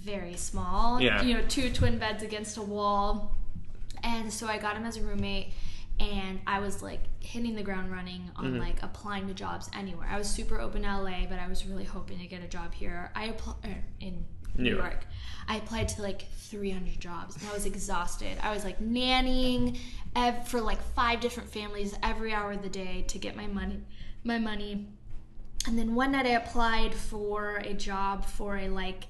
Very 0.05 0.35
small. 0.35 1.01
Yeah. 1.01 1.23
You 1.23 1.35
know, 1.35 1.43
two 1.49 1.71
twin 1.71 1.99
beds 1.99 2.23
against 2.23 2.57
a 2.57 2.63
wall. 2.63 3.35
And 4.03 4.33
so 4.33 4.47
I 4.47 4.59
got 4.59 4.77
him 4.77 4.85
as 4.85 4.97
a 4.97 5.03
roommate 5.03 5.53
and 6.01 6.41
I 6.47 6.59
was 6.59 6.83
like 6.83 7.01
hitting 7.21 7.55
the 7.55 7.63
ground 7.63 7.93
running 7.93 8.31
on 8.37 8.45
Mm-hmm. 8.47 8.59
like 8.59 8.83
applying 8.83 9.29
to 9.29 9.35
jobs 9.35 9.71
anywhere. 9.77 10.09
I 10.11 10.19
was 10.19 10.29
super 10.29 10.61
open 10.61 10.83
to 10.83 10.89
LA, 11.03 11.27
but 11.29 11.39
I 11.39 11.47
was 11.47 11.65
really 11.67 11.85
hoping 11.85 12.19
to 12.19 12.27
get 12.27 12.43
a 12.43 12.49
job 12.49 12.75
here. 12.75 13.11
I 13.15 13.27
applied 13.27 13.85
in 14.01 14.25
New 14.57 14.65
New 14.65 14.71
York. 14.77 14.83
York. 14.93 15.07
I 15.49 15.57
applied 15.57 15.89
to 15.89 16.03
like 16.03 16.27
300 16.37 16.99
jobs 17.01 17.37
and 17.37 17.47
I 17.49 17.53
was 17.53 17.65
exhausted. 17.67 18.37
I 18.43 18.53
was 18.53 18.65
like 18.65 18.81
nannying 18.81 19.79
ev- 20.17 20.49
for 20.49 20.61
like 20.61 20.83
five 20.95 21.21
different 21.21 21.49
families 21.51 21.95
every 22.03 22.33
hour 22.35 22.53
of 22.53 22.63
the 22.63 22.69
day 22.69 23.05
to 23.09 23.19
get 23.19 23.37
my 23.37 23.47
money, 23.47 23.81
my 24.25 24.39
money. 24.39 24.87
And 25.67 25.79
then 25.79 25.95
one 25.95 26.11
night 26.13 26.27
I 26.27 26.31
applied 26.31 26.93
for 26.95 27.59
a 27.59 27.73
job 27.73 28.25
for 28.25 28.57
a 28.59 28.69
like 28.69 29.05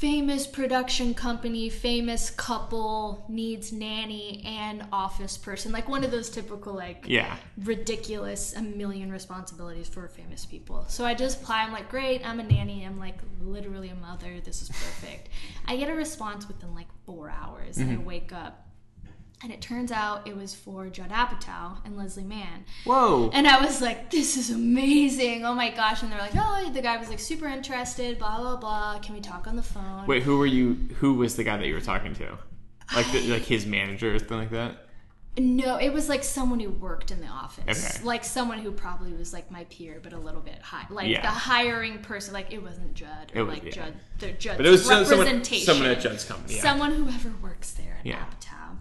famous 0.00 0.46
production 0.46 1.12
company, 1.12 1.68
famous 1.68 2.30
couple 2.30 3.22
needs 3.28 3.70
nanny 3.70 4.42
and 4.46 4.82
office 4.94 5.36
person, 5.36 5.70
like 5.72 5.90
one 5.90 6.02
of 6.02 6.10
those 6.10 6.30
typical 6.30 6.72
like 6.72 7.04
Yeah. 7.06 7.36
ridiculous 7.58 8.54
a 8.56 8.62
million 8.62 9.12
responsibilities 9.12 9.88
for 9.88 10.08
famous 10.08 10.46
people. 10.46 10.86
So 10.88 11.04
I 11.04 11.12
just 11.12 11.42
apply. 11.42 11.64
I'm 11.64 11.72
like, 11.72 11.90
great, 11.90 12.26
I'm 12.26 12.40
a 12.40 12.42
nanny. 12.42 12.82
I'm 12.86 12.98
like 12.98 13.18
literally 13.42 13.90
a 13.90 13.94
mother. 13.94 14.40
This 14.40 14.62
is 14.62 14.70
perfect. 14.70 15.28
I 15.66 15.76
get 15.76 15.90
a 15.90 15.94
response 15.94 16.48
within 16.48 16.74
like 16.74 16.88
four 17.04 17.28
hours, 17.28 17.76
and 17.76 17.92
I 17.92 18.02
wake 18.02 18.32
up, 18.32 18.69
and 19.42 19.50
it 19.52 19.60
turns 19.60 19.90
out 19.90 20.26
it 20.28 20.36
was 20.36 20.54
for 20.54 20.88
Judd 20.88 21.10
Apatow 21.10 21.78
and 21.84 21.96
Leslie 21.96 22.24
Mann. 22.24 22.64
Whoa. 22.84 23.30
And 23.32 23.46
I 23.48 23.64
was 23.64 23.80
like, 23.80 24.10
this 24.10 24.36
is 24.36 24.50
amazing. 24.50 25.44
Oh 25.44 25.54
my 25.54 25.70
gosh. 25.70 26.02
And 26.02 26.12
they're 26.12 26.18
like, 26.20 26.34
oh, 26.36 26.70
the 26.72 26.82
guy 26.82 26.96
was 26.98 27.08
like 27.08 27.18
super 27.20 27.46
interested, 27.46 28.18
blah, 28.18 28.38
blah, 28.38 28.56
blah. 28.56 28.98
Can 29.00 29.14
we 29.14 29.20
talk 29.20 29.46
on 29.46 29.56
the 29.56 29.62
phone? 29.62 30.06
Wait, 30.06 30.22
who 30.22 30.38
were 30.38 30.46
you? 30.46 30.74
Who 30.98 31.14
was 31.14 31.36
the 31.36 31.44
guy 31.44 31.56
that 31.56 31.66
you 31.66 31.74
were 31.74 31.80
talking 31.80 32.14
to? 32.14 32.36
Like, 32.94 33.10
the, 33.12 33.20
like 33.30 33.42
his 33.42 33.66
manager 33.66 34.14
or 34.14 34.18
something 34.18 34.38
like 34.38 34.50
that? 34.50 34.86
No, 35.38 35.76
it 35.76 35.90
was 35.92 36.08
like 36.08 36.24
someone 36.24 36.58
who 36.58 36.70
worked 36.70 37.12
in 37.12 37.20
the 37.20 37.28
office. 37.28 37.94
Okay. 37.96 38.04
Like 38.04 38.24
someone 38.24 38.58
who 38.58 38.72
probably 38.72 39.12
was 39.12 39.32
like 39.32 39.48
my 39.50 39.62
peer, 39.70 40.00
but 40.02 40.12
a 40.12 40.18
little 40.18 40.40
bit 40.40 40.60
high. 40.60 40.86
Like 40.90 41.08
Yeah. 41.08 41.22
the 41.22 41.28
hiring 41.28 42.00
person, 42.00 42.34
like 42.34 42.52
it 42.52 42.60
wasn't 42.60 42.94
Judd. 42.94 43.32
Or 43.34 43.44
was- 43.44 43.54
like 43.54 43.64
yeah. 43.64 43.70
Judd, 43.70 43.94
the 44.18 44.32
Judd's 44.32 44.56
But 44.56 44.66
it 44.66 44.70
was 44.70 44.84
some- 44.84 45.04
someone, 45.04 45.26
representation. 45.26 45.66
someone 45.66 45.86
at 45.88 46.00
Judd's 46.00 46.24
company. 46.24 46.56
Yeah. 46.56 46.62
Someone 46.62 46.90
whoever 46.92 47.32
works 47.40 47.70
there 47.70 47.96
at 48.00 48.04
Yeah. 48.06 48.24
Apatow. 48.24 48.76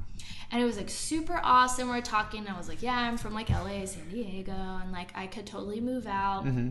And 0.52 0.62
it 0.62 0.66
was 0.66 0.78
like 0.78 0.90
super 0.90 1.40
awesome. 1.44 1.90
We 1.90 1.98
are 1.98 2.02
talking. 2.02 2.48
I 2.48 2.58
was 2.58 2.68
like, 2.68 2.82
yeah, 2.82 2.98
I'm 2.98 3.18
from 3.18 3.34
like 3.34 3.50
LA, 3.50 3.86
San 3.86 4.10
Diego, 4.10 4.52
and 4.52 4.92
like 4.92 5.12
I 5.16 5.28
could 5.28 5.46
totally 5.46 5.80
move 5.80 6.08
out. 6.08 6.46
Mm-hmm. 6.46 6.70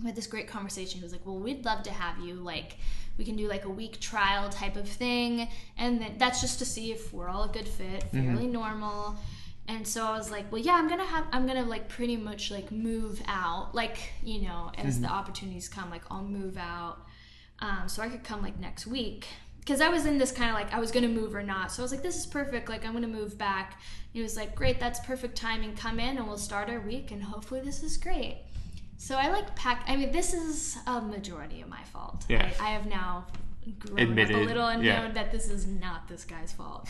We 0.00 0.06
had 0.06 0.16
this 0.16 0.26
great 0.26 0.48
conversation. 0.48 0.98
He 0.98 1.04
was 1.04 1.12
like, 1.12 1.26
well, 1.26 1.38
we'd 1.38 1.64
love 1.64 1.82
to 1.82 1.90
have 1.90 2.18
you. 2.24 2.34
Like, 2.34 2.78
we 3.18 3.24
can 3.24 3.36
do 3.36 3.48
like 3.48 3.66
a 3.66 3.70
week 3.70 4.00
trial 4.00 4.48
type 4.48 4.76
of 4.76 4.88
thing. 4.88 5.48
And 5.76 6.00
then 6.00 6.14
that's 6.16 6.40
just 6.40 6.58
to 6.60 6.64
see 6.64 6.90
if 6.92 7.12
we're 7.12 7.28
all 7.28 7.44
a 7.44 7.48
good 7.48 7.68
fit, 7.68 8.04
fairly 8.04 8.46
normal. 8.46 9.16
And 9.68 9.86
so 9.86 10.04
I 10.04 10.16
was 10.16 10.30
like, 10.30 10.50
well, 10.50 10.60
yeah, 10.60 10.74
I'm 10.74 10.88
gonna 10.88 11.04
have, 11.04 11.26
I'm 11.30 11.46
gonna 11.46 11.64
like 11.64 11.88
pretty 11.88 12.16
much 12.16 12.50
like 12.50 12.72
move 12.72 13.22
out, 13.26 13.74
like 13.74 13.98
you 14.24 14.42
know, 14.42 14.72
as 14.76 15.00
the 15.00 15.06
opportunities 15.06 15.68
come, 15.68 15.90
like 15.90 16.02
I'll 16.10 16.24
move 16.24 16.56
out, 16.56 17.06
um, 17.60 17.82
so 17.86 18.02
I 18.02 18.08
could 18.08 18.24
come 18.24 18.42
like 18.42 18.58
next 18.58 18.86
week 18.86 19.28
because 19.60 19.80
I 19.80 19.88
was 19.88 20.06
in 20.06 20.18
this 20.18 20.32
kind 20.32 20.50
of 20.50 20.54
like 20.54 20.72
I 20.74 20.80
was 20.80 20.90
gonna 20.90 21.08
move 21.08 21.34
or 21.34 21.42
not. 21.42 21.70
So 21.70 21.82
I 21.82 21.84
was 21.84 21.92
like, 21.92 22.02
this 22.02 22.16
is 22.16 22.26
perfect, 22.26 22.68
like 22.68 22.84
I'm 22.84 22.92
gonna 22.92 23.06
move 23.06 23.38
back. 23.38 23.74
And 23.74 24.12
He 24.14 24.22
was 24.22 24.36
like, 24.36 24.54
great, 24.54 24.80
that's 24.80 25.00
perfect 25.00 25.36
timing. 25.36 25.76
Come 25.76 26.00
in 26.00 26.18
and 26.18 26.26
we'll 26.26 26.38
start 26.38 26.68
our 26.68 26.80
week, 26.80 27.10
and 27.12 27.22
hopefully 27.22 27.60
this 27.60 27.82
is 27.82 27.96
great. 27.96 28.38
So 28.96 29.16
I 29.16 29.28
like 29.30 29.54
pack. 29.56 29.84
I 29.86 29.96
mean, 29.96 30.12
this 30.12 30.34
is 30.34 30.76
a 30.86 31.00
majority 31.00 31.62
of 31.62 31.68
my 31.68 31.82
fault. 31.84 32.24
Yeah. 32.28 32.50
I, 32.60 32.66
I 32.66 32.70
have 32.72 32.86
now 32.86 33.26
grown 33.78 33.98
Admitted, 33.98 34.36
up 34.36 34.42
a 34.42 34.44
little 34.44 34.66
and 34.66 34.84
yeah. 34.84 35.02
known 35.02 35.14
that 35.14 35.32
this 35.32 35.48
is 35.48 35.66
not 35.66 36.08
this 36.08 36.24
guy's 36.24 36.52
fault. 36.52 36.86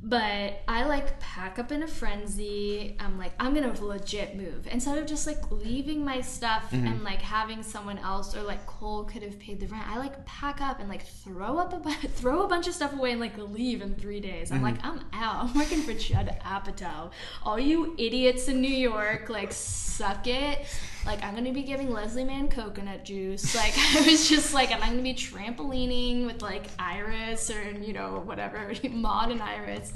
But 0.00 0.62
I 0.68 0.84
like 0.84 1.18
pack 1.18 1.58
up 1.58 1.72
in 1.72 1.82
a 1.82 1.88
frenzy. 1.88 2.96
I'm 3.00 3.18
like, 3.18 3.32
I'm 3.40 3.52
gonna 3.52 3.74
legit 3.84 4.36
move 4.36 4.68
instead 4.70 4.96
of 4.96 5.06
just 5.06 5.26
like 5.26 5.50
leaving 5.50 6.04
my 6.04 6.20
stuff 6.20 6.70
Mm-hmm. 6.70 6.86
and 6.86 7.02
like 7.04 7.20
having 7.22 7.62
someone 7.62 7.98
else 7.98 8.36
or 8.36 8.42
like 8.42 8.64
Cole 8.66 9.04
could 9.04 9.22
have 9.22 9.38
paid 9.38 9.58
the 9.58 9.66
rent. 9.66 9.84
I 9.88 9.98
like 9.98 10.24
pack 10.26 10.60
up 10.60 10.78
and 10.80 10.88
like 10.88 11.04
throw 11.06 11.58
up 11.58 11.72
a 11.72 11.78
bu- 11.78 11.90
throw 12.08 12.42
a 12.42 12.48
bunch 12.48 12.68
of 12.68 12.74
stuff 12.74 12.92
away 12.92 13.10
and 13.12 13.20
like 13.20 13.36
leave 13.38 13.80
in 13.82 13.94
three 13.96 14.20
days. 14.20 14.52
I'm 14.52 14.62
like, 14.62 14.76
I'm 14.84 15.00
out. 15.12 15.46
I'm 15.46 15.54
working 15.54 15.82
for 15.82 15.94
Judd 15.94 16.38
Apatow. 16.44 17.10
All 17.42 17.58
you 17.58 17.94
idiots 17.98 18.46
in 18.48 18.60
New 18.60 18.68
York, 18.68 19.28
like 19.30 19.50
suck 19.52 20.26
it. 20.26 20.64
Like 21.06 21.22
I'm 21.22 21.34
gonna 21.34 21.52
be 21.52 21.62
giving 21.62 21.90
Leslie 21.90 22.24
Mann 22.24 22.48
coconut 22.48 23.04
juice. 23.04 23.54
Like 23.54 23.74
I 23.96 24.02
was 24.02 24.28
just 24.28 24.52
like, 24.52 24.70
and 24.70 24.82
I'm 24.82 24.90
gonna 24.90 25.02
be 25.02 25.14
trampolining 25.14 26.26
with 26.26 26.42
like 26.42 26.64
Iris 26.78 27.50
or 27.50 27.70
you 27.70 27.92
know 27.92 28.22
whatever 28.24 28.72
Maud 28.90 29.30
and 29.30 29.42
Iris. 29.42 29.92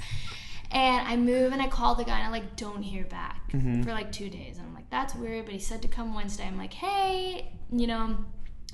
And 0.71 1.07
I 1.07 1.15
move 1.17 1.53
and 1.53 1.61
I 1.61 1.67
call 1.67 1.93
the 1.93 2.03
guy 2.03 2.17
and 2.17 2.27
I 2.27 2.31
like 2.31 2.55
don't 2.55 2.81
hear 2.81 3.03
back 3.03 3.51
mm-hmm. 3.51 3.83
for 3.83 3.91
like 3.91 4.11
two 4.11 4.27
days. 4.27 4.57
And 4.57 4.65
I'm 4.65 4.73
like, 4.73 4.89
that's 4.89 5.13
weird. 5.13 5.45
But 5.45 5.53
he 5.53 5.59
said 5.59 5.83
to 5.83 5.87
come 5.87 6.15
Wednesday. 6.15 6.47
I'm 6.47 6.57
like, 6.57 6.73
hey, 6.73 7.51
you 7.71 7.85
know, 7.85 8.17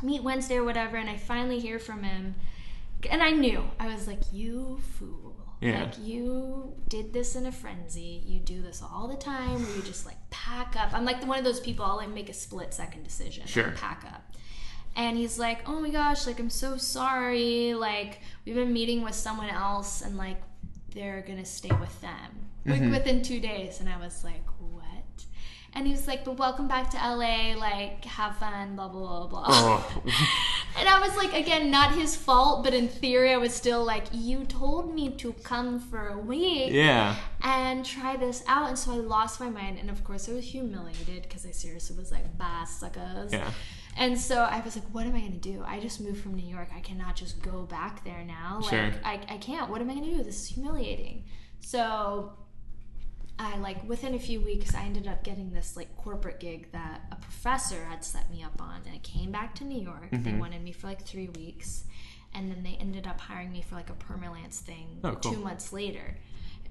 meet 0.01 0.23
Wednesday 0.23 0.55
or 0.55 0.63
whatever. 0.63 0.95
And 0.95 1.09
I 1.09 1.17
finally 1.17 1.59
hear 1.59 1.77
from 1.77 2.03
him. 2.03 2.36
And 3.09 3.21
I 3.21 3.32
knew. 3.32 3.65
I 3.82 3.88
was 3.88 4.07
like, 4.07 4.21
you 4.32 4.80
fool. 4.97 5.28
Yeah. 5.62 5.84
Like 5.84 5.99
you 5.99 6.74
did 6.88 7.12
this 7.12 7.36
in 7.36 7.45
a 7.45 7.51
frenzy. 7.51 8.24
You 8.26 8.39
do 8.39 8.62
this 8.62 8.82
all 8.82 9.07
the 9.07 9.18
time 9.18 9.62
where 9.62 9.76
you 9.76 9.82
just 9.82 10.05
like 10.05 10.18
pack 10.30 10.76
up. 10.78 10.93
I'm 10.93 11.05
like 11.05 11.26
one 11.26 11.38
of 11.38 11.43
those 11.43 11.60
people, 11.60 11.86
I'll 11.86 11.97
like 11.97 12.10
make 12.10 12.30
a 12.30 12.34
split 12.34 12.74
second 12.74 13.03
decision. 13.03 13.45
Sure. 13.45 13.72
Pack 13.72 14.05
up. 14.07 14.36
And 14.95 15.18
he's 15.18 15.38
like, 15.38 15.68
oh 15.68 15.80
my 15.80 15.89
gosh, 15.89 16.26
like 16.26 16.39
I'm 16.39 16.49
so 16.49 16.78
sorry. 16.78 17.74
Like 17.74 18.22
we've 18.45 18.55
been 18.55 18.74
meeting 18.74 19.03
with 19.03 19.16
someone 19.16 19.49
else 19.49 20.01
and 20.01 20.18
like 20.18 20.41
they're 20.93 21.24
gonna 21.28 21.45
stay 21.45 21.76
with 21.80 22.01
them. 22.01 22.47
Like 22.66 22.82
mm-hmm. 22.82 22.91
within 22.91 23.22
two 23.22 23.39
days. 23.39 23.80
And 23.80 23.89
I 23.89 23.97
was 23.97 24.24
like? 24.24 24.41
And 25.74 25.86
he 25.86 25.93
was 25.93 26.07
like, 26.07 26.26
but 26.26 26.38
welcome 26.38 26.67
back 26.67 26.89
to 26.91 26.97
LA, 26.97 27.55
like 27.55 28.03
have 28.05 28.38
fun, 28.38 28.76
blah 28.76 28.88
blah 28.88 29.28
blah 29.28 29.28
blah. 29.28 29.45
Oh. 29.47 30.03
And 30.78 30.88
I 30.88 30.99
was 30.99 31.15
like, 31.17 31.34
again, 31.34 31.72
not 31.72 31.93
his 31.93 32.15
fault, 32.15 32.63
but 32.63 32.74
in 32.74 32.88
theory, 32.88 33.34
I 33.34 33.38
was 33.38 33.53
still 33.53 33.84
like, 33.84 34.05
you 34.11 34.45
told 34.45 34.93
me 34.93 35.09
to 35.15 35.34
come 35.43 35.80
for 35.80 36.09
a 36.09 36.17
week 36.17 36.72
yeah. 36.72 37.17
and 37.41 37.86
try 37.86 38.15
this 38.15 38.43
out. 38.47 38.70
And 38.70 38.80
so 38.80 38.93
I 38.93 38.95
lost 38.95 39.39
my 39.39 39.49
mind. 39.49 39.78
And 39.80 39.89
of 39.89 40.03
course, 40.03 40.30
I 40.30 40.34
was 40.34 40.45
humiliated 40.45 41.24
because 41.24 41.45
I 41.45 41.51
seriously 41.51 41.97
was 41.97 42.11
like, 42.11 42.38
bye, 42.38 42.65
suckers. 42.65 43.34
Yeah. 43.34 43.51
And 43.97 44.17
so 44.17 44.43
I 44.43 44.61
was 44.61 44.76
like, 44.76 44.86
what 44.93 45.05
am 45.05 45.15
I 45.15 45.20
going 45.20 45.34
to 45.34 45.38
do? 45.38 45.63
I 45.67 45.80
just 45.80 45.99
moved 45.99 46.22
from 46.22 46.36
New 46.36 46.47
York. 46.47 46.70
I 46.74 46.80
cannot 46.80 47.15
just 47.17 47.41
go 47.41 47.63
back 47.63 48.05
there 48.05 48.24
now. 48.24 48.59
Like, 48.61 48.70
Sure. 48.70 48.91
I, 49.03 49.20
I 49.28 49.38
can't. 49.38 49.70
What 49.70 49.82
am 49.82 49.89
I 49.89 49.95
going 49.95 50.05
to 50.05 50.17
do? 50.17 50.24
This 50.24 50.43
is 50.43 50.47
humiliating. 50.47 51.26
So 51.59 52.32
I 53.41 53.57
like 53.57 53.87
within 53.87 54.13
a 54.15 54.19
few 54.19 54.41
weeks 54.41 54.75
I 54.75 54.81
ended 54.83 55.07
up 55.07 55.23
getting 55.23 55.51
this 55.51 55.77
like 55.77 55.95
corporate 55.95 56.39
gig 56.41 56.71
that 56.73 57.01
a 57.11 57.15
professor 57.15 57.85
had 57.85 58.03
set 58.03 58.29
me 58.29 58.43
up 58.43 58.61
on 58.61 58.81
and 58.85 58.93
I 58.93 58.97
came 58.99 59.31
back 59.31 59.55
to 59.55 59.63
New 59.63 59.81
York. 59.81 60.09
They 60.11 60.17
Mm-hmm. 60.17 60.39
wanted 60.39 60.61
me 60.63 60.73
for 60.73 60.87
like 60.87 61.03
3 61.05 61.29
weeks 61.29 61.85
and 62.33 62.51
then 62.51 62.61
they 62.63 62.77
ended 62.81 63.07
up 63.07 63.19
hiring 63.19 63.51
me 63.51 63.61
for 63.61 63.75
like 63.75 63.89
a 63.89 63.93
permalance 63.93 64.59
thing 64.59 64.99
Oh, 65.03 65.15
cool. 65.15 65.33
2 65.33 65.39
months 65.39 65.71
later. 65.73 66.17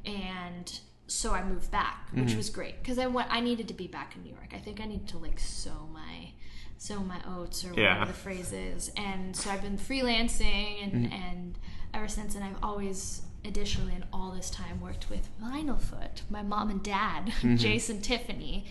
And 0.04 0.78
so 1.06 1.32
I 1.32 1.42
moved 1.42 1.70
back, 1.70 2.08
which 2.12 2.26
Mm-hmm. 2.28 2.36
was 2.36 2.50
great 2.50 2.82
because 2.82 2.98
I 2.98 3.06
went 3.06 3.28
I 3.30 3.40
needed 3.40 3.66
to 3.68 3.74
be 3.74 3.86
back 3.86 4.14
in 4.14 4.22
New 4.22 4.30
York. 4.30 4.52
I 4.54 4.58
think 4.58 4.80
I 4.80 4.84
need 4.84 5.08
to 5.08 5.18
like 5.18 5.38
sow 5.38 5.88
my 5.92 6.32
sow 6.76 7.00
my 7.00 7.20
oats 7.26 7.64
or 7.64 7.72
Yeah. 7.72 7.94
whatever 7.94 8.12
the 8.12 8.18
phrase 8.18 8.52
is. 8.52 8.90
And 8.96 9.34
so 9.34 9.50
I've 9.50 9.62
been 9.62 9.78
freelancing 9.78 10.82
and 10.84 10.92
Mm-hmm. 10.92 11.12
and 11.12 11.58
ever 11.94 12.08
since 12.08 12.34
and 12.34 12.44
I've 12.44 12.62
always 12.62 13.22
additionally 13.44 13.94
in 13.94 14.04
all 14.12 14.32
this 14.32 14.50
time 14.50 14.80
worked 14.80 15.08
with 15.10 15.28
Vinylfoot, 15.42 16.22
my 16.30 16.42
mom 16.42 16.70
and 16.70 16.82
dad, 16.82 17.26
Mm-hmm. 17.38 17.56
Jason 17.56 18.00
Tiffany. 18.00 18.66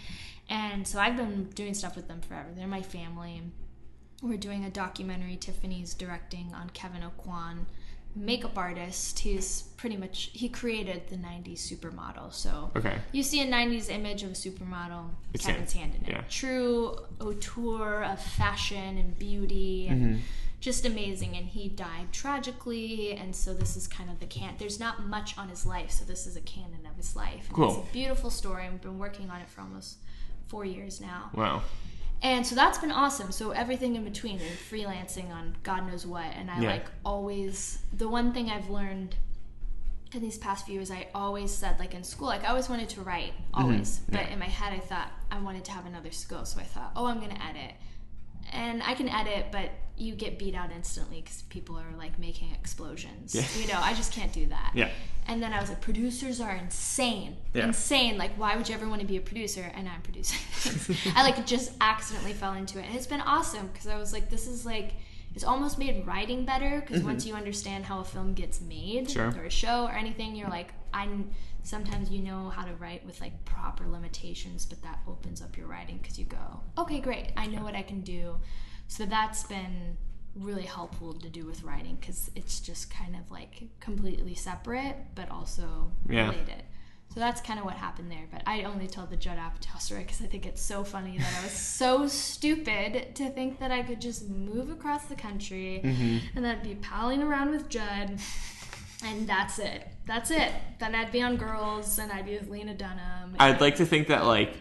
And 0.49 0.87
so 0.87 0.99
I've 0.99 1.17
been 1.17 1.45
doing 1.55 1.73
stuff 1.73 1.95
with 1.95 2.07
them 2.07 2.21
forever. 2.21 2.49
They're 2.55 2.67
my 2.67 2.81
family. 2.81 3.41
We're 4.21 4.37
doing 4.37 4.63
a 4.65 4.69
documentary 4.69 5.35
Tiffany's 5.35 5.93
directing 5.93 6.53
on 6.55 6.69
Kevyn 6.71 7.03
Aucoin, 7.03 7.65
makeup 8.15 8.57
artist. 8.57 9.19
He's 9.19 9.63
pretty 9.77 9.95
much 9.97 10.31
he 10.33 10.49
created 10.49 11.07
the 11.09 11.17
90s 11.17 11.59
supermodel. 11.59 12.33
So 12.33 12.71
Okay. 12.75 12.97
you 13.11 13.21
see 13.23 13.41
a 13.41 13.45
90s 13.45 13.89
image 13.89 14.23
of 14.23 14.31
a 14.31 14.33
supermodel, 14.33 15.09
It's 15.33 15.45
Kevyn's 15.45 15.73
hand 15.73 15.93
in 15.95 16.05
it. 16.05 16.09
Yeah. 16.11 16.21
True 16.29 16.97
auteur 17.21 18.03
of 18.03 18.19
fashion 18.21 18.97
and 18.97 19.17
beauty 19.19 19.87
and 19.87 20.01
Mm-hmm. 20.01 20.21
Just 20.59 20.85
amazing. 20.85 21.35
And 21.35 21.47
he 21.47 21.69
died 21.69 22.11
tragically. 22.11 23.13
And 23.13 23.35
so 23.35 23.53
this 23.53 23.75
is 23.77 23.87
kind 23.87 24.09
of 24.09 24.19
the 24.19 24.25
can. 24.25 24.55
There's 24.57 24.79
not 24.79 25.05
much 25.05 25.37
on 25.37 25.49
his 25.49 25.65
life. 25.65 25.91
So 25.91 26.05
this 26.05 26.25
is 26.27 26.35
a 26.35 26.41
canon 26.41 26.85
of 26.89 26.95
his 26.97 27.15
life. 27.15 27.47
And 27.47 27.55
Cool. 27.55 27.79
It's 27.81 27.89
a 27.89 27.93
beautiful 27.93 28.29
story. 28.29 28.63
and 28.65 28.73
We've 28.73 28.81
been 28.81 28.99
working 28.99 29.29
on 29.29 29.41
it 29.41 29.49
for 29.49 29.61
almost 29.61 29.97
four 30.47 30.65
years 30.65 30.99
now. 30.99 31.29
Wow. 31.33 31.61
And 32.23 32.45
so 32.45 32.55
that's 32.55 32.79
been 32.79 32.91
awesome. 32.91 33.31
So 33.31 33.51
everything 33.51 33.95
in 33.95 34.03
between 34.03 34.39
and 34.39 34.57
freelancing 34.71 35.29
on 35.31 35.55
God 35.61 35.87
knows 35.87 36.05
what. 36.05 36.25
And 36.35 36.49
I 36.49 36.59
Yeah. 36.61 36.69
like 36.71 36.85
always, 37.05 37.79
the 37.93 38.09
one 38.09 38.33
thing 38.33 38.49
I've 38.49 38.69
learned 38.69 39.15
in 40.13 40.21
these 40.21 40.37
past 40.37 40.65
few 40.65 40.75
years, 40.75 40.89
I 40.89 41.07
always 41.13 41.51
said, 41.53 41.77
like 41.79 41.93
in 41.93 42.03
school, 42.03 42.27
like 42.27 42.43
I 42.43 42.47
always 42.47 42.69
wanted 42.69 42.89
to 42.89 43.01
write, 43.01 43.33
mm-hmm. 43.33 43.61
always. 43.61 43.99
But 44.09 44.29
in 44.29 44.39
my 44.39 44.45
head, 44.45 44.73
I 44.73 44.79
thought 44.79 45.11
I 45.29 45.37
wanted 45.39 45.63
to 45.65 45.71
have 45.71 45.85
another 45.85 46.11
skill. 46.11 46.45
So 46.45 46.59
I 46.59 46.63
thought, 46.63 46.91
oh, 46.95 47.05
I'm 47.05 47.19
going 47.19 47.35
to 47.35 47.45
edit. 47.45 47.73
And 48.51 48.81
I 48.81 48.93
can 48.95 49.09
edit, 49.09 49.47
but 49.51 49.69
you 49.97 50.13
get 50.13 50.37
beat 50.37 50.53
out 50.53 50.71
instantly 50.71 51.21
because 51.21 51.41
people 51.43 51.77
are 51.77 51.97
like 51.97 52.19
making 52.19 52.51
explosions. 52.51 53.33
Yeah. 53.33 53.43
You 53.59 53.67
know, 53.67 53.79
I 53.81 53.93
just 53.93 54.13
can't 54.13 54.31
do 54.31 54.45
that. 54.47 54.71
Yeah. 54.75 54.89
And 55.27 55.41
then 55.41 55.51
I 55.51 55.59
was 55.59 55.69
like, 55.69 55.81
producers 55.81 56.39
are 56.39 56.55
insane. 56.55 57.35
Yeah. 57.53 57.65
Insane. 57.65 58.17
Like, 58.17 58.31
why 58.37 58.55
would 58.55 58.69
you 58.69 58.75
ever 58.75 58.87
want 58.87 59.01
to 59.01 59.07
be 59.07 59.17
a 59.17 59.21
producer? 59.21 59.69
And 59.75 59.89
I'm 59.89 60.01
producing. 60.01 60.39
I 61.15 61.23
like 61.23 61.45
just 61.45 61.73
accidentally 61.81 62.33
fell 62.33 62.53
into 62.53 62.79
it. 62.79 62.85
And 62.85 62.95
it's 62.95 63.07
been 63.07 63.21
awesome 63.21 63.67
because 63.67 63.87
I 63.87 63.97
was 63.97 64.13
like, 64.13 64.29
this 64.29 64.47
is 64.47 64.65
like, 64.65 64.93
it's 65.35 65.43
almost 65.43 65.77
made 65.77 66.05
writing 66.07 66.45
better 66.45 66.81
because 66.81 67.03
once 67.03 67.23
mm-hmm. 67.23 67.33
you 67.33 67.37
understand 67.37 67.85
how 67.85 67.99
a 67.99 68.03
film 68.03 68.33
gets 68.33 68.61
made 68.61 69.11
Sure. 69.11 69.27
or 69.37 69.45
a 69.45 69.49
show 69.49 69.85
or 69.85 69.91
anything, 69.91 70.35
you're 70.35 70.49
like, 70.49 70.73
I 70.93 71.07
sometimes 71.63 72.09
you 72.09 72.23
know 72.23 72.49
how 72.49 72.63
to 72.63 72.73
write 72.75 73.05
with 73.05 73.19
like 73.19 73.43
proper 73.43 73.85
limitations, 73.87 74.65
but 74.65 74.81
that 74.83 74.99
opens 75.07 75.41
up 75.41 75.57
your 75.57 75.67
writing 75.67 75.99
because 76.01 76.17
you 76.17 76.25
go, 76.25 76.61
okay, 76.77 76.99
great, 76.99 77.33
I 77.35 77.47
know 77.47 77.61
what 77.61 77.75
I 77.75 77.81
can 77.81 78.01
do. 78.01 78.37
So 78.87 79.05
that's 79.05 79.43
been 79.43 79.97
really 80.35 80.63
helpful 80.63 81.13
to 81.13 81.29
do 81.29 81.45
with 81.45 81.63
writing 81.63 81.97
because 81.99 82.29
it's 82.35 82.59
just 82.59 82.91
kind 82.93 83.15
of 83.15 83.29
like 83.31 83.63
completely 83.79 84.35
separate, 84.35 84.95
but 85.15 85.29
also 85.31 85.91
Yeah. 86.07 86.29
related. 86.29 86.63
So 87.13 87.19
that's 87.19 87.41
kind 87.41 87.57
of 87.57 87.65
what 87.65 87.75
happened 87.75 88.11
there. 88.11 88.27
But 88.31 88.43
I 88.45 88.63
only 88.63 88.87
tell 88.87 89.05
the 89.05 89.17
Judd 89.17 89.37
Apatow 89.39 89.79
story 89.79 90.01
because 90.01 90.21
I 90.21 90.25
think 90.27 90.45
it's 90.45 90.61
so 90.61 90.83
funny 90.83 91.17
that 91.17 91.35
I 91.39 91.43
was 91.43 91.51
so 91.81 92.07
stupid 92.07 93.15
to 93.15 93.29
think 93.29 93.59
that 93.59 93.71
I 93.71 93.81
could 93.81 93.99
just 93.99 94.29
move 94.29 94.69
across 94.69 95.05
the 95.05 95.15
country 95.15 95.81
mm-hmm. 95.83 96.37
and 96.37 96.45
I'd 96.45 96.63
be 96.63 96.75
palling 96.75 97.23
around 97.23 97.49
with 97.51 97.69
Judd, 97.69 98.19
and 99.03 99.27
that's 99.27 99.57
it. 99.59 99.87
That's 100.05 100.31
it. 100.31 100.51
Then 100.79 100.95
I'd 100.95 101.11
be 101.11 101.21
on 101.21 101.37
Girls 101.37 101.97
and 101.97 102.11
I'd 102.11 102.25
be 102.25 102.37
with 102.37 102.49
Lena 102.49 102.75
Dunham. 102.75 103.35
I'd 103.39 103.61
like 103.61 103.77
to 103.77 103.85
think 103.85 104.07
that 104.07 104.25
like 104.25 104.55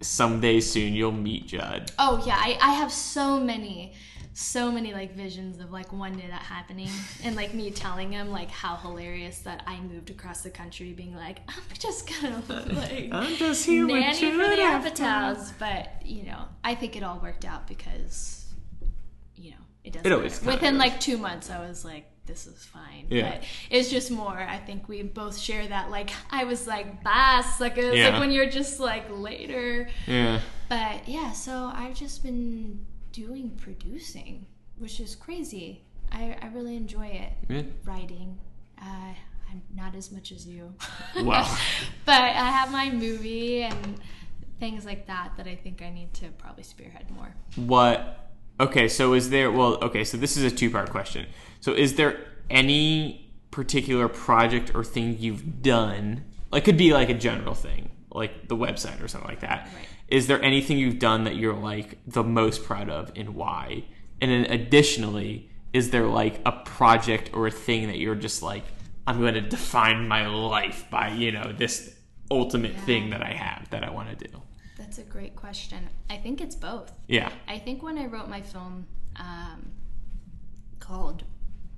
someday 0.00 0.60
soon 0.60 0.94
you'll 0.94 1.12
meet 1.12 1.46
Judd. 1.48 1.92
Oh 1.98 2.22
yeah, 2.26 2.36
I, 2.38 2.58
I 2.60 2.70
have 2.74 2.90
so 2.92 3.38
many, 3.38 3.92
so 4.32 4.70
many 4.72 4.92
like 4.92 5.14
visions 5.14 5.58
of 5.60 5.70
like 5.70 5.92
one 5.92 6.12
day 6.16 6.26
that 6.28 6.42
happening, 6.42 6.88
and 7.22 7.36
like 7.36 7.52
me 7.54 7.70
telling 7.70 8.12
him 8.12 8.30
like 8.30 8.50
how 8.50 8.76
hilarious 8.76 9.40
that 9.40 9.62
I 9.66 9.80
moved 9.80 10.10
across 10.10 10.42
the 10.42 10.50
country, 10.50 10.92
being 10.92 11.14
like 11.14 11.40
I'm 11.48 11.62
just 11.78 12.08
gonna 12.08 12.42
like 12.74 13.08
I'm 13.12 13.34
just 13.36 13.66
here 13.66 13.86
with 13.86 13.94
nanny 13.96 14.14
for 14.18 14.36
Judd 14.36 14.84
the 14.84 14.90
Apatow. 14.90 15.34
Apatows, 15.36 15.52
but 15.58 16.06
you 16.06 16.24
know 16.24 16.44
I 16.64 16.74
think 16.74 16.96
it 16.96 17.02
all 17.02 17.18
worked 17.22 17.44
out 17.44 17.66
because 17.66 18.46
you 19.36 19.50
know 19.50 19.56
it 19.84 19.92
doesn't. 19.92 20.10
It 20.10 20.14
always 20.14 20.42
Within 20.44 20.74
does. 20.74 20.80
like 20.80 21.00
two 21.00 21.18
months, 21.18 21.50
I 21.50 21.60
was 21.66 21.84
like. 21.84 22.06
This 22.30 22.46
is 22.46 22.64
fine, 22.64 23.06
Yeah. 23.10 23.30
but 23.32 23.44
it's 23.70 23.90
just 23.90 24.08
more. 24.10 24.38
I 24.38 24.58
think 24.58 24.88
we 24.88 25.02
both 25.02 25.36
share 25.36 25.66
that. 25.66 25.90
Like 25.90 26.10
I 26.30 26.44
was 26.44 26.64
like 26.68 27.02
bass, 27.02 27.60
Yeah. 27.60 28.10
like 28.10 28.20
when 28.20 28.30
you're 28.30 28.48
just 28.48 28.78
like 28.78 29.06
later, 29.10 29.88
Yeah. 30.06 30.38
but 30.68 31.08
yeah, 31.08 31.32
so 31.32 31.72
I've 31.74 31.94
just 31.96 32.22
been 32.22 32.86
doing 33.10 33.50
producing, 33.60 34.46
which 34.78 35.00
is 35.00 35.16
crazy. 35.16 35.82
I, 36.12 36.36
I 36.40 36.46
really 36.54 36.76
enjoy 36.76 37.06
it. 37.08 37.32
Yeah. 37.48 37.62
Writing. 37.84 38.38
Uh, 38.80 39.14
I'm 39.50 39.62
not 39.74 39.96
as 39.96 40.12
much 40.12 40.30
as 40.30 40.46
you. 40.46 40.72
Wow. 41.16 41.52
but 42.04 42.22
I 42.22 42.50
have 42.58 42.70
my 42.70 42.90
movie 42.90 43.62
and 43.64 43.96
things 44.60 44.84
like 44.84 45.08
that 45.08 45.32
that 45.36 45.48
I 45.48 45.56
think 45.56 45.82
I 45.82 45.90
need 45.90 46.14
to 46.14 46.28
probably 46.38 46.62
spearhead 46.62 47.10
more. 47.10 47.34
What? 47.56 48.29
Okay, 48.60 48.88
so 48.88 49.14
is 49.14 49.30
there? 49.30 49.50
Well, 49.50 49.78
okay, 49.82 50.04
so 50.04 50.18
this 50.18 50.36
is 50.36 50.44
a 50.44 50.54
two-part 50.54 50.90
question. 50.90 51.26
So 51.60 51.72
is 51.72 51.94
there 51.94 52.26
any 52.50 53.32
particular 53.50 54.06
project 54.06 54.72
or 54.74 54.84
thing 54.84 55.16
you've 55.18 55.62
done? 55.62 56.24
Like, 56.52 56.64
could 56.64 56.76
be 56.76 56.92
like 56.92 57.08
a 57.08 57.14
general 57.14 57.54
thing, 57.54 57.90
like 58.10 58.48
the 58.48 58.56
website 58.56 59.02
or 59.02 59.08
something 59.08 59.30
like 59.30 59.40
that. 59.40 59.70
Right. 59.74 59.86
Is 60.08 60.26
there 60.26 60.42
anything 60.42 60.76
you've 60.76 60.98
done 60.98 61.24
that 61.24 61.36
you're 61.36 61.54
like 61.54 61.98
the 62.06 62.22
most 62.22 62.62
proud 62.64 62.90
of, 62.90 63.10
and 63.16 63.34
why? 63.34 63.84
And 64.20 64.30
then 64.30 64.44
additionally, 64.52 65.48
is 65.72 65.88
there 65.88 66.06
like 66.06 66.42
a 66.44 66.52
project 66.52 67.30
or 67.32 67.46
a 67.46 67.50
thing 67.50 67.86
that 67.86 67.96
you're 67.96 68.14
just 68.14 68.42
like, 68.42 68.64
I'm 69.06 69.20
going 69.20 69.34
to 69.34 69.40
define 69.40 70.06
my 70.06 70.26
life 70.26 70.84
by 70.90 71.08
you 71.08 71.32
know 71.32 71.52
this 71.56 71.94
ultimate 72.30 72.76
thing 72.76 73.08
that 73.10 73.22
I 73.22 73.32
have 73.32 73.70
that 73.70 73.84
I 73.84 73.90
want 73.90 74.18
to 74.18 74.28
do? 74.28 74.42
That's 74.90 74.98
a 74.98 75.08
great 75.08 75.36
question. 75.36 75.88
I 76.10 76.16
think 76.16 76.40
it's 76.40 76.56
both. 76.56 76.90
Yeah. 77.06 77.30
I 77.46 77.60
think 77.60 77.80
when 77.80 77.96
I 77.96 78.06
wrote 78.06 78.28
my 78.28 78.40
film 78.40 78.88
um, 79.14 79.70
called 80.80 81.22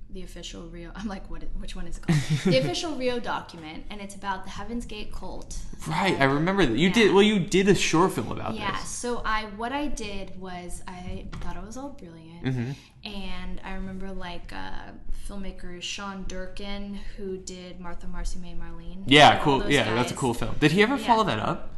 The 0.09 0.23
Official 0.23 0.63
Rio, 0.63 0.89
I'm 0.95 1.07
like, 1.07 1.29
what? 1.29 1.43
Which 1.59 1.75
one 1.75 1.85
is 1.85 1.97
it 1.99 2.07
called? 2.07 2.17
the 2.51 2.57
Official 2.57 2.95
Rio 2.95 3.19
Document, 3.19 3.83
and 3.91 4.01
it's 4.01 4.15
about 4.15 4.45
the 4.45 4.49
Heaven's 4.49 4.87
Gate 4.87 5.11
cult. 5.13 5.59
Right, 5.87 6.19
I 6.19 6.23
remember 6.23 6.65
that 6.65 6.75
you 6.75 6.87
Yeah. 6.87 6.93
did. 6.95 7.13
Well, 7.13 7.21
you 7.21 7.37
did 7.37 7.69
a 7.69 7.75
short 7.75 8.13
film 8.13 8.31
about 8.31 8.55
Yeah. 8.55 8.71
this. 8.79 8.89
So 8.89 9.21
I, 9.23 9.43
what 9.57 9.71
I 9.71 9.89
did 9.89 10.39
was 10.41 10.81
I 10.87 11.27
thought 11.41 11.55
it 11.55 11.63
was 11.63 11.77
all 11.77 11.89
brilliant, 11.89 12.43
Mm-hmm. 12.45 12.71
and 13.07 13.61
I 13.63 13.73
remember 13.75 14.11
like 14.11 14.51
uh, 14.51 14.89
filmmaker 15.29 15.79
Sean 15.83 16.25
Durkin 16.27 16.97
who 17.15 17.37
did 17.37 17.79
Martha, 17.79 18.07
Marcy, 18.07 18.39
May, 18.39 18.55
Marlene. 18.55 19.03
Yeah, 19.05 19.37
cool. 19.43 19.69
Yeah, 19.69 19.93
that's 19.93 20.11
a 20.11 20.15
cool 20.15 20.33
film. 20.33 20.55
Did 20.59 20.71
he 20.71 20.81
ever 20.81 20.95
Yeah. 20.95 21.05
follow 21.05 21.23
that 21.25 21.37
up? 21.37 21.69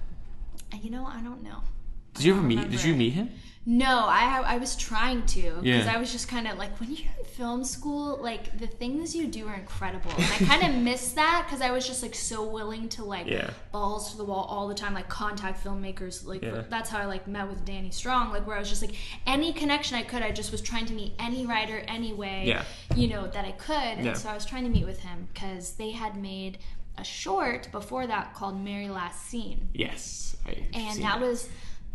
You 0.82 0.89
know, 0.91 1.05
I 1.05 1.21
don't 1.21 1.43
know. 1.43 1.61
Did 2.13 2.26
you 2.26 2.34
ever 2.34 2.41
meet? 2.41 2.69
Did 2.69 2.84
you 2.84 2.95
meet 2.95 3.13
him? 3.13 3.30
No, 3.67 4.05
I 4.05 4.43
I 4.45 4.57
was 4.59 4.76
trying 4.76 5.26
to 5.26 5.41
because 5.41 5.63
Yeah. 5.88 5.91
I 5.93 5.97
was 5.97 6.11
just 6.11 6.28
kind 6.28 6.47
of 6.47 6.59
like 6.59 6.80
when 6.80 6.91
you're 6.91 7.07
in 7.17 7.26
film 7.26 7.63
school, 7.63 8.19
like 8.21 8.59
the 8.59 8.67
things 8.67 9.15
you 9.15 9.26
do 9.26 9.47
are 9.47 9.55
incredible, 9.55 10.11
and 10.11 10.23
I 10.23 10.38
kind 10.57 10.63
of 10.76 10.82
missed 10.89 11.15
that 11.15 11.45
because 11.47 11.61
I 11.61 11.71
was 11.71 11.86
just 11.88 12.03
like 12.03 12.13
so 12.13 12.45
willing 12.47 12.89
to 12.89 13.03
like 13.03 13.26
Yeah. 13.26 13.49
balls 13.71 14.11
to 14.11 14.17
the 14.17 14.23
wall 14.23 14.45
all 14.47 14.67
the 14.67 14.76
time, 14.76 14.93
like 14.93 15.09
contact 15.09 15.63
filmmakers. 15.63 16.23
Like 16.28 16.43
Yeah. 16.43 16.61
that's 16.69 16.91
how 16.91 16.99
I 16.99 17.05
like 17.05 17.28
met 17.28 17.49
with 17.49 17.65
Danny 17.65 17.89
Strong, 17.89 18.30
like 18.32 18.45
where 18.45 18.55
I 18.55 18.59
was 18.59 18.69
just 18.69 18.84
like 18.84 18.93
any 19.26 19.51
connection 19.51 19.97
I 19.97 20.03
could, 20.03 20.21
I 20.21 20.30
just 20.32 20.51
was 20.51 20.61
trying 20.61 20.86
to 20.86 20.93
meet 20.93 21.13
any 21.17 21.47
writer 21.47 21.84
any 21.88 22.13
way, 22.13 22.43
Yeah. 22.45 22.63
you 22.95 23.07
know, 23.07 23.26
that 23.26 23.45
I 23.45 23.51
could, 23.53 23.97
and 23.97 24.15
so 24.15 24.30
I 24.30 24.36
was 24.36 24.45
trying 24.45 24.65
to 24.65 24.69
meet 24.69 24.86
with 24.86 24.99
him 24.99 25.28
because 25.34 25.71
they 25.73 25.89
had 25.89 26.15
made 26.15 26.59
a 26.98 27.04
short 27.04 27.70
before 27.72 28.08
that 28.08 28.34
called 28.34 28.60
Mary 28.64 28.89
Last 28.89 29.26
Seen 29.28 29.70
Yes. 29.74 30.36
I 30.46 30.64
and 30.74 31.02
that 31.04 31.20
was 31.20 31.50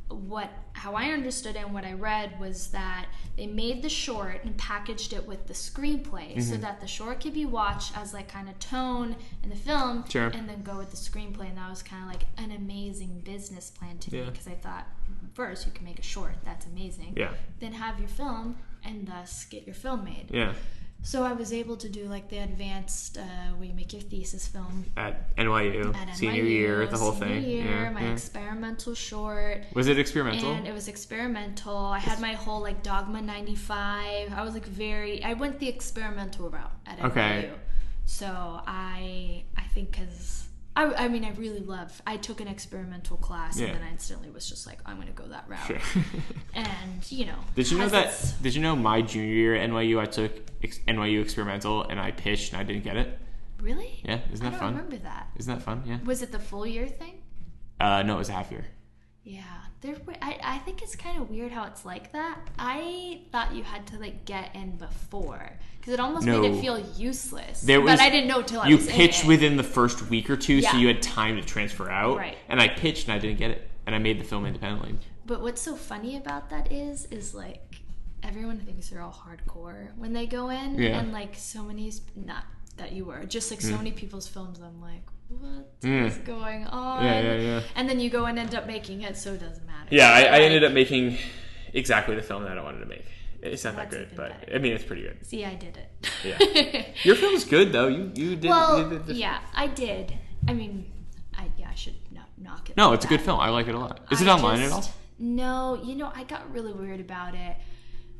what 0.08 0.50
how 0.72 0.94
I 0.94 1.10
understood 1.10 1.54
it 1.56 1.60
and 1.64 1.72
what 1.72 1.84
I 1.84 1.92
read 1.92 2.40
was 2.40 2.68
that 2.68 3.06
they 3.36 3.46
made 3.46 3.80
the 3.82 3.88
short 3.88 4.42
and 4.44 4.56
packaged 4.56 5.12
it 5.12 5.26
with 5.26 5.46
the 5.46 5.52
screenplay 5.54 6.34
so 6.42 6.54
Mm-hmm. 6.54 6.62
that 6.62 6.80
the 6.80 6.86
short 6.88 7.20
could 7.20 7.32
be 7.34 7.46
watched 7.46 7.96
as 7.96 8.12
like 8.12 8.28
kind 8.28 8.48
of 8.48 8.58
tone 8.58 9.14
in 9.44 9.50
the 9.50 9.56
film 9.56 10.04
Sure. 10.08 10.26
and 10.28 10.48
then 10.48 10.62
go 10.62 10.76
with 10.76 10.90
the 10.90 10.96
screenplay 10.96 11.48
and 11.48 11.56
that 11.58 11.70
was 11.70 11.82
kind 11.82 12.02
of 12.02 12.08
like 12.08 12.24
an 12.38 12.50
amazing 12.50 13.20
business 13.24 13.70
plan 13.70 13.98
to 13.98 14.12
me 14.12 14.22
because 14.24 14.48
I 14.48 14.54
thought 14.54 14.86
first 15.34 15.64
you 15.66 15.72
can 15.72 15.84
make 15.84 15.98
a 16.00 16.02
short 16.02 16.34
that's 16.44 16.66
amazing 16.66 17.14
Yeah. 17.16 17.30
then 17.60 17.72
have 17.74 17.98
your 18.00 18.08
film 18.08 18.56
and 18.84 19.06
thus 19.06 19.44
get 19.44 19.64
your 19.66 19.74
film 19.76 20.04
made 20.04 20.26
Yeah. 20.32 20.54
So 21.02 21.22
I 21.22 21.32
was 21.32 21.52
able 21.52 21.76
to 21.78 21.88
do 21.88 22.04
like 22.04 22.28
the 22.28 22.38
advanced 22.38 23.16
uh, 23.18 23.22
where 23.56 23.66
you 23.68 23.74
make 23.74 23.92
your 23.92 24.02
thesis 24.02 24.46
film 24.46 24.84
At 24.96 25.34
NYU, 25.36 25.94
at 25.94 26.14
senior 26.16 26.42
NYU, 26.44 26.48
year, 26.50 26.86
the 26.86 26.98
whole 26.98 27.12
senior 27.12 27.40
thing. 27.40 27.44
year, 27.44 27.64
yeah, 27.64 27.90
my 27.90 28.02
yeah. 28.02 28.12
experimental 28.12 28.94
short 28.94 29.64
Was 29.74 29.88
it 29.88 29.98
experimental? 29.98 30.52
and 30.52 30.66
it 30.66 30.74
was 30.74 30.88
experimental. 30.88 31.76
I 31.76 31.98
had 31.98 32.20
my 32.20 32.34
whole 32.34 32.60
like 32.60 32.82
Dogma 32.82 33.22
95. 33.22 34.32
I 34.32 34.42
was 34.42 34.54
like 34.54 34.66
very 34.66 35.22
I 35.24 35.32
went 35.34 35.58
the 35.58 35.68
experimental 35.68 36.50
route 36.50 36.72
at 36.86 36.98
NYU. 36.98 37.04
Okay. 37.10 37.50
So 38.04 38.26
I 38.66 39.44
I 39.56 39.62
think 39.74 39.92
cuz 39.92 40.48
I, 40.80 41.04
I 41.04 41.08
mean 41.08 41.24
I 41.24 41.30
really 41.32 41.60
love 41.60 42.00
I 42.06 42.16
took 42.16 42.40
an 42.40 42.48
experimental 42.48 43.16
class 43.16 43.58
Yeah. 43.58 43.66
and 43.68 43.76
then 43.76 43.82
I 43.86 43.90
instantly 43.90 44.30
was 44.30 44.48
just 44.48 44.66
like 44.66 44.78
I'm 44.86 44.96
going 44.96 45.08
to 45.08 45.12
go 45.22 45.26
that 45.28 45.44
route. 45.48 45.66
Sure. 45.66 46.02
And 46.54 47.00
you 47.10 47.26
know, 47.26 47.38
Did 47.54 47.70
you 47.70 47.78
know 47.78 47.88
that? 47.88 48.06
its- 48.06 48.32
Did 48.32 48.54
you 48.54 48.62
know 48.62 48.74
my 48.76 49.02
junior 49.02 49.32
year 49.32 49.54
at 49.56 49.68
NYU 49.70 50.00
I 50.00 50.06
took 50.06 50.32
ex- 50.62 50.80
NYU 50.88 51.22
experimental 51.22 51.84
and 51.84 51.98
I 52.00 52.10
pitched 52.10 52.52
and 52.52 52.60
I 52.60 52.64
didn't 52.64 52.84
get 52.84 52.96
it? 52.96 53.18
Really? 53.60 54.00
Yeah, 54.04 54.20
isn't 54.32 54.44
I 54.46 54.50
that 54.50 54.58
don't 54.58 54.60
fun? 54.68 54.74
remember 54.76 54.96
that. 54.98 55.28
Isn't 55.36 55.54
that 55.54 55.62
fun? 55.62 55.82
Yeah. 55.86 55.98
Was 56.04 56.22
it 56.22 56.32
the 56.32 56.38
full 56.38 56.66
year 56.66 56.88
thing? 56.88 57.22
Uh, 57.78 58.02
no, 58.02 58.14
it 58.16 58.18
was 58.18 58.28
a 58.30 58.32
half 58.32 58.50
year. 58.50 58.64
Yeah, 59.22 59.42
there. 59.82 59.96
I, 60.22 60.38
I 60.42 60.58
think 60.58 60.82
it's 60.82 60.96
kind 60.96 61.20
of 61.20 61.28
weird 61.30 61.52
how 61.52 61.64
it's 61.64 61.84
like 61.84 62.12
that. 62.12 62.38
I 62.58 63.20
thought 63.30 63.54
you 63.54 63.62
had 63.62 63.86
to 63.88 63.98
like 63.98 64.24
get 64.24 64.54
in 64.56 64.76
before 64.76 65.58
because 65.78 65.92
it 65.92 66.00
almost 66.00 66.26
made 66.26 66.44
it 66.44 66.60
feel 66.60 66.78
useless. 66.96 67.60
There 67.60 67.80
was- 67.80 67.92
but 67.92 68.00
I 68.00 68.10
didn't 68.10 68.28
know 68.28 68.42
till 68.42 68.60
I 68.60 68.68
You 68.68 68.78
pitched 68.78 69.24
it. 69.24 69.28
within 69.28 69.56
the 69.56 69.62
first 69.62 70.08
week 70.08 70.30
or 70.30 70.36
two, 70.36 70.62
so 70.62 70.76
you 70.76 70.86
had 70.88 71.02
time 71.02 71.36
to 71.36 71.42
transfer 71.42 71.90
out. 71.90 72.16
Right. 72.16 72.36
And 72.48 72.60
I 72.60 72.68
pitched 72.68 73.08
and 73.08 73.14
I 73.14 73.18
didn't 73.18 73.38
get 73.38 73.50
it, 73.50 73.70
and 73.86 73.94
I 73.94 73.98
made 73.98 74.18
the 74.18 74.24
film 74.24 74.46
independently. 74.46 74.98
But 75.26 75.42
what's 75.42 75.60
so 75.60 75.76
funny 75.76 76.16
about 76.16 76.50
that 76.50 76.72
is, 76.72 77.06
is 77.06 77.34
like 77.34 77.76
everyone 78.22 78.58
thinks 78.58 78.88
they're 78.88 79.02
all 79.02 79.12
hardcore 79.26 79.96
when 79.96 80.12
they 80.12 80.26
go 80.26 80.48
in, 80.48 80.78
Yeah. 80.78 80.98
and 80.98 81.12
like 81.12 81.34
so 81.36 81.62
many, 81.62 81.92
not 82.16 82.44
that 82.76 82.92
you 82.92 83.04
were, 83.04 83.24
just 83.24 83.50
like 83.50 83.60
so 83.60 83.72
mm. 83.74 83.78
many 83.78 83.92
people's 83.92 84.26
films. 84.26 84.60
I'm 84.60 84.80
like, 84.80 85.02
what 85.30 85.66
is 85.82 86.14
Mm. 86.18 86.24
going 86.24 86.66
on? 86.66 87.04
Yeah, 87.04 87.20
yeah, 87.22 87.34
yeah. 87.40 87.60
And 87.76 87.88
then 87.88 88.00
you 88.00 88.10
go 88.10 88.26
and 88.26 88.38
end 88.38 88.54
up 88.54 88.66
making 88.66 89.02
it, 89.02 89.16
so 89.16 89.32
it 89.34 89.40
doesn't 89.40 89.66
matter. 89.66 89.88
Yeah, 89.90 90.10
I, 90.12 90.20
I 90.24 90.38
ended 90.40 90.64
up 90.64 90.72
making 90.72 91.16
exactly 91.72 92.14
the 92.16 92.22
film 92.22 92.44
that 92.44 92.58
I 92.58 92.62
wanted 92.62 92.80
to 92.80 92.86
make. 92.86 93.04
It's 93.42 93.64
not 93.64 93.76
that 93.76 93.90
good, 93.90 94.08
but 94.16 94.38
better. 94.40 94.54
I 94.56 94.58
mean, 94.58 94.72
it's 94.72 94.84
pretty 94.84 95.02
good. 95.02 95.24
See, 95.24 95.44
I 95.46 95.54
did 95.54 95.78
it. 95.78 96.10
Yeah. 96.22 96.84
Your 97.04 97.16
film's 97.16 97.44
good 97.44 97.72
though. 97.72 97.86
You 97.88 98.10
you 98.14 98.36
did. 98.36 98.50
well, 98.50 98.78
you 98.82 98.90
did 98.90 99.06
the- 99.06 99.14
yeah, 99.14 99.38
I 99.54 99.66
did. 99.66 100.12
I 100.46 100.52
mean, 100.52 100.90
I 101.34 101.46
yeah, 101.56 101.68
I 101.70 101.74
should 101.74 101.94
not 102.12 102.28
knock 102.36 102.68
it. 102.68 102.76
No, 102.76 102.88
like 102.90 102.96
it's 102.96 103.06
a 103.06 103.08
good 103.08 103.22
film. 103.22 103.40
I 103.40 103.48
like 103.48 103.66
it 103.68 103.74
a 103.74 103.78
lot. 103.78 104.00
Is 104.10 104.20
it 104.20 104.28
I 104.28 104.32
online 104.34 104.60
at 104.60 104.72
all? 104.72 104.84
No, 105.18 105.80
you 105.82 105.94
know, 105.96 106.12
I 106.14 106.24
got 106.24 106.50
really 106.52 106.72
weird 106.74 107.00
about 107.00 107.34
it. 107.34 107.56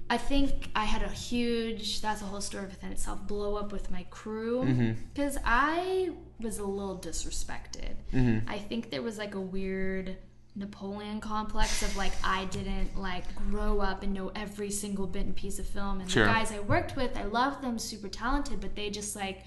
I 0.08 0.16
think 0.16 0.70
I 0.74 0.84
had 0.86 1.02
a 1.02 1.08
huge, 1.08 2.00
that's 2.00 2.20
a 2.20 2.24
whole 2.24 2.40
story 2.40 2.64
within 2.66 2.90
itself, 2.90 3.26
blow 3.26 3.56
up 3.56 3.72
with 3.72 3.90
my 3.90 4.04
crew. 4.10 4.62
Mm-hmm. 4.64 4.92
Because 5.14 5.36
I 5.44 6.10
was 6.42 6.58
a 6.58 6.64
little 6.64 6.98
disrespected. 6.98 7.94
Mm-hmm. 8.12 8.48
I 8.48 8.58
think 8.58 8.90
there 8.90 9.02
was 9.02 9.18
like 9.18 9.34
a 9.34 9.40
weird 9.40 10.16
Napoleon 10.56 11.20
complex 11.20 11.82
of 11.82 11.96
like 11.96 12.12
I 12.24 12.44
didn't 12.46 12.98
like 12.98 13.24
grow 13.36 13.80
up 13.80 14.02
and 14.02 14.12
know 14.12 14.32
every 14.34 14.70
single 14.70 15.06
bit 15.06 15.26
and 15.26 15.36
piece 15.36 15.58
of 15.58 15.66
film. 15.66 16.00
And 16.00 16.10
Sure. 16.10 16.26
the 16.26 16.32
guys 16.32 16.52
I 16.52 16.60
worked 16.60 16.96
with, 16.96 17.16
I 17.16 17.24
loved 17.24 17.62
them, 17.62 17.78
super 17.78 18.08
talented, 18.08 18.60
but 18.60 18.74
they 18.74 18.90
just 18.90 19.14
like 19.14 19.44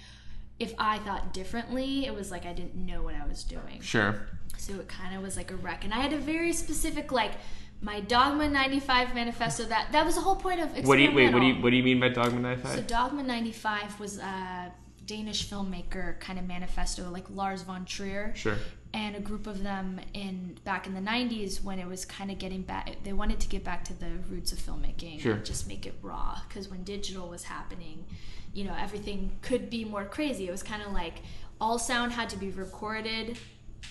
if 0.59 0.73
I 0.77 0.99
thought 0.99 1.33
differently, 1.33 2.05
it 2.05 2.13
was 2.13 2.31
like 2.31 2.45
I 2.45 2.53
didn't 2.53 2.75
know 2.75 3.01
what 3.01 3.15
I 3.15 3.25
was 3.27 3.43
doing. 3.43 3.81
Sure. 3.81 4.27
So 4.57 4.73
it 4.75 4.87
kind 4.87 5.15
of 5.15 5.21
was 5.21 5.35
like 5.35 5.51
a 5.51 5.55
wreck. 5.55 5.83
And 5.83 5.93
I 5.93 5.97
had 5.99 6.13
a 6.13 6.17
very 6.17 6.53
specific 6.53 7.11
like 7.11 7.33
my 7.81 7.99
Dogma 7.99 8.47
95 8.47 9.13
manifesto 9.13 9.65
that 9.65 9.91
that 9.91 10.05
was 10.05 10.15
the 10.15 10.21
whole 10.21 10.37
point 10.37 10.61
of 10.61 10.85
What 10.87 10.95
do 10.95 11.01
you 11.01 11.11
wait? 11.11 11.33
What 11.33 11.41
do 11.41 11.47
you 11.47 11.55
what 11.55 11.71
do 11.71 11.75
you 11.75 11.83
mean 11.83 11.99
by 11.99 12.09
Dogma 12.09 12.39
95? 12.39 12.75
So 12.75 12.81
Dogma 12.81 13.23
95 13.23 13.99
was 13.99 14.19
a 14.19 14.71
Danish 15.05 15.47
filmmaker 15.49 16.19
kind 16.19 16.39
of 16.39 16.45
manifesto 16.47 17.09
like 17.09 17.25
Lars 17.29 17.61
von 17.63 17.85
Trier. 17.85 18.33
Sure. 18.35 18.57
and 18.93 19.15
a 19.15 19.19
group 19.19 19.47
of 19.47 19.63
them 19.63 19.99
in 20.13 20.57
back 20.63 20.85
in 20.85 20.93
the 20.93 20.99
90s 21.01 21.63
when 21.63 21.79
it 21.79 21.87
was 21.87 22.05
kind 22.05 22.29
of 22.29 22.37
getting 22.37 22.61
back 22.61 22.95
they 23.03 23.11
wanted 23.13 23.39
to 23.39 23.47
get 23.47 23.63
back 23.63 23.83
to 23.83 23.93
the 23.99 24.11
roots 24.29 24.51
of 24.51 24.59
filmmaking 24.59 25.19
Sure. 25.19 25.33
and 25.33 25.43
just 25.45 25.67
make 25.67 25.85
it 25.87 25.95
raw. 26.03 26.39
Because 26.47 26.69
when 26.69 26.83
digital 26.83 27.27
was 27.27 27.43
happening 27.45 28.05
you 28.53 28.63
know 28.65 28.75
everything 28.79 29.31
could 29.41 29.69
be 29.69 29.83
more 29.83 30.05
crazy. 30.05 30.47
It 30.47 30.51
was 30.51 30.61
kind 30.63 30.83
of 30.83 30.91
like 30.93 31.21
all 31.59 31.79
sound 31.79 32.11
had 32.11 32.29
to 32.29 32.37
be 32.37 32.49
recorded. 32.51 33.37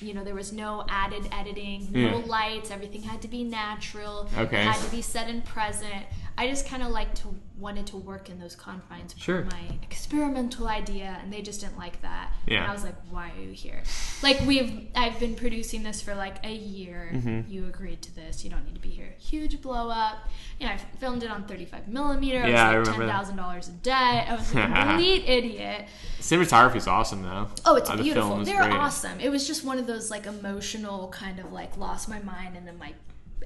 You 0.00 0.14
know 0.14 0.22
there 0.24 0.34
was 0.36 0.52
no 0.52 0.84
added 0.88 1.28
editing 1.32 1.88
no 1.92 2.18
lights. 2.26 2.70
Everything 2.70 3.02
had 3.02 3.20
to 3.22 3.28
be 3.28 3.42
natural. 3.44 4.28
Okay. 4.38 4.60
it 4.60 4.66
had 4.66 4.80
to 4.84 4.90
be 4.90 5.02
set 5.02 5.28
in 5.28 5.42
present 5.42 6.04
i 6.38 6.48
just 6.48 6.66
kind 6.66 6.82
of 6.82 6.88
like 6.90 7.14
to 7.14 7.34
wanted 7.58 7.86
to 7.86 7.96
work 7.96 8.28
in 8.28 8.38
those 8.40 8.56
confines 8.56 9.12
for 9.12 9.20
Sure. 9.20 9.44
my 9.44 9.60
experimental 9.82 10.66
idea 10.66 11.16
and 11.22 11.32
they 11.32 11.42
just 11.42 11.60
didn't 11.60 11.78
like 11.78 12.00
that 12.02 12.32
Yeah. 12.46 12.62
and 12.62 12.70
i 12.70 12.74
was 12.74 12.82
like 12.84 12.96
why 13.10 13.30
are 13.36 13.40
you 13.40 13.52
here 13.52 13.82
like 14.22 14.40
we've 14.46 14.88
i've 14.96 15.18
been 15.20 15.34
producing 15.36 15.82
this 15.82 16.00
for 16.00 16.14
like 16.14 16.44
a 16.44 16.52
year 16.52 17.10
Mm-hmm. 17.12 17.50
you 17.50 17.66
agreed 17.66 18.02
to 18.02 18.14
this 18.14 18.42
you 18.44 18.50
don't 18.50 18.64
need 18.64 18.74
to 18.74 18.80
be 18.80 18.88
here 18.90 19.14
huge 19.18 19.60
blow 19.62 19.88
up 19.90 20.28
you 20.58 20.66
know 20.66 20.72
i 20.72 20.78
filmed 20.98 21.22
it 21.22 21.30
on 21.30 21.44
35 21.44 21.88
millimeter 21.88 22.46
Yeah, 22.48 22.68
I 22.70 22.74
i 22.74 22.78
was 22.78 22.88
like 22.88 22.98
that. 22.98 23.24
$10000 23.26 23.68
a 23.68 23.70
day 23.72 23.90
i 24.28 24.34
was 24.34 24.50
a 24.54 24.62
complete 24.62 25.24
idiot 25.28 25.86
Cinematography's 26.20 26.86
awesome 26.86 27.22
though. 27.22 27.48
Oh, 27.64 27.74
it's 27.76 27.90
Uh, 27.90 27.96
the 27.96 28.02
beautiful. 28.04 28.30
film 28.30 28.44
They're 28.44 28.58
great. 28.62 28.72
awesome. 28.72 29.18
It 29.20 29.28
was 29.28 29.44
just 29.46 29.64
one 29.64 29.78
of 29.78 29.86
those 29.88 30.08
like 30.10 30.24
emotional 30.26 31.08
kind 31.08 31.40
of 31.40 31.52
like 31.52 31.76
lost 31.76 32.08
my 32.08 32.20
mind, 32.20 32.56
and 32.56 32.64
then 32.66 32.78
my 32.78 32.92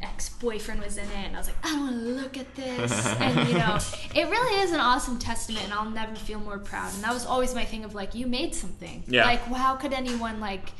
ex 0.02 0.28
boyfriend 0.28 0.82
was 0.82 0.96
in 0.96 1.04
it, 1.04 1.26
and 1.26 1.34
I 1.34 1.38
was 1.38 1.48
like, 1.48 1.56
I 1.64 1.70
don't 1.70 1.80
want 1.80 1.96
to 1.96 2.10
look 2.22 2.36
at 2.36 2.54
this. 2.54 3.06
and 3.20 3.48
you 3.48 3.54
know, 3.54 3.78
it 4.14 4.30
really 4.30 4.60
is 4.62 4.72
an 4.72 4.80
awesome 4.80 5.18
testament, 5.18 5.64
and 5.64 5.72
I'll 5.72 5.90
never 5.90 6.14
feel 6.14 6.40
more 6.40 6.58
proud. 6.58 6.94
And 6.94 7.04
that 7.04 7.12
was 7.12 7.26
always 7.26 7.54
my 7.54 7.64
thing 7.64 7.84
of 7.84 7.94
like, 7.94 8.14
you 8.14 8.26
made 8.26 8.54
something. 8.54 9.04
Yeah. 9.06 9.24
Like, 9.24 9.42
how 9.44 9.76
could 9.76 9.92
anyone 9.92 10.40
like? 10.40 10.70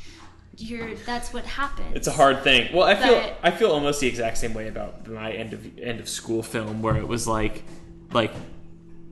You're. 0.59 0.95
That's 0.95 1.33
what 1.33 1.45
happened. 1.45 1.95
It's 1.95 2.07
a 2.07 2.11
hard 2.11 2.43
thing. 2.43 2.75
Well, 2.75 2.87
I 2.87 2.95
feel 2.95 3.37
I 3.43 3.51
feel 3.51 3.71
almost 3.71 4.01
the 4.01 4.07
exact 4.07 4.37
same 4.37 4.55
way 4.55 4.67
about 4.67 5.07
my 5.07 5.31
end 5.31 5.53
of 5.53 5.77
end 5.77 5.99
of 5.99 6.09
school 6.09 6.41
film, 6.41 6.81
where 6.81 6.97
it 6.97 7.07
was 7.07 7.27
like, 7.27 7.63
like 8.11 8.31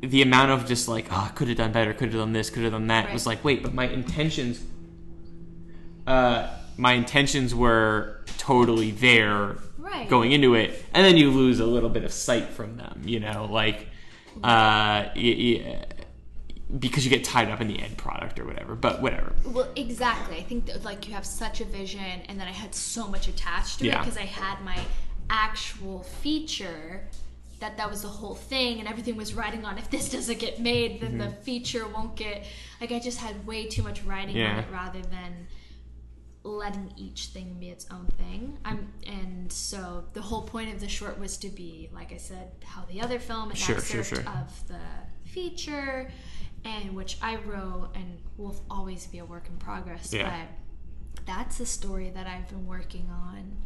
the 0.01 0.21
amount 0.21 0.51
of 0.51 0.65
just 0.65 0.87
like, 0.87 1.07
oh, 1.11 1.27
I 1.29 1.33
could 1.35 1.47
have 1.47 1.57
done 1.57 1.71
better, 1.71 1.93
could 1.93 2.09
have 2.09 2.19
done 2.19 2.33
this, 2.33 2.49
could 2.49 2.63
have 2.63 2.71
done 2.71 2.87
that. 2.87 3.05
Right. 3.05 3.13
Was 3.13 3.27
like, 3.27 3.43
wait, 3.43 3.63
but 3.63 3.73
my 3.73 3.87
intentions, 3.87 4.63
uh, 6.07 6.49
my 6.77 6.93
intentions 6.93 7.53
were 7.53 8.23
totally 8.37 8.91
there 8.91 9.57
Right. 9.85 10.09
going 10.09 10.31
into 10.31 10.55
it, 10.55 10.83
and 10.93 11.05
then 11.05 11.15
you 11.17 11.29
lose 11.31 11.59
a 11.59 11.65
little 11.65 11.89
bit 11.89 12.03
of 12.03 12.11
sight 12.11 12.49
from 12.49 12.77
them. 12.77 13.01
You 13.05 13.19
know, 13.19 13.47
like, 13.49 13.87
uh, 14.37 15.13
y- 15.15 15.15
y- 15.15 15.85
because 16.79 17.05
you 17.05 17.11
get 17.11 17.23
tied 17.23 17.49
up 17.49 17.61
in 17.61 17.67
the 17.67 17.79
end 17.79 17.95
product 17.97 18.39
or 18.39 18.45
whatever. 18.45 18.73
But 18.75 19.01
whatever. 19.01 19.33
Well, 19.45 19.69
exactly. 19.75 20.37
I 20.37 20.41
think 20.43 20.65
that 20.65 20.83
like 20.83 21.07
you 21.07 21.13
have 21.13 21.25
such 21.25 21.61
a 21.61 21.65
vision, 21.65 22.01
and 22.27 22.39
then 22.39 22.47
I 22.47 22.51
had 22.51 22.73
so 22.73 23.07
much 23.07 23.27
attached 23.27 23.79
to 23.79 23.87
it 23.87 23.91
because 23.99 24.17
I 24.17 24.25
had 24.25 24.61
my 24.63 24.79
actual 25.29 26.03
feature. 26.03 27.07
That 27.61 27.77
that 27.77 27.89
was 27.89 28.01
the 28.01 28.09
whole 28.09 28.35
thing, 28.35 28.79
and 28.79 28.87
everything 28.87 29.15
was 29.15 29.33
riding 29.33 29.63
on. 29.63 29.77
If 29.77 29.89
this 29.89 30.09
doesn't 30.09 30.39
get 30.39 30.59
made, 30.59 30.99
then 31.01 31.17
the 31.17 31.29
feature 31.29 31.87
won't 31.87 32.15
get. 32.15 32.43
Like 32.81 32.91
I 32.91 32.99
just 32.99 33.19
had 33.19 33.47
way 33.47 33.67
too 33.67 33.81
much 33.83 34.03
riding 34.03 34.35
on 34.41 34.59
it 34.59 34.65
rather 34.71 35.01
than 35.01 35.47
letting 36.45 36.93
each 36.95 37.27
thing 37.27 37.57
be 37.59 37.69
its 37.69 37.87
own 37.91 38.07
thing. 38.17 38.57
I'm 38.63 38.93
and 39.07 39.51
so 39.51 40.05
the 40.13 40.21
whole 40.21 40.43
point 40.43 40.73
of 40.73 40.79
the 40.79 40.87
short 40.87 41.19
was 41.19 41.37
to 41.37 41.49
be, 41.49 41.89
like 41.93 42.13
I 42.13 42.17
said, 42.17 42.51
how 42.63 42.83
the 42.85 43.01
other 43.01 43.19
film 43.19 43.49
an 43.49 43.55
Sure, 43.55 43.79
sure, 43.81 43.99
excerpt 44.01 44.25
sure. 44.25 44.33
of 44.33 44.67
the 44.67 44.79
feature, 45.29 46.11
and 46.63 46.95
which 46.95 47.17
I 47.21 47.37
wrote 47.37 47.89
and 47.95 48.19
will 48.37 48.55
always 48.69 49.07
be 49.07 49.17
a 49.19 49.25
work 49.25 49.47
in 49.49 49.57
progress. 49.57 50.13
Yeah. 50.13 50.29
But 51.15 51.25
that's 51.25 51.59
a 51.59 51.65
story 51.65 52.11
that 52.11 52.27
I've 52.27 52.47
been 52.47 52.67
working 52.67 53.09
on. 53.11 53.57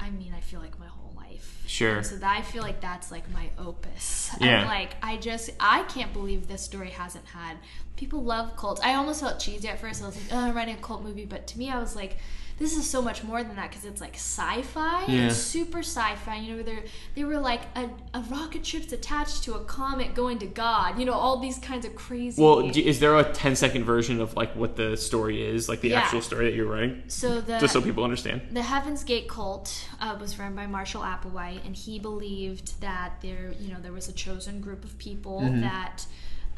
I 0.00 0.10
mean, 0.10 0.34
I 0.36 0.40
feel 0.40 0.60
like 0.60 0.78
my 0.78 0.86
whole 0.86 0.97
life. 1.38 1.62
Sure. 1.66 1.96
And 1.98 2.06
so 2.06 2.16
that, 2.16 2.38
I 2.38 2.42
feel 2.42 2.62
like 2.62 2.80
that's 2.80 3.10
like 3.10 3.30
my 3.30 3.50
opus. 3.58 4.30
Yeah. 4.40 4.60
And 4.60 4.68
like 4.68 4.96
I 5.02 5.16
just 5.16 5.50
I 5.60 5.82
can't 5.84 6.12
believe 6.12 6.48
this 6.48 6.62
story 6.62 6.90
hasn't 6.90 7.26
had 7.26 7.58
people 7.96 8.22
love 8.22 8.56
cults. 8.56 8.80
I 8.80 8.94
almost 8.94 9.20
felt 9.20 9.38
cheesy 9.38 9.68
at 9.68 9.78
first. 9.78 10.02
I 10.02 10.06
was 10.06 10.16
like, 10.16 10.32
oh, 10.32 10.38
I'm 10.38 10.54
writing 10.54 10.76
a 10.76 10.78
cult 10.78 11.02
movie, 11.02 11.24
but 11.24 11.46
to 11.48 11.58
me, 11.58 11.68
I 11.68 11.78
was 11.78 11.96
like, 11.96 12.16
this 12.58 12.76
is 12.76 12.88
so 12.88 13.00
much 13.00 13.22
more 13.22 13.42
than 13.44 13.56
that 13.56 13.70
because 13.70 13.84
it's 13.84 14.00
like 14.00 14.14
sci-fi. 14.14 15.04
Yeah. 15.06 15.26
It's 15.28 15.36
super 15.36 15.78
sci-fi. 15.80 16.36
You 16.36 16.56
know, 16.56 16.62
they 16.62 16.84
they 17.14 17.24
were 17.24 17.38
like 17.38 17.62
a, 17.76 17.88
a 18.14 18.20
rocket 18.30 18.64
ship's 18.66 18.92
attached 18.92 19.44
to 19.44 19.54
a 19.54 19.60
comet 19.64 20.14
going 20.14 20.38
to 20.40 20.46
God. 20.46 20.98
You 20.98 21.04
know, 21.06 21.12
all 21.12 21.38
these 21.38 21.58
kinds 21.58 21.86
of 21.86 21.94
crazy. 21.94 22.42
Well, 22.42 22.70
is 22.74 23.00
there 23.00 23.16
a 23.16 23.24
10 23.32 23.56
second 23.56 23.84
version 23.84 24.20
of 24.20 24.34
like 24.34 24.54
what 24.56 24.76
the 24.76 24.96
story 24.96 25.42
is, 25.46 25.68
like 25.68 25.80
the 25.80 25.90
Yeah. 25.90 26.00
actual 26.00 26.20
story 26.22 26.46
that 26.46 26.54
you're 26.56 26.66
writing, 26.66 27.02
so 27.08 27.40
the 27.40 27.58
just 27.58 27.72
so 27.72 27.80
people 27.80 28.04
understand? 28.04 28.42
The 28.52 28.62
Heaven's 28.62 29.04
Gate 29.04 29.28
cult 29.28 29.86
uh, 30.00 30.16
was 30.20 30.38
run 30.38 30.54
by 30.54 30.66
Marshall 30.66 31.02
Applewhite, 31.02 31.64
and 31.64 31.76
he 31.76 31.98
believed 31.98 32.80
that 32.80 33.14
there, 33.22 33.52
you 33.60 33.72
know, 33.72 33.80
there 33.80 33.92
was 33.92 34.08
a 34.08 34.12
chosen 34.12 34.60
group 34.60 34.84
of 34.84 34.96
people 34.98 35.40
Mm-hmm. 35.42 35.60
that 35.60 36.06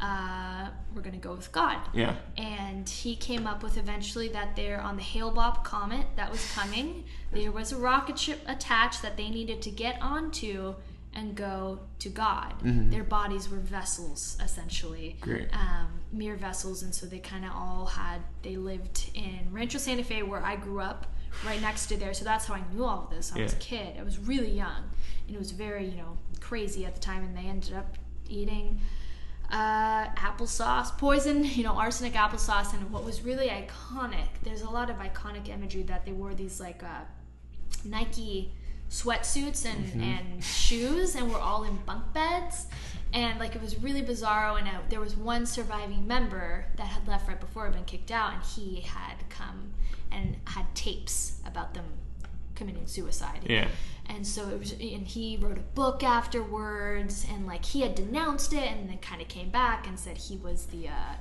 uh, 0.00 0.68
were 0.94 1.02
going 1.02 1.14
to 1.14 1.20
go 1.28 1.34
with 1.34 1.52
God. 1.52 1.78
Yeah. 1.92 2.14
And 2.36 2.88
he 2.88 3.16
came 3.16 3.46
up 3.46 3.62
with 3.62 3.76
eventually 3.76 4.28
that 4.28 4.56
they're 4.56 4.80
on 4.80 4.96
the 4.96 5.02
Hale-Bopp 5.02 5.62
comet 5.64 6.06
that 6.16 6.30
was 6.30 6.50
coming, 6.52 7.04
there 7.32 7.52
was 7.52 7.72
a 7.72 7.76
rocket 7.76 8.18
ship 8.18 8.40
attached 8.46 9.02
that 9.02 9.16
they 9.16 9.28
needed 9.28 9.60
to 9.62 9.70
get 9.70 10.00
onto 10.00 10.74
and 11.12 11.34
go 11.34 11.80
to 11.98 12.08
God. 12.08 12.54
Their 12.62 13.02
bodies 13.02 13.48
were 13.50 13.58
vessels, 13.58 14.38
essentially 14.42 15.16
Mm-hmm. 15.20 15.30
Great. 15.30 15.48
um, 15.54 15.88
mere 16.12 16.36
vessels, 16.36 16.82
and 16.84 16.94
so 16.94 17.04
they 17.06 17.18
kind 17.18 17.44
of 17.44 17.50
all 17.52 17.86
had. 17.86 18.20
They 18.42 18.56
lived 18.56 19.10
in 19.14 19.40
Rancho 19.50 19.78
Santa 19.78 20.04
Fe, 20.04 20.22
where 20.22 20.42
I 20.42 20.54
grew 20.56 20.80
up, 20.80 21.08
right 21.44 21.60
next 21.60 21.86
to 21.86 21.96
there. 21.96 22.14
So 22.14 22.24
that's 22.24 22.46
how 22.46 22.54
I 22.54 22.62
knew 22.72 22.84
all 22.84 23.04
of 23.04 23.10
this. 23.10 23.32
I 23.34 23.42
was 23.42 23.52
a 23.52 23.56
kid. 23.56 23.96
I 23.98 24.02
was 24.04 24.18
really 24.18 24.50
young, 24.50 24.84
and 25.26 25.34
it 25.34 25.38
was 25.38 25.50
very, 25.50 25.86
you 25.88 25.96
know, 25.96 26.16
crazy 26.40 26.86
at 26.86 26.94
the 26.94 27.00
time. 27.00 27.24
And 27.24 27.36
they 27.36 27.48
ended 27.48 27.74
up 27.74 27.96
eating 28.28 28.80
uh, 29.50 30.06
applesauce, 30.10 30.96
poison, 30.96 31.44
you 31.44 31.64
know, 31.64 31.74
arsenic 31.74 32.14
applesauce, 32.14 32.72
and 32.72 32.90
what 32.90 33.04
was 33.04 33.22
really 33.22 33.48
iconic. 33.48 34.28
There's 34.42 34.62
a 34.62 34.70
lot 34.70 34.90
of 34.90 34.96
iconic 34.96 35.48
imagery 35.48 35.82
that 35.84 36.04
they 36.04 36.12
wore 36.12 36.34
these 36.34 36.60
like 36.60 36.82
uh, 36.82 37.02
Nike 37.84 38.52
sweatsuits 38.90 39.64
and, 39.64 40.02
and 40.02 40.44
shoes, 40.44 41.14
and 41.14 41.30
we're 41.30 41.38
all 41.38 41.64
in 41.64 41.76
bunk 41.86 42.12
beds. 42.12 42.66
And 43.12 43.40
like 43.40 43.56
it 43.56 43.62
was 43.62 43.80
really 43.82 44.02
bizarro. 44.02 44.58
And 44.58 44.68
uh, 44.68 44.72
there 44.88 45.00
was 45.00 45.16
one 45.16 45.46
surviving 45.46 46.06
member 46.06 46.66
that 46.76 46.86
had 46.86 47.08
left 47.08 47.28
right 47.28 47.40
before 47.40 47.64
had 47.64 47.74
been 47.74 47.84
kicked 47.84 48.10
out, 48.10 48.34
and 48.34 48.42
he 48.42 48.82
had 48.82 49.16
come 49.28 49.72
and 50.12 50.36
had 50.44 50.72
tapes 50.74 51.40
about 51.46 51.74
them 51.74 51.84
committing 52.54 52.86
suicide. 52.86 53.40
Yeah. 53.46 53.68
And 54.10 54.26
so 54.26 54.48
it 54.50 54.58
was, 54.58 54.72
and 54.72 55.06
he 55.06 55.38
wrote 55.40 55.56
a 55.56 55.60
book 55.74 56.02
afterwards, 56.02 57.24
and 57.32 57.46
like 57.46 57.64
he 57.64 57.80
had 57.82 57.94
denounced 57.94 58.52
it, 58.52 58.70
and 58.70 58.88
then 58.90 58.98
kind 58.98 59.22
of 59.22 59.28
came 59.28 59.50
back 59.50 59.86
and 59.86 59.98
said 59.98 60.18
he 60.18 60.36
was 60.36 60.66
the 60.66 60.88
uh, 60.88 61.14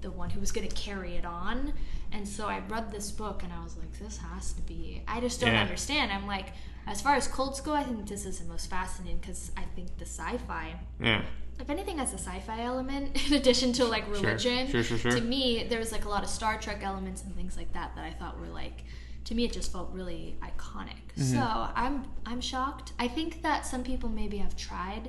the 0.00 0.10
one 0.10 0.30
who 0.30 0.40
was 0.40 0.52
going 0.52 0.66
to 0.66 0.74
carry 0.74 1.16
it 1.16 1.24
on. 1.24 1.72
And 2.12 2.26
so 2.26 2.46
I 2.46 2.60
read 2.68 2.90
this 2.92 3.10
book, 3.10 3.42
and 3.42 3.52
I 3.52 3.62
was 3.62 3.76
like, 3.76 3.92
this 3.98 4.16
has 4.18 4.52
to 4.54 4.62
be. 4.62 5.02
I 5.06 5.20
just 5.20 5.40
don't 5.40 5.52
Yeah. 5.52 5.60
understand. 5.60 6.12
I'm 6.12 6.26
like, 6.26 6.52
as 6.86 7.00
far 7.02 7.14
as 7.16 7.26
cults 7.28 7.60
go, 7.60 7.74
I 7.74 7.82
think 7.82 8.08
this 8.08 8.24
is 8.24 8.38
the 8.38 8.46
most 8.46 8.70
fascinating 8.70 9.18
because 9.18 9.50
I 9.56 9.62
think 9.76 9.96
the 9.98 10.06
sci-fi 10.06 10.74
Yeah. 11.00 11.22
if 11.58 11.68
anything 11.68 11.98
has 11.98 12.12
a 12.14 12.18
sci-fi 12.18 12.62
element 12.62 13.16
in 13.28 13.34
addition 13.34 13.72
to 13.74 13.84
like 13.84 14.08
religion 14.08 14.66
Sure, 14.68 14.82
sure, 14.82 14.96
sure. 14.98 15.12
to 15.12 15.20
me 15.20 15.64
there 15.68 15.78
was 15.78 15.92
like 15.92 16.04
a 16.06 16.08
lot 16.08 16.22
of 16.24 16.30
star 16.30 16.58
trek 16.58 16.80
elements 16.82 17.22
and 17.22 17.34
things 17.36 17.54
like 17.58 17.70
that 17.74 17.94
that 17.96 18.04
i 18.06 18.10
thought 18.18 18.40
were 18.40 18.48
like 18.48 18.82
to 19.30 19.36
me 19.36 19.44
it 19.44 19.52
just 19.52 19.70
felt 19.72 19.88
really 19.92 20.36
iconic 20.42 20.96
Mm-hmm. 21.18 21.34
so 21.34 21.68
i'm 21.76 22.04
i'm 22.26 22.40
shocked 22.40 22.92
i 22.98 23.06
think 23.08 23.42
that 23.42 23.64
some 23.66 23.82
people 23.84 24.08
maybe 24.08 24.36
have 24.38 24.56
tried 24.56 25.08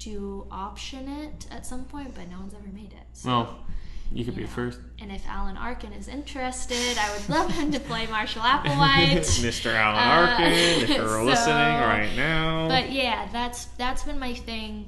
to 0.00 0.46
option 0.50 1.08
it 1.08 1.46
at 1.50 1.64
some 1.66 1.84
point 1.84 2.14
but 2.14 2.28
no 2.30 2.38
one's 2.38 2.54
ever 2.54 2.68
made 2.72 2.92
it 2.92 3.06
so, 3.12 3.28
Well, 3.28 3.58
you 4.12 4.24
could 4.24 4.34
be 4.34 4.40
you 4.42 4.46
the 4.48 4.50
know. 4.50 4.70
first. 4.70 4.80
and 5.00 5.12
if 5.12 5.24
alan 5.28 5.56
arkin 5.56 5.92
is 5.92 6.08
interested 6.08 6.96
i 6.98 7.12
would 7.14 7.28
love 7.28 7.50
him 7.50 7.70
to 7.72 7.80
play 7.80 8.06
marshall 8.08 8.42
applewhite 8.42 9.18
Mr. 9.48 9.72
Alan 9.74 9.98
Uh, 9.98 10.32
Arkin, 10.32 10.52
if 10.82 10.88
you're 10.88 11.08
so- 11.20 11.24
listening 11.24 11.54
right 11.94 12.10
now. 12.16 12.66
but 12.68 12.90
yeah, 12.90 13.28
that's 13.32 13.66
that's 13.78 14.02
been 14.04 14.18
my 14.18 14.34
thing. 14.34 14.86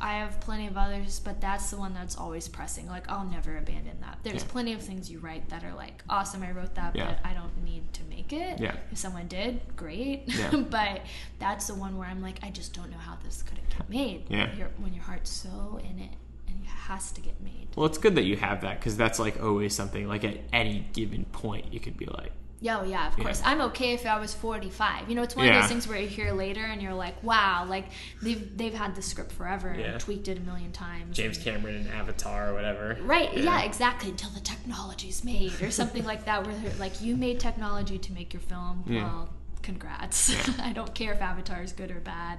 I 0.00 0.22
I've, 0.22 0.38
plenty 0.40 0.66
of 0.66 0.76
others, 0.76 1.20
but 1.20 1.40
that's 1.40 1.70
the 1.70 1.76
one 1.76 1.94
that's 1.94 2.16
always 2.16 2.48
pressing. 2.48 2.86
Like 2.88 3.10
I'll 3.10 3.24
never 3.26 3.56
abandon 3.56 3.98
that. 4.00 4.18
There's 4.22 4.42
Yeah. 4.42 4.48
plenty 4.50 4.72
of 4.72 4.82
things 4.82 5.10
you 5.10 5.18
write 5.18 5.48
that 5.50 5.64
are 5.64 5.74
like 5.74 6.02
awesome. 6.08 6.42
I 6.42 6.50
wrote 6.52 6.74
that, 6.74 6.94
Yeah. 6.96 7.06
but 7.06 7.18
I 7.28 7.34
don't 7.34 7.62
need 7.64 7.92
to 7.94 8.02
make 8.04 8.32
it. 8.32 8.60
Yeah. 8.60 8.76
If 8.92 8.98
someone 8.98 9.26
did, 9.28 9.60
great. 9.76 10.22
Yeah. 10.26 10.50
but 10.70 11.02
that's 11.38 11.66
the 11.66 11.74
one 11.74 11.96
where 11.98 12.08
I'm 12.08 12.22
like, 12.22 12.38
I 12.42 12.50
just 12.50 12.72
don't 12.74 12.90
know 12.90 12.98
how 12.98 13.16
this 13.24 13.42
could 13.42 13.58
get 13.68 13.88
made. 13.88 14.24
Yeah. 14.28 14.54
Your, 14.56 14.68
when 14.78 14.92
your 14.94 15.04
heart's 15.04 15.30
so 15.30 15.78
in 15.82 15.98
it 15.98 16.10
and 16.48 16.60
it 16.62 16.68
has 16.68 17.12
to 17.12 17.20
get 17.20 17.40
made. 17.42 17.68
Well, 17.76 17.86
it's 17.86 17.98
good 17.98 18.14
that 18.16 18.24
you 18.24 18.36
have 18.36 18.60
that 18.62 18.78
because 18.80 18.96
that's 18.96 19.18
like 19.18 19.42
always 19.42 19.74
something. 19.74 20.06
Like 20.08 20.24
at 20.24 20.38
any 20.52 20.86
given 20.92 21.24
point, 21.26 21.72
you 21.72 21.80
could 21.80 21.96
be 21.96 22.06
like, 22.06 22.32
Yeah, 22.64 22.80
oh, 22.80 22.84
yeah, 22.84 23.08
of 23.08 23.16
course. 23.18 23.42
I'm 23.44 23.60
okay 23.60 23.92
if 23.92 24.06
I 24.06 24.18
was 24.18 24.32
45. 24.32 25.10
You 25.10 25.16
know, 25.16 25.22
it's 25.22 25.36
one 25.36 25.46
of 25.46 25.52
those 25.54 25.68
things 25.68 25.86
where 25.86 25.98
you 25.98 26.08
hear 26.08 26.32
later 26.32 26.62
and 26.64 26.80
you're 26.80 26.94
like, 26.94 27.22
wow, 27.22 27.66
like 27.68 27.84
they've 28.22 28.56
they've 28.56 28.72
had 28.72 28.94
the 28.94 29.02
script 29.02 29.32
forever 29.32 29.76
Yeah. 29.78 29.84
and 29.92 30.00
tweaked 30.00 30.28
it 30.28 30.38
a 30.38 30.40
million 30.40 30.72
times. 30.72 31.14
James 31.14 31.36
Cameron 31.36 31.74
and 31.76 31.88
Avatar 31.90 32.48
or 32.50 32.54
whatever. 32.54 32.96
Right, 33.02 33.36
yeah. 33.36 33.60
exactly. 33.64 34.08
Until 34.08 34.30
the 34.30 34.40
technology's 34.40 35.24
made 35.24 35.52
or 35.60 35.70
something 35.70 36.04
like 36.06 36.24
that, 36.24 36.46
where 36.46 36.54
like 36.78 37.02
you 37.02 37.16
made 37.18 37.38
technology 37.38 37.98
to 37.98 38.12
make 38.14 38.32
your 38.32 38.40
film. 38.40 38.82
Yeah. 38.86 39.02
Well, 39.04 39.28
congrats. 39.62 40.30
Yeah. 40.32 40.54
I 40.68 40.72
don't 40.72 40.94
care 40.94 41.12
if 41.12 41.20
Avatar 41.20 41.62
is 41.62 41.72
good 41.72 41.90
or 41.90 42.00
bad. 42.00 42.38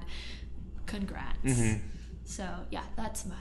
Congrats. 0.87 1.37
Mhm. 1.43 1.81
So 2.25 2.47
yeah, 2.71 2.83
that's 2.95 3.27
my 3.27 3.35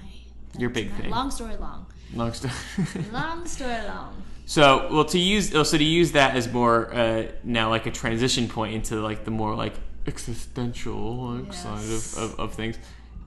Your 0.58 0.68
big 0.68 0.90
my- 0.92 0.98
thing. 0.98 1.10
Long 1.10 1.30
story 1.30 1.56
long. 1.56 1.86
Long 2.12 2.32
story. 2.34 2.52
Long 3.10 3.46
story 3.46 3.82
long. 3.86 4.22
So, 4.46 4.88
well, 4.92 5.04
to 5.06 5.18
use 5.18 5.54
also 5.54 5.78
to 5.78 5.84
use 5.84 6.12
that 6.12 6.36
as 6.36 6.52
more 6.52 6.92
uh, 6.94 7.26
now 7.42 7.70
like 7.70 7.86
a 7.86 7.90
transition 7.90 8.48
point 8.48 8.74
into 8.74 9.00
like 9.00 9.24
the 9.24 9.30
more 9.30 9.54
like 9.54 9.74
existential 10.06 11.30
like, 11.30 11.52
side 11.54 11.84
of, 11.84 12.18
of, 12.18 12.40
of 12.40 12.54
things 12.54 12.76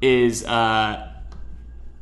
is 0.02 0.46
uh, 0.46 1.12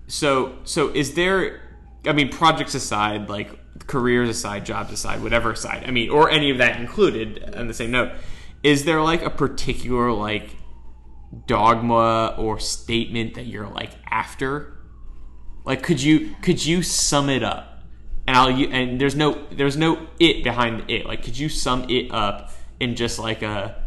so 0.08 0.58
so 0.64 0.90
is 0.90 1.14
there? 1.14 1.62
I 2.06 2.14
mean, 2.14 2.30
projects 2.30 2.76
aside, 2.76 3.30
like 3.30 3.58
careers 3.88 4.30
aside, 4.30 4.66
jobs 4.66 4.92
aside, 4.92 5.24
whatever 5.24 5.52
aside. 5.52 5.84
I 5.88 5.92
mean, 5.92 6.10
or 6.10 6.30
any 6.30 6.52
of 6.52 6.60
that 6.60 6.80
included 6.80 7.56
on 7.56 7.68
the 7.68 7.74
same 7.74 7.92
note. 7.92 8.12
Is 8.64 8.86
there 8.86 9.02
like 9.02 9.22
a 9.22 9.30
particular 9.30 10.12
like 10.12 10.56
dogma 11.48 12.36
or 12.38 12.60
statement 12.60 13.36
that 13.36 13.46
you're 13.46 13.68
like 13.68 13.92
after? 14.10 14.74
Like, 15.64 15.84
could 15.84 16.02
you 16.02 16.36
could 16.42 16.64
you 16.64 16.84
sum 16.84 17.30
it 17.30 17.44
up? 17.44 17.75
And 18.28 18.36
I'll 18.36 18.50
and 18.50 19.00
there's 19.00 19.16
no 19.16 19.46
there's 19.52 19.78
no 19.78 20.08
it 20.20 20.44
behind 20.44 20.90
it. 20.90 21.06
Like, 21.06 21.24
could 21.24 21.38
you 21.38 21.50
sum 21.50 21.90
it 21.90 22.12
up 22.12 22.52
in 22.80 22.96
just 22.96 23.20
like 23.20 23.42
a 23.42 23.84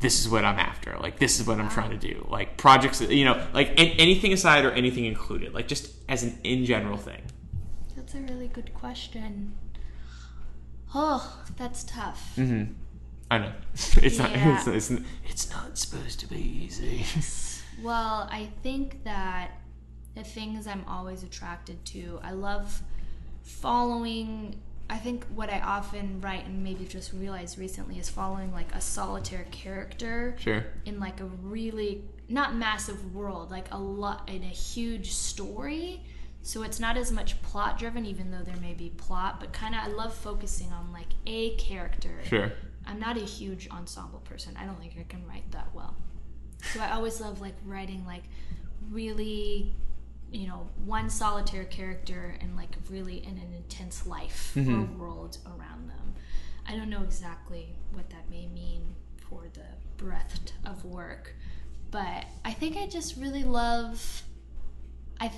this 0.00 0.20
is 0.20 0.28
what 0.28 0.44
I'm 0.44 0.58
after. 0.58 0.96
Like, 1.00 1.18
this 1.18 1.40
is 1.40 1.46
what 1.46 1.58
I'm 1.58 1.70
trying 1.70 1.90
to 1.90 1.96
do. 1.96 2.26
Like 2.28 2.56
projects, 2.58 3.00
you 3.00 3.24
know, 3.24 3.46
like 3.52 3.70
an, 3.70 3.88
anything 3.98 4.32
aside 4.32 4.64
or 4.64 4.70
anything 4.72 5.04
included. 5.04 5.54
Like 5.54 5.68
just 5.68 5.92
as 6.08 6.22
an 6.22 6.38
in 6.44 6.64
general 6.64 6.96
thing. 6.96 7.22
That's 7.96 8.14
a 8.14 8.20
really 8.20 8.48
good 8.48 8.72
question. 8.74 9.54
Oh, 10.94 11.42
that's 11.56 11.84
tough. 11.84 12.34
Mm-hmm. 12.36 12.72
I 13.30 13.38
know 13.38 13.52
it's 13.74 14.18
not 14.18 14.30
it's, 14.32 14.66
it's 14.66 15.02
it's 15.26 15.50
not 15.50 15.76
supposed 15.76 16.20
to 16.20 16.28
be 16.28 16.40
easy. 16.40 17.04
Well, 17.82 18.26
I 18.30 18.48
think 18.62 19.04
that 19.04 19.50
the 20.14 20.24
things 20.24 20.66
I'm 20.66 20.84
always 20.88 21.22
attracted 21.22 21.84
to, 21.86 22.18
I 22.22 22.32
love 22.32 22.82
following. 23.46 24.60
I 24.88 24.98
think 24.98 25.24
what 25.34 25.50
I 25.50 25.60
often 25.60 26.20
write 26.20 26.46
and 26.46 26.62
maybe 26.62 26.84
just 26.84 27.12
realized 27.12 27.58
recently 27.58 27.98
is 27.98 28.08
following 28.08 28.52
like 28.52 28.72
a 28.74 28.80
solitary 28.80 29.46
character 29.50 30.36
sure. 30.38 30.64
in 30.84 31.00
like 31.00 31.20
a 31.20 31.24
really 31.24 32.02
not 32.28 32.54
massive 32.54 33.14
world, 33.14 33.50
like 33.50 33.72
a 33.72 33.78
lot 33.78 34.28
in 34.28 34.42
a 34.42 34.46
huge 34.46 35.12
story. 35.12 36.02
So 36.42 36.62
it's 36.62 36.78
not 36.78 36.96
as 36.96 37.10
much 37.10 37.40
plot 37.42 37.78
driven, 37.78 38.06
even 38.06 38.30
though 38.30 38.42
there 38.42 38.56
may 38.56 38.74
be 38.74 38.90
plot, 38.90 39.40
but 39.40 39.52
kind 39.52 39.74
of 39.74 39.80
I 39.82 39.88
love 39.88 40.14
focusing 40.14 40.72
on 40.72 40.92
like 40.92 41.08
a 41.26 41.56
character. 41.56 42.20
Sure. 42.24 42.52
I'm 42.86 43.00
not 43.00 43.16
a 43.16 43.24
huge 43.24 43.68
ensemble 43.70 44.20
person. 44.20 44.56
I 44.56 44.64
don't 44.64 44.78
think 44.78 44.92
I 44.98 45.04
can 45.08 45.26
write 45.26 45.50
that 45.50 45.68
well. 45.74 45.96
So 46.72 46.80
I 46.80 46.92
always 46.92 47.20
love 47.20 47.40
like 47.40 47.54
writing 47.64 48.04
like 48.06 48.22
really, 48.90 49.74
you 50.32 50.46
know, 50.46 50.68
one 50.84 51.08
solitary 51.08 51.66
character 51.66 52.36
and 52.40 52.56
like 52.56 52.76
really 52.90 53.18
in 53.24 53.38
an 53.38 53.52
intense 53.56 54.06
life 54.06 54.52
or 54.56 54.60
Mhm. 54.62 54.98
world 54.98 55.38
around 55.46 55.88
them. 55.88 56.14
I 56.68 56.74
don't 56.76 56.90
know 56.90 57.02
exactly 57.02 57.76
what 57.92 58.10
that 58.10 58.28
may 58.28 58.46
mean 58.46 58.96
for 59.28 59.44
the 59.52 59.66
breadth 59.96 60.52
of 60.64 60.84
work, 60.84 61.34
but 61.90 62.26
I 62.44 62.52
think 62.52 62.76
I 62.76 62.86
just 62.86 63.16
really 63.16 63.44
love. 63.44 64.22
I 65.20 65.30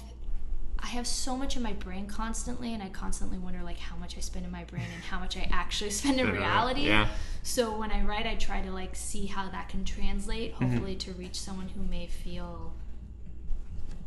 I 0.80 0.86
have 0.86 1.08
so 1.08 1.36
much 1.36 1.56
in 1.56 1.62
my 1.62 1.72
brain 1.72 2.06
constantly, 2.06 2.72
and 2.72 2.82
I 2.82 2.88
constantly 2.88 3.36
wonder 3.36 3.62
like 3.64 3.78
how 3.78 3.96
much 3.96 4.16
I 4.16 4.20
spend 4.20 4.44
in 4.46 4.52
my 4.52 4.62
brain 4.64 4.84
and 4.94 5.02
how 5.04 5.18
much 5.18 5.36
I 5.36 5.48
actually 5.52 5.90
spend 6.00 6.18
in 6.20 6.30
reality. 6.32 6.86
Yeah. 6.86 7.08
So 7.42 7.76
when 7.76 7.90
I 7.90 8.02
write, 8.04 8.26
I 8.26 8.36
try 8.36 8.60
to 8.62 8.70
like 8.70 8.94
see 8.96 9.26
how 9.26 9.48
that 9.50 9.68
can 9.68 9.84
translate, 9.84 10.54
Mm-hmm. 10.54 10.64
hopefully 10.64 10.96
to 10.96 11.12
reach 11.12 11.38
someone 11.38 11.68
who 11.68 11.82
may 11.82 12.06
feel 12.06 12.72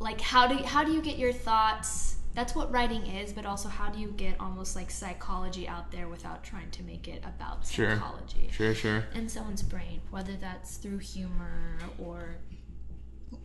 like 0.02 0.20
how 0.20 0.47
do 0.47 0.56
how 0.64 0.84
do 0.84 0.91
you 0.91 1.02
get 1.02 1.18
your 1.18 1.32
thoughts? 1.34 2.16
That's 2.34 2.56
what 2.56 2.72
writing 2.72 3.06
is, 3.08 3.34
but 3.34 3.45
also 3.45 3.68
how 3.68 3.89
do 3.89 3.99
you 3.99 4.08
get 4.12 4.39
almost 4.39 4.76
like 4.76 4.89
psychology 4.89 5.68
out 5.68 5.91
there 5.91 6.08
without 6.08 6.43
trying 6.45 6.72
to 6.72 6.84
make 6.84 7.08
it 7.10 7.22
about 7.26 7.68
Sure. 7.68 7.95
psychology 7.95 8.49
Sure. 8.52 8.74
Sure. 8.74 9.04
in 9.14 9.28
someone's 9.28 9.62
brain, 9.64 10.02
whether 10.12 10.36
that's 10.38 10.78
through 10.78 10.99
humor 10.99 11.78
or 11.99 12.36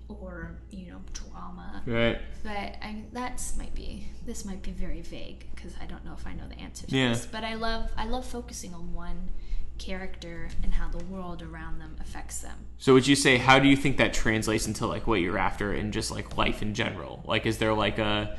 or 0.08 0.56
you 0.70 0.90
know 0.90 1.00
drama. 1.12 1.82
Right. 1.84 2.18
But 2.44 2.76
I 2.80 3.04
that's 3.12 3.56
might 3.56 3.74
be 3.74 4.08
this 4.24 4.44
might 4.44 4.62
be 4.62 4.70
very 4.70 5.02
vague 5.02 5.46
because 5.54 5.74
I 5.82 5.86
don't 5.86 6.04
know 6.04 6.14
if 6.14 6.26
I 6.26 6.32
know 6.34 6.48
the 6.48 6.58
answer 6.58 6.86
to 6.86 6.96
Yeah. 6.96 7.08
this. 7.10 7.26
But 7.26 7.44
I 7.44 7.54
love 7.54 7.90
I 7.96 8.06
love 8.06 8.24
focusing 8.24 8.72
on 8.72 8.92
one 8.94 9.30
character 9.78 10.48
and 10.62 10.74
how 10.74 10.88
the 10.88 11.04
world 11.04 11.42
around 11.42 11.78
them 11.78 11.96
affects 12.00 12.40
them. 12.40 12.56
So 12.78 12.94
would 12.94 13.06
you 13.06 13.16
say 13.16 13.36
how 13.36 13.58
do 13.58 13.68
you 13.68 13.76
think 13.76 13.96
that 13.98 14.12
translates 14.12 14.66
into 14.66 14.86
like 14.86 15.06
what 15.06 15.20
you're 15.20 15.38
after 15.38 15.72
and 15.72 15.92
just 15.92 16.10
like 16.10 16.36
life 16.36 16.62
in 16.62 16.74
general? 16.74 17.22
Like 17.26 17.46
is 17.46 17.58
there 17.58 17.74
like 17.74 17.98
a 17.98 18.36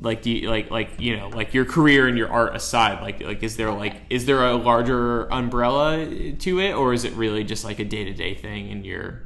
like 0.00 0.22
do 0.22 0.30
you 0.30 0.50
like 0.50 0.70
like 0.70 0.90
you 0.98 1.16
know 1.16 1.28
like 1.28 1.54
your 1.54 1.64
career 1.64 2.06
and 2.06 2.18
your 2.18 2.30
art 2.30 2.54
aside 2.54 3.00
like 3.02 3.22
like 3.22 3.42
is 3.42 3.56
there 3.56 3.72
like 3.72 4.02
is 4.10 4.26
there 4.26 4.44
a 4.44 4.54
larger 4.54 5.24
umbrella 5.32 6.32
to 6.32 6.60
it 6.60 6.72
or 6.72 6.92
is 6.92 7.04
it 7.04 7.12
really 7.14 7.42
just 7.44 7.64
like 7.64 7.78
a 7.78 7.84
day-to-day 7.84 8.34
thing 8.34 8.70
and 8.70 8.84
you're 8.84 9.22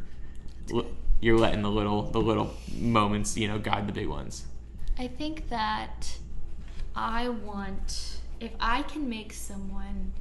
you're 1.21 1.39
letting 1.39 1.63
the 1.63 1.71
little 1.71 2.03
the 2.11 2.21
little 2.21 2.55
moments 2.77 3.37
you 3.37 3.49
know 3.49 3.59
guide 3.59 3.89
the 3.89 3.93
big 3.93 4.07
ones 4.07 4.47
I 4.97 5.09
think 5.09 5.49
that 5.49 6.17
I 6.95 7.31
want 7.31 8.19
if 8.39 8.53
I 8.61 8.83
can 8.83 9.09
make 9.09 9.33
someone 9.33 10.13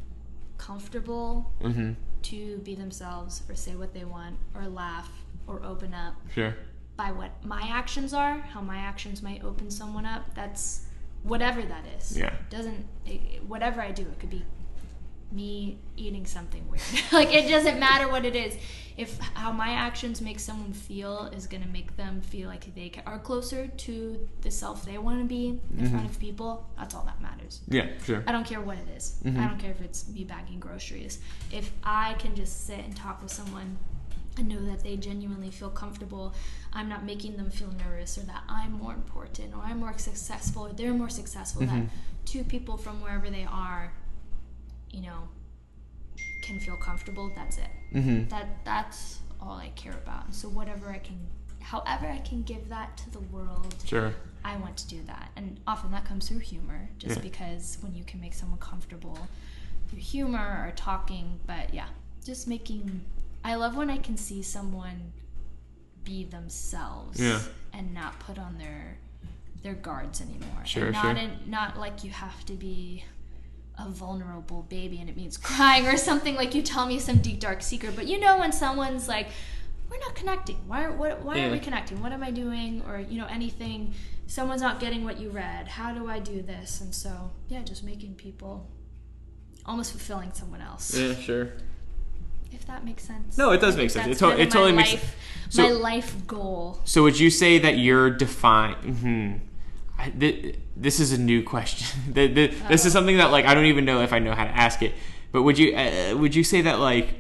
comfortable 0.60 1.52
mm-hmm 1.64 1.94
to 2.22 2.58
be 2.58 2.76
themselves 2.76 3.44
or 3.48 3.56
say 3.56 3.76
what 3.76 3.94
they 3.94 4.04
want 4.04 4.36
or 4.54 4.68
laugh 4.68 5.10
or 5.48 5.64
open 5.64 5.94
up 5.94 6.16
sure 6.36 6.54
by 7.00 7.14
what 7.14 7.32
my 7.46 7.62
actions 7.62 8.14
are, 8.14 8.40
how 8.40 8.60
my 8.60 8.76
actions 8.76 9.24
might 9.24 9.42
open 9.42 9.72
someone 9.72 10.06
up. 10.06 10.36
That's 10.36 10.82
whatever 11.24 11.62
that 11.62 11.86
is. 11.98 12.18
Yeah. 12.18 12.34
It 12.34 12.50
Doesn't 12.50 12.86
it, 13.06 13.42
whatever 13.46 13.80
I 13.80 13.92
do, 13.92 14.02
it 14.02 14.20
could 14.20 14.30
be 14.30 14.44
me 15.32 15.78
eating 15.96 16.26
something 16.26 16.68
weird. 16.70 16.82
like 17.12 17.34
it 17.34 17.50
doesn't 17.50 17.80
matter 17.80 18.08
what 18.10 18.26
it 18.26 18.36
is. 18.36 18.58
If 18.98 19.18
how 19.34 19.52
my 19.52 19.70
actions 19.70 20.20
make 20.20 20.40
someone 20.40 20.74
feel 20.74 21.32
is 21.34 21.48
going 21.48 21.64
to 21.64 21.70
make 21.70 21.96
them 21.96 22.20
feel 22.20 22.50
like 22.50 22.74
they 22.76 22.92
are 23.06 23.20
closer 23.20 23.68
to 23.68 24.30
the 24.42 24.52
self 24.52 24.86
they 24.86 24.98
want 24.98 25.22
to 25.22 25.26
be 25.26 25.60
in 25.78 25.90
front 25.90 25.94
mm-hmm. 25.94 26.06
of 26.06 26.20
people, 26.20 26.68
that's 26.78 26.96
all 26.96 27.04
that 27.06 27.22
matters. 27.22 27.62
yeah 27.70 27.88
sure 28.04 28.24
I 28.28 28.32
don't 28.32 28.46
care 28.46 28.60
what 28.60 28.78
it 28.78 28.90
is. 28.96 29.20
Mm-hmm. 29.24 29.40
I 29.40 29.48
don't 29.48 29.58
care 29.58 29.72
if 29.72 29.82
it's 29.82 30.08
me 30.10 30.24
bagging 30.26 30.60
groceries. 30.60 31.20
If 31.52 31.72
I 31.84 32.16
can 32.20 32.36
just 32.36 32.68
sit 32.68 32.80
and 32.80 32.96
talk 32.96 33.22
with 33.22 33.32
someone 33.32 33.78
and 34.38 34.48
know 34.48 34.64
that 34.66 34.84
they 34.84 34.96
genuinely 34.98 35.52
feel 35.52 35.70
comfortable, 35.70 36.34
I'm 36.74 36.90
not 36.90 37.06
making 37.06 37.38
them 37.38 37.50
feel 37.50 37.72
nervous 37.86 38.18
or 38.18 38.22
that 38.22 38.44
I'm 38.50 38.74
more 38.74 38.94
important 38.94 39.54
or 39.56 39.62
I'm 39.64 39.80
more 39.80 39.98
successful 39.98 40.68
or 40.68 40.74
they're 40.74 40.94
more 40.94 41.10
successful, 41.10 41.62
that 41.62 41.70
mm-hmm. 41.70 41.86
two 42.26 42.44
people 42.44 42.78
from 42.78 43.02
wherever 43.02 43.30
they 43.30 43.46
are, 43.50 43.94
you 44.92 45.02
know, 45.02 45.28
can 46.42 46.60
feel 46.60 46.76
comfortable, 46.78 47.32
that's 47.36 47.58
it. 47.58 47.70
mm-hmm 47.94 48.28
That 48.30 48.64
that's 48.66 49.20
all 49.42 49.58
I 49.58 49.70
care 49.76 49.94
about. 49.94 50.26
And 50.26 50.36
so 50.36 50.50
whatever 50.50 50.90
I 50.90 50.98
can 51.00 51.20
however 51.62 52.08
I 52.08 52.20
can 52.20 52.42
give 52.44 52.70
that 52.70 52.98
to 52.98 53.10
the 53.12 53.20
world, 53.20 53.76
sure 53.86 54.14
I 54.44 54.56
want 54.58 54.78
to 54.78 54.88
do 54.88 55.02
that. 55.08 55.30
And 55.36 55.60
often 55.68 55.92
that 55.92 56.06
comes 56.06 56.28
through 56.30 56.40
humor, 56.40 56.90
just 56.98 57.18
Yeah. 57.18 57.22
because 57.22 57.78
when 57.82 57.94
you 57.94 58.04
can 58.06 58.20
make 58.22 58.34
someone 58.34 58.60
comfortable 58.60 59.28
through 59.90 60.00
humor 60.00 60.66
or 60.66 60.72
talking, 60.76 61.40
but 61.46 61.74
yeah, 61.74 61.88
just 62.24 62.48
making. 62.48 63.06
I 63.44 63.56
love 63.56 63.76
when 63.76 63.90
I 63.90 63.98
can 63.98 64.18
see 64.18 64.42
someone 64.42 65.12
be 66.04 66.24
themselves 66.26 67.20
Yeah. 67.20 67.42
and 67.74 67.94
not 67.94 68.20
put 68.20 68.40
on 68.40 68.58
their 68.58 68.98
their 69.62 69.74
guards 69.76 70.22
anymore. 70.22 70.66
Sure, 70.66 70.86
and 70.86 70.94
not 70.94 71.04
sure. 71.04 71.16
In, 71.18 71.32
not 71.50 71.78
like 71.78 72.04
you 72.06 72.12
have 72.12 72.46
to 72.46 72.54
be 72.54 73.04
a 73.80 73.90
vulnerable 73.90 74.64
baby 74.70 75.00
and 75.00 75.10
it 75.10 75.16
means 75.16 75.38
crying 75.38 75.88
or 75.88 75.96
something 75.98 76.36
like 76.36 76.54
you 76.54 76.62
tell 76.62 76.86
me 76.86 77.00
some 77.00 77.18
deep 77.18 77.40
dark 77.40 77.62
secret 77.62 77.96
but 77.96 78.08
you 78.08 78.20
know 78.20 78.38
when 78.38 78.52
someone's 78.52 79.08
like 79.08 79.28
we're 79.90 79.98
not 80.00 80.14
connecting. 80.14 80.58
Why 80.68 80.84
are 80.84 80.92
what, 80.92 81.24
why 81.24 81.36
Yeah. 81.36 81.42
aren't 81.44 81.54
we 81.54 81.60
connecting? 81.60 82.00
What 82.04 82.12
am 82.12 82.22
I 82.22 82.30
doing? 82.30 82.84
Or 82.88 83.00
you 83.00 83.18
know 83.18 83.26
anything? 83.26 83.96
Someone's 84.28 84.62
not 84.62 84.80
getting 84.80 85.04
what 85.04 85.20
you 85.20 85.32
read. 85.32 85.68
How 85.68 85.94
do 85.96 86.08
I 86.08 86.20
do 86.20 86.44
this? 86.44 86.82
And 86.82 86.94
so 86.94 87.32
yeah, 87.48 87.64
just 87.64 87.84
making 87.84 88.14
people 88.14 88.68
almost 89.66 89.90
fulfilling 89.92 90.32
someone 90.34 90.62
else. 90.62 90.96
Yeah, 90.96 91.16
sure. 91.16 91.54
If 92.52 92.68
that 92.68 92.86
makes 92.86 93.02
sense. 93.04 93.36
No, 93.38 93.52
it 93.52 93.62
does 93.62 93.76
make 93.78 93.90
sense. 93.90 94.16
It 94.16 94.20
to- 94.20 94.40
it 94.40 94.52
totally 94.52 94.74
makes- 94.74 94.92
life, 94.94 95.16
so- 95.50 95.64
my 95.64 95.70
life 95.72 96.28
goal. 96.28 96.80
So 96.84 97.02
would 97.04 97.20
you 97.20 97.32
say 97.32 97.58
that 97.58 97.80
you're 97.80 98.12
defined? 98.12 98.76
Hmm. 99.00 99.34
I, 100.00 100.10
th- 100.10 100.56
this 100.78 101.00
is 101.00 101.12
a 101.12 101.18
new 101.18 101.44
question. 101.44 101.88
the, 102.14 102.28
the, 102.28 102.48
this 102.70 102.86
is 102.86 102.94
something 102.94 103.18
that 103.18 103.32
like 103.32 103.46
I 103.46 103.54
don't 103.54 103.66
even 103.66 103.86
know 103.86 104.02
if 104.02 104.14
I 104.14 104.20
know 104.20 104.34
how 104.34 104.46
to 104.46 104.56
ask 104.56 104.82
it. 104.82 104.94
But 105.32 105.44
would 105.44 105.60
you 105.60 105.76
uh, 105.76 106.16
would 106.18 106.34
you 106.34 106.44
say 106.44 106.62
that 106.62 106.80
like 106.80 107.16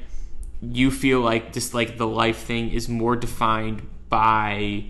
you 0.61 0.89
feel 0.89 1.19
like 1.21 1.53
just 1.53 1.73
like 1.73 1.97
the 1.97 2.07
life 2.07 2.37
thing 2.37 2.71
is 2.71 2.89
more 2.89 3.15
defined 3.15 3.87
by 4.09 4.85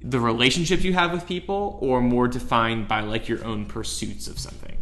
the 0.00 0.20
relationships 0.20 0.84
you 0.84 0.92
have 0.92 1.12
with 1.12 1.26
people, 1.26 1.76
or 1.82 2.00
more 2.00 2.28
defined 2.28 2.86
by 2.86 3.00
like 3.00 3.28
your 3.28 3.44
own 3.44 3.66
pursuits 3.66 4.28
of 4.28 4.38
something? 4.38 4.76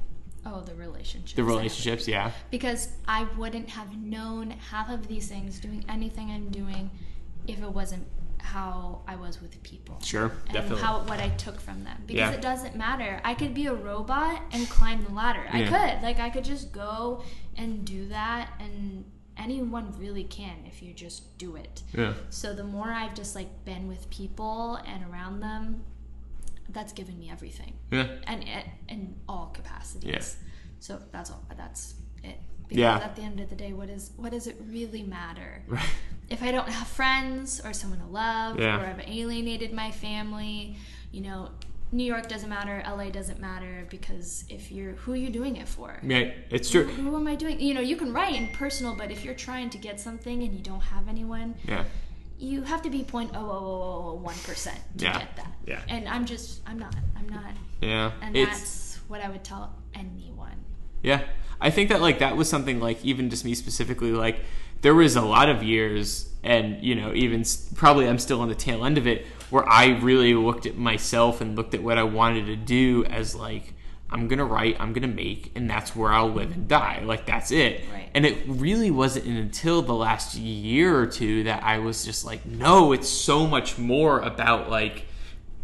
Oh, 0.45 0.61
the 0.61 0.75
relationships. 0.75 1.33
The 1.33 1.43
relationships, 1.43 2.07
yeah. 2.07 2.31
Because 2.51 2.91
I 3.09 3.27
wouldn't 3.37 3.71
have 3.71 3.97
known 3.97 4.51
half 4.51 4.91
of 4.91 5.09
these 5.09 5.27
things, 5.29 5.59
doing 5.59 5.85
anything 5.89 6.31
I'm 6.31 6.51
doing, 6.51 6.91
if 7.49 7.63
it 7.63 7.71
wasn't 7.73 8.07
how 8.47 9.03
I 9.09 9.17
was 9.17 9.41
with 9.43 9.61
people. 9.63 9.97
Sure, 10.03 10.31
and 10.47 10.53
definitely. 10.53 10.83
how 10.83 11.01
what 11.03 11.21
I 11.21 11.31
took 11.31 11.61
from 11.61 11.83
them 11.85 11.99
because 12.07 12.31
Yeah. 12.31 12.39
it 12.39 12.41
doesn't 12.43 12.77
matter. 12.77 13.21
I 13.25 13.35
could 13.35 13.55
be 13.55 13.67
a 13.67 13.75
robot 13.75 14.41
and 14.53 14.69
climb 14.69 15.05
the 15.05 15.13
ladder. 15.13 15.45
I 15.51 15.65
could 15.65 16.03
like 16.03 16.19
I 16.21 16.31
could 16.31 16.45
just 16.45 16.73
go 16.73 17.23
and 17.57 17.85
do 17.85 18.07
that, 18.09 18.51
and 18.61 19.05
anyone 19.37 19.93
really 19.99 20.25
can 20.25 20.57
if 20.65 20.83
you 20.83 20.95
just 20.95 21.37
do 21.39 21.57
it. 21.57 21.83
yeah. 21.93 22.15
So 22.31 22.55
the 22.55 22.65
more 22.65 22.89
I've 23.03 23.15
just 23.15 23.35
like 23.35 23.51
been 23.65 23.89
with 23.89 24.09
people 24.11 24.77
and 24.87 25.05
around 25.11 25.41
them, 25.41 25.83
that's 26.69 26.93
given 26.93 27.19
me 27.19 27.29
everything, 27.31 27.73
Yeah. 27.91 28.07
and 28.27 28.43
it, 28.45 28.67
in 28.89 29.17
all 29.29 29.47
capacities. 29.53 30.11
Yeah. 30.11 30.23
So 30.81 31.01
that's 31.13 31.31
all. 31.33 31.43
That's 31.57 31.95
it. 32.23 32.39
Because 32.69 32.81
Yeah. 32.81 32.97
at 32.97 33.15
the 33.17 33.23
end 33.23 33.41
of 33.41 33.49
the 33.49 33.57
day, 33.57 33.73
what 33.73 33.89
is 33.89 34.11
what 34.17 34.33
does 34.33 34.47
it 34.47 34.57
really 34.69 35.03
matter? 35.03 35.63
Right. 35.69 35.85
if 36.29 36.43
I 36.43 36.51
don't 36.51 36.69
have 36.69 36.89
friends 36.89 37.61
or 37.65 37.73
someone 37.73 38.01
to 38.01 38.07
love 38.07 38.59
Yeah. 38.59 38.81
or 38.81 38.87
I've 38.87 39.01
alienated 39.07 39.73
my 39.73 39.91
family, 39.93 40.77
you 41.13 41.21
know, 41.21 41.51
New 41.93 42.05
York 42.05 42.29
doesn't 42.29 42.49
matter, 42.51 42.83
LA 42.85 43.11
doesn't 43.11 43.39
matter 43.41 43.87
because 43.91 44.45
if 44.49 44.73
you're 44.73 44.95
who 44.95 45.13
are 45.13 45.17
you 45.25 45.31
doing 45.31 45.55
it 45.57 45.69
for? 45.69 46.01
Yeah, 46.03 46.33
it's 46.51 46.69
true. 46.71 46.85
Who 46.85 47.15
am 47.17 47.29
I 47.29 47.37
doing? 47.37 47.61
You 47.61 47.75
know, 47.75 47.81
you 47.81 47.97
can 47.97 48.13
write 48.13 48.35
in 48.35 48.49
personal, 48.49 48.97
but 48.97 49.11
if 49.13 49.25
you're 49.25 49.35
trying 49.49 49.71
to 49.71 49.79
get 49.79 50.01
something 50.01 50.43
and 50.43 50.53
you 50.53 50.61
don't 50.61 50.83
have 50.95 51.07
anyone, 51.09 51.55
Yeah. 51.65 51.85
you 52.39 52.63
have 52.65 52.83
to 52.83 52.91
be 52.91 53.05
point 53.05 53.31
oh 53.35 53.39
oh 53.39 53.51
oh, 53.51 54.09
oh 54.11 54.15
one 54.31 54.35
percent 54.49 54.81
to 54.99 55.05
Yeah. 55.07 55.19
get 55.21 55.37
that. 55.37 55.53
Yeah. 55.65 55.81
And 55.89 56.09
I'm 56.09 56.25
just 56.27 56.61
I'm 56.67 56.79
not. 56.79 56.95
I'm 57.17 57.29
not. 57.29 57.53
Yeah. 57.81 58.11
And 58.21 58.37
it's 58.37 58.51
that's 58.51 59.01
what 59.09 59.21
I 59.21 59.29
would 59.29 59.45
tell 59.45 59.73
anyone. 59.95 60.59
Yeah. 61.03 61.23
I 61.61 61.71
think 61.71 61.89
that 61.91 62.01
like 62.01 62.19
that 62.19 62.37
was 62.37 62.49
something 62.49 62.81
like 62.81 63.05
even 63.05 63.31
just 63.31 63.45
me 63.45 63.55
specifically 63.55 64.13
like 64.13 64.41
there 64.83 64.95
was 64.95 65.17
a 65.17 65.23
lot 65.23 65.49
of 65.49 65.63
years 65.63 66.29
and 66.43 66.83
you 66.83 66.95
know 66.95 67.13
even 67.15 67.45
probably 67.75 68.09
I'm 68.09 68.19
still 68.19 68.41
on 68.41 68.49
the 68.49 68.55
tail 68.55 68.85
end 68.85 68.99
of 68.99 69.07
it 69.07 69.27
where 69.51 69.69
I 69.69 69.99
really 69.99 70.35
looked 70.35 70.67
at 70.67 70.77
myself 70.77 71.41
and 71.41 71.57
looked 71.57 71.75
at 71.75 71.83
what 71.83 71.99
I 71.99 72.03
wanted 72.03 72.47
to 72.47 72.57
do 72.57 73.05
as 73.05 73.35
like 73.35 73.75
I'm 74.09 74.29
going 74.29 74.39
to 74.39 74.45
write, 74.45 74.77
I'm 74.79 74.93
going 74.93 75.09
to 75.09 75.15
make 75.15 75.51
and 75.57 75.69
that's 75.69 75.97
where 75.97 76.13
I'll 76.13 76.31
live 76.31 76.53
and 76.53 76.69
die. 76.69 77.03
Like 77.05 77.27
that's 77.27 77.51
it. 77.51 77.83
Right. 77.93 78.09
And 78.15 78.25
it 78.25 78.39
really 78.47 78.91
wasn't 78.91 79.27
until 79.27 79.83
the 79.83 79.95
last 79.95 80.37
year 80.37 80.97
or 80.97 81.07
two 81.07 81.45
that 81.45 81.65
I 81.65 81.79
was 81.79 82.05
just 82.05 82.25
like 82.25 82.47
no, 82.47 82.93
it's 82.93 83.09
so 83.09 83.47
much 83.47 83.79
more 83.79 84.21
about 84.21 84.71
like 84.71 85.06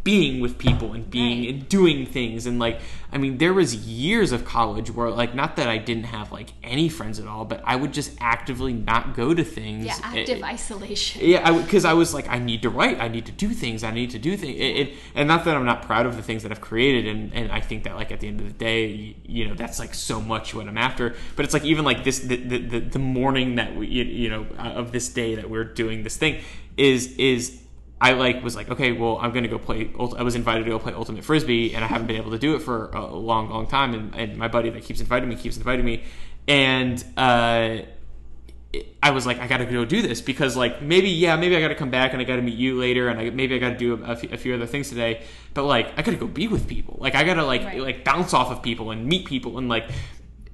being 0.05 0.41
with 0.41 0.59
people 0.59 0.93
and 0.95 1.09
being 1.11 1.41
Right. 1.41 1.49
and 1.55 1.69
doing 1.69 2.07
things 2.07 2.47
and 2.47 2.59
like 2.59 2.81
i 3.13 3.19
mean 3.19 3.39
there 3.39 3.53
was 3.55 3.75
years 3.75 4.33
of 4.33 4.45
college 4.45 4.91
where 4.91 5.09
like 5.11 5.33
not 5.35 5.55
that 5.57 5.69
i 5.69 5.79
didn't 5.79 6.05
have 6.07 6.33
like 6.33 6.53
any 6.65 6.89
friends 6.89 7.21
at 7.21 7.29
all 7.29 7.45
but 7.45 7.63
i 7.65 7.77
would 7.77 7.93
just 7.93 8.11
actively 8.21 8.73
not 8.73 9.15
go 9.15 9.33
to 9.33 9.45
things 9.45 9.87
Yeah, 9.87 9.95
It- 10.15 10.21
active 10.29 10.43
isolation. 10.43 11.23
yeah 11.25 11.53
because 11.63 11.85
I, 11.85 11.93
was 11.93 12.13
like 12.15 12.29
i 12.29 12.39
need 12.39 12.63
to 12.63 12.71
write 12.71 13.01
i 13.01 13.07
need 13.07 13.27
to 13.27 13.33
do 13.33 13.51
things 13.51 13.85
i 13.85 13.93
need 13.93 14.11
to 14.11 14.19
do 14.19 14.37
things 14.37 14.57
it, 14.59 14.77
it, 14.89 14.95
and 15.15 15.29
not 15.29 15.45
that 15.45 15.57
i'm 15.57 15.65
not 15.65 15.83
proud 15.83 16.05
of 16.07 16.17
the 16.17 16.23
things 16.23 16.43
that 16.43 16.51
i've 16.51 16.61
created 16.61 17.07
and, 17.07 17.33
and 17.33 17.53
i 17.53 17.61
think 17.61 17.85
that 17.85 17.95
like 17.95 18.11
at 18.11 18.19
the 18.21 18.27
end 18.29 18.41
of 18.41 18.47
the 18.49 18.53
day 18.55 18.97
y- 18.97 19.15
you 19.25 19.47
know 19.49 19.55
that's 19.55 19.79
like 19.79 19.95
so 19.95 20.21
much 20.21 20.53
what 20.55 20.67
i'm 20.67 20.79
after 20.79 21.15
but 21.37 21.45
it's 21.45 21.55
like 21.55 21.65
even 21.65 21.85
like 21.85 22.03
this 22.03 22.19
the, 22.21 22.37
the, 22.37 22.59
the, 22.59 22.79
the 22.81 22.99
morning 22.99 23.55
that 23.55 23.77
we 23.77 23.87
you 23.87 24.03
you 24.05 24.29
know 24.29 24.47
uh, 24.59 24.63
of 24.81 24.91
this 24.91 25.09
day 25.11 25.37
that 25.37 25.49
we're 25.49 25.65
doing 25.65 26.03
this 26.03 26.17
thing 26.17 26.43
is 26.77 27.15
is 27.19 27.62
I 28.09 28.13
like 28.15 28.43
was 28.43 28.57
like, 28.57 28.69
okay, 28.69 28.91
well, 28.91 29.19
I'm 29.23 29.33
gonna 29.33 29.47
go 29.49 29.59
play. 29.59 29.91
I 30.19 30.23
was 30.25 30.35
invited 30.35 30.65
to 30.65 30.71
go 30.71 30.79
play 30.81 30.93
ultimate 30.93 31.25
frisbee, 31.25 31.73
and 31.75 31.85
I 31.85 31.87
haven't 31.87 32.09
been 32.09 32.17
able 32.17 32.33
to 32.33 32.39
do 32.39 32.57
it 32.57 32.63
for 32.63 32.89
a 32.91 33.07
long, 33.07 33.49
long 33.49 33.67
time. 33.69 33.95
And, 33.95 34.15
and 34.15 34.37
my 34.37 34.49
buddy 34.49 34.71
that 34.71 34.83
keeps 34.83 35.01
inviting 35.01 35.29
me 35.29 35.37
keeps 35.37 35.57
inviting 35.57 35.85
me, 35.85 36.03
and 36.49 36.97
uh, 37.17 37.79
I 39.03 39.11
was 39.11 39.27
like, 39.27 39.39
I 39.39 39.47
gotta 39.47 39.67
go 39.67 39.85
do 39.85 40.01
this 40.03 40.21
because 40.21 40.57
like 40.57 40.81
maybe 40.83 41.11
yeah, 41.11 41.37
maybe 41.37 41.55
I 41.57 41.61
gotta 41.61 41.75
come 41.75 41.91
back 41.91 42.13
and 42.13 42.21
I 42.21 42.25
gotta 42.25 42.43
meet 42.43 42.57
you 42.59 42.79
later, 42.81 43.09
and 43.09 43.21
I, 43.21 43.31
maybe 43.31 43.55
I 43.55 43.59
gotta 43.59 43.77
do 43.77 43.95
a, 44.03 44.13
a 44.13 44.17
few- 44.17 44.31
a 44.33 44.37
few 44.37 44.55
other 44.55 44.67
things 44.67 44.89
today. 44.89 45.23
But 45.55 45.65
like, 45.65 45.97
I 45.99 46.03
gotta 46.03 46.17
go 46.17 46.27
be 46.27 46.49
with 46.49 46.67
people. 46.67 46.97
Like, 46.99 47.15
I 47.15 47.23
gotta 47.25 47.45
like 47.45 47.63
Right. 47.65 47.81
like 47.81 48.05
bounce 48.05 48.33
off 48.35 48.51
of 48.51 48.63
people 48.63 48.91
and 48.91 49.07
meet 49.07 49.27
people 49.27 49.59
and 49.59 49.69
like, 49.69 49.91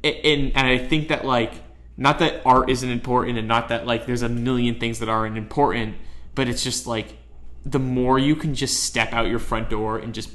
and 0.05 0.53
and 0.55 0.67
I 0.67 0.77
think 0.79 1.09
that 1.09 1.25
like 1.25 1.53
not 1.97 2.19
that 2.19 2.43
art 2.45 2.69
isn't 2.69 2.91
important 2.91 3.39
and 3.39 3.49
not 3.49 3.69
that 3.69 3.87
like 3.87 4.05
there's 4.07 4.23
a 4.23 4.29
million 4.29 4.79
things 4.79 4.99
that 4.99 5.09
aren't 5.09 5.39
important, 5.39 5.95
but 6.35 6.47
it's 6.49 6.63
just 6.63 6.87
like 6.87 7.17
the 7.65 7.79
more 7.79 8.19
you 8.19 8.35
can 8.37 8.55
just 8.55 8.85
step 8.85 9.13
out 9.13 9.27
your 9.29 9.39
front 9.39 9.69
door 9.71 9.99
and 9.99 10.15
just 10.15 10.31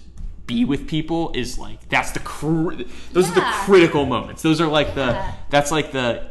be 0.45 0.65
with 0.65 0.87
people 0.87 1.31
is 1.33 1.57
like 1.57 1.87
that's 1.89 2.11
the 2.11 2.19
cr- 2.19 2.73
those 3.13 3.29
are 3.29 3.35
the 3.35 3.41
critical 3.65 4.05
moments. 4.05 4.41
Those 4.41 4.59
are 4.59 4.67
like 4.67 4.87
Yeah. 4.89 4.93
the 4.93 5.33
that's 5.49 5.71
like 5.71 5.91
the 5.91 6.29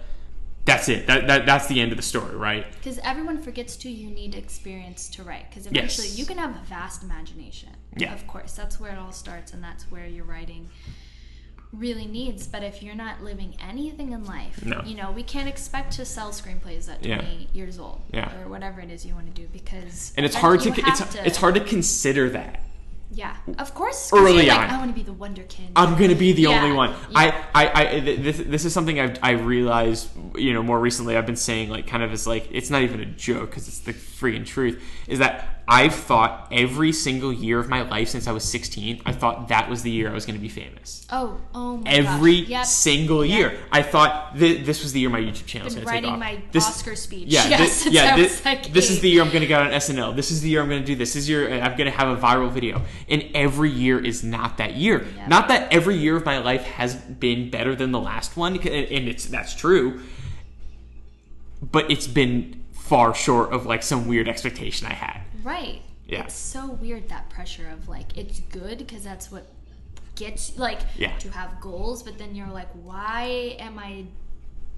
that's 0.65 0.89
it. 0.89 1.07
That, 1.09 1.27
that 1.27 1.47
that's 1.47 1.67
the 1.67 1.81
end 1.81 1.91
of 1.93 1.97
the 1.97 2.03
story, 2.03 2.37
right? 2.37 2.65
Because 2.75 2.99
everyone 3.03 3.43
forgets 3.43 3.75
too, 3.75 3.91
you 3.91 4.09
need 4.11 4.35
experience 4.37 5.09
to 5.11 5.23
write. 5.25 5.49
Because 5.51 5.65
Yes. 5.65 5.73
eventually 5.99 6.09
you 6.09 6.25
can 6.27 6.39
have 6.39 6.51
a 6.55 6.65
vast 6.67 7.03
imagination. 7.03 7.71
Yeah. 7.97 8.13
Of 8.15 8.27
course. 8.29 8.53
That's 8.53 8.79
where 8.79 8.93
it 8.93 8.99
all 8.99 9.13
starts, 9.13 9.53
and 9.53 9.65
that's 9.65 9.91
where 9.91 10.07
your 10.07 10.25
writing 10.25 10.69
really 11.73 12.07
needs. 12.07 12.47
But 12.47 12.63
if 12.63 12.83
you're 12.83 12.95
not 12.95 13.23
living 13.23 13.55
anything 13.67 14.13
in 14.13 14.25
life, 14.25 14.65
No. 14.65 14.83
you 14.85 14.95
know, 14.95 15.11
we 15.11 15.23
can't 15.23 15.49
expect 15.49 15.93
to 15.95 16.05
sell 16.05 16.31
screenplays 16.31 16.89
at 16.91 17.05
Yeah. 17.05 17.19
20 17.19 17.49
years 17.53 17.79
old. 17.79 18.01
Yeah. 18.13 18.31
Or 18.43 18.49
whatever 18.49 18.81
it 18.81 18.91
is 18.91 19.05
you 19.07 19.15
want 19.15 19.35
to 19.35 19.41
do. 19.43 19.49
Because. 19.53 20.13
And 20.17 20.27
it's 20.27 20.37
hard 20.37 20.61
to 20.61 20.69
it's 20.71 20.99
have 20.99 21.17
it's 21.27 21.39
hard 21.39 21.55
to 21.55 21.61
consider 21.61 22.29
that. 22.31 22.61
Yeah. 23.15 23.37
Of 23.59 23.75
course. 23.75 24.11
Early 24.13 24.47
like, 24.49 24.59
on. 24.59 24.71
I 24.71 24.79
want 24.79 24.91
to 24.91 24.95
be 24.95 25.03
the 25.03 25.13
Wonder 25.13 25.43
Kid. 25.43 25.67
I'm 25.77 25.99
gonna 25.99 26.15
be 26.15 26.33
the 26.33 26.43
Yeah, 26.43 26.63
only 26.63 26.75
one. 26.75 26.91
yeah. 27.11 27.45
I, 27.55 27.67
I, 27.67 27.87
I, 27.97 28.01
this, 28.01 28.39
this 28.39 28.65
is 28.65 28.73
something 28.73 28.99
I've, 28.99 29.19
I 29.23 29.33
realized, 29.33 30.09
you 30.35 30.55
know, 30.55 30.63
more 30.63 30.81
recently. 30.81 31.17
I've 31.17 31.27
been 31.27 31.37
saying 31.37 31.69
like 31.69 31.87
kind 31.87 32.03
of 32.03 32.11
as 32.13 32.27
like 32.27 32.49
it's 32.51 32.71
not 32.71 32.81
even 32.83 33.01
a 33.01 33.05
joke 33.07 33.51
because 33.51 33.69
it's 33.69 33.81
the 33.81 33.93
freaking 33.93 34.47
truth. 34.47 34.83
Is 35.09 35.19
that 35.19 35.52
I've 35.69 35.95
thought 35.95 36.49
every 36.51 36.93
single 36.93 37.33
year 37.33 37.59
of 37.61 37.69
my 37.69 37.83
life 37.83 38.09
since 38.09 38.27
I 38.27 38.33
was 38.33 38.43
16, 38.45 39.01
I 39.07 39.13
thought 39.13 39.49
that 39.49 39.71
was 39.71 39.83
the 39.83 39.91
year 39.93 40.11
I 40.11 40.13
was 40.13 40.27
gonna 40.27 40.39
be 40.41 40.49
famous. 40.49 41.07
oh, 41.11 41.41
oh 41.55 41.77
my 41.79 41.85
god. 41.85 41.95
Every. 41.95 42.33
Yep. 42.35 42.67
single 42.67 43.25
year, 43.25 43.57
I 43.71 43.83
thought 43.83 44.37
th- 44.37 44.67
this 44.67 44.83
was 44.83 44.93
the 44.93 45.01
year 45.01 45.09
my 45.09 45.21
YouTube 45.21 45.47
channel 45.47 45.67
was 45.67 45.75
going 45.75 45.87
to 45.87 45.93
take 45.93 45.95
writing 46.05 46.11
off. 46.11 46.19
my 46.19 46.43
This- 46.51 46.67
Oscar 46.67 46.97
speech. 46.97 47.29
Yeah, 47.29 47.49
Yes, 47.49 47.61
thi- 47.61 47.67
since 47.85 47.95
yeah. 47.95 48.13
I 48.13 48.17
thi- 48.17 48.23
was, 48.23 48.45
like, 48.45 48.73
this 48.73 48.91
is 48.91 49.01
the 49.01 49.09
year 49.09 49.23
I'm 49.23 49.29
going 49.29 49.43
to 49.43 49.47
get 49.47 49.63
on 49.63 49.71
SNL. 49.71 50.15
This 50.17 50.31
is 50.33 50.43
the 50.43 50.49
year 50.49 50.61
I'm 50.63 50.69
going 50.69 50.81
to 50.83 50.87
do 50.87 50.97
this. 50.97 51.15
This 51.15 51.23
is 51.25 51.29
year 51.29 51.49
uh, 51.49 51.61
I'm 51.61 51.77
going 51.77 51.91
to 51.91 51.97
have 51.97 52.09
a 52.09 52.21
viral 52.21 52.51
video. 52.51 52.83
And 53.09 53.25
every 53.35 53.71
year 53.71 54.05
is 54.05 54.25
not 54.25 54.59
that 54.59 54.75
year. 54.75 55.07
Yeah. 55.17 55.29
Not 55.29 55.49
that 55.49 55.73
every 55.73 55.97
year 55.97 56.17
of 56.17 56.25
my 56.25 56.39
life 56.39 56.65
has 56.65 56.97
been 56.97 57.51
better 57.51 57.75
than 57.77 57.93
the 57.93 58.01
last 58.01 58.37
one, 58.37 58.57
and 58.57 58.67
and 58.67 59.09
it's 59.09 59.27
that's 59.27 59.55
true. 59.55 60.01
But 61.63 61.91
it's 61.91 62.07
been 62.09 62.65
far 62.73 63.15
short 63.15 63.53
of 63.53 63.65
like 63.67 63.83
some 63.83 64.09
weird 64.09 64.29
expectation 64.29 64.87
I 64.89 64.95
had. 64.95 65.21
Right. 65.43 65.83
Yeah. 66.07 66.25
It's 66.25 66.35
so 66.35 66.67
weird 66.73 67.09
that 67.09 67.31
pressure 67.31 67.69
of 67.69 67.89
like 67.89 68.17
it's 68.19 68.41
good 68.41 68.79
because 68.79 69.05
that's 69.05 69.31
what 69.31 69.47
gets 70.17 70.59
like 70.59 70.81
Yeah. 70.97 71.17
to 71.19 71.31
have 71.31 71.61
goals, 71.61 72.03
but 72.03 72.19
then 72.19 72.35
you're 72.35 72.49
like, 72.49 72.69
why 72.83 73.57
am 73.59 73.79
I 73.79 74.05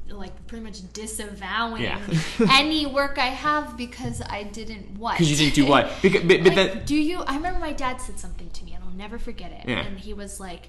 like 0.09 0.47
pretty 0.47 0.63
much 0.63 0.93
disavowing 0.93 1.83
Yeah. 1.83 1.99
any 2.51 2.85
work 2.87 3.17
I 3.19 3.29
have 3.29 3.77
because 3.77 4.21
I 4.23 4.43
didn't 4.43 4.99
what? 4.99 5.13
Because 5.15 5.31
you 5.31 5.37
didn't 5.37 5.55
do 5.55 5.67
what? 5.67 5.91
Because, 6.03 6.23
but, 6.23 6.45
but 6.45 6.55
Like, 6.55 6.73
then 6.75 6.85
do 6.85 6.95
you? 6.95 7.23
I 7.23 7.37
remember 7.37 7.59
my 7.59 7.73
dad 7.73 8.01
said 8.01 8.19
something 8.19 8.51
to 8.51 8.65
me, 8.65 8.75
and 8.75 8.85
I'll 8.85 8.91
never 8.91 9.19
forget 9.19 9.51
it. 9.53 9.69
Yeah. 9.69 9.81
And 9.81 9.99
he 9.99 10.13
was 10.13 10.39
like, 10.41 10.69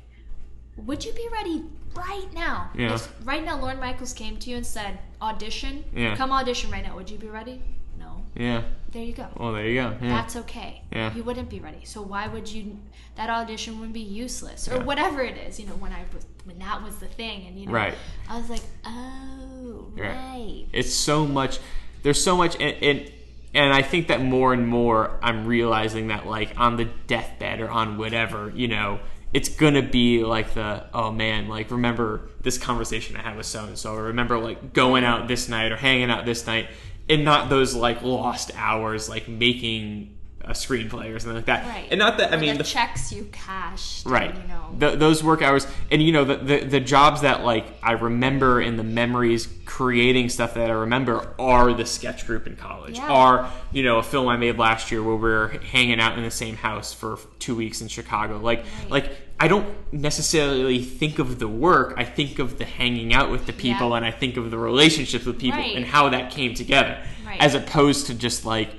"Would 0.78 1.04
you 1.06 1.12
be 1.12 1.28
ready 1.32 1.64
right 1.96 2.28
now? 2.34 2.72
Yeah. 2.76 2.96
If 2.96 3.12
right 3.26 3.43
now 3.43 3.60
Lorne 3.60 3.80
Michaels 3.80 4.14
came 4.14 4.38
to 4.38 4.50
you 4.50 4.56
and 4.58 4.66
said 4.66 5.00
audition, 5.22 5.84
Yeah. 5.93 6.16
come 6.16 6.32
audition 6.32 6.72
right 6.72 6.84
now. 6.86 6.96
Would 6.96 7.10
you 7.10 7.18
be 7.18 7.28
ready? 7.28 7.62
No. 8.00 8.24
yeah. 8.36 8.64
There 8.96 9.04
you 9.04 9.12
go. 9.12 9.28
Well, 9.36 9.52
there 9.52 9.68
you 9.68 9.76
go. 9.82 9.93
Yeah. 10.02 10.08
That's 10.08 10.38
okay. 10.38 10.82
Yeah. 10.89 11.14
You 11.14 11.26
wouldn't 11.26 11.50
be 11.50 11.60
ready. 11.60 11.84
So 11.84 12.02
why 12.02 12.30
would 12.30 12.50
you? 12.50 12.78
That 13.18 13.30
audition 13.30 13.82
would 13.82 13.91
be 13.91 14.00
useless, 14.00 14.70
or 14.70 14.76
Yeah. 14.78 14.84
whatever 14.84 15.22
it 15.22 15.36
is. 15.36 15.60
You 15.60 15.68
know, 15.68 15.74
when 15.74 15.91
I 15.91 16.06
was 16.14 16.26
when 16.46 16.60
that 16.60 16.82
was 16.82 16.96
the 17.00 17.08
thing, 17.08 17.46
and 17.46 17.60
you 17.60 17.66
know, 17.66 17.74
Right. 17.74 17.93
I 18.30 18.38
was 18.38 18.50
like, 18.50 18.62
oh, 18.86 19.88
Right. 19.98 20.16
right. 20.16 20.66
it's 20.72 20.93
so 20.93 21.28
much 21.28 21.60
there's 22.04 22.24
so 22.24 22.38
much 22.38 22.56
and, 22.62 22.76
and 22.82 23.12
and 23.54 23.74
I 23.74 23.82
think 23.82 24.08
that 24.08 24.22
more 24.22 24.54
and 24.54 24.66
more 24.66 25.20
I'm 25.22 25.46
realizing 25.46 26.08
that 26.08 26.26
like 26.26 26.58
on 26.58 26.78
the 26.78 26.86
deathbed 26.86 27.60
or 27.60 27.70
on 27.70 27.98
whatever, 27.98 28.50
you 28.56 28.70
know, 28.70 29.00
it's 29.34 29.50
gonna 29.50 29.82
be 29.82 30.24
like 30.24 30.54
the 30.54 30.86
oh 30.93 31.12
man, 31.12 31.50
like 31.50 31.70
remember 31.70 32.30
this 32.41 32.58
conversation 32.58 33.18
I 33.18 33.24
had 33.24 33.36
with 33.36 33.46
so 33.46 33.66
and 33.66 33.78
so, 33.78 33.93
or 33.93 34.04
remember 34.04 34.38
like 34.39 34.72
going 34.72 35.04
out 35.04 35.28
this 35.28 35.50
night 35.50 35.74
or 35.74 35.76
hanging 35.76 36.10
out 36.10 36.26
this 36.26 36.48
night, 36.48 36.68
and 37.10 37.24
not 37.24 37.49
those 37.49 37.76
like 37.76 38.01
lost 38.01 38.51
hours 38.56 39.10
like 39.10 39.28
making 39.28 40.14
a 40.46 40.52
screenplay 40.54 41.14
or 41.14 41.20
something 41.20 41.36
like 41.38 41.46
that. 41.46 41.68
Right. 41.68 41.88
And 41.91 42.00
not 42.00 42.18
that 42.20 42.32
I 42.32 42.36
Or 42.38 42.39
mean 42.39 42.54
the, 42.58 42.64
the 42.64 42.70
checks 42.70 43.12
you 43.12 43.28
cashed. 43.32 44.06
right 44.06 44.34
You 44.36 44.48
know. 44.48 44.62
Th 44.80 45.00
those 45.00 45.24
work 45.24 45.41
hours 45.41 45.66
and 45.91 46.02
you 46.04 46.12
know 46.12 46.24
the, 46.26 46.36
the 46.38 46.58
the 46.66 46.80
jobs 46.80 47.22
that 47.22 47.43
like 47.46 47.66
i 47.82 47.93
remember 47.93 48.62
in 48.62 48.76
the 48.78 48.84
memories 48.84 49.48
creating 49.66 50.28
stuff 50.30 50.54
that 50.56 50.70
i 50.70 50.74
remember 50.74 51.34
are 51.39 51.72
the 51.74 51.86
sketch 51.86 52.26
group 52.28 52.46
in 52.48 52.56
college 52.56 52.98
Yeah. 52.98 53.08
are 53.22 53.52
you 53.72 53.84
know 53.84 53.98
a 54.00 54.04
film 54.04 54.28
i 54.28 54.38
made 54.38 54.58
last 54.58 54.91
year 54.91 55.02
where 55.02 55.16
we 55.16 55.32
are 55.32 55.48
hanging 55.76 56.00
out 56.00 56.18
in 56.18 56.24
the 56.24 56.32
same 56.32 56.56
house 56.58 56.93
for 56.93 57.18
two 57.39 57.56
weeks 57.56 57.82
in 57.82 57.88
chicago 57.88 58.38
like 58.38 58.60
Right. 58.82 58.91
like 58.91 59.12
i 59.39 59.48
don't 59.48 59.68
necessarily 59.93 60.80
think 60.84 61.20
of 61.20 61.39
the 61.39 61.48
work 61.48 61.93
i 61.98 62.04
think 62.04 62.39
of 62.39 62.58
the 62.58 62.66
hanging 62.66 63.14
out 63.14 63.32
with 63.32 63.46
the 63.46 63.54
people 63.54 63.89
Yeah. 63.89 63.98
and 63.98 64.06
i 64.06 64.12
think 64.12 64.36
of 64.38 64.52
the 64.52 64.58
relationships 64.58 65.26
with 65.26 65.39
people 65.39 65.60
Right. 65.60 65.76
and 65.78 65.86
how 65.86 66.10
that 66.10 66.32
came 66.32 66.54
together 66.54 66.98
Right. 67.26 67.41
as 67.41 67.56
opposed 67.56 68.08
to 68.08 68.14
just 68.14 68.46
like 68.46 68.70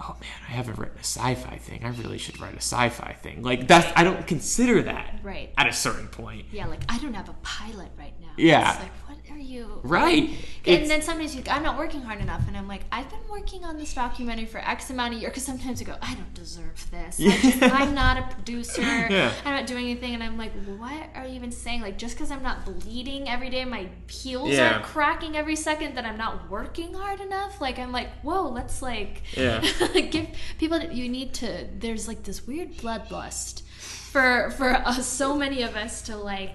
oh 0.00 0.16
man, 0.20 0.30
I 0.48 0.52
haven't 0.52 0.78
written 0.78 0.96
a 0.96 1.00
sci-fi 1.04 1.56
thing. 1.58 1.84
I 1.84 1.88
really 1.88 2.18
should 2.18 2.40
write 2.40 2.54
a 2.54 2.58
sci-fi 2.58 3.12
thing. 3.22 3.42
Like 3.42 3.66
that's 3.68 3.86
I 3.96 4.04
don't 4.04 4.26
consider 4.26 4.82
that 4.82 5.20
Right. 5.22 5.52
at 5.56 5.66
a 5.66 5.72
certain 5.72 6.08
point. 6.08 6.46
Yeah, 6.52 6.66
like 6.66 6.82
I 6.88 6.98
don't 6.98 7.14
have 7.14 7.28
a 7.28 7.34
pilot 7.42 7.88
right 7.98 8.14
now. 8.20 8.28
Yeah. 8.36 8.76
Like, 8.80 8.90
you? 9.46 9.80
Right. 9.82 10.24
It's- 10.64 10.82
And 10.82 10.90
then 10.90 11.00
sometimes 11.02 11.34
you, 11.36 11.42
I'm 11.50 11.62
not 11.62 11.78
working 11.78 12.02
hard 12.02 12.20
enough, 12.20 12.42
and 12.48 12.56
I'm 12.56 12.66
like, 12.68 12.82
I've 12.90 13.08
been 13.08 13.26
working 13.30 13.64
on 13.64 13.76
this 13.78 13.94
documentary 13.94 14.46
for 14.46 14.58
X 14.58 14.90
amount 14.90 15.14
of 15.14 15.20
years. 15.20 15.30
Because 15.30 15.44
sometimes 15.44 15.80
I 15.80 15.84
go, 15.84 15.96
I 16.02 16.14
don't 16.14 16.34
deserve 16.34 16.84
this. 16.90 17.20
I 17.20 17.36
just, 17.38 17.62
I'm 17.62 17.94
not 17.94 18.18
a 18.18 18.34
producer. 18.34 18.82
Yeah. 19.16 19.32
I'm 19.44 19.54
not 19.54 19.66
doing 19.66 19.84
anything, 19.86 20.14
and 20.14 20.22
I'm 20.22 20.36
like, 20.36 20.52
what 20.78 21.08
are 21.14 21.26
you 21.26 21.34
even 21.36 21.52
saying? 21.52 21.80
Like, 21.82 21.96
just 21.98 22.14
because 22.16 22.30
I'm 22.30 22.42
not 22.42 22.64
bleeding 22.64 23.28
every 23.28 23.50
day, 23.50 23.64
my 23.64 23.88
heels 24.10 24.50
Yeah. 24.50 24.78
are 24.78 24.82
cracking 24.82 25.36
every 25.36 25.56
second, 25.56 25.94
that 25.96 26.04
I'm 26.04 26.18
not 26.18 26.50
working 26.50 26.92
hard 26.94 27.20
enough. 27.20 27.60
Like, 27.60 27.78
I'm 27.78 27.92
like, 27.92 28.08
whoa, 28.22 28.48
let's 28.48 28.82
like, 28.82 29.22
Yeah. 29.36 29.60
give 30.10 30.26
people. 30.58 30.82
You 30.82 31.08
need 31.08 31.34
to. 31.34 31.68
There's 31.78 32.08
like 32.08 32.22
this 32.24 32.46
weird 32.46 32.72
bloodlust 32.78 33.62
for 34.12 34.50
for 34.56 34.70
us, 34.74 35.06
so 35.06 35.36
many 35.36 35.62
of 35.62 35.76
us 35.76 36.02
to 36.02 36.16
like 36.16 36.54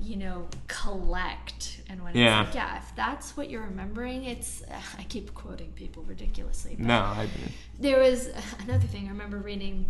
you 0.00 0.16
know 0.16 0.46
collect 0.68 1.80
and 1.88 2.02
when 2.02 2.14
Yeah. 2.16 2.40
it's 2.40 2.48
like 2.48 2.54
yeah 2.54 2.76
if 2.78 2.94
that's 2.96 3.36
what 3.36 3.50
you're 3.50 3.62
remembering 3.62 4.24
it's 4.24 4.62
i 4.98 5.02
keep 5.04 5.32
quoting 5.34 5.72
people 5.72 6.02
ridiculously 6.04 6.76
No, 6.78 6.94
I 7.00 7.28
there 7.80 8.00
was 8.00 8.28
another 8.64 8.86
thing 8.86 9.06
i 9.06 9.08
remember 9.10 9.38
reading 9.38 9.86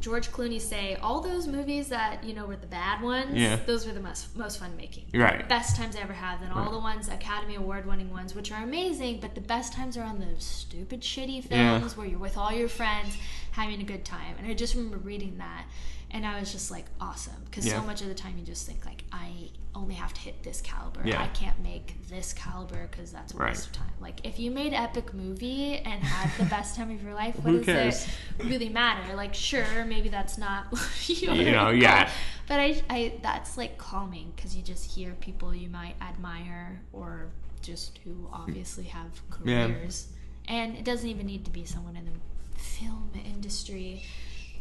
george 0.00 0.30
clooney 0.32 0.60
say 0.60 0.96
all 0.96 1.20
those 1.20 1.46
movies 1.46 1.88
that 1.88 2.22
you 2.24 2.34
know 2.34 2.44
were 2.46 2.56
the 2.56 2.66
bad 2.66 3.00
ones 3.02 3.34
Yeah. 3.34 3.56
those 3.66 3.86
were 3.86 3.92
the 3.92 4.00
most 4.00 4.34
most 4.36 4.58
fun 4.58 4.76
making 4.76 5.04
Right. 5.14 5.48
best 5.48 5.76
times 5.76 5.96
i 5.96 6.00
ever 6.00 6.12
had 6.12 6.40
and 6.42 6.52
all 6.52 6.62
Right. 6.62 6.72
the 6.72 6.78
ones 6.78 7.08
academy 7.08 7.54
award 7.54 7.86
winning 7.86 8.10
ones 8.10 8.34
which 8.34 8.50
are 8.52 8.62
amazing 8.62 9.20
but 9.20 9.34
the 9.34 9.40
best 9.40 9.72
times 9.72 9.96
are 9.96 10.02
on 10.04 10.18
those 10.18 10.44
stupid 10.44 11.00
shitty 11.02 11.48
Yeah. 11.50 11.78
films 11.78 11.96
where 11.96 12.06
you're 12.06 12.18
with 12.18 12.36
all 12.36 12.52
your 12.52 12.68
friends 12.68 13.16
having 13.52 13.80
a 13.80 13.84
good 13.84 14.04
time 14.04 14.34
and 14.38 14.46
i 14.46 14.54
just 14.54 14.74
remember 14.74 14.98
reading 14.98 15.38
that 15.38 15.64
and 16.10 16.24
i 16.26 16.38
was 16.38 16.52
just 16.52 16.70
like 16.70 16.84
awesome 17.00 17.34
because 17.46 17.66
Yeah. 17.66 17.80
so 17.80 17.86
much 17.86 18.00
of 18.02 18.08
the 18.08 18.14
time 18.14 18.34
you 18.38 18.44
just 18.44 18.66
think 18.66 18.84
like 18.86 19.02
i 19.12 19.30
only 19.74 19.94
have 19.94 20.14
to 20.14 20.20
hit 20.20 20.42
this 20.42 20.60
caliber 20.62 21.02
Yeah. 21.04 21.22
i 21.22 21.26
can't 21.28 21.60
make 21.62 21.94
this 22.08 22.32
caliber 22.32 22.86
because 22.90 23.12
that's 23.12 23.34
a 23.34 23.36
waste 23.36 23.40
Right. 23.40 23.66
of 23.66 23.72
time 23.72 23.92
like 24.00 24.24
if 24.26 24.38
you 24.38 24.50
made 24.50 24.72
epic 24.72 25.12
movie 25.12 25.76
and 25.76 26.02
had 26.02 26.30
the 26.42 26.48
best 26.48 26.76
time 26.76 26.90
of 26.90 27.02
your 27.02 27.12
life 27.12 27.34
what 27.42 27.64
does 27.66 28.06
it 28.06 28.44
really 28.44 28.68
matter 28.70 29.14
like 29.14 29.34
sure 29.34 29.84
maybe 29.84 30.08
that's 30.08 30.38
not 30.38 30.66
You 31.08 31.50
know, 31.52 31.70
yeah. 31.70 32.08
but 32.48 32.58
i, 32.60 32.80
I 32.88 33.14
that's 33.22 33.56
like 33.58 33.76
calming 33.76 34.32
because 34.34 34.56
you 34.56 34.62
just 34.62 34.90
hear 34.90 35.12
people 35.20 35.54
you 35.54 35.68
might 35.68 35.96
admire 36.00 36.80
or 36.92 37.26
just 37.60 37.98
who 38.04 38.28
obviously 38.32 38.84
have 38.84 39.10
Yeah. 39.44 39.66
careers 39.66 40.08
and 40.48 40.76
it 40.76 40.84
doesn't 40.84 41.08
even 41.08 41.26
need 41.26 41.44
to 41.44 41.50
be 41.50 41.64
someone 41.64 41.96
in 41.96 42.04
the 42.06 42.58
film 42.58 43.10
industry 43.26 44.04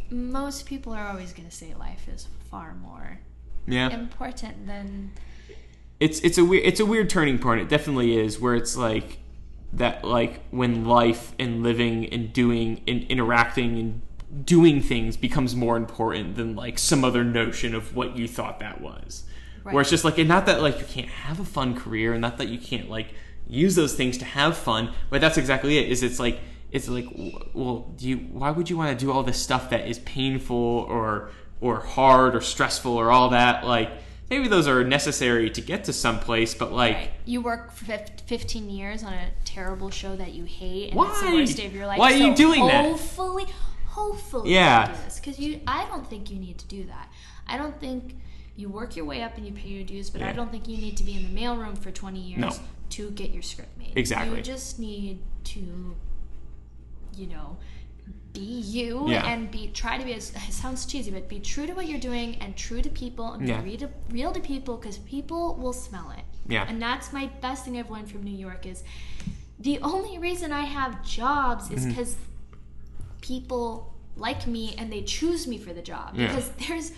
most 0.10 0.66
people 0.66 0.94
are 0.94 1.08
always 1.08 1.34
going 1.34 1.48
to 1.50 1.56
say 1.56 1.74
life 1.74 2.08
is 2.08 2.28
far 2.50 2.76
more 2.76 3.20
yeah. 3.68 3.90
important 3.90 4.68
than 4.68 5.12
it's 6.00 6.20
it's 6.20 6.38
a 6.38 6.46
weird 6.46 6.66
it's 6.66 6.80
a 6.80 6.86
weird 6.86 7.10
turning 7.10 7.40
point. 7.40 7.62
It 7.62 7.70
definitely 7.70 8.18
is 8.18 8.40
where 8.40 8.56
it's 8.56 8.76
like 8.76 9.20
that 9.74 10.04
like 10.04 10.42
when 10.52 10.86
life 10.86 11.34
and 11.40 11.64
living 11.64 12.06
and 12.08 12.32
doing 12.34 12.82
and 12.88 13.04
interacting 13.04 13.80
and 13.80 14.46
doing 14.46 14.82
things 14.82 15.16
becomes 15.16 15.56
more 15.56 15.78
important 15.78 16.36
than 16.36 16.56
like 16.56 16.78
some 16.78 17.04
other 17.04 17.24
notion 17.24 17.74
of 17.74 17.96
what 17.96 18.18
you 18.18 18.28
thought 18.28 18.60
that 18.60 18.82
was. 18.82 19.24
Where 19.64 19.82
it's 19.82 19.90
just 19.90 20.06
like 20.06 20.20
and 20.20 20.28
not 20.28 20.46
that 20.46 20.62
like 20.62 20.80
you 20.80 20.86
can't 20.86 21.10
have 21.10 21.40
a 21.40 21.46
fun 21.46 21.76
career 21.76 22.14
and 22.14 22.22
not 22.22 22.38
that 22.38 22.50
you 22.50 22.60
can't 22.60 22.90
like 22.90 23.14
use 23.48 23.76
those 23.76 23.96
things 23.96 24.18
to 24.20 24.26
have 24.26 24.58
fun, 24.58 24.92
but 25.10 25.22
that's 25.22 25.38
exactly 25.38 25.78
it. 25.78 25.90
Is 25.90 26.04
it's 26.04 26.20
like 26.20 26.40
it's 26.72 26.88
like 26.90 27.08
well, 27.54 27.92
do 27.98 28.08
you 28.10 28.18
why 28.18 28.52
would 28.52 28.70
you 28.70 28.78
want 28.78 28.98
to 28.98 29.06
do 29.06 29.12
all 29.12 29.24
this 29.24 29.42
stuff 29.42 29.70
that 29.70 29.88
is 29.88 30.00
painful 30.00 30.56
or 30.90 31.30
or 31.62 31.80
hard 31.82 32.36
or 32.36 32.42
stressful 32.42 32.92
or 32.96 33.12
all 33.12 33.30
that 33.30 33.66
like 33.66 33.90
maybe 34.30 34.48
those 34.48 34.68
are 34.68 34.84
necessary 34.84 35.50
to 35.52 35.62
get 35.62 35.84
to 35.86 35.94
some 35.94 36.20
place, 36.20 36.54
but 36.56 36.72
like 36.74 36.96
Right. 36.96 37.12
You 37.26 37.42
work 37.42 37.72
for 37.72 37.86
15 37.86 38.70
years 38.70 39.04
on 39.04 39.14
a 39.14 39.30
terrible 39.46 39.90
show 39.92 40.16
that 40.16 40.34
you 40.34 40.44
hate, 40.46 40.92
and 40.92 41.00
it's 41.00 41.20
the 41.22 41.26
Why? 41.28 41.34
worst 41.34 41.58
day 41.58 41.66
of 41.68 41.76
your 41.76 41.86
life. 41.88 42.00
Why 42.00 42.14
are 42.14 42.18
you 42.18 42.32
so 42.32 42.36
doing 42.36 42.66
that? 42.68 42.86
Hopefully, 42.86 43.46
hopefully, 43.86 44.54
Yeah. 44.54 44.90
you 44.92 44.98
because 45.16 45.40
you. 45.40 45.62
I 45.68 45.86
don't 45.86 46.08
think 46.10 46.30
you 46.32 46.38
need 46.40 46.58
to 46.58 46.66
do 46.66 46.86
that. 46.86 47.10
I 47.48 47.58
don't 47.58 47.80
think 47.80 48.16
you 48.56 48.68
work 48.70 48.96
your 48.96 49.06
way 49.06 49.22
up 49.22 49.38
and 49.38 49.46
you 49.46 49.54
pay 49.54 49.68
your 49.70 49.84
dues, 49.84 50.10
but 50.10 50.22
I 50.22 50.32
don't 50.32 50.50
think 50.52 50.68
you 50.68 50.78
need 50.78 50.98
to 50.98 51.04
be 51.04 51.16
in 51.16 51.24
the 51.34 51.42
mailroom 51.42 51.78
for 51.78 51.92
20 51.92 52.20
years 52.20 52.40
No. 52.40 52.52
to 52.92 53.12
get 53.12 53.30
your 53.32 53.44
script 53.44 53.78
made. 53.78 53.94
Exactly. 53.96 54.38
You 54.38 54.42
just 54.44 54.80
need 54.80 55.20
to, 55.46 55.96
you 57.18 57.28
know. 57.28 57.58
Be 58.34 58.42
you 58.42 59.10
Yeah. 59.10 59.26
and 59.26 59.50
be 59.50 59.70
try 59.70 59.98
to 59.98 60.04
be 60.04 60.14
as 60.14 60.32
it 60.36 60.52
sounds 60.54 60.86
cheesy, 60.86 61.10
but 61.10 61.30
be 61.30 61.40
true 61.40 61.66
to 61.66 61.74
what 61.74 61.88
you're 61.88 62.00
doing 62.00 62.36
and 62.42 62.56
true 62.56 62.82
to 62.82 62.90
people 62.90 63.32
and 63.34 63.48
Yeah. 63.48 63.62
be 63.62 63.70
real 63.70 63.80
to, 63.80 63.90
real 64.10 64.32
to 64.34 64.40
people 64.42 64.76
because 64.78 64.98
people 65.00 65.56
will 65.56 65.72
smell 65.74 66.12
it. 66.12 66.26
Yeah. 66.48 66.66
And 66.68 66.82
that's 66.82 67.14
my 67.14 67.28
best 67.42 67.64
thing 67.64 67.78
I've 67.80 67.90
learned 67.90 68.12
from 68.12 68.24
New 68.24 68.36
York 68.36 68.66
is 68.66 68.84
the 69.60 69.80
only 69.80 70.18
reason 70.18 70.52
I 70.52 70.66
have 70.66 71.02
jobs 71.06 71.66
Mm-hmm. 71.70 71.78
is 71.78 71.86
because 71.86 72.16
people 73.22 73.94
like 74.18 74.48
me 74.48 74.76
and 74.78 74.92
they 74.92 75.02
choose 75.02 75.48
me 75.48 75.58
for 75.58 75.74
the 75.74 75.82
job. 75.82 76.16
Yeah. 76.16 76.28
Because 76.28 76.50
there's 76.68 76.92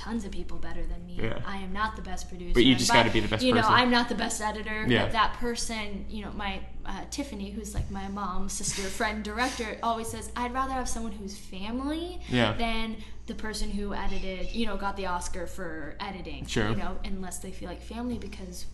tons 0.00 0.24
of 0.24 0.30
people 0.30 0.56
better 0.56 0.82
than 0.86 1.04
me. 1.04 1.18
Yeah. 1.20 1.38
I 1.46 1.58
am 1.58 1.74
not 1.74 1.94
the 1.94 2.00
best 2.00 2.30
producer. 2.30 2.54
But 2.54 2.64
you 2.64 2.74
just 2.74 2.90
gotta 2.90 3.10
be 3.10 3.20
the 3.20 3.28
best 3.28 3.44
You 3.44 3.52
know, 3.52 3.60
person. 3.60 3.74
I'm 3.74 3.90
not 3.90 4.08
the 4.08 4.14
best 4.14 4.40
editor. 4.40 4.86
Yeah. 4.88 5.02
But 5.04 5.12
that 5.12 5.34
person, 5.34 6.06
you 6.08 6.24
know, 6.24 6.32
my 6.32 6.60
uh, 6.86 7.02
Tiffany, 7.10 7.50
who's 7.50 7.74
like 7.74 7.90
my 7.90 8.08
mom, 8.08 8.48
sister, 8.48 8.80
friend, 8.82 9.22
director, 9.22 9.76
always 9.82 10.08
says, 10.08 10.30
I'd 10.34 10.54
rather 10.54 10.72
have 10.72 10.88
someone 10.88 11.12
who's 11.12 11.36
family 11.36 12.18
Yeah. 12.30 12.54
than 12.54 12.96
the 13.26 13.34
person 13.34 13.68
who 13.70 13.92
edited, 13.92 14.52
you 14.52 14.64
know, 14.64 14.78
got 14.78 14.96
the 14.96 15.04
Oscar 15.06 15.46
for 15.46 15.96
editing. 16.00 16.46
Sure. 16.46 16.70
You 16.70 16.76
know, 16.76 16.96
unless 17.04 17.38
they 17.38 17.50
feel 17.52 17.68
like 17.68 17.82
family 17.82 18.16
because 18.18 18.64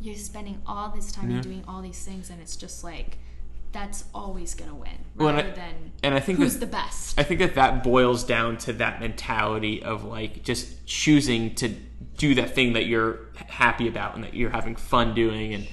you're 0.00 0.16
spending 0.16 0.60
all 0.66 0.90
this 0.90 1.12
time 1.12 1.30
Yeah. 1.30 1.36
and 1.36 1.44
doing 1.44 1.64
all 1.68 1.80
these 1.80 2.04
things 2.04 2.28
and 2.30 2.40
it's 2.42 2.56
just 2.56 2.82
like 2.82 3.18
that's 3.72 4.04
always 4.14 4.54
gonna 4.54 4.74
win 4.74 4.90
Well, 5.16 5.28
and 5.30 5.38
I- 5.38 5.50
than 5.50 5.92
and 6.02 6.14
I 6.14 6.20
think 6.20 6.38
who's 6.38 6.54
that- 6.54 6.66
the 6.66 6.72
best. 6.72 7.18
I 7.18 7.22
think 7.22 7.40
that 7.40 7.54
that 7.54 7.82
boils 7.82 8.24
down 8.24 8.56
to 8.58 8.72
that 8.74 9.00
mentality 9.00 9.82
of 9.82 10.04
like 10.04 10.42
just 10.42 10.86
choosing 10.86 11.54
to 11.56 11.68
do 12.18 12.34
that 12.34 12.54
thing 12.54 12.74
that 12.74 12.86
you're 12.86 13.20
happy 13.48 13.88
about 13.88 14.14
and 14.14 14.24
that 14.24 14.34
you're 14.34 14.50
having 14.50 14.76
fun 14.76 15.14
doing. 15.14 15.54
And 15.54 15.66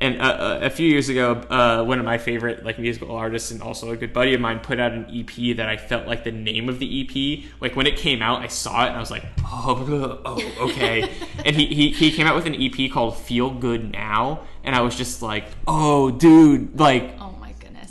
and 0.00 0.20
uh, 0.20 0.24
uh, 0.24 0.58
a 0.62 0.70
few 0.70 0.88
years 0.88 1.08
ago, 1.08 1.32
uh, 1.48 1.84
one 1.84 2.00
of 2.00 2.04
my 2.04 2.18
favorite 2.18 2.64
like 2.64 2.78
musical 2.80 3.14
artists 3.14 3.52
and 3.52 3.62
also 3.62 3.90
a 3.92 3.96
good 3.96 4.12
buddy 4.12 4.34
of 4.34 4.40
mine 4.40 4.58
put 4.58 4.80
out 4.80 4.92
an 4.92 5.06
EP 5.08 5.56
that 5.56 5.68
I 5.68 5.76
felt 5.76 6.06
like 6.06 6.24
the 6.24 6.32
name 6.32 6.68
of 6.68 6.80
the 6.80 7.00
EP. 7.02 7.44
Like 7.60 7.76
when 7.76 7.86
it 7.86 7.96
came 7.96 8.20
out, 8.20 8.42
I 8.42 8.48
saw 8.48 8.84
it 8.84 8.88
and 8.88 8.96
I 8.96 9.00
was 9.00 9.10
like, 9.12 9.24
oh, 9.44 10.20
oh 10.24 10.68
okay. 10.68 11.10
and 11.44 11.54
he, 11.54 11.66
he 11.66 11.90
he 11.90 12.10
came 12.10 12.26
out 12.26 12.34
with 12.34 12.46
an 12.46 12.56
EP 12.60 12.90
called 12.90 13.16
Feel 13.16 13.50
Good 13.50 13.92
Now, 13.92 14.40
and 14.64 14.74
I 14.74 14.80
was 14.80 14.96
just 14.96 15.22
like, 15.22 15.46
oh, 15.66 16.10
dude, 16.10 16.78
like 16.78 17.14
oh. 17.20 17.33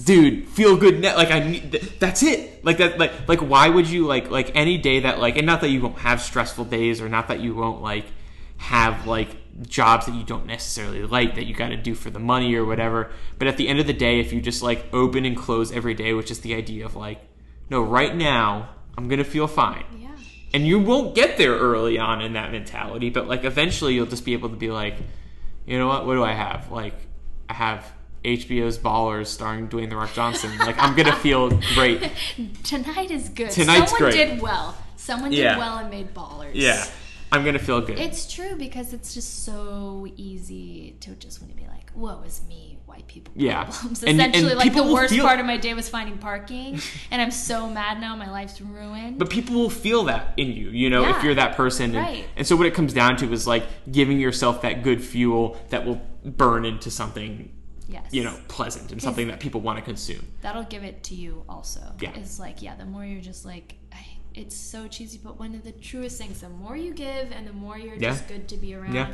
Dude 0.03 0.47
feel 0.49 0.75
good 0.75 0.99
now 0.99 1.15
like 1.15 1.31
i 1.31 1.39
need 1.39 1.71
th- 1.71 1.99
that's 1.99 2.23
it. 2.23 2.63
Like 2.65 2.77
that 2.77 2.97
like 2.97 3.27
like 3.27 3.39
why 3.39 3.67
would 3.67 3.87
you 3.89 4.05
like 4.05 4.31
like 4.31 4.55
any 4.55 4.77
day 4.77 5.01
that 5.01 5.19
like 5.19 5.37
and 5.37 5.45
not 5.45 5.61
that 5.61 5.69
you 5.69 5.81
won't 5.81 5.99
have 5.99 6.21
stressful 6.21 6.65
days 6.65 7.01
or 7.01 7.09
not 7.09 7.27
that 7.27 7.39
you 7.41 7.53
won't 7.53 7.81
like 7.81 8.05
have 8.57 9.05
like 9.05 9.29
jobs 9.67 10.05
that 10.05 10.15
you 10.15 10.23
don't 10.23 10.45
necessarily 10.45 11.03
like 11.03 11.35
that 11.35 11.45
you 11.45 11.53
got 11.53 11.69
to 11.69 11.77
do 11.77 11.93
for 11.93 12.09
the 12.09 12.19
money 12.19 12.55
or 12.55 12.65
whatever 12.65 13.11
but 13.37 13.47
at 13.47 13.57
the 13.57 13.67
end 13.67 13.79
of 13.79 13.87
the 13.87 13.93
day 13.93 14.19
if 14.19 14.31
you 14.31 14.41
just 14.41 14.63
like 14.63 14.85
open 14.93 15.25
and 15.25 15.35
close 15.37 15.71
every 15.71 15.93
day 15.93 16.13
which 16.13 16.31
is 16.31 16.39
the 16.39 16.55
idea 16.55 16.85
of 16.85 16.95
like 16.95 17.19
no 17.69 17.81
right 17.81 18.15
now 18.15 18.69
i'm 18.97 19.07
gonna 19.09 19.23
feel 19.23 19.47
fine. 19.47 19.83
Yeah. 19.99 20.09
and 20.53 20.65
you 20.65 20.79
won't 20.79 21.13
get 21.15 21.37
there 21.37 21.53
early 21.53 21.99
on 21.99 22.21
in 22.21 22.33
that 22.33 22.51
mentality 22.51 23.09
but 23.09 23.27
like 23.27 23.43
eventually 23.43 23.93
you'll 23.93 24.05
just 24.05 24.25
be 24.25 24.33
able 24.33 24.49
to 24.49 24.55
be 24.55 24.71
like 24.71 24.95
you 25.65 25.77
know 25.77 25.87
what 25.87 26.05
what 26.05 26.15
do 26.15 26.23
i 26.23 26.33
have? 26.33 26.71
Like 26.71 26.95
i 27.49 27.53
have 27.53 27.91
HBO's 28.23 28.77
Ballers 28.77 29.27
starring 29.27 29.67
Dwayne 29.67 29.89
the 29.89 29.95
Rock 29.97 30.13
Johnson. 30.13 30.57
Like 30.59 30.77
I'm 30.81 30.95
gonna 30.95 31.15
feel 31.15 31.49
great. 31.75 32.09
Tonight 32.63 33.11
is 33.11 33.29
good. 33.29 33.51
Tonight's 33.51 33.91
Someone 33.91 34.11
great. 34.11 34.29
did 34.29 34.41
well. 34.41 34.77
Someone 34.95 35.31
did 35.31 35.39
Yeah. 35.39 35.57
well 35.57 35.77
and 35.79 35.89
made 35.89 36.13
ballers. 36.13 36.51
Yeah, 36.53 36.85
I'm 37.31 37.43
gonna 37.43 37.59
feel 37.59 37.81
good. 37.81 37.99
It's 37.99 38.31
true 38.31 38.55
because 38.57 38.93
it's 38.93 39.13
just 39.13 39.43
so 39.43 40.07
easy 40.15 40.95
to 41.01 41.11
just 41.15 41.41
want 41.41 41.53
to 41.53 41.61
be 41.61 41.67
like, 41.67 41.91
"Woe 41.95 42.21
is 42.25 42.41
me, 42.47 42.77
white 42.85 43.05
people 43.07 43.33
Yeah. 43.35 43.65
problems." 43.65 44.03
And- 44.03 44.21
and 44.21 44.33
Essentially, 44.33 44.55
like 44.55 44.73
the 44.73 44.83
will 44.83 44.93
worst 44.93 45.13
feel- 45.13 45.25
part 45.25 45.41
of 45.41 45.45
my 45.45 45.57
day 45.57 45.73
was 45.73 45.89
finding 45.89 46.17
parking, 46.17 46.79
and 47.11 47.21
I'm 47.21 47.31
so 47.31 47.69
mad 47.69 47.99
now. 47.99 48.15
My 48.15 48.31
life's 48.31 48.61
ruined. 48.61 49.19
but 49.19 49.29
people 49.29 49.55
will 49.55 49.69
feel 49.69 50.05
that 50.05 50.33
in 50.37 50.47
you, 50.53 50.69
you 50.69 50.89
know, 50.89 51.03
if 51.03 51.09
Yeah. 51.17 51.23
you're 51.23 51.35
that 51.35 51.57
person. 51.57 51.93
And, 51.95 52.05
Right. 52.05 52.25
and 52.37 52.47
so 52.47 52.55
what 52.55 52.65
it 52.67 52.73
comes 52.73 52.93
down 52.93 53.17
to 53.17 53.33
is 53.33 53.45
like 53.45 53.65
giving 53.91 54.17
yourself 54.19 54.61
that 54.61 54.81
good 54.83 55.03
fuel 55.03 55.57
that 55.71 55.85
will 55.85 56.01
burn 56.23 56.63
into 56.63 56.89
something, 56.89 57.49
yes, 57.93 58.05
you 58.11 58.23
know, 58.23 58.35
pleasant 58.49 58.91
and 58.91 59.01
something 59.01 59.27
that 59.27 59.39
people 59.39 59.61
want 59.61 59.77
to 59.79 59.85
consume. 59.85 60.25
that'll 60.41 60.63
give 60.75 60.83
it 60.83 61.03
to 61.03 61.15
you 61.15 61.43
also. 61.47 61.81
Yeah. 62.01 62.11
It's 62.15 62.39
like, 62.39 62.61
yeah, 62.61 62.75
the 62.75 62.85
more 62.85 63.05
you're 63.05 63.21
just 63.21 63.45
like, 63.45 63.75
it's 64.33 64.55
so 64.55 64.87
cheesy, 64.87 65.19
but 65.23 65.39
one 65.39 65.53
of 65.53 65.63
the 65.63 65.71
truest 65.71 66.17
things, 66.17 66.41
the 66.41 66.49
more 66.49 66.75
you 66.75 66.91
give 66.93 67.31
and 67.31 67.47
the 67.47 67.53
more 67.53 67.77
you're 67.77 67.95
Yeah. 67.95 68.09
just 68.09 68.27
good 68.27 68.47
to 68.49 68.57
be 68.57 68.73
around, 68.73 68.95
Yeah. 68.95 69.13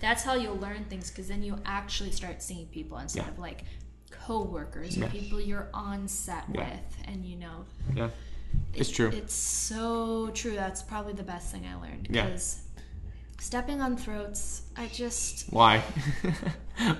that's 0.00 0.22
how 0.22 0.34
you'll 0.34 0.58
learn 0.58 0.84
things 0.84 1.08
because 1.10 1.26
then 1.28 1.42
you 1.42 1.58
actually 1.64 2.10
start 2.12 2.42
seeing 2.42 2.66
people 2.66 2.98
instead 2.98 3.24
Yeah. 3.24 3.30
of 3.30 3.38
like 3.38 3.64
co-workers 4.10 4.98
or 4.98 5.06
people 5.08 5.40
you're 5.40 5.68
on 5.72 6.06
set 6.08 6.48
with 6.50 6.96
and 7.06 7.24
you 7.24 7.36
know 7.36 7.64
Yeah, 7.94 8.10
it's 8.74 8.90
true. 8.90 9.08
it's 9.08 9.34
so 9.34 10.30
true 10.34 10.52
that's 10.54 10.82
probably 10.82 11.12
the 11.12 11.22
best 11.22 11.50
thing 11.52 11.66
i 11.66 11.74
learned 11.76 12.08
Yeah. 12.10 12.24
because 12.26 12.62
stepping 13.38 13.80
on 13.80 13.96
throats 13.96 14.62
i 14.76 14.86
just 14.88 15.46
Why? 15.50 15.82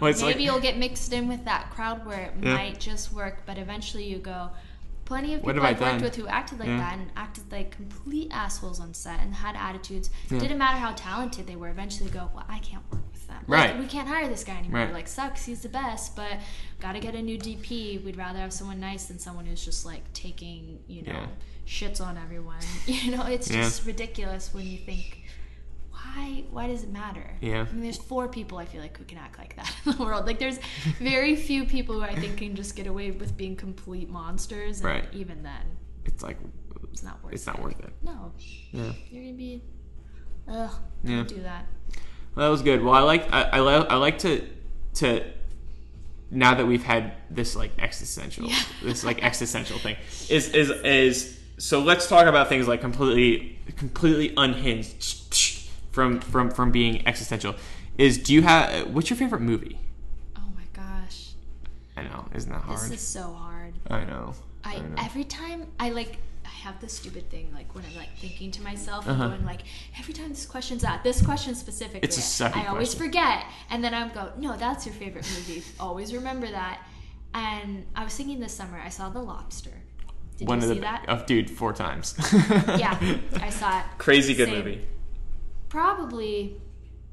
well, 0.01 0.11
it's 0.11 0.21
maybe 0.23 0.35
like, 0.35 0.41
you'll 0.41 0.61
get 0.61 0.77
mixed 0.79 1.13
in 1.13 1.29
with 1.29 1.45
that 1.47 1.71
crowd 1.71 2.07
where 2.07 2.21
it 2.27 2.33
Yeah. 2.43 2.55
might 2.55 2.79
just 2.81 3.13
work 3.13 3.43
but 3.47 3.59
eventually 3.59 4.05
you 4.05 4.19
go 4.19 4.51
plenty 5.05 5.35
of 5.35 5.43
people 5.43 5.63
i've 5.63 5.81
worked 5.81 6.03
with 6.03 6.17
who 6.17 6.27
acted 6.29 6.59
like 6.61 6.69
Yeah. 6.69 6.77
that 6.79 6.99
and 6.99 7.11
acted 7.17 7.51
like 7.51 7.71
complete 7.73 8.29
assholes 8.31 8.79
on 8.79 8.95
set 8.95 9.21
and 9.21 9.35
had 9.35 9.57
attitudes 9.57 10.11
Yeah. 10.31 10.39
didn't 10.39 10.59
matter 10.59 10.79
how 10.79 10.93
talented 10.93 11.47
they 11.47 11.57
were 11.57 11.71
eventually 11.71 12.11
go 12.11 12.31
well 12.35 12.45
i 12.49 12.59
can't 12.61 12.83
work 12.93 13.03
with 13.13 13.27
them 13.27 13.43
Right. 13.47 13.71
Like, 13.71 13.81
we 13.81 13.87
can't 13.87 14.07
hire 14.09 14.29
this 14.29 14.45
guy 14.45 14.59
anymore 14.59 14.83
Right. 14.83 14.93
like 14.93 15.09
sucks 15.09 15.45
he's 15.45 15.63
the 15.63 15.69
best 15.71 16.15
but 16.15 16.39
gotta 16.81 17.01
get 17.01 17.15
a 17.15 17.23
new 17.23 17.39
dp 17.39 18.05
we'd 18.05 18.17
rather 18.17 18.39
have 18.39 18.53
someone 18.53 18.79
nice 18.81 19.07
than 19.07 19.19
someone 19.19 19.45
who's 19.47 19.65
just 19.65 19.85
like 19.85 20.11
taking 20.13 20.79
you 20.87 21.03
know 21.03 21.25
shits 21.67 22.01
on 22.01 22.17
everyone 22.17 22.61
you 22.87 23.11
know 23.17 23.25
it's 23.27 23.49
just 23.49 23.85
ridiculous 23.87 24.53
when 24.55 24.67
you 24.67 24.79
think 24.79 25.18
why 26.03 26.45
why 26.51 26.67
does 26.67 26.83
it 26.85 26.91
matter 26.93 27.29
Yeah. 27.41 27.67
I 27.69 27.73
mean, 27.73 27.83
there's 27.83 27.97
four 27.99 28.29
people 28.29 28.59
I 28.59 28.65
feel 28.65 28.81
like 28.81 28.97
who 28.97 29.05
can 29.05 29.19
act 29.19 29.39
like 29.39 29.57
that 29.57 29.73
in 29.87 29.93
the 29.97 30.03
world. 30.03 30.27
Like, 30.27 30.39
there's 30.39 30.59
very 31.01 31.35
few 31.37 31.65
people 31.65 31.95
who 31.97 32.03
I 32.03 32.15
think 32.15 32.37
can 32.39 32.55
just 32.55 32.77
get 32.77 32.87
away 32.87 33.11
with 33.11 33.37
being 33.37 33.57
complete 33.57 34.09
monsters. 34.09 34.79
And 34.81 34.87
Right. 34.89 35.05
even 35.13 35.43
then, 35.43 35.63
it's 36.05 36.23
like, 36.23 36.37
it's 36.93 37.03
not 37.03 37.23
worth 37.25 37.33
it's 37.35 37.43
it. 37.45 37.47
not 37.47 37.63
worth 37.63 37.81
it. 37.81 37.93
No, 38.03 38.33
Yeah. 38.73 38.93
you're 39.11 39.23
gonna 39.25 39.35
be. 39.37 39.63
Ugh, 40.49 40.71
Yeah. 41.05 41.17
don't 41.17 41.29
do 41.29 41.43
that. 41.43 41.67
Well, 42.35 42.47
that 42.47 42.51
was 42.51 42.63
good. 42.63 42.83
Well, 42.83 42.95
I 42.95 43.01
like 43.01 43.33
I 43.33 43.43
I, 43.43 43.59
I 43.59 43.95
like 43.97 44.19
to 44.21 44.47
to 44.95 45.25
now 46.31 46.55
that 46.55 46.67
we've 46.67 46.85
had 46.85 47.13
this 47.31 47.57
like 47.57 47.73
existential 47.79 48.47
Yeah. 48.47 48.59
this 48.83 49.03
like 49.05 49.23
existential 49.25 49.79
thing 49.79 49.97
is 50.29 50.49
is 50.51 50.71
is 50.85 51.39
so 51.59 51.81
let's 51.81 52.07
talk 52.09 52.27
about 52.27 52.49
things 52.49 52.69
like 52.69 52.81
completely 52.81 53.59
completely 53.77 54.33
unhinged 54.37 55.33
from 55.99 56.21
from 56.21 56.49
from 56.53 56.71
being 56.71 57.05
existential. 57.09 57.57
Is 57.97 58.19
do 58.19 58.33
you 58.33 58.43
have 58.43 58.87
what's 58.95 59.11
your 59.11 59.17
favorite 59.17 59.41
movie? 59.41 59.77
Oh 60.37 60.43
my 60.55 60.63
gosh, 60.73 61.31
I 61.97 62.05
know, 62.05 62.29
isn't 62.37 62.53
that 62.53 62.63
hard? 62.63 62.79
this 62.79 62.93
is 62.93 63.01
so 63.01 63.33
hard. 63.33 63.75
I 63.91 64.05
know. 64.05 64.35
I 64.65 64.77
know. 64.79 64.95
every 64.99 65.25
time 65.25 65.67
I 65.81 65.91
like 65.91 66.19
I 66.45 66.51
have 66.51 66.81
this 66.81 66.93
stupid 66.93 67.29
thing 67.31 67.51
like 67.53 67.75
when 67.75 67.85
I'm 67.85 67.97
like 67.97 68.13
thinking 68.19 68.53
to 68.53 68.63
myself 68.63 69.09
Uh-huh. 69.09 69.25
I'm 69.25 69.31
going 69.31 69.45
like 69.45 69.63
every 69.99 70.15
time 70.15 70.29
this 70.29 70.47
question's 70.47 70.85
out 70.85 71.03
this 71.03 71.21
question 71.21 71.55
specifically 71.57 72.01
It's 72.07 72.17
a 72.19 72.21
second 72.21 72.61
I 72.63 72.67
always 72.67 72.91
question. 72.95 73.07
forget 73.07 73.45
and 73.71 73.83
then 73.83 73.93
I'm 73.95 74.11
go 74.11 74.31
no 74.39 74.57
that's 74.57 74.85
your 74.87 74.95
favorite 74.95 75.27
movie 75.37 75.63
always 75.81 76.13
remember 76.15 76.49
that 76.49 76.81
and 77.35 77.87
I 77.97 78.05
was 78.05 78.15
thinking 78.17 78.39
this 78.41 78.53
summer 78.55 78.79
I 78.85 78.89
saw 78.91 79.09
The 79.09 79.21
Lobster 79.23 79.71
did 80.37 80.47
One 80.49 80.59
you 80.61 80.65
of 80.67 80.71
see 80.71 80.75
the 80.75 80.81
that 80.83 81.05
oh, 81.09 81.25
dude 81.27 81.51
four 81.51 81.73
times. 81.73 82.15
yeah 82.85 82.99
I 83.41 83.51
saw 83.51 83.79
it 83.81 83.85
Crazy 83.99 84.35
good 84.35 84.49
Same. 84.49 84.59
movie. 84.59 84.87
Probably 85.69 86.57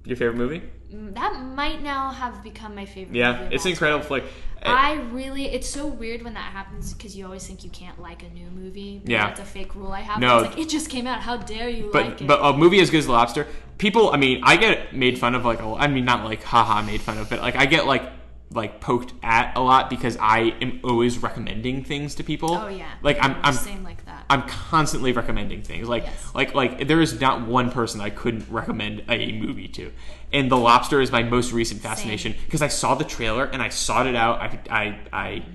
Your 0.05 0.15
favorite 0.17 0.37
movie? 0.37 0.61
mm, 0.93 1.13
that 1.15 1.39
might 1.55 1.81
now 1.81 2.11
have 2.11 2.43
become 2.43 2.75
my 2.75 2.85
favorite 2.85 3.15
Yeah, 3.15 3.49
it's 3.51 3.65
all 3.65 3.71
incredible 3.71 4.03
flick. 4.03 4.23
I 4.63 4.93
really, 5.11 5.45
it's 5.45 5.67
so 5.69 5.85
weird 5.85 6.23
when 6.23 6.33
that 6.33 6.51
happens 6.51 6.93
because 6.93 7.15
you 7.15 7.23
always 7.25 7.45
think 7.45 7.63
you 7.63 7.69
can't 7.69 8.01
like 8.01 8.23
a 8.23 8.29
new 8.29 8.49
movie. 8.49 8.99
Yeah. 9.05 9.29
it's 9.29 9.39
a 9.39 9.45
fake 9.45 9.75
rule 9.75 9.91
I 9.91 9.99
have. 10.01 10.19
No. 10.19 10.41
Like, 10.41 10.57
it 10.57 10.69
just 10.69 10.89
came 10.89 11.05
out. 11.05 11.19
How 11.21 11.37
dare 11.37 11.69
you 11.69 11.91
but 11.93 12.05
like 12.05 12.21
it? 12.21 12.27
but 12.27 12.39
a 12.43 12.57
movie 12.57 12.79
as 12.79 12.89
good 12.89 12.97
as 12.99 13.07
Lobster, 13.07 13.45
people. 13.77 14.11
I 14.11 14.17
mean, 14.17 14.41
I 14.43 14.57
get 14.57 14.95
made 14.95 15.19
fun 15.19 15.35
of 15.35 15.45
like. 15.45 15.59
a- 15.61 15.75
I 15.75 15.85
mean, 15.87 16.03
not 16.05 16.25
like 16.25 16.41
haha 16.41 16.81
made 16.81 17.01
fun 17.01 17.19
of, 17.19 17.29
but 17.29 17.41
like 17.41 17.55
I 17.55 17.67
get 17.67 17.85
like 17.85 18.11
like 18.51 18.81
poked 18.81 19.13
at 19.21 19.55
a 19.55 19.61
lot 19.61 19.89
because 19.89 20.17
I 20.19 20.55
am 20.61 20.79
always 20.83 21.19
recommending 21.19 21.83
things 21.83 22.15
to 22.15 22.23
people. 22.23 22.55
oh, 22.55 22.67
yeah. 22.67 22.89
Like 23.03 23.17
I'm 23.21 23.35
I'm 23.43 23.53
Same 23.53 23.83
like. 23.83 24.03
I'm 24.29 24.43
constantly 24.43 25.11
recommending 25.11 25.61
things. 25.61 25.87
Like 25.87 26.03
Yes. 26.03 26.31
like 26.33 26.53
like 26.55 26.87
there 26.87 27.01
is 27.01 27.19
not 27.21 27.45
one 27.47 27.71
person 27.71 28.01
I 28.01 28.09
couldn't 28.09 28.47
recommend 28.49 29.03
a 29.09 29.31
movie 29.33 29.67
to. 29.69 29.91
And 30.33 30.49
The 30.51 30.57
Lobster 30.57 30.99
is 31.01 31.11
my 31.11 31.23
most 31.23 31.51
recent 31.53 31.81
fascination 31.81 32.33
because 32.45 32.61
I 32.61 32.67
saw 32.67 32.95
the 32.95 33.03
trailer 33.05 33.45
and 33.45 33.61
I 33.61 33.69
sought 33.69 34.07
it 34.07 34.15
out. 34.15 34.39
I 34.41 34.59
I, 34.69 34.99
I 35.13 35.45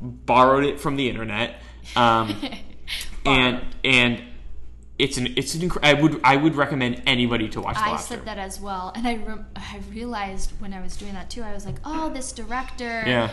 borrowed 0.00 0.64
it 0.64 0.80
from 0.80 0.96
the 0.96 1.08
internet. 1.08 1.56
Um, 1.96 2.34
and 3.26 3.62
and 3.82 4.22
it's 4.98 5.16
an 5.18 5.34
it's 5.36 5.54
an 5.56 5.68
incre- 5.68 5.80
I 5.82 5.94
would 5.94 6.20
I 6.22 6.36
would 6.36 6.54
recommend 6.54 7.02
anybody 7.06 7.48
to 7.50 7.60
watch 7.60 7.74
The 7.76 7.82
I 7.84 7.90
Lobster. 7.90 8.14
said 8.16 8.24
that 8.26 8.38
as 8.38 8.60
well. 8.60 8.92
And 8.94 9.06
I, 9.08 9.16
rem- 9.16 9.46
I 9.56 9.80
realized 9.90 10.52
when 10.60 10.72
I 10.72 10.80
was 10.80 10.96
doing 10.96 11.14
that 11.14 11.30
too, 11.30 11.42
I 11.42 11.52
was 11.52 11.66
like, 11.66 11.76
oh, 11.84 12.10
this 12.10 12.30
director. 12.32 13.02
Yeah. 13.06 13.30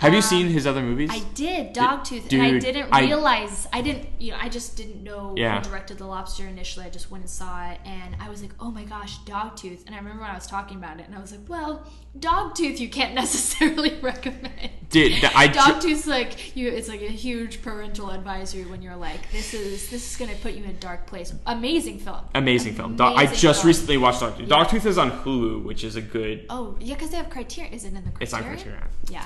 Have 0.00 0.12
you 0.12 0.18
Um, 0.18 0.22
seen 0.22 0.46
his 0.48 0.66
other 0.66 0.82
movies? 0.82 1.10
I 1.12 1.20
did 1.34 1.74
Dogtooth, 1.74 2.32
and 2.32 2.42
I 2.42 2.58
didn't 2.58 2.88
I- 2.90 3.00
realize 3.02 3.68
I 3.72 3.82
didn't. 3.82 4.08
You 4.18 4.32
know, 4.32 4.38
I 4.40 4.48
just 4.48 4.76
didn't 4.76 5.02
know 5.02 5.34
Yeah. 5.36 5.58
who 5.58 5.68
directed 5.68 5.98
The 5.98 6.06
Lobster 6.06 6.46
initially. 6.46 6.86
I 6.86 6.90
just 6.90 7.10
went 7.10 7.22
and 7.24 7.30
saw 7.30 7.70
it, 7.70 7.78
and 7.84 8.16
I 8.20 8.28
was 8.30 8.40
like, 8.42 8.52
"Oh 8.58 8.70
my 8.70 8.84
gosh, 8.84 9.18
Dogtooth!" 9.26 9.84
And 9.86 9.94
I 9.94 9.98
remember 9.98 10.22
when 10.22 10.30
I 10.30 10.34
was 10.34 10.46
talking 10.46 10.78
about 10.78 11.00
it, 11.00 11.06
and 11.06 11.14
I 11.14 11.20
was 11.20 11.32
like, 11.32 11.40
"Well, 11.48 11.86
Dogtooth, 12.18 12.78
you 12.80 12.88
can't 12.88 13.14
necessarily 13.22 13.98
recommend." 14.00 14.70
Did 14.88 15.22
I 15.36 15.46
Dogtooth's 15.48 16.06
like 16.06 16.56
you. 16.56 16.68
It's 16.68 16.88
like 16.88 17.02
a 17.02 17.12
huge 17.12 17.62
parental 17.62 18.10
advisory 18.10 18.64
when 18.64 18.82
you're 18.82 18.96
like, 18.96 19.30
"This 19.30 19.52
is 19.54 19.88
this 19.90 20.10
is 20.10 20.16
gonna 20.16 20.34
put 20.42 20.54
you 20.54 20.64
in 20.64 20.70
a 20.70 20.74
dark 20.74 21.06
place." 21.06 21.32
Amazing 21.46 21.98
film. 22.00 22.22
amazing 22.34 22.74
film. 22.74 22.96
Dog- 22.96 23.16
I 23.16 23.26
just 23.26 23.60
film. 23.60 23.66
recently 23.68 23.96
watched 23.98 24.20
Dogtooth. 24.22 24.48
Dogtooth 24.48 24.86
is 24.86 24.98
on 24.98 25.10
Hulu, 25.10 25.62
which 25.62 25.84
is 25.84 25.94
a 25.96 26.00
good. 26.00 26.46
Oh 26.50 26.74
yeah, 26.80 26.94
because 26.94 27.10
they 27.10 27.18
have 27.18 27.28
Criterion. 27.30 27.72
Is 27.74 27.84
it 27.84 27.88
in 27.88 27.94
the 27.94 28.00
Criterion? 28.00 28.22
It's 28.22 28.32
on 28.34 28.42
Criterion. 28.44 28.82
Yeah. 29.10 29.24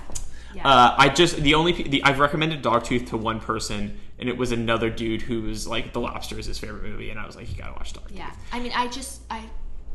Yeah. 0.55 0.66
Uh, 0.68 0.94
I 0.97 1.09
just 1.09 1.36
the 1.36 1.55
only 1.55 1.72
the, 1.72 2.02
I've 2.05 2.18
recommended 2.18 2.62
Dogtooth 2.62 3.09
to 3.09 3.16
one 3.16 3.40
person, 3.40 3.98
and 4.18 4.28
it 4.28 4.36
was 4.36 4.52
another 4.52 4.90
dude 4.90 5.22
who 5.22 5.43
was 5.43 5.66
like, 5.66 5.93
"The 5.93 6.01
Lobster 6.01 6.39
is 6.39 6.47
his 6.47 6.59
favorite 6.59 6.82
movie," 6.85 7.10
and 7.10 7.18
I 7.18 7.26
was 7.26 7.36
like, 7.36 7.51
"You 7.51 7.56
gotta 7.59 7.72
watch 7.72 7.93
Dogtooth." 7.93 8.16
Yeah, 8.16 8.32
I 8.52 8.60
mean, 8.60 8.72
I 8.74 8.89
just 8.89 9.22
I 9.31 9.43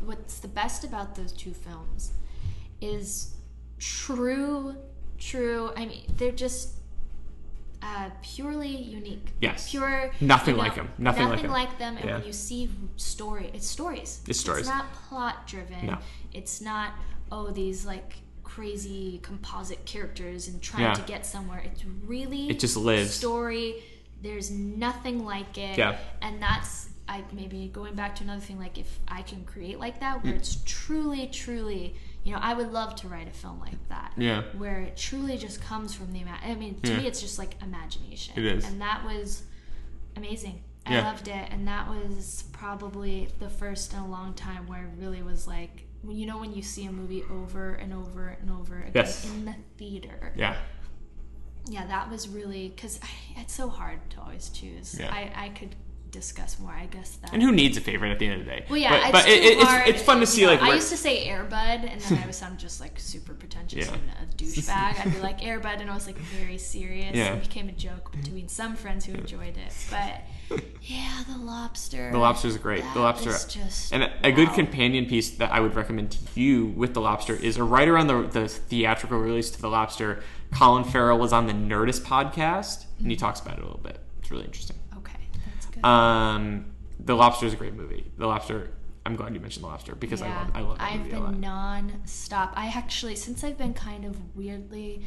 what's 0.01 0.39
the 0.39 0.47
best 0.47 0.83
about 0.83 1.15
those 1.15 1.31
two 1.31 1.51
films 1.53 2.13
is 2.81 3.35
true, 3.77 4.75
true. 5.17 5.71
I 5.75 5.85
mean, 5.85 6.03
they're 6.17 6.31
just 6.31 6.75
uh, 7.81 8.09
purely 8.21 8.75
unique. 8.75 9.33
Yes. 9.41 9.69
pure. 9.71 10.11
Nothing 10.19 10.55
you 10.55 10.61
know, 10.61 10.67
like 10.67 10.77
'em. 10.77 10.89
Nothing 10.97 11.29
like 11.29 11.43
'em. 11.43 11.77
them. 11.79 11.97
And 11.97 12.05
Yeah. 12.05 12.17
when 12.17 12.27
you 12.27 12.33
see 12.33 12.69
story, 12.97 13.49
it's 13.53 13.67
stories. 13.67 14.21
It's 14.27 14.39
stories. 14.39 14.61
It's 14.61 14.69
not 14.69 14.91
plot 14.93 15.47
driven. 15.47 15.85
No. 15.87 15.97
It's 16.33 16.59
not 16.61 16.93
oh 17.31 17.51
these 17.51 17.85
like 17.85 18.15
crazy 18.49 19.19
composite 19.21 19.85
characters 19.85 20.47
and 20.47 20.61
trying 20.61 20.83
Yeah. 20.83 20.93
to 20.95 21.01
get 21.03 21.25
somewhere. 21.25 21.59
It's 21.59 21.85
really 21.85 22.49
It 22.49 22.59
just 22.59 22.75
lives. 22.75 23.11
story. 23.13 23.83
There's 24.21 24.49
nothing 24.51 25.23
like 25.23 25.57
it. 25.57 25.77
Yeah. 25.77 25.97
And 26.21 26.41
that's 26.41 26.89
I 27.07 27.23
maybe 27.31 27.69
going 27.73 27.95
back 27.95 28.15
to 28.17 28.23
another 28.23 28.41
thing 28.41 28.59
like 28.59 28.77
if 28.77 28.99
I 29.07 29.21
can 29.23 29.43
create 29.43 29.79
like 29.79 29.99
that 29.99 30.19
Mm. 30.19 30.23
where 30.25 30.33
it's 30.35 30.61
truly 30.65 31.25
truly 31.27 31.95
you 32.23 32.31
know 32.33 32.39
I 32.41 32.53
would 32.53 32.71
love 32.71 32.95
to 32.97 33.07
write 33.07 33.27
a 33.27 33.31
film 33.31 33.59
like 33.59 33.87
that. 33.89 34.13
Yeah. 34.17 34.43
Where 34.57 34.81
it 34.81 34.97
truly 34.97 35.37
just 35.37 35.61
comes 35.61 35.93
from 35.95 36.11
the 36.13 36.19
ima- 36.21 36.39
I 36.43 36.53
mean 36.55 36.79
to 36.81 36.91
Yeah. 36.91 36.97
me 36.99 37.07
it's 37.07 37.21
just 37.21 37.37
like 37.39 37.55
imagination. 37.63 38.33
It 38.37 38.45
is. 38.45 38.65
And 38.65 38.81
that 38.81 39.03
was 39.05 39.43
amazing. 40.15 40.61
I 40.85 40.93
Yeah. 40.95 41.05
loved 41.09 41.27
it 41.27 41.47
and 41.51 41.67
that 41.67 41.87
was 41.89 42.43
probably 42.51 43.29
the 43.39 43.49
first 43.49 43.93
in 43.93 43.99
a 43.99 44.07
long 44.07 44.33
time 44.33 44.67
where 44.67 44.85
it 44.85 44.91
really 44.97 45.21
was 45.23 45.47
like 45.47 45.85
you 46.07 46.25
know 46.25 46.37
when 46.37 46.53
you 46.53 46.61
see 46.61 46.85
a 46.85 46.91
movie 46.91 47.23
over 47.29 47.73
and 47.73 47.93
over 47.93 48.37
and 48.41 48.49
over 48.51 48.77
again 48.79 48.91
Yes. 48.95 49.25
in 49.25 49.45
the 49.45 49.55
theater 49.77 50.31
Yeah. 50.35 50.55
yeah 51.67 51.85
that 51.87 52.09
was 52.09 52.27
really 52.29 52.69
because 52.69 52.99
it's 53.37 53.53
so 53.53 53.69
hard 53.69 53.99
to 54.11 54.21
always 54.21 54.49
choose 54.49 54.97
Yeah. 54.99 55.11
I, 55.13 55.31
I 55.45 55.49
could 55.49 55.75
discuss 56.11 56.57
more. 56.59 56.71
I 56.71 56.87
guess 56.87 57.17
that. 57.17 57.33
And 57.33 57.43
who 57.43 57.51
needs 57.51 57.77
a 57.77 57.81
favorite 57.81 58.11
at 58.11 58.17
the 58.17 58.25
end 58.25 58.39
of 58.41 58.45
the 58.47 58.51
day? 58.51 58.65
Well, 58.67 58.79
yeah, 58.79 58.99
but, 58.99 59.11
but 59.11 59.27
it's, 59.27 59.45
it, 59.45 59.57
it's, 59.59 59.89
it's 59.89 60.01
fun 60.01 60.15
to 60.17 60.21
you 60.21 60.25
see 60.25 60.41
know, 60.41 60.47
like 60.53 60.61
I 60.63 60.73
used 60.73 60.89
to 60.89 60.97
say 60.97 61.23
Air 61.25 61.43
Bud, 61.43 61.81
and 61.85 62.01
then 62.01 62.17
I 62.17 62.25
would 62.25 62.33
sound 62.33 62.57
just 62.57 62.81
like 62.81 62.99
super 62.99 63.35
pretentious 63.35 63.85
Yeah. 63.87 63.93
and 63.93 64.01
a 64.31 64.33
douchebag. 64.35 65.05
I'd 65.05 65.13
be 65.13 65.19
like 65.21 65.45
Air 65.45 65.59
Bud, 65.59 65.81
and 65.81 65.87
I 65.91 65.93
was 65.93 66.07
like 66.07 66.17
very 66.17 66.57
serious. 66.57 67.15
Yeah. 67.15 67.33
It 67.35 67.41
became 67.41 67.69
a 67.69 67.73
joke 67.73 68.11
between 68.11 68.47
some 68.47 68.75
friends 68.75 69.05
who 69.05 69.13
enjoyed 69.13 69.55
it, 69.55 69.71
but 69.91 70.21
yeah, 70.81 71.23
the 71.27 71.37
lobster. 71.37 72.11
The 72.11 72.17
Lobster's 72.17 72.57
great. 72.57 72.83
The 72.93 72.99
Lobster, 72.99 73.29
is 73.29 73.45
just 73.45 73.93
and 73.93 74.03
a, 74.03 74.11
a 74.23 74.31
good 74.31 74.49
companion 74.53 75.05
piece 75.05 75.31
that 75.31 75.51
I 75.51 75.59
would 75.59 75.75
recommend 75.75 76.11
to 76.11 76.39
you 76.39 76.67
with 76.67 76.93
The 76.93 77.01
Lobster 77.01 77.35
is 77.35 77.59
right 77.59 77.87
around 77.87 78.07
the, 78.07 78.23
the 78.23 78.47
theatrical 78.47 79.19
release 79.19 79.51
to 79.51 79.61
The 79.61 79.69
Lobster. 79.69 80.23
Colin 80.53 80.83
Farrell 80.83 81.19
was 81.19 81.31
on 81.33 81.45
the 81.47 81.53
Nerdist 81.53 82.01
podcast, 82.01 82.85
and 82.99 83.09
he 83.11 83.15
talks 83.15 83.39
about 83.39 83.57
it 83.57 83.61
a 83.61 83.65
little 83.65 83.81
bit. 83.81 83.99
It's 84.19 84.31
really 84.31 84.45
interesting. 84.45 84.77
Okay, 84.97 85.19
that's 85.45 85.65
good. 85.67 85.85
Um, 85.85 86.65
The 86.99 87.15
Lobster 87.15 87.45
is 87.45 87.53
a 87.53 87.57
great 87.57 87.73
movie. 87.75 88.11
The 88.17 88.27
Lobster. 88.27 88.71
I'm 89.05 89.15
glad 89.15 89.33
you 89.33 89.39
mentioned 89.39 89.63
The 89.63 89.69
Lobster 89.69 89.95
because 89.95 90.21
I 90.21 90.27
love 90.27 90.51
I 90.53 90.61
love 90.61 90.77
that 90.77 90.91
I've 90.91 90.99
movie 91.01 91.15
a 91.15 91.19
lot. 91.19 91.31
been 91.31 91.41
non-stop. 91.41 92.53
I 92.55 92.67
actually, 92.67 93.15
since 93.15 93.43
I've 93.43 93.57
been 93.57 93.73
kind 93.73 94.05
of 94.05 94.35
weirdly 94.35 95.03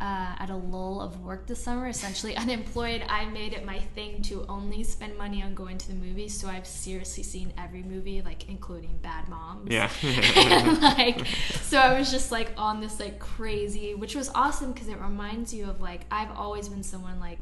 uh, 0.00 0.34
at 0.38 0.50
a 0.50 0.56
lull 0.56 1.00
of 1.00 1.22
work 1.22 1.46
this 1.46 1.62
summer, 1.62 1.88
essentially 1.88 2.36
unemployed, 2.36 3.02
I 3.08 3.26
made 3.26 3.52
it 3.52 3.64
my 3.64 3.78
thing 3.78 4.22
to 4.22 4.44
only 4.48 4.82
spend 4.82 5.16
money 5.16 5.42
on 5.42 5.54
going 5.54 5.78
to 5.78 5.88
the 5.88 5.94
movies. 5.94 6.38
So 6.38 6.48
I've 6.48 6.66
seriously 6.66 7.22
seen 7.22 7.52
every 7.58 7.82
movie, 7.82 8.22
like 8.22 8.48
including 8.48 8.98
Bad 9.02 9.28
Moms. 9.28 9.70
Yeah. 9.70 9.90
and, 10.02 10.80
like, 10.82 11.26
so 11.62 11.78
I 11.78 11.98
was 11.98 12.10
just 12.10 12.30
like 12.30 12.52
on 12.56 12.80
this 12.80 13.00
like 13.00 13.18
crazy, 13.18 13.94
which 13.94 14.14
was 14.14 14.30
awesome 14.34 14.72
because 14.72 14.88
it 14.88 15.00
reminds 15.00 15.54
you 15.54 15.68
of 15.68 15.80
like 15.80 16.02
I've 16.10 16.30
always 16.32 16.68
been 16.68 16.82
someone 16.82 17.18
like 17.20 17.40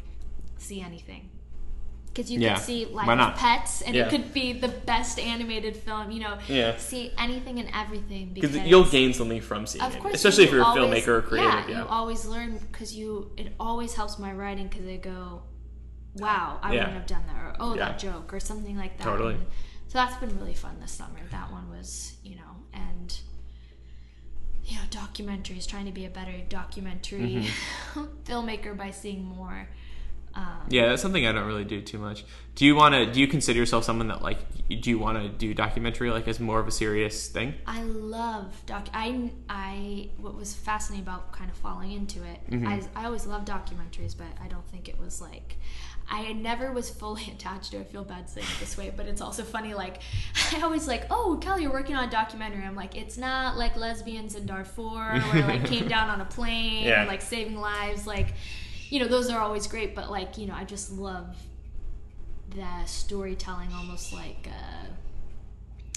see 0.59 0.81
anything. 0.81 1.29
Because 2.15 2.31
you 2.31 2.39
Yeah. 2.39 2.55
could 2.55 2.65
see 2.65 2.85
like 2.87 3.09
Why 3.09 3.17
not? 3.17 3.37
Pets, 3.37 3.83
and 3.83 3.95
Yeah. 3.97 4.07
it 4.07 4.11
could 4.11 4.33
be 4.33 4.53
the 4.53 4.69
best 4.69 5.19
animated 5.19 5.77
film. 5.77 6.13
You 6.13 6.21
know, 6.21 6.39
Yeah. 6.47 6.77
see 6.77 7.11
anything 7.19 7.59
and 7.59 7.69
everything 7.75 8.31
Because 8.33 8.53
because 8.53 8.69
you'll 8.69 8.85
gain 8.85 9.13
something 9.13 9.41
from 9.41 9.67
seeing 9.67 9.85
Of 9.85 9.97
it, 9.97 10.01
course, 10.01 10.15
especially 10.15 10.45
if 10.45 10.51
you 10.51 10.59
you're 10.59 10.65
a 10.65 10.75
filmmaker 10.77 11.09
or 11.09 11.23
creative. 11.23 11.53
Yeah, 11.53 11.69
Yeah, 11.69 11.79
you 11.81 11.87
always 11.89 12.25
learn 12.25 12.59
because 12.59 12.95
you. 12.95 13.33
It 13.37 13.53
always 13.59 13.95
helps 13.95 14.19
my 14.21 14.33
writing 14.33 14.69
because 14.69 14.87
I 14.87 14.97
go, 14.97 15.43
"Wow, 16.15 16.61
I 16.63 16.73
Yeah. 16.73 16.79
wouldn't 16.81 16.97
have 16.99 17.07
done 17.07 17.25
that," 17.27 17.37
or 17.37 17.57
"Oh, 17.59 17.75
Yeah. 17.75 17.89
that 17.89 17.99
joke," 17.99 18.33
or 18.33 18.39
something 18.39 18.77
like 18.77 18.97
that. 18.99 19.05
Totally. 19.05 19.35
And 19.35 19.47
so 19.89 19.99
that's 19.99 20.17
been 20.19 20.39
really 20.39 20.55
fun 20.55 20.79
this 20.81 20.93
summer. 20.93 21.19
That 21.33 21.51
one 21.51 21.69
was, 21.69 22.15
you 22.23 22.37
know, 22.37 22.63
and 22.73 23.19
you 24.65 24.77
know, 24.77 24.83
documentaries. 24.89 25.67
Trying 25.69 25.87
to 25.87 25.93
be 25.93 26.07
a 26.07 26.11
better 26.11 26.33
documentary 26.49 27.45
mm-hmm. 27.95 28.05
filmmaker 28.25 28.77
by 28.77 28.91
seeing 28.93 29.25
more. 29.25 29.69
Um. 30.37 30.45
Yeah, 30.69 30.89
that's 30.89 31.03
something 31.03 31.27
I 31.27 31.33
don't 31.33 31.47
really 31.47 31.65
do 31.65 31.81
too 31.81 31.99
much. 31.99 32.25
Do 32.55 32.65
you 32.65 32.75
want 32.75 32.95
to? 32.95 33.07
Do 33.11 33.21
you 33.21 33.29
consider 33.29 33.59
yourself 33.59 33.85
someone 33.85 34.09
that 34.09 34.23
like? 34.23 34.39
Do 34.69 34.91
you 34.91 34.99
want 34.99 35.19
to 35.23 35.29
do 35.29 35.53
documentary 35.55 36.11
like 36.11 36.27
as 36.27 36.41
more 36.41 36.59
of 36.61 36.67
a 36.67 36.71
serious 36.73 37.29
thing? 37.29 37.55
I 37.67 37.83
love 37.83 38.63
doc. 38.67 38.89
I 38.95 39.31
I 39.49 40.09
what 40.17 40.35
was 40.35 40.55
fascinating 40.55 41.05
about 41.07 41.33
kind 41.33 41.51
of 41.51 41.57
falling 41.57 41.93
into 41.93 42.23
it. 42.25 42.41
Mm-hmm. 42.51 42.67
I 42.67 42.83
I 42.97 43.05
always 43.07 43.27
loved 43.27 43.47
documentaries, 43.49 44.17
but 44.17 44.27
I 44.43 44.49
don't 44.49 44.67
think 44.69 44.89
it 44.89 44.99
was 44.99 45.21
like. 45.21 45.57
I 46.07 46.35
never 46.35 46.71
was 46.71 46.91
fully 46.91 47.23
attached 47.33 47.71
to. 47.71 47.79
it. 47.79 47.81
I 47.81 47.85
feel 47.85 48.05
bad 48.05 48.29
saying 48.29 48.47
it 48.47 48.61
this 48.61 48.77
way, 48.77 48.93
but 48.95 49.07
it's 49.07 49.23
also 49.23 49.43
funny. 49.43 49.73
Like 49.73 50.03
I 50.53 50.61
always 50.63 50.87
like, 50.87 51.07
oh, 51.11 51.39
Kelly, 51.41 51.63
you're 51.63 51.73
working 51.73 51.95
on 51.97 52.07
a 52.09 52.11
documentary. 52.11 52.63
I'm 52.65 52.75
like, 52.77 52.95
it's 52.97 53.17
not 53.17 53.57
like 53.57 53.75
lesbians 53.77 54.35
in 54.35 54.45
Darfur, 54.47 55.19
where 55.33 55.47
like 55.47 55.65
came 55.67 55.89
down 55.97 56.11
on 56.11 56.21
a 56.21 56.27
plane, 56.27 56.85
Yeah. 56.85 57.05
or, 57.05 57.07
like 57.07 57.23
saving 57.23 57.57
lives. 57.57 58.07
Like, 58.07 58.35
you 58.91 59.01
know, 59.01 59.09
those 59.09 59.31
are 59.31 59.41
always 59.41 59.67
great. 59.67 59.95
But 59.95 60.11
like, 60.11 60.39
you 60.39 60.47
know, 60.47 60.55
I 60.55 60.65
just 60.65 60.93
love 60.93 61.37
the 62.51 62.85
storytelling, 62.87 63.73
almost 63.73 64.13
like. 64.13 64.49
Uh, 64.49 64.87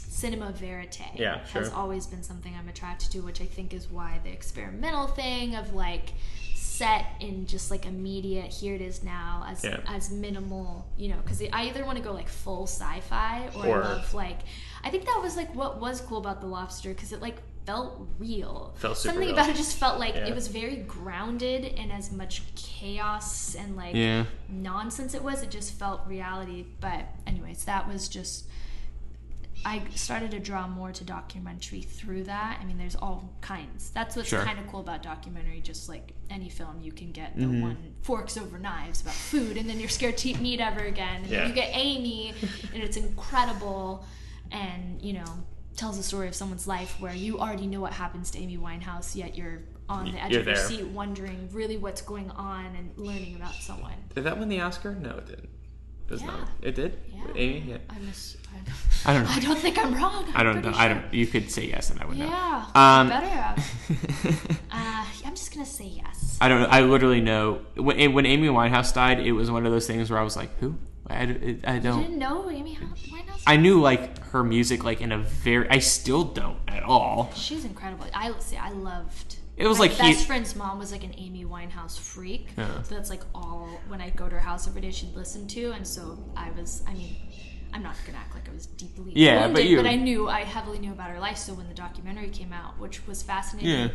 cinema 0.09 0.51
verite 0.51 0.99
Yeah, 1.15 1.45
sure. 1.45 1.61
has 1.61 1.71
always 1.71 2.07
been 2.07 2.23
something 2.23 2.51
I'm 2.57 2.67
attracted 2.69 3.11
to, 3.11 3.19
which 3.19 3.39
I 3.39 3.45
think 3.45 3.71
is 3.71 3.87
why 3.87 4.19
the 4.23 4.31
experimental 4.31 5.05
thing 5.05 5.55
of 5.55 5.75
like 5.75 6.13
set 6.55 7.05
in 7.19 7.45
just 7.45 7.69
like 7.69 7.85
immediate 7.85 8.51
here 8.51 8.73
it 8.73 8.81
is 8.81 9.03
now 9.03 9.45
as 9.47 9.63
Yeah. 9.63 9.79
as 9.85 10.09
minimal, 10.09 10.87
you 10.97 11.09
know, 11.09 11.17
because 11.23 11.39
I 11.53 11.67
either 11.67 11.85
want 11.85 11.99
to 11.99 12.03
go 12.03 12.13
like 12.13 12.29
full 12.29 12.63
sci-fi 12.65 13.47
or, 13.57 13.67
Or- 13.67 13.83
I 13.83 13.87
love 13.93 14.13
like 14.15 14.39
I 14.83 14.89
think 14.89 15.05
that 15.05 15.19
was 15.21 15.35
like 15.37 15.53
what 15.53 15.79
was 15.79 16.01
cool 16.01 16.17
about 16.17 16.41
the 16.41 16.47
lobster 16.47 16.89
because 16.95 17.11
it 17.13 17.21
like 17.21 17.37
felt 17.67 18.07
real. 18.17 18.73
Felt 18.77 18.97
super 18.97 19.11
Something 19.13 19.27
real. 19.27 19.37
about 19.37 19.49
it 19.49 19.57
just 19.57 19.77
felt 19.77 19.99
like 19.99 20.15
Yeah. 20.15 20.27
it 20.27 20.33
was 20.33 20.47
very 20.47 20.77
grounded 20.77 21.65
in 21.65 21.91
as 21.91 22.11
much 22.13 22.41
chaos 22.55 23.55
and 23.55 23.75
like 23.75 23.93
Yeah. 23.93 24.23
nonsense 24.47 25.13
it 25.13 25.21
was. 25.21 25.43
It 25.43 25.51
just 25.51 25.73
felt 25.73 25.99
reality. 26.07 26.65
But 26.79 27.05
anyways, 27.27 27.65
that 27.65 27.85
was 27.87 28.07
just 28.07 28.45
I 29.65 29.81
started 29.95 30.31
to 30.31 30.39
draw 30.39 30.67
more 30.67 30.91
to 30.93 31.03
documentary 31.03 31.81
through 31.81 32.23
that. 32.25 32.59
I 32.61 32.63
mean, 32.63 32.77
there's 32.77 32.95
all 32.95 33.33
kinds. 33.41 33.89
That's 33.89 34.15
what's 34.15 34.29
Sure. 34.29 34.45
kind 34.45 34.59
of 34.59 34.67
cool 34.67 34.79
about 34.81 35.01
documentary. 35.03 35.59
Just 35.61 35.89
like 35.89 36.13
any 36.29 36.47
film, 36.47 36.79
you 36.79 36.91
can 36.93 37.11
get 37.11 37.35
the 37.35 37.45
Mm-hmm. 37.45 37.61
one 37.61 37.77
forks 38.03 38.37
over 38.37 38.59
knives 38.59 39.01
about 39.01 39.15
food, 39.15 39.57
and 39.57 39.67
then 39.69 39.79
you're 39.79 39.89
scared 39.89 40.15
to 40.19 40.29
eat 40.29 40.39
meat 40.39 40.61
ever 40.61 40.81
again. 40.85 41.23
And 41.23 41.27
Yeah. 41.27 41.39
then 41.39 41.49
you 41.49 41.55
get 41.55 41.71
Amy, 41.73 42.33
and 42.73 42.81
it's 42.83 42.95
incredible, 42.97 44.05
and 44.51 45.01
you 45.01 45.13
know 45.13 45.25
tells 45.77 45.95
the 45.97 46.03
story 46.03 46.27
of 46.27 46.35
someone's 46.35 46.67
life 46.67 46.99
where 46.99 47.13
you 47.13 47.39
already 47.39 47.67
know 47.67 47.79
what 47.79 47.93
happens 47.93 48.31
to 48.31 48.39
Amy 48.39 48.57
Winehouse, 48.57 49.15
yet 49.15 49.37
you're 49.37 49.61
on 49.87 50.11
the 50.11 50.21
edge 50.21 50.31
You're 50.31 50.41
of 50.41 50.47
your 50.47 50.55
there. 50.55 50.65
seat, 50.67 50.85
wondering 50.87 51.47
really 51.53 51.77
what's 51.77 52.01
going 52.01 52.29
on 52.31 52.65
and 52.75 52.91
learning 52.97 53.35
about 53.37 53.53
someone. 53.53 53.93
Did 54.13 54.25
that 54.25 54.37
win 54.37 54.49
the 54.49 54.59
Oscar? 54.59 54.93
No, 54.95 55.11
it 55.11 55.27
didn't. 55.27 55.49
It 56.07 56.11
was 56.11 56.21
Yeah. 56.21 56.27
not. 56.27 56.49
It 56.61 56.75
did. 56.75 56.99
Yeah, 57.13 57.23
Amy. 57.35 57.59
Yeah. 57.69 57.77
I 57.89 57.99
miss. 57.99 58.35
I 59.05 59.13
don't 59.13 59.23
know. 59.23 59.29
I 59.35 59.39
don't 59.39 59.57
think 59.59 59.77
I'm 59.77 59.93
wrong. 59.93 60.25
I'm 60.29 60.35
I 60.37 60.43
don't 60.43 60.55
know. 60.55 60.61
pretty 60.63 60.77
I 60.77 60.87
don't. 60.89 61.13
You 61.13 61.27
could 61.27 61.49
say 61.51 61.65
yes, 61.67 61.89
and 61.91 62.01
I 62.01 62.05
would 62.05 62.17
know. 62.17 62.25
Yeah, 62.25 62.65
Um, 62.75 63.07
better 63.09 63.27
have. 63.27 64.57
Uh, 64.71 65.05
I'm 65.25 65.35
just 65.35 65.53
gonna 65.53 65.65
say 65.65 65.85
yes. 65.85 66.37
I 66.41 66.47
don't. 66.49 66.61
know. 66.61 66.67
I 66.69 66.81
literally 66.81 67.21
know 67.21 67.61
when 67.75 68.13
when 68.13 68.25
Amy 68.25 68.47
Winehouse 68.47 68.93
died. 68.93 69.19
It 69.19 69.31
was 69.31 69.49
one 69.51 69.65
of 69.65 69.71
those 69.71 69.87
things 69.87 70.09
where 70.09 70.19
I 70.19 70.23
was 70.23 70.35
like, 70.35 70.57
who? 70.59 70.75
I, 71.09 71.21
I, 71.23 71.57
I 71.75 71.79
don't. 71.79 72.01
didn't 72.01 72.19
know 72.19 72.49
Amy 72.51 72.77
Winehouse? 72.77 73.43
I 73.47 73.55
knew 73.57 73.79
like 73.81 74.26
her 74.37 74.43
music 74.43 74.83
like 74.83 75.01
in 75.01 75.11
a 75.11 75.17
very. 75.17 75.69
I 75.69 75.79
still 75.79 76.23
don't 76.23 76.57
at 76.67 76.83
all. 76.83 77.31
She's 77.35 77.65
incredible. 77.65 78.05
I 78.13 78.33
see. 78.39 78.57
I 78.57 78.69
loved. 78.71 79.37
It 79.57 79.65
was 79.67 79.77
my 79.79 79.85
like 79.85 79.91
he- 79.93 80.13
best 80.13 80.27
friend's 80.27 80.55
mom 80.55 80.77
was 80.77 80.91
like 80.91 81.03
an 81.03 81.13
Amy 81.17 81.43
Winehouse 81.45 81.97
freak. 81.99 82.49
Yeah. 82.57 82.81
So 82.83 82.95
that's 82.95 83.09
like 83.09 83.23
all 83.33 83.69
when 83.87 83.99
I 84.01 84.11
go 84.11 84.29
to 84.29 84.35
her 84.35 84.39
house 84.39 84.67
every 84.67 84.81
day 84.81 84.91
she'd 84.91 85.15
listen 85.15 85.47
to, 85.49 85.71
and 85.71 85.85
so 85.85 86.17
I 86.35 86.51
was. 86.51 86.83
I 86.87 86.93
mean, 86.93 87.15
I'm 87.73 87.81
not 87.83 87.95
gonna 88.05 88.19
act 88.19 88.35
like 88.35 88.47
I 88.47 88.53
was 88.53 88.67
deeply 88.67 89.11
Yeah, 89.15 89.47
wounded, 89.47 89.53
but 89.55 89.65
you- 89.65 89.81
I 89.81 89.95
knew 89.95 90.29
I 90.29 90.41
heavily 90.43 90.79
knew 90.79 90.91
about 90.91 91.09
her 91.09 91.19
life. 91.19 91.37
So 91.37 91.53
when 91.53 91.67
the 91.67 91.73
documentary 91.73 92.29
came 92.29 92.53
out, 92.53 92.79
which 92.79 93.05
was 93.07 93.23
fascinating, 93.23 93.69
Yeah. 93.71 93.87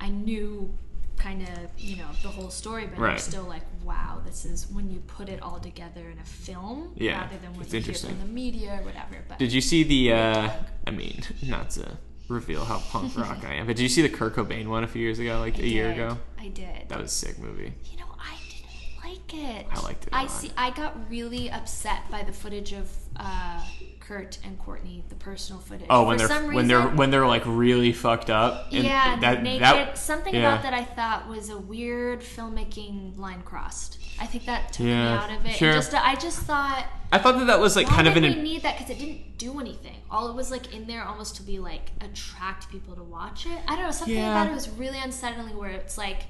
I 0.00 0.08
knew 0.08 0.72
kind 1.16 1.42
of 1.42 1.58
you 1.78 1.96
know 1.96 2.08
the 2.22 2.28
whole 2.28 2.50
story, 2.50 2.86
but 2.86 3.02
I'm 3.02 3.18
still 3.18 3.44
like, 3.44 3.62
wow, 3.82 4.20
this 4.24 4.44
is 4.44 4.66
when 4.70 4.90
you 4.90 5.00
put 5.06 5.28
it 5.28 5.42
all 5.42 5.58
together 5.60 6.08
in 6.10 6.18
a 6.18 6.24
film 6.24 6.92
Yeah, 6.96 7.20
rather 7.22 7.38
than 7.38 7.52
when 7.52 7.62
it's 7.62 7.72
you 7.74 7.80
hear 7.80 7.94
from 7.94 8.18
the 8.20 8.26
media 8.26 8.78
or 8.80 8.84
whatever. 8.84 9.16
But 9.28 9.38
Did 9.38 9.52
you 9.52 9.60
see 9.60 9.82
the? 9.82 10.12
uh 10.12 10.50
I 10.86 10.90
mean, 10.90 11.22
not 11.42 11.70
to 11.70 11.96
reveal 12.28 12.64
how 12.64 12.78
punk 12.78 13.16
rock 13.18 13.44
I 13.44 13.54
am, 13.54 13.66
but 13.66 13.76
did 13.76 13.82
you 13.82 13.88
see 13.88 14.02
the 14.02 14.08
Kurt 14.08 14.34
Cobain 14.36 14.66
one 14.68 14.84
a 14.84 14.88
few 14.88 15.02
years 15.02 15.18
ago, 15.18 15.38
like 15.40 15.58
I 15.58 15.62
a 15.62 15.66
year 15.66 15.90
ago? 15.92 16.18
I 16.38 16.48
did. 16.48 16.88
That 16.88 17.00
was 17.00 17.10
a 17.12 17.14
sick 17.14 17.38
movie. 17.38 17.72
You 17.90 17.98
know, 17.98 18.04
I 18.18 18.36
didn't 18.50 19.12
like 19.12 19.34
it. 19.34 19.66
I 19.70 19.80
liked 19.82 20.04
it 20.06 20.12
a 20.12 20.16
I 20.16 20.22
lot. 20.22 20.30
see. 20.30 20.50
I 20.56 20.70
got 20.70 20.96
really 21.10 21.50
upset 21.50 22.02
by 22.10 22.22
the 22.22 22.32
footage 22.32 22.72
of 22.72 22.90
uh, 23.16 23.60
Kurt 24.06 24.38
and 24.44 24.58
Courtney, 24.58 25.02
the 25.08 25.14
personal 25.14 25.60
footage. 25.62 25.86
Oh, 25.88 26.04
when 26.06 26.18
For 26.18 26.26
they're 26.26 26.36
some 26.36 26.54
when 26.54 26.68
they're 26.68 26.82
when 26.82 27.10
they're 27.10 27.26
like 27.26 27.42
really 27.46 27.92
fucked 27.92 28.28
up. 28.28 28.68
And 28.72 28.84
yeah, 28.84 29.18
that, 29.20 29.42
naked. 29.42 29.62
that 29.62 29.96
Something 29.98 30.34
yeah. 30.34 30.40
about 30.40 30.62
that 30.62 30.74
I 30.74 30.84
thought 30.84 31.26
was 31.28 31.48
a 31.48 31.56
weird 31.56 32.20
filmmaking 32.20 33.18
line 33.18 33.42
crossed. 33.42 33.98
I 34.20 34.26
think 34.26 34.44
that 34.46 34.72
took 34.72 34.86
me 34.86 34.92
out 34.92 35.30
of 35.30 35.44
it. 35.46 35.56
sure. 35.56 35.72
Just 35.72 35.94
I 35.94 36.14
just 36.16 36.40
thought, 36.40 36.86
I 37.12 37.18
thought 37.18 37.38
that 37.38 37.46
that 37.46 37.58
was 37.60 37.76
like 37.76 37.86
kind 37.86 38.06
of 38.06 38.16
an. 38.16 38.22
we 38.24 38.34
need 38.34 38.62
that? 38.62 38.76
Because 38.78 38.90
it 38.90 38.98
didn't 38.98 39.38
do 39.38 39.58
anything. 39.58 39.96
All 40.10 40.28
it 40.28 40.34
was 40.36 40.50
like 40.50 40.74
in 40.74 40.86
there 40.86 41.02
almost 41.04 41.36
to 41.36 41.42
be 41.42 41.58
like 41.58 41.90
attract 42.00 42.70
people 42.70 42.94
to 42.94 43.02
watch 43.02 43.46
it. 43.46 43.58
I 43.66 43.74
don't 43.74 43.84
know. 43.84 43.90
Something 43.90 44.16
Yeah. 44.16 44.30
about 44.42 44.52
it 44.52 44.54
was 44.54 44.68
really 44.68 44.98
unsettling. 44.98 45.56
Where 45.56 45.70
it's 45.70 45.96
like. 45.98 46.24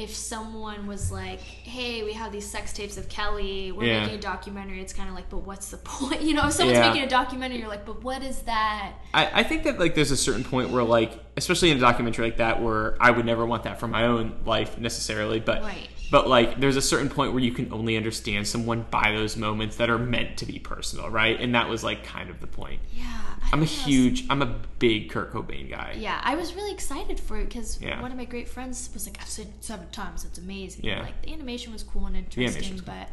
If 0.00 0.14
someone 0.14 0.86
was 0.86 1.12
like, 1.12 1.40
"Hey, 1.40 2.02
we 2.02 2.14
have 2.14 2.32
these 2.32 2.46
sex 2.46 2.72
tapes 2.72 2.96
of 2.96 3.08
Kelly. 3.10 3.70
We're 3.70 3.84
Yeah. 3.84 4.00
making 4.00 4.18
a 4.18 4.20
documentary," 4.22 4.80
it's 4.80 4.92
kind 4.94 5.08
of 5.10 5.14
like, 5.14 5.28
"But 5.28 5.38
what's 5.38 5.70
the 5.70 5.76
point?" 5.76 6.22
You 6.30 6.34
know, 6.34 6.46
if 6.46 6.52
someone's 6.54 6.78
Yeah. 6.78 6.88
making 6.88 7.02
a 7.04 7.08
documentary, 7.08 7.58
you're 7.58 7.68
like, 7.68 7.84
"But 7.84 8.02
what 8.02 8.22
is 8.22 8.38
that?" 8.42 8.92
I, 9.12 9.40
I 9.40 9.42
think 9.42 9.64
that 9.64 9.78
like 9.78 9.94
there's 9.94 10.10
a 10.10 10.16
certain 10.16 10.44
point 10.44 10.70
where 10.70 10.82
like 10.84 11.12
especially 11.36 11.70
in 11.70 11.76
a 11.76 11.80
documentary 11.80 12.24
like 12.26 12.38
that 12.38 12.62
where 12.62 12.96
I 13.00 13.10
would 13.10 13.26
never 13.26 13.44
want 13.44 13.64
that 13.64 13.78
for 13.80 13.88
my 13.88 14.04
own 14.04 14.40
life 14.44 14.78
necessarily, 14.78 15.40
but 15.40 15.62
Right. 15.62 15.88
But 16.10 16.28
like 16.28 16.60
there's 16.60 16.76
a 16.76 16.82
certain 16.82 17.08
point 17.08 17.32
where 17.32 17.42
you 17.42 17.52
can 17.52 17.72
only 17.72 17.96
understand 17.96 18.46
someone 18.46 18.84
by 18.90 19.12
those 19.12 19.36
moments 19.36 19.76
that 19.76 19.90
are 19.90 19.98
meant 19.98 20.36
to 20.38 20.46
be 20.46 20.58
personal, 20.58 21.08
right? 21.10 21.40
And 21.40 21.54
that 21.54 21.68
was 21.68 21.82
like 21.84 22.04
kind 22.04 22.30
of 22.30 22.40
the 22.40 22.46
point. 22.46 22.80
Yeah, 22.92 23.04
I 23.42 23.48
I'm 23.52 23.62
a 23.62 23.66
huge, 23.66 24.26
I'm 24.30 24.42
a 24.42 24.54
big 24.78 25.10
Kurt 25.10 25.32
Cobain 25.32 25.70
guy. 25.70 25.96
Yeah, 25.98 26.20
I 26.22 26.34
was 26.36 26.54
really 26.54 26.72
excited 26.72 27.18
for 27.20 27.36
it 27.38 27.48
because 27.48 27.80
Yeah. 27.80 28.00
one 28.02 28.10
of 28.10 28.16
my 28.16 28.24
great 28.24 28.48
friends 28.48 28.90
was 28.94 29.06
like, 29.06 29.18
"I've 29.20 29.28
seen 29.28 29.48
it 29.48 29.64
seven 29.64 29.88
times. 29.90 30.24
It's 30.24 30.38
amazing." 30.38 30.84
Yeah. 30.84 31.02
like 31.02 31.20
the 31.22 31.32
animation 31.32 31.72
was 31.72 31.82
cool 31.82 32.06
and 32.06 32.16
interesting, 32.16 32.44
animation's 32.46 32.80
but 32.82 33.08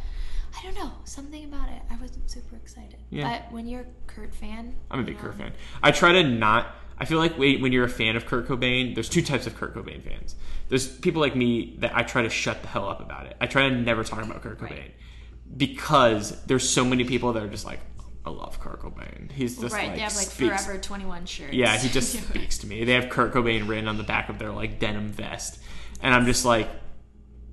I 0.58 0.64
don't 0.64 0.76
know 0.76 0.92
something 1.04 1.44
about 1.44 1.70
it. 1.70 1.82
I 1.92 1.96
wasn't 2.02 2.30
super 2.30 2.56
excited. 2.56 2.98
Yeah. 3.12 3.30
But 3.30 3.52
when 3.52 3.68
you're 3.68 3.82
a 3.82 3.86
Kurt 4.08 4.34
fan, 4.34 4.76
I'm 4.90 5.00
a 5.00 5.04
big 5.04 5.20
Kurt 5.20 5.36
fan. 5.36 5.52
I 5.84 5.92
try 5.92 6.14
to 6.14 6.24
not. 6.24 6.76
I 7.00 7.06
feel 7.06 7.20
like 7.20 7.38
when 7.38 7.72
you're 7.72 7.86
a 7.86 7.90
fan 7.90 8.16
of 8.16 8.26
Kurt 8.26 8.48
Cobain, 8.48 8.96
there's 8.96 9.10
two 9.10 9.22
types 9.22 9.46
of 9.46 9.56
Kurt 9.56 9.76
Cobain 9.76 10.02
fans. 10.02 10.36
There's 10.70 10.88
people 10.88 11.22
like 11.22 11.36
me 11.36 11.76
that 11.80 11.96
I 11.96 12.04
try 12.04 12.24
to 12.24 12.30
shut 12.30 12.62
the 12.64 12.68
hell 12.68 12.90
up 12.90 13.00
about 13.02 13.28
it. 13.28 13.38
I 13.40 13.46
try 13.48 13.70
to 13.70 13.76
never 13.76 14.04
talk 14.04 14.24
about 14.24 14.42
Kurt 14.42 14.60
Cobain 14.60 14.70
Right. 14.72 14.94
because 15.56 16.44
there's 16.46 16.68
so 16.68 16.84
many 16.84 17.04
people 17.04 17.34
that 17.34 17.44
are 17.44 17.48
just 17.48 17.66
like, 17.66 17.80
I 18.26 18.30
love 18.30 18.60
Kurt 18.60 18.82
Cobain. 18.82 19.32
He's 19.32 19.58
just 19.58 19.74
right? 19.74 19.88
like 19.88 19.96
they 19.96 20.02
have 20.02 20.16
like 20.16 20.28
speaks- 20.28 20.66
Forever 20.66 20.80
21 20.82 21.26
shirts. 21.26 21.54
Yeah, 21.54 21.78
he 21.78 21.88
just 21.88 22.12
speaks 22.30 22.58
to 22.60 22.68
me. 22.68 22.84
They 22.84 22.94
have 22.94 23.10
Kurt 23.10 23.34
Cobain 23.34 23.68
written 23.68 23.88
on 23.88 23.98
the 23.98 24.04
back 24.04 24.30
of 24.30 24.38
their 24.40 24.52
like 24.52 24.80
denim 24.80 25.10
vest, 25.10 25.60
and 26.02 26.14
I'm 26.14 26.26
just 26.26 26.44
like, 26.46 26.68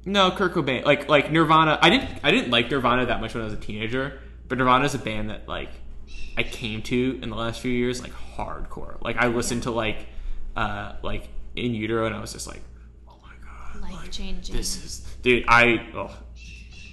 no, 0.04 0.30
Kurt 0.32 0.52
Cobain. 0.54 0.84
Like 0.84 1.08
like 1.08 1.30
Nirvana. 1.30 1.78
I 1.80 1.90
didn't 1.90 2.10
I 2.24 2.30
didn't 2.32 2.50
like 2.50 2.70
Nirvana 2.70 3.06
that 3.06 3.20
much 3.20 3.34
when 3.34 3.42
I 3.42 3.44
was 3.44 3.54
a 3.54 3.58
teenager, 3.58 4.20
but 4.48 4.58
Nirvana 4.58 4.84
is 4.84 4.94
a 4.94 4.98
band 4.98 5.30
that 5.30 5.48
like 5.48 5.70
I 6.36 6.42
came 6.42 6.82
to 6.82 7.18
in 7.22 7.30
the 7.30 7.36
last 7.36 7.60
few 7.60 7.70
years 7.70 8.02
like 8.02 8.12
hardcore. 8.36 9.00
Like 9.02 9.16
I 9.16 9.28
listened 9.28 9.64
to 9.64 9.70
like 9.70 10.06
uh 10.56 10.94
like 11.02 11.28
In 11.56 11.74
Utero, 11.74 12.06
and 12.06 12.14
I 12.14 12.20
was 12.20 12.32
just 12.32 12.46
like, 12.46 12.60
oh 13.08 13.16
my 13.22 13.32
god, 13.42 13.82
Life 13.82 13.92
like, 14.02 14.10
changing. 14.10 14.56
This 14.56 14.84
is 14.84 15.00
dude. 15.22 15.44
I 15.48 15.86
oh, 15.94 16.10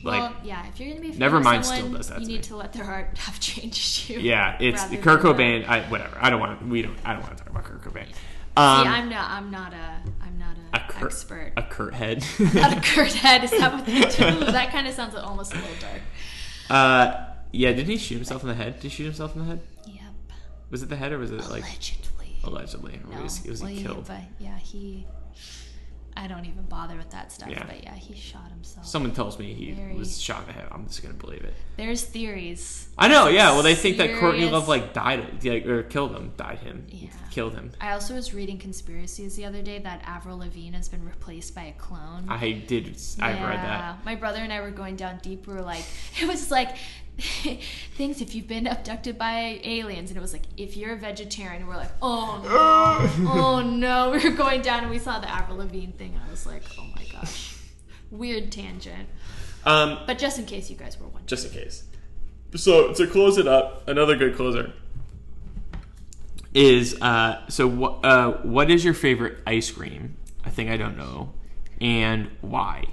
like. 0.04 0.22
well, 0.22 0.36
yeah. 0.44 0.68
If 0.68 0.80
you're 0.80 0.90
gonna 0.96 1.02
be 1.02 1.18
never 1.18 1.40
mind. 1.40 1.60
Of 1.60 1.66
still 1.66 1.90
does 1.90 2.10
that 2.10 2.22
you 2.22 2.28
need 2.28 2.38
me. 2.38 2.42
to 2.44 2.56
let 2.56 2.74
their 2.74 2.86
heart 2.86 3.18
have 3.18 3.40
changed 3.40 4.10
you. 4.10 4.20
yeah, 4.20 4.58
it's 4.60 4.84
Kurt 5.02 5.22
Cobain. 5.22 5.68
I 5.68 5.82
whatever. 5.90 6.18
I 6.20 6.30
don't 6.30 6.40
want 6.40 6.60
to. 6.60 6.66
We 6.66 6.82
don't. 6.82 6.98
I 7.06 7.14
don't 7.14 7.22
want 7.24 7.38
to 7.38 7.44
talk 7.44 7.52
about 7.52 7.64
Kurt 7.64 7.82
Cobain. 7.84 8.08
See, 8.08 8.14
Um, 8.58 8.88
I'm 8.88 9.10
not. 9.10 9.30
I'm 9.32 9.50
not 9.52 9.74
a. 9.74 10.00
I'm 10.22 10.38
not 10.38 10.56
a, 10.74 10.78
a 10.78 10.92
Kurt, 10.92 11.12
expert. 11.12 11.54
A 11.58 11.64
Kurt 11.64 11.94
head. 11.94 12.24
not 12.54 12.78
a 12.78 12.82
Kurt 12.82 13.14
head. 13.14 13.44
Is 13.44 13.52
that 13.52 13.74
what 13.74 13.86
they 13.86 14.02
do? 14.02 14.52
that 14.52 14.72
kind 14.72 14.88
of 14.88 14.94
sounds 14.94 15.16
almost 15.16 15.54
a 15.54 15.56
little 15.56 15.72
dark. 15.80 16.02
uh, 16.70 17.31
yeah. 17.52 17.72
Didn't 17.72 17.90
he 17.90 17.98
shoot 17.98 18.16
himself 18.16 18.42
in 18.44 18.50
the 18.50 18.56
head? 18.56 18.76
Did 18.76 18.84
he 18.84 18.90
shoot 18.90 19.04
himself 19.06 19.36
in 19.36 19.42
the 19.42 19.48
head? 19.48 19.62
Yep. 19.88 19.96
Was 20.70 20.84
it 20.84 20.90
the 20.90 20.96
head 20.96 21.12
or 21.12 21.18
was 21.20 21.32
it 21.32 21.38
like 21.50 21.64
Allegedly. 21.64 22.38
allegedly? 22.44 23.00
Or 23.10 23.16
No. 23.18 23.24
was, 23.24 23.44
was 23.46 23.62
well, 23.62 23.70
he 23.70 23.78
he- 23.78 23.84
killed? 23.84 24.06
but 24.08 24.22
yeah, 24.40 24.58
he. 24.58 25.06
I 26.16 26.28
don't 26.28 26.44
even 26.46 26.64
bother 26.64 26.98
with 26.98 27.10
that 27.12 27.32
stuff. 27.32 27.50
Yeah. 27.50 27.66
But 27.66 27.84
yeah, 27.84 27.96
he 27.96 28.14
shot 28.14 28.50
himself. 28.52 28.86
Someone 28.86 29.14
tells 29.14 29.40
me 29.40 29.54
he 29.54 29.72
Very- 29.72 29.96
was 29.96 30.20
shot 30.22 30.42
in 30.42 30.48
the 30.48 30.54
head. 30.54 30.68
I'm 30.70 30.86
just 30.86 31.02
gonna 31.02 31.14
believe 31.16 31.42
it. 31.46 31.54
There's 31.78 32.04
theories. 32.04 32.90
I 32.98 33.08
know. 33.08 33.30
Yeah. 33.30 33.52
Well, 33.54 33.64
they 33.64 33.76
think 33.76 33.96
that 33.98 34.20
Courtney 34.20 34.50
Love 34.50 34.68
like 34.68 34.94
died, 34.94 35.42
like, 35.44 35.66
or 35.66 35.84
killed 35.84 36.12
him, 36.14 36.34
died 36.36 36.60
him, 36.60 36.86
Yeah. 36.90 37.10
killed 37.32 37.54
him. 37.54 37.72
I 37.80 37.94
also 37.94 38.14
was 38.14 38.34
reading 38.34 38.58
conspiracies 38.58 39.36
the 39.38 39.46
other 39.46 39.62
day 39.62 39.80
that 39.80 40.02
Avril 40.06 40.40
Lavigne 40.40 40.76
has 40.76 40.90
been 40.90 41.04
replaced 41.06 41.56
by 41.56 41.64
a 41.64 41.74
clone. 41.74 42.26
I 42.28 42.52
did. 42.52 42.88
I've 43.20 43.40
read 43.42 43.60
that. 43.60 44.04
My 44.04 44.16
brother 44.16 44.40
and 44.40 44.52
I 44.52 44.60
were 44.60 44.72
going 44.72 44.98
down 44.98 45.20
deep. 45.24 45.48
We 45.48 45.54
were 45.54 45.62
like, 45.62 45.86
it 46.22 46.28
was 46.28 46.52
like 46.52 46.76
things 47.96 48.22
if 48.22 48.34
you've 48.36 48.48
been 48.48 48.68
abducted 48.68 49.18
by 49.18 49.60
aliens, 49.64 50.10
and 50.10 50.18
it 50.18 50.22
was 50.22 50.34
like 50.34 50.44
if 50.58 50.76
you're 50.76 50.94
a 50.94 50.98
vegetarian. 50.98 51.68
We're 51.68 51.78
like, 51.78 51.92
oh 52.02 52.42
no, 52.44 53.30
oh 53.32 53.62
no. 53.62 54.12
We 54.24 54.30
were 54.30 54.36
going 54.36 54.62
down 54.62 54.82
and 54.84 54.90
we 54.90 55.00
saw 55.00 55.20
the 55.20 55.30
Avril 55.30 55.58
Lavigne 55.58 55.92
thing. 55.92 56.14
and 56.14 56.22
I 56.28 56.30
was 56.32 56.46
like, 56.46 56.64
oh 56.80 56.86
my 56.96 57.06
gosh, 57.12 57.56
weird 58.10 58.52
tangent. 58.52 59.08
Um, 59.66 60.00
But 60.08 60.18
just 60.18 60.40
in 60.40 60.46
case 60.46 60.70
you 60.70 60.76
guys 60.76 61.00
were 61.00 61.06
wondering, 61.06 61.28
just 61.28 61.46
in 61.46 61.52
case. 61.52 61.84
So 62.56 62.94
to 62.94 63.08
close 63.08 63.38
it 63.38 63.48
up, 63.48 63.88
another 63.88 64.16
good 64.18 64.36
closer 64.36 64.74
is 66.54 67.02
uh, 67.02 67.48
so 67.48 67.68
what? 67.68 68.04
Uh, 68.04 68.32
what 68.44 68.70
is 68.70 68.84
your 68.84 68.94
favorite 68.94 69.38
ice 69.48 69.72
cream? 69.72 70.18
I 70.44 70.50
think 70.50 70.70
I 70.70 70.78
don't 70.78 70.98
know, 70.98 71.34
and 71.80 72.30
why? 72.42 72.86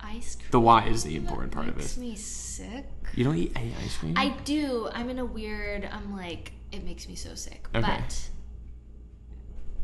ice 0.00 0.34
cream. 0.36 0.48
The 0.50 0.60
why 0.60 0.86
is 0.86 1.04
the 1.04 1.14
important 1.14 1.52
part 1.52 1.68
of 1.68 1.74
it 1.76 1.78
makes 1.78 1.96
me 1.98 2.16
sick. 2.16 2.86
You 3.20 3.24
don't 3.24 3.36
eat 3.36 3.52
any 3.54 3.74
ice 3.84 3.98
cream. 3.98 4.14
I 4.16 4.30
do. 4.44 4.88
I'm 4.94 5.10
in 5.10 5.18
a 5.18 5.24
weird. 5.26 5.86
I'm 5.92 6.16
like, 6.16 6.52
it 6.72 6.82
makes 6.86 7.06
me 7.06 7.14
so 7.14 7.34
sick. 7.34 7.68
Okay. 7.74 7.82
But 7.86 8.30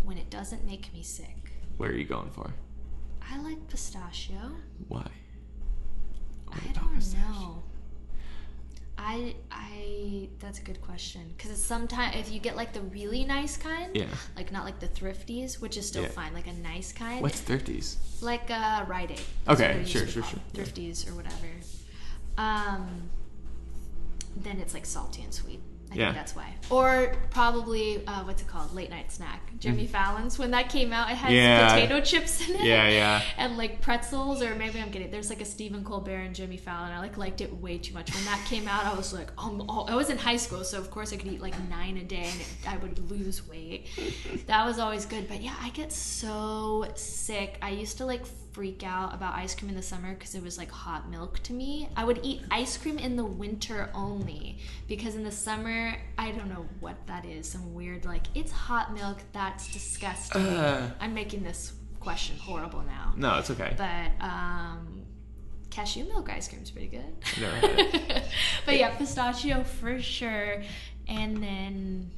when 0.05 0.17
it 0.17 0.31
doesn't 0.31 0.65
make 0.65 0.91
me 0.95 1.03
sick, 1.03 1.53
Where 1.77 1.91
are 1.91 1.95
you 1.95 2.07
going 2.07 2.31
for? 2.31 2.51
I 3.31 3.39
like 3.43 3.69
pistachio. 3.69 4.39
Why? 4.89 5.07
I 6.51 6.61
don't 6.73 6.95
pistachio? 6.95 7.29
know. 7.29 7.63
I 8.97 9.35
I 9.51 10.31
that's 10.39 10.59
a 10.61 10.63
good 10.63 10.81
question 10.81 11.21
because 11.37 11.63
sometimes 11.63 12.17
if 12.17 12.33
you 12.33 12.41
get 12.41 12.57
like 12.57 12.73
the 12.73 12.81
really 12.81 13.27
nice 13.27 13.59
kind, 13.59 13.95
Yeah. 13.95 14.07
like 14.35 14.51
not 14.51 14.65
like 14.65 14.81
the 14.81 14.89
thrifties, 14.89 15.61
which 15.61 15.77
is 15.77 15.87
still 15.87 16.05
Yeah. 16.05 16.09
fine, 16.09 16.33
like 16.33 16.47
a 16.47 16.55
nice 16.55 16.91
kind, 16.91 17.21
What's 17.21 17.43
thrifties? 17.43 17.99
like 18.23 18.51
uh, 18.51 18.87
Rite 18.89 19.11
Aid. 19.11 19.21
Okay, 19.47 19.83
sure, 19.85 20.07
sure, 20.07 20.23
sure. 20.23 20.41
Thrifties 20.55 21.07
or 21.07 21.15
whatever. 21.15 21.49
Um, 22.39 23.11
then 24.37 24.59
it's 24.61 24.75
like 24.75 24.87
salty 24.87 25.23
and 25.23 25.33
sweet. 25.33 25.61
I 25.89 25.95
Yeah. 25.95 26.07
think 26.07 26.17
that's 26.17 26.35
why. 26.35 26.53
Or 26.69 27.15
probably 27.31 28.05
uh, 28.09 28.25
what's 28.25 28.43
it 28.43 28.49
called? 28.49 28.75
Late 28.75 28.91
night 28.91 29.13
snack. 29.13 29.53
Jimmy 29.61 29.87
Fallon's 29.87 30.37
when 30.37 30.51
that 30.51 30.69
came 30.69 30.93
out, 30.93 31.09
it 31.11 31.15
had 31.15 31.31
Mm. 31.31 31.35
Yeah. 31.37 31.75
potato 31.75 32.01
chips 32.01 32.49
in 32.49 32.57
it. 32.57 32.63
Yeah, 32.65 32.89
yeah. 32.89 33.23
And 33.39 33.57
like 33.57 33.81
pretzels, 33.81 34.43
or 34.43 34.57
maybe 34.57 34.81
I'm 34.81 34.91
getting 34.91 35.13
there's 35.13 35.31
like 35.31 35.41
a 35.41 35.45
Stephen 35.45 35.85
Colbert 35.85 36.17
and 36.27 36.35
Jimmy 36.35 36.57
Fallon. 36.57 36.91
I 36.91 36.99
like 36.99 37.17
liked 37.17 37.41
it 37.41 37.55
way 37.63 37.79
too 37.79 37.95
much. 37.95 38.13
When 38.13 38.25
that 38.25 38.45
came 38.47 38.67
out, 38.67 38.85
I 38.85 38.95
was 38.95 39.13
like, 39.13 39.31
um, 39.39 39.65
oh, 39.69 39.85
I 39.89 39.95
was 39.95 40.11
in 40.11 40.19
high 40.19 40.37
school, 40.39 40.65
so 40.65 40.77
of 40.79 40.91
course 40.91 41.13
I 41.13 41.17
could 41.19 41.33
eat 41.33 41.41
like 41.41 41.55
nine 41.69 41.97
a 41.99 42.03
day, 42.03 42.25
and 42.33 42.41
it, 42.41 42.49
I 42.69 42.77
would 42.79 42.99
lose 43.09 43.47
weight. 43.49 43.87
That 44.49 44.67
was 44.67 44.81
always 44.81 45.07
good. 45.07 45.29
But 45.29 45.41
yeah, 45.41 45.55
I 45.63 45.71
get 45.71 45.93
so 45.93 46.85
sick. 46.97 47.59
I 47.63 47.71
used 47.71 47.97
to 47.99 48.07
like 48.07 48.27
freak 48.57 48.83
out 48.83 49.13
about 49.13 49.35
ice 49.35 49.55
cream 49.55 49.69
in 49.69 49.77
the 49.77 49.83
summer 49.83 50.15
because 50.15 50.35
it 50.35 50.43
was 50.43 50.57
like 50.57 50.71
hot 50.71 51.11
milk 51.11 51.39
to 51.43 51.53
me. 51.53 51.91
I 51.95 52.05
would 52.05 52.21
eat 52.23 52.41
ice 52.51 52.79
cream 52.79 52.99
in 52.99 53.15
the 53.15 53.25
winter 53.25 53.91
only 53.93 54.57
because 54.89 55.15
in 55.15 55.25
the 55.25 55.31
summer, 55.31 55.95
I 56.17 56.31
don't 56.31 56.49
know 56.49 56.65
what 56.81 57.07
that 57.07 57.27
is. 57.27 57.47
Some 57.47 57.75
weird 57.75 58.07
like 58.07 58.23
it's 58.35 58.51
hot 58.51 58.95
milk. 58.95 59.19
That's 59.35 59.71
disgusting. 59.71 60.41
Uh, 60.41 60.91
I'm 61.01 61.13
making 61.13 61.43
this 61.45 61.75
question 62.01 62.39
horrible 62.39 62.83
now. 62.83 63.13
no, 63.15 63.39
it's 63.39 63.51
okay. 63.51 63.75
But 63.77 64.25
um, 64.25 65.03
cashew 65.69 66.05
milk 66.05 66.31
ice 66.31 66.49
cream 66.49 66.63
is 66.63 66.71
pretty 66.71 66.89
good. 66.89 67.15
Never 67.39 67.57
had 67.57 67.79
it. 67.79 68.25
but 68.65 68.79
yeah, 68.79 68.97
pistachio 68.97 69.65
for 69.65 70.01
sure, 70.01 70.63
and 71.09 71.43
then 71.43 72.11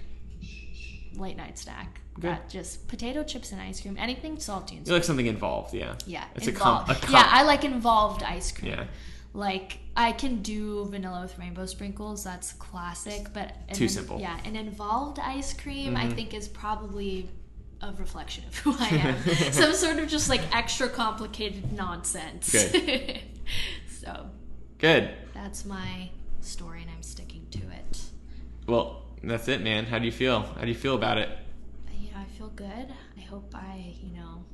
late 1.17 1.37
night 1.37 1.59
snack. 1.59 2.01
Good. 2.21 2.31
That 2.31 2.49
just 2.49 2.89
potato 2.89 3.23
chips 3.23 3.53
and 3.53 3.61
ice 3.61 3.81
cream. 3.81 3.97
Anything 3.99 4.39
salty 4.41 4.77
and 4.77 4.87
You 4.87 4.93
like 4.95 5.05
something 5.05 5.27
involved, 5.27 5.73
yeah. 5.75 5.95
Yeah, 6.07 6.25
It's 6.35 6.49
involved. 6.49 6.91
a 6.91 6.95
comp. 6.95 7.03
A 7.05 7.07
comp. 7.07 7.13
Yeah, 7.13 7.29
I 7.33 7.43
like 7.45 7.65
involved 7.65 8.23
ice 8.23 8.51
cream. 8.53 8.73
Yeah. 8.73 8.85
Like 9.35 9.79
I 9.97 10.13
can 10.13 10.43
do 10.43 10.87
vanilla 10.87 11.23
with 11.23 11.39
rainbow 11.39 11.67
sprinkles. 11.67 12.25
That's 12.25 12.53
classic, 12.55 13.33
but 13.33 13.53
Too 13.73 13.89
simple. 13.89 14.17
Mm-hmm. 14.17 14.23
Yeah, 14.25 14.49
an 14.51 14.57
involved 14.57 15.19
ice 15.19 15.53
cream 15.53 15.97
I 15.97 16.09
think 16.09 16.35
is 16.35 16.49
probably 16.49 17.29
a 17.81 17.93
reflection 17.93 18.45
of 18.49 18.57
who 18.59 18.75
I 18.79 18.89
am. 18.89 19.35
Some 19.53 19.75
sort 19.75 19.99
of 19.99 20.09
just 20.09 20.29
like 20.29 20.41
extra 20.57 20.89
complicated 20.89 21.73
nonsense. 21.73 22.51
Good. 22.51 23.21
so 24.03 24.27
Good. 24.79 25.11
that's 25.35 25.65
my 25.65 26.11
story, 26.41 26.83
and 26.83 26.91
I'm 26.91 27.03
sticking 27.03 27.47
to 27.53 27.59
it. 27.59 28.03
Well, 28.67 29.03
that's 29.23 29.47
it, 29.49 29.63
man. 29.63 29.85
How 29.87 29.99
do 29.99 30.07
you 30.07 30.13
feel? 30.13 30.41
How 30.41 30.63
do 30.63 30.69
you 30.69 30.75
feel 30.75 30.95
about 30.95 31.19
it? 31.19 31.29
You 32.39 32.45
know, 32.45 32.51
I 32.53 32.57
feel 32.57 32.67
good. 32.69 32.95
I 33.17 33.21
hope 33.23 33.55
I, 33.55 33.95
you 34.03 34.17
know, 34.17 34.45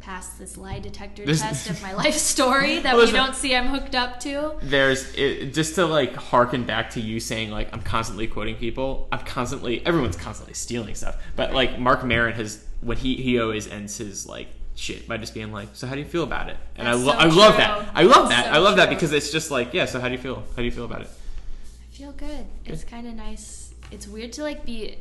pass 0.00 0.34
this 0.38 0.56
lie 0.56 0.78
detector 0.78 1.24
This- 1.24 1.40
test 1.40 1.70
of 1.70 1.82
my 1.82 1.92
life 1.92 2.14
story 2.14 2.78
that 2.80 2.96
Well, 2.96 3.06
we 3.06 3.12
don't 3.12 3.34
see 3.34 3.54
I'm 3.54 3.66
hooked 3.66 3.94
up 3.94 4.20
to. 4.20 4.54
There's 4.62 5.12
it, 5.14 5.52
just 5.54 5.74
to 5.76 5.86
like 5.86 6.14
harken 6.14 6.64
back 6.64 6.90
to 6.90 7.00
you 7.00 7.20
saying 7.20 7.50
like 7.50 7.68
I'm 7.72 7.82
constantly 7.82 8.26
quoting 8.26 8.56
people. 8.56 9.08
I'm 9.12 9.20
constantly 9.20 9.84
everyone's 9.86 10.16
constantly 10.16 10.54
stealing 10.54 10.94
stuff, 10.94 11.16
but 11.36 11.52
like 11.52 11.78
Marc 11.78 12.04
Maron 12.04 12.34
has 12.34 12.64
when 12.80 12.96
he 12.96 13.16
he 13.16 13.40
always 13.40 13.66
ends 13.68 13.96
his 13.98 14.26
like 14.26 14.48
shit 14.76 15.08
by 15.08 15.16
just 15.16 15.34
being 15.34 15.52
like, 15.52 15.68
so 15.72 15.86
how 15.88 15.94
do 15.94 16.00
you 16.00 16.06
feel 16.06 16.22
about 16.22 16.48
it? 16.48 16.56
And 16.76 16.86
That's 16.86 16.98
I 16.98 17.02
lo- 17.02 17.12
so 17.12 17.18
I 17.18 17.24
love 17.26 17.54
true. 17.54 17.64
that. 17.64 17.88
I 17.94 18.02
love 18.02 18.28
That's 18.28 18.44
that. 18.44 18.44
so 18.46 18.50
I 18.52 18.58
love 18.62 18.76
that 18.76 18.88
because 18.88 19.12
it's 19.12 19.32
just 19.32 19.50
like 19.50 19.74
yeah. 19.74 19.84
So 19.86 20.00
how 20.00 20.06
do 20.08 20.12
you 20.14 20.20
feel? 20.20 20.36
How 20.36 20.56
do 20.56 20.62
you 20.64 20.70
feel 20.70 20.84
about 20.84 21.02
it? 21.02 21.08
I 21.10 21.94
feel 21.96 22.12
good. 22.12 22.46
It's 22.64 22.84
kind 22.84 23.06
of 23.08 23.14
nice. 23.14 23.74
It's 23.90 24.06
weird 24.06 24.32
to 24.34 24.42
like 24.42 24.64
be. 24.64 24.98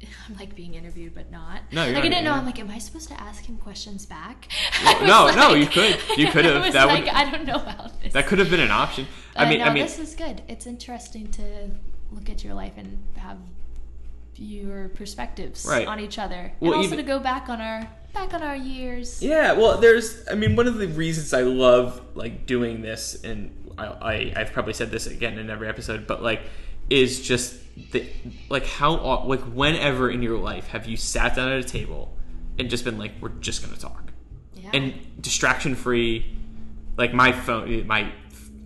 I'm 0.28 0.36
like 0.38 0.54
being 0.54 0.74
interviewed, 0.74 1.14
but 1.14 1.30
not. 1.30 1.60
No, 1.72 1.84
you're 1.84 1.94
like 1.94 2.04
not 2.04 2.06
I 2.06 2.08
didn't 2.08 2.24
know. 2.24 2.32
I'm 2.32 2.46
like, 2.46 2.58
am 2.60 2.70
I 2.70 2.78
supposed 2.78 3.08
to 3.08 3.20
ask 3.20 3.44
him 3.44 3.56
questions 3.56 4.06
back? 4.06 4.48
No, 5.02 5.24
was 5.26 5.36
no, 5.36 5.54
you 5.54 5.66
could. 5.66 5.98
You 6.16 6.26
could 6.30 6.44
have. 6.44 6.72
That 6.72 6.86
like, 6.86 7.04
would- 7.04 7.12
I 7.14 7.30
don't 7.30 7.44
know 7.44 7.56
about 7.56 8.00
this. 8.02 8.12
That 8.12 8.26
could 8.26 8.38
have 8.38 8.50
been 8.50 8.60
an 8.60 8.70
option. 8.70 9.06
I 9.36 9.48
mean, 9.48 9.58
no, 9.60 9.66
I 9.66 9.72
mean, 9.74 9.82
this 9.82 9.98
is 9.98 10.14
good. 10.14 10.42
It's 10.48 10.66
interesting 10.66 11.28
to 11.32 11.70
look 12.12 12.28
at 12.30 12.42
your 12.44 12.54
life 12.54 12.72
and 12.76 12.98
have 13.16 13.38
your 14.36 14.88
perspectives 14.90 15.66
Right. 15.68 15.86
on 15.86 15.98
each 16.00 16.18
other, 16.18 16.52
Well, 16.60 16.72
and 16.72 16.78
also 16.78 16.86
even- 16.94 16.98
to 16.98 17.02
go 17.04 17.18
back 17.18 17.48
on 17.48 17.60
our 17.60 17.88
back 18.14 18.32
on 18.34 18.42
our 18.42 18.56
years. 18.56 19.22
Yeah, 19.22 19.52
well, 19.52 19.78
there's. 19.78 20.22
I 20.30 20.34
mean, 20.34 20.56
one 20.56 20.66
of 20.66 20.78
the 20.78 20.86
reasons 20.88 21.32
I 21.34 21.42
love 21.42 22.00
like 22.14 22.46
doing 22.46 22.82
this, 22.82 23.22
and 23.24 23.52
I, 23.78 23.86
I 24.14 24.32
I've 24.36 24.52
probably 24.52 24.72
said 24.74 24.90
this 24.90 25.06
again 25.06 25.38
in 25.38 25.50
every 25.50 25.68
episode, 25.68 26.06
but 26.06 26.22
like, 26.22 26.40
is 26.90 27.20
just 27.20 27.54
the 27.92 28.06
like 28.48 28.66
how 28.66 29.24
like 29.24 29.40
whenever 29.40 30.10
in 30.10 30.22
your 30.22 30.38
life 30.38 30.68
have 30.68 30.86
you 30.86 30.96
sat 30.96 31.36
down 31.36 31.50
at 31.52 31.58
a 31.60 31.64
table 31.64 32.16
and 32.58 32.68
just 32.68 32.84
been 32.84 32.98
like, 32.98 33.12
we're 33.20 33.28
just 33.40 33.62
gonna 33.64 33.76
talk, 33.76 34.12
Yeah. 34.54 34.70
and 34.72 35.22
distraction 35.22 35.74
free. 35.74 36.34
Like 36.96 37.14
my 37.14 37.30
phone, 37.32 37.86
my 37.86 38.10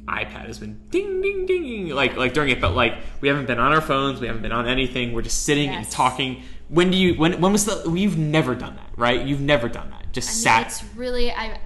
iPad 0.06 0.46
has 0.46 0.58
been 0.58 0.80
ding 0.88 1.20
ding 1.20 1.46
ding 1.46 1.88
like 1.90 2.16
like 2.16 2.32
during 2.34 2.50
it, 2.50 2.60
but 2.60 2.74
like 2.74 2.94
we 3.20 3.28
haven't 3.28 3.46
been 3.46 3.58
on 3.58 3.72
our 3.72 3.80
phones, 3.82 4.20
we 4.20 4.26
haven't 4.26 4.42
been 4.42 4.52
on 4.52 4.66
anything. 4.66 5.12
We're 5.12 5.22
just 5.22 5.44
sitting 5.44 5.68
and 5.70 5.88
talking. 5.90 6.42
When 6.68 6.90
do 6.90 6.96
you 6.96 7.14
when 7.14 7.40
when 7.40 7.52
was 7.52 7.66
the 7.66 7.92
you've 7.92 8.16
never 8.16 8.54
done 8.54 8.76
that, 8.76 8.90
right? 8.96 9.20
You've 9.26 9.42
never 9.42 9.68
done 9.68 9.90
that. 9.90 10.10
Just 10.12 10.28
I 10.28 10.32
mean, 10.32 10.42
sat 10.42 10.66
it's 10.68 10.84
really 10.96 11.30
I, 11.30 11.58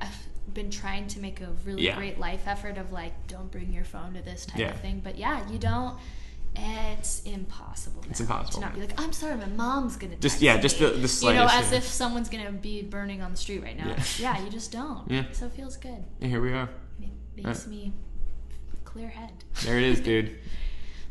been 0.57 0.71
trying 0.71 1.07
to 1.07 1.21
make 1.21 1.41
a 1.43 1.51
really 1.65 1.85
Yeah. 1.85 1.97
great 1.97 2.19
life 2.19 2.49
effort 2.49 2.79
of 2.79 2.91
like 2.91 3.13
don't 3.29 3.51
bring 3.53 3.73
your 3.73 3.85
phone 3.85 4.15
to 4.15 4.23
this 4.23 4.47
type 4.47 4.59
Yeah. 4.59 4.71
of 4.75 4.81
thing. 4.81 5.01
But 5.05 5.17
yeah, 5.17 5.49
you 5.49 5.59
don't. 5.59 5.97
It's 6.59 7.23
impossible. 7.25 8.03
It's 8.09 8.21
impossible. 8.21 8.61
to 8.61 8.67
not 8.67 8.75
be 8.75 8.81
like 8.81 8.99
I'm 8.99 9.13
sorry, 9.13 9.37
my 9.37 9.47
mom's 9.47 9.97
gonna. 9.97 10.17
Just- 10.17 10.41
yeah, 10.41 10.57
just 10.57 10.81
me." 10.81 10.87
the- 10.87 10.93
the 11.07 11.27
you 11.27 11.35
know, 11.35 11.47
as 11.51 11.71
yeah. 11.71 11.79
if 11.79 11.85
someone's 11.85 12.31
gonna 12.31 12.51
be 12.51 12.83
burning 12.83 13.21
on 13.21 13.31
the 13.31 13.37
street 13.37 13.63
right 13.63 13.77
now. 13.77 13.89
Yeah. 13.89 14.03
Yeah, 14.19 14.45
you 14.45 14.51
just 14.51 14.73
don't. 14.73 15.09
Yeah. 15.11 15.25
So 15.33 15.47
it 15.47 15.53
feels 15.53 15.77
good. 15.77 16.03
and 16.21 16.31
here 16.31 16.41
we 16.41 16.53
are. 16.53 16.69
It 17.37 17.45
makes 17.45 17.67
me 17.67 17.93
clear 18.85 19.09
head. 19.09 19.33
There 19.65 19.77
it 19.79 19.85
is, 19.85 20.01
dude. 20.01 20.39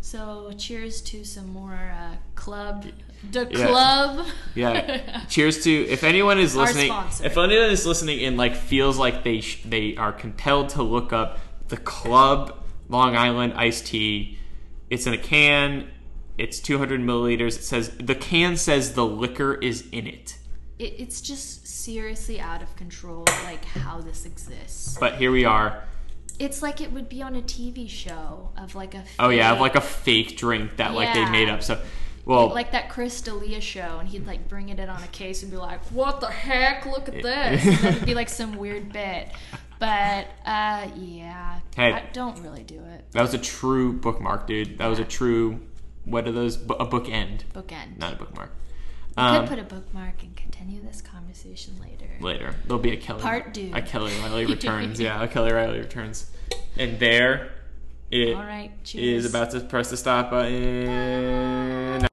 So 0.01 0.51
cheers 0.55 1.01
to 1.01 1.23
some 1.25 1.47
more 1.49 1.73
uh, 2.01 2.17
club. 2.35 2.85
The 3.31 3.47
Yeah. 3.51 3.67
club. 3.67 4.27
Yeah. 4.53 5.25
Cheers 5.29 5.63
to 5.63 5.71
if 5.71 6.03
anyone 6.03 6.37
is 6.39 6.55
listening. 6.55 6.91
If 7.23 7.37
anyone 7.37 7.69
is 7.71 7.85
listening 7.85 8.23
and 8.25 8.37
like 8.37 8.55
feels 8.55 8.97
like 8.97 9.23
they 9.23 9.41
sh- 9.41 9.63
they 9.65 9.95
are 9.97 10.11
compelled 10.13 10.69
to 10.69 10.83
look 10.83 11.11
up 11.13 11.39
the 11.67 11.77
Club 11.77 12.63
Long 12.89 13.15
Island 13.15 13.53
iced 13.55 13.87
tea. 13.87 14.37
It's 14.89 15.07
in 15.07 15.13
a 15.13 15.17
can. 15.17 15.87
It's 16.37 16.59
200 16.59 16.99
milliliters. 17.01 17.57
It 17.57 17.63
says 17.63 17.89
the 17.97 18.13
can 18.15 18.57
says 18.57 18.93
the 18.93 19.05
liquor 19.05 19.55
is 19.55 19.85
in 19.91 20.05
it. 20.05 20.37
it, 20.77 20.93
it's 20.99 21.21
just 21.21 21.65
seriously 21.65 22.39
out 22.39 22.61
of 22.61 22.75
control, 22.75 23.23
like 23.45 23.63
how 23.65 24.01
this 24.01 24.25
exists. 24.25 24.97
But 24.99 25.15
here 25.15 25.31
we 25.31 25.45
are. 25.45 25.83
It's 26.37 26.61
like 26.61 26.81
it 26.81 26.91
would 26.91 27.07
be 27.07 27.21
on 27.21 27.35
a 27.35 27.41
TV 27.41 27.89
show 27.89 28.51
of 28.57 28.75
like 28.75 28.93
a. 28.93 28.99
Fake, 29.03 29.15
Oh 29.19 29.29
yeah, 29.29 29.53
of 29.53 29.59
like 29.61 29.75
a 29.75 29.81
fake 29.81 30.35
drink 30.35 30.75
that 30.77 30.93
like 30.93 31.13
they 31.13 31.27
made 31.29 31.47
up. 31.49 31.63
So, 31.63 31.79
well, 32.25 32.49
like 32.49 32.71
that 32.71 32.89
Chris 32.89 33.21
D'Elia 33.21 33.61
show, 33.61 33.97
and 33.99 34.07
he'd 34.09 34.25
like 34.27 34.47
bring 34.47 34.69
it 34.69 34.79
in 34.79 34.89
on 34.89 35.01
a 35.03 35.07
case 35.07 35.41
and 35.43 35.51
be 35.51 35.57
like, 35.57 35.79
"What 35.91 36.19
the 36.21 36.27
heck? 36.27 36.85
Look 36.85 37.07
at 37.07 37.21
this!" 37.21 37.65
and 37.83 37.95
it'd 37.95 38.05
be 38.05 38.15
like 38.15 38.29
some 38.29 38.57
weird 38.57 38.91
bit. 38.91 39.29
But 39.79 40.27
uh, 40.45 40.87
yeah, 40.95 41.59
Hey. 41.75 41.91
I 41.91 42.03
don't 42.13 42.39
really 42.41 42.63
do 42.63 42.79
it. 42.79 43.05
that 43.11 43.21
was 43.21 43.33
a 43.33 43.37
true 43.37 43.91
bookmark, 43.93 44.47
dude. 44.47 44.77
That 44.77 44.87
was 44.87 44.99
a 44.99 45.05
true. 45.05 45.59
What 46.05 46.27
are 46.27 46.31
those? 46.31 46.55
A 46.57 46.85
bookend, 46.85 47.41
Bookend. 47.53 47.97
not 47.97 48.13
a 48.13 48.15
bookmark. 48.15 48.51
I 49.17 49.31
could 49.31 49.41
Um, 49.43 49.47
put 49.47 49.59
a 49.59 49.63
bookmark 49.63 50.21
and 50.23 50.35
continue 50.35 50.81
this 50.81 51.01
conversation 51.01 51.73
later. 51.81 52.09
later. 52.19 52.55
There'll 52.65 52.81
be 52.81 52.91
a 52.91 52.97
Kelly 52.97 53.21
Part 53.21 53.53
two. 53.53 53.71
A 53.73 53.81
Kelly 53.81 54.13
Riley 54.21 54.45
returns. 54.55 54.99
yeah, 54.99 55.21
a 55.23 55.27
Kelly 55.27 55.51
Riley 55.53 55.79
returns. 55.79 56.29
And 56.77 56.99
there 56.99 57.51
it 58.11 58.35
right, 58.35 58.71
is 58.93 59.25
about 59.25 59.51
to 59.51 59.61
press 59.61 59.89
the 59.89 59.97
stop 59.97 60.29
button. 60.31 62.07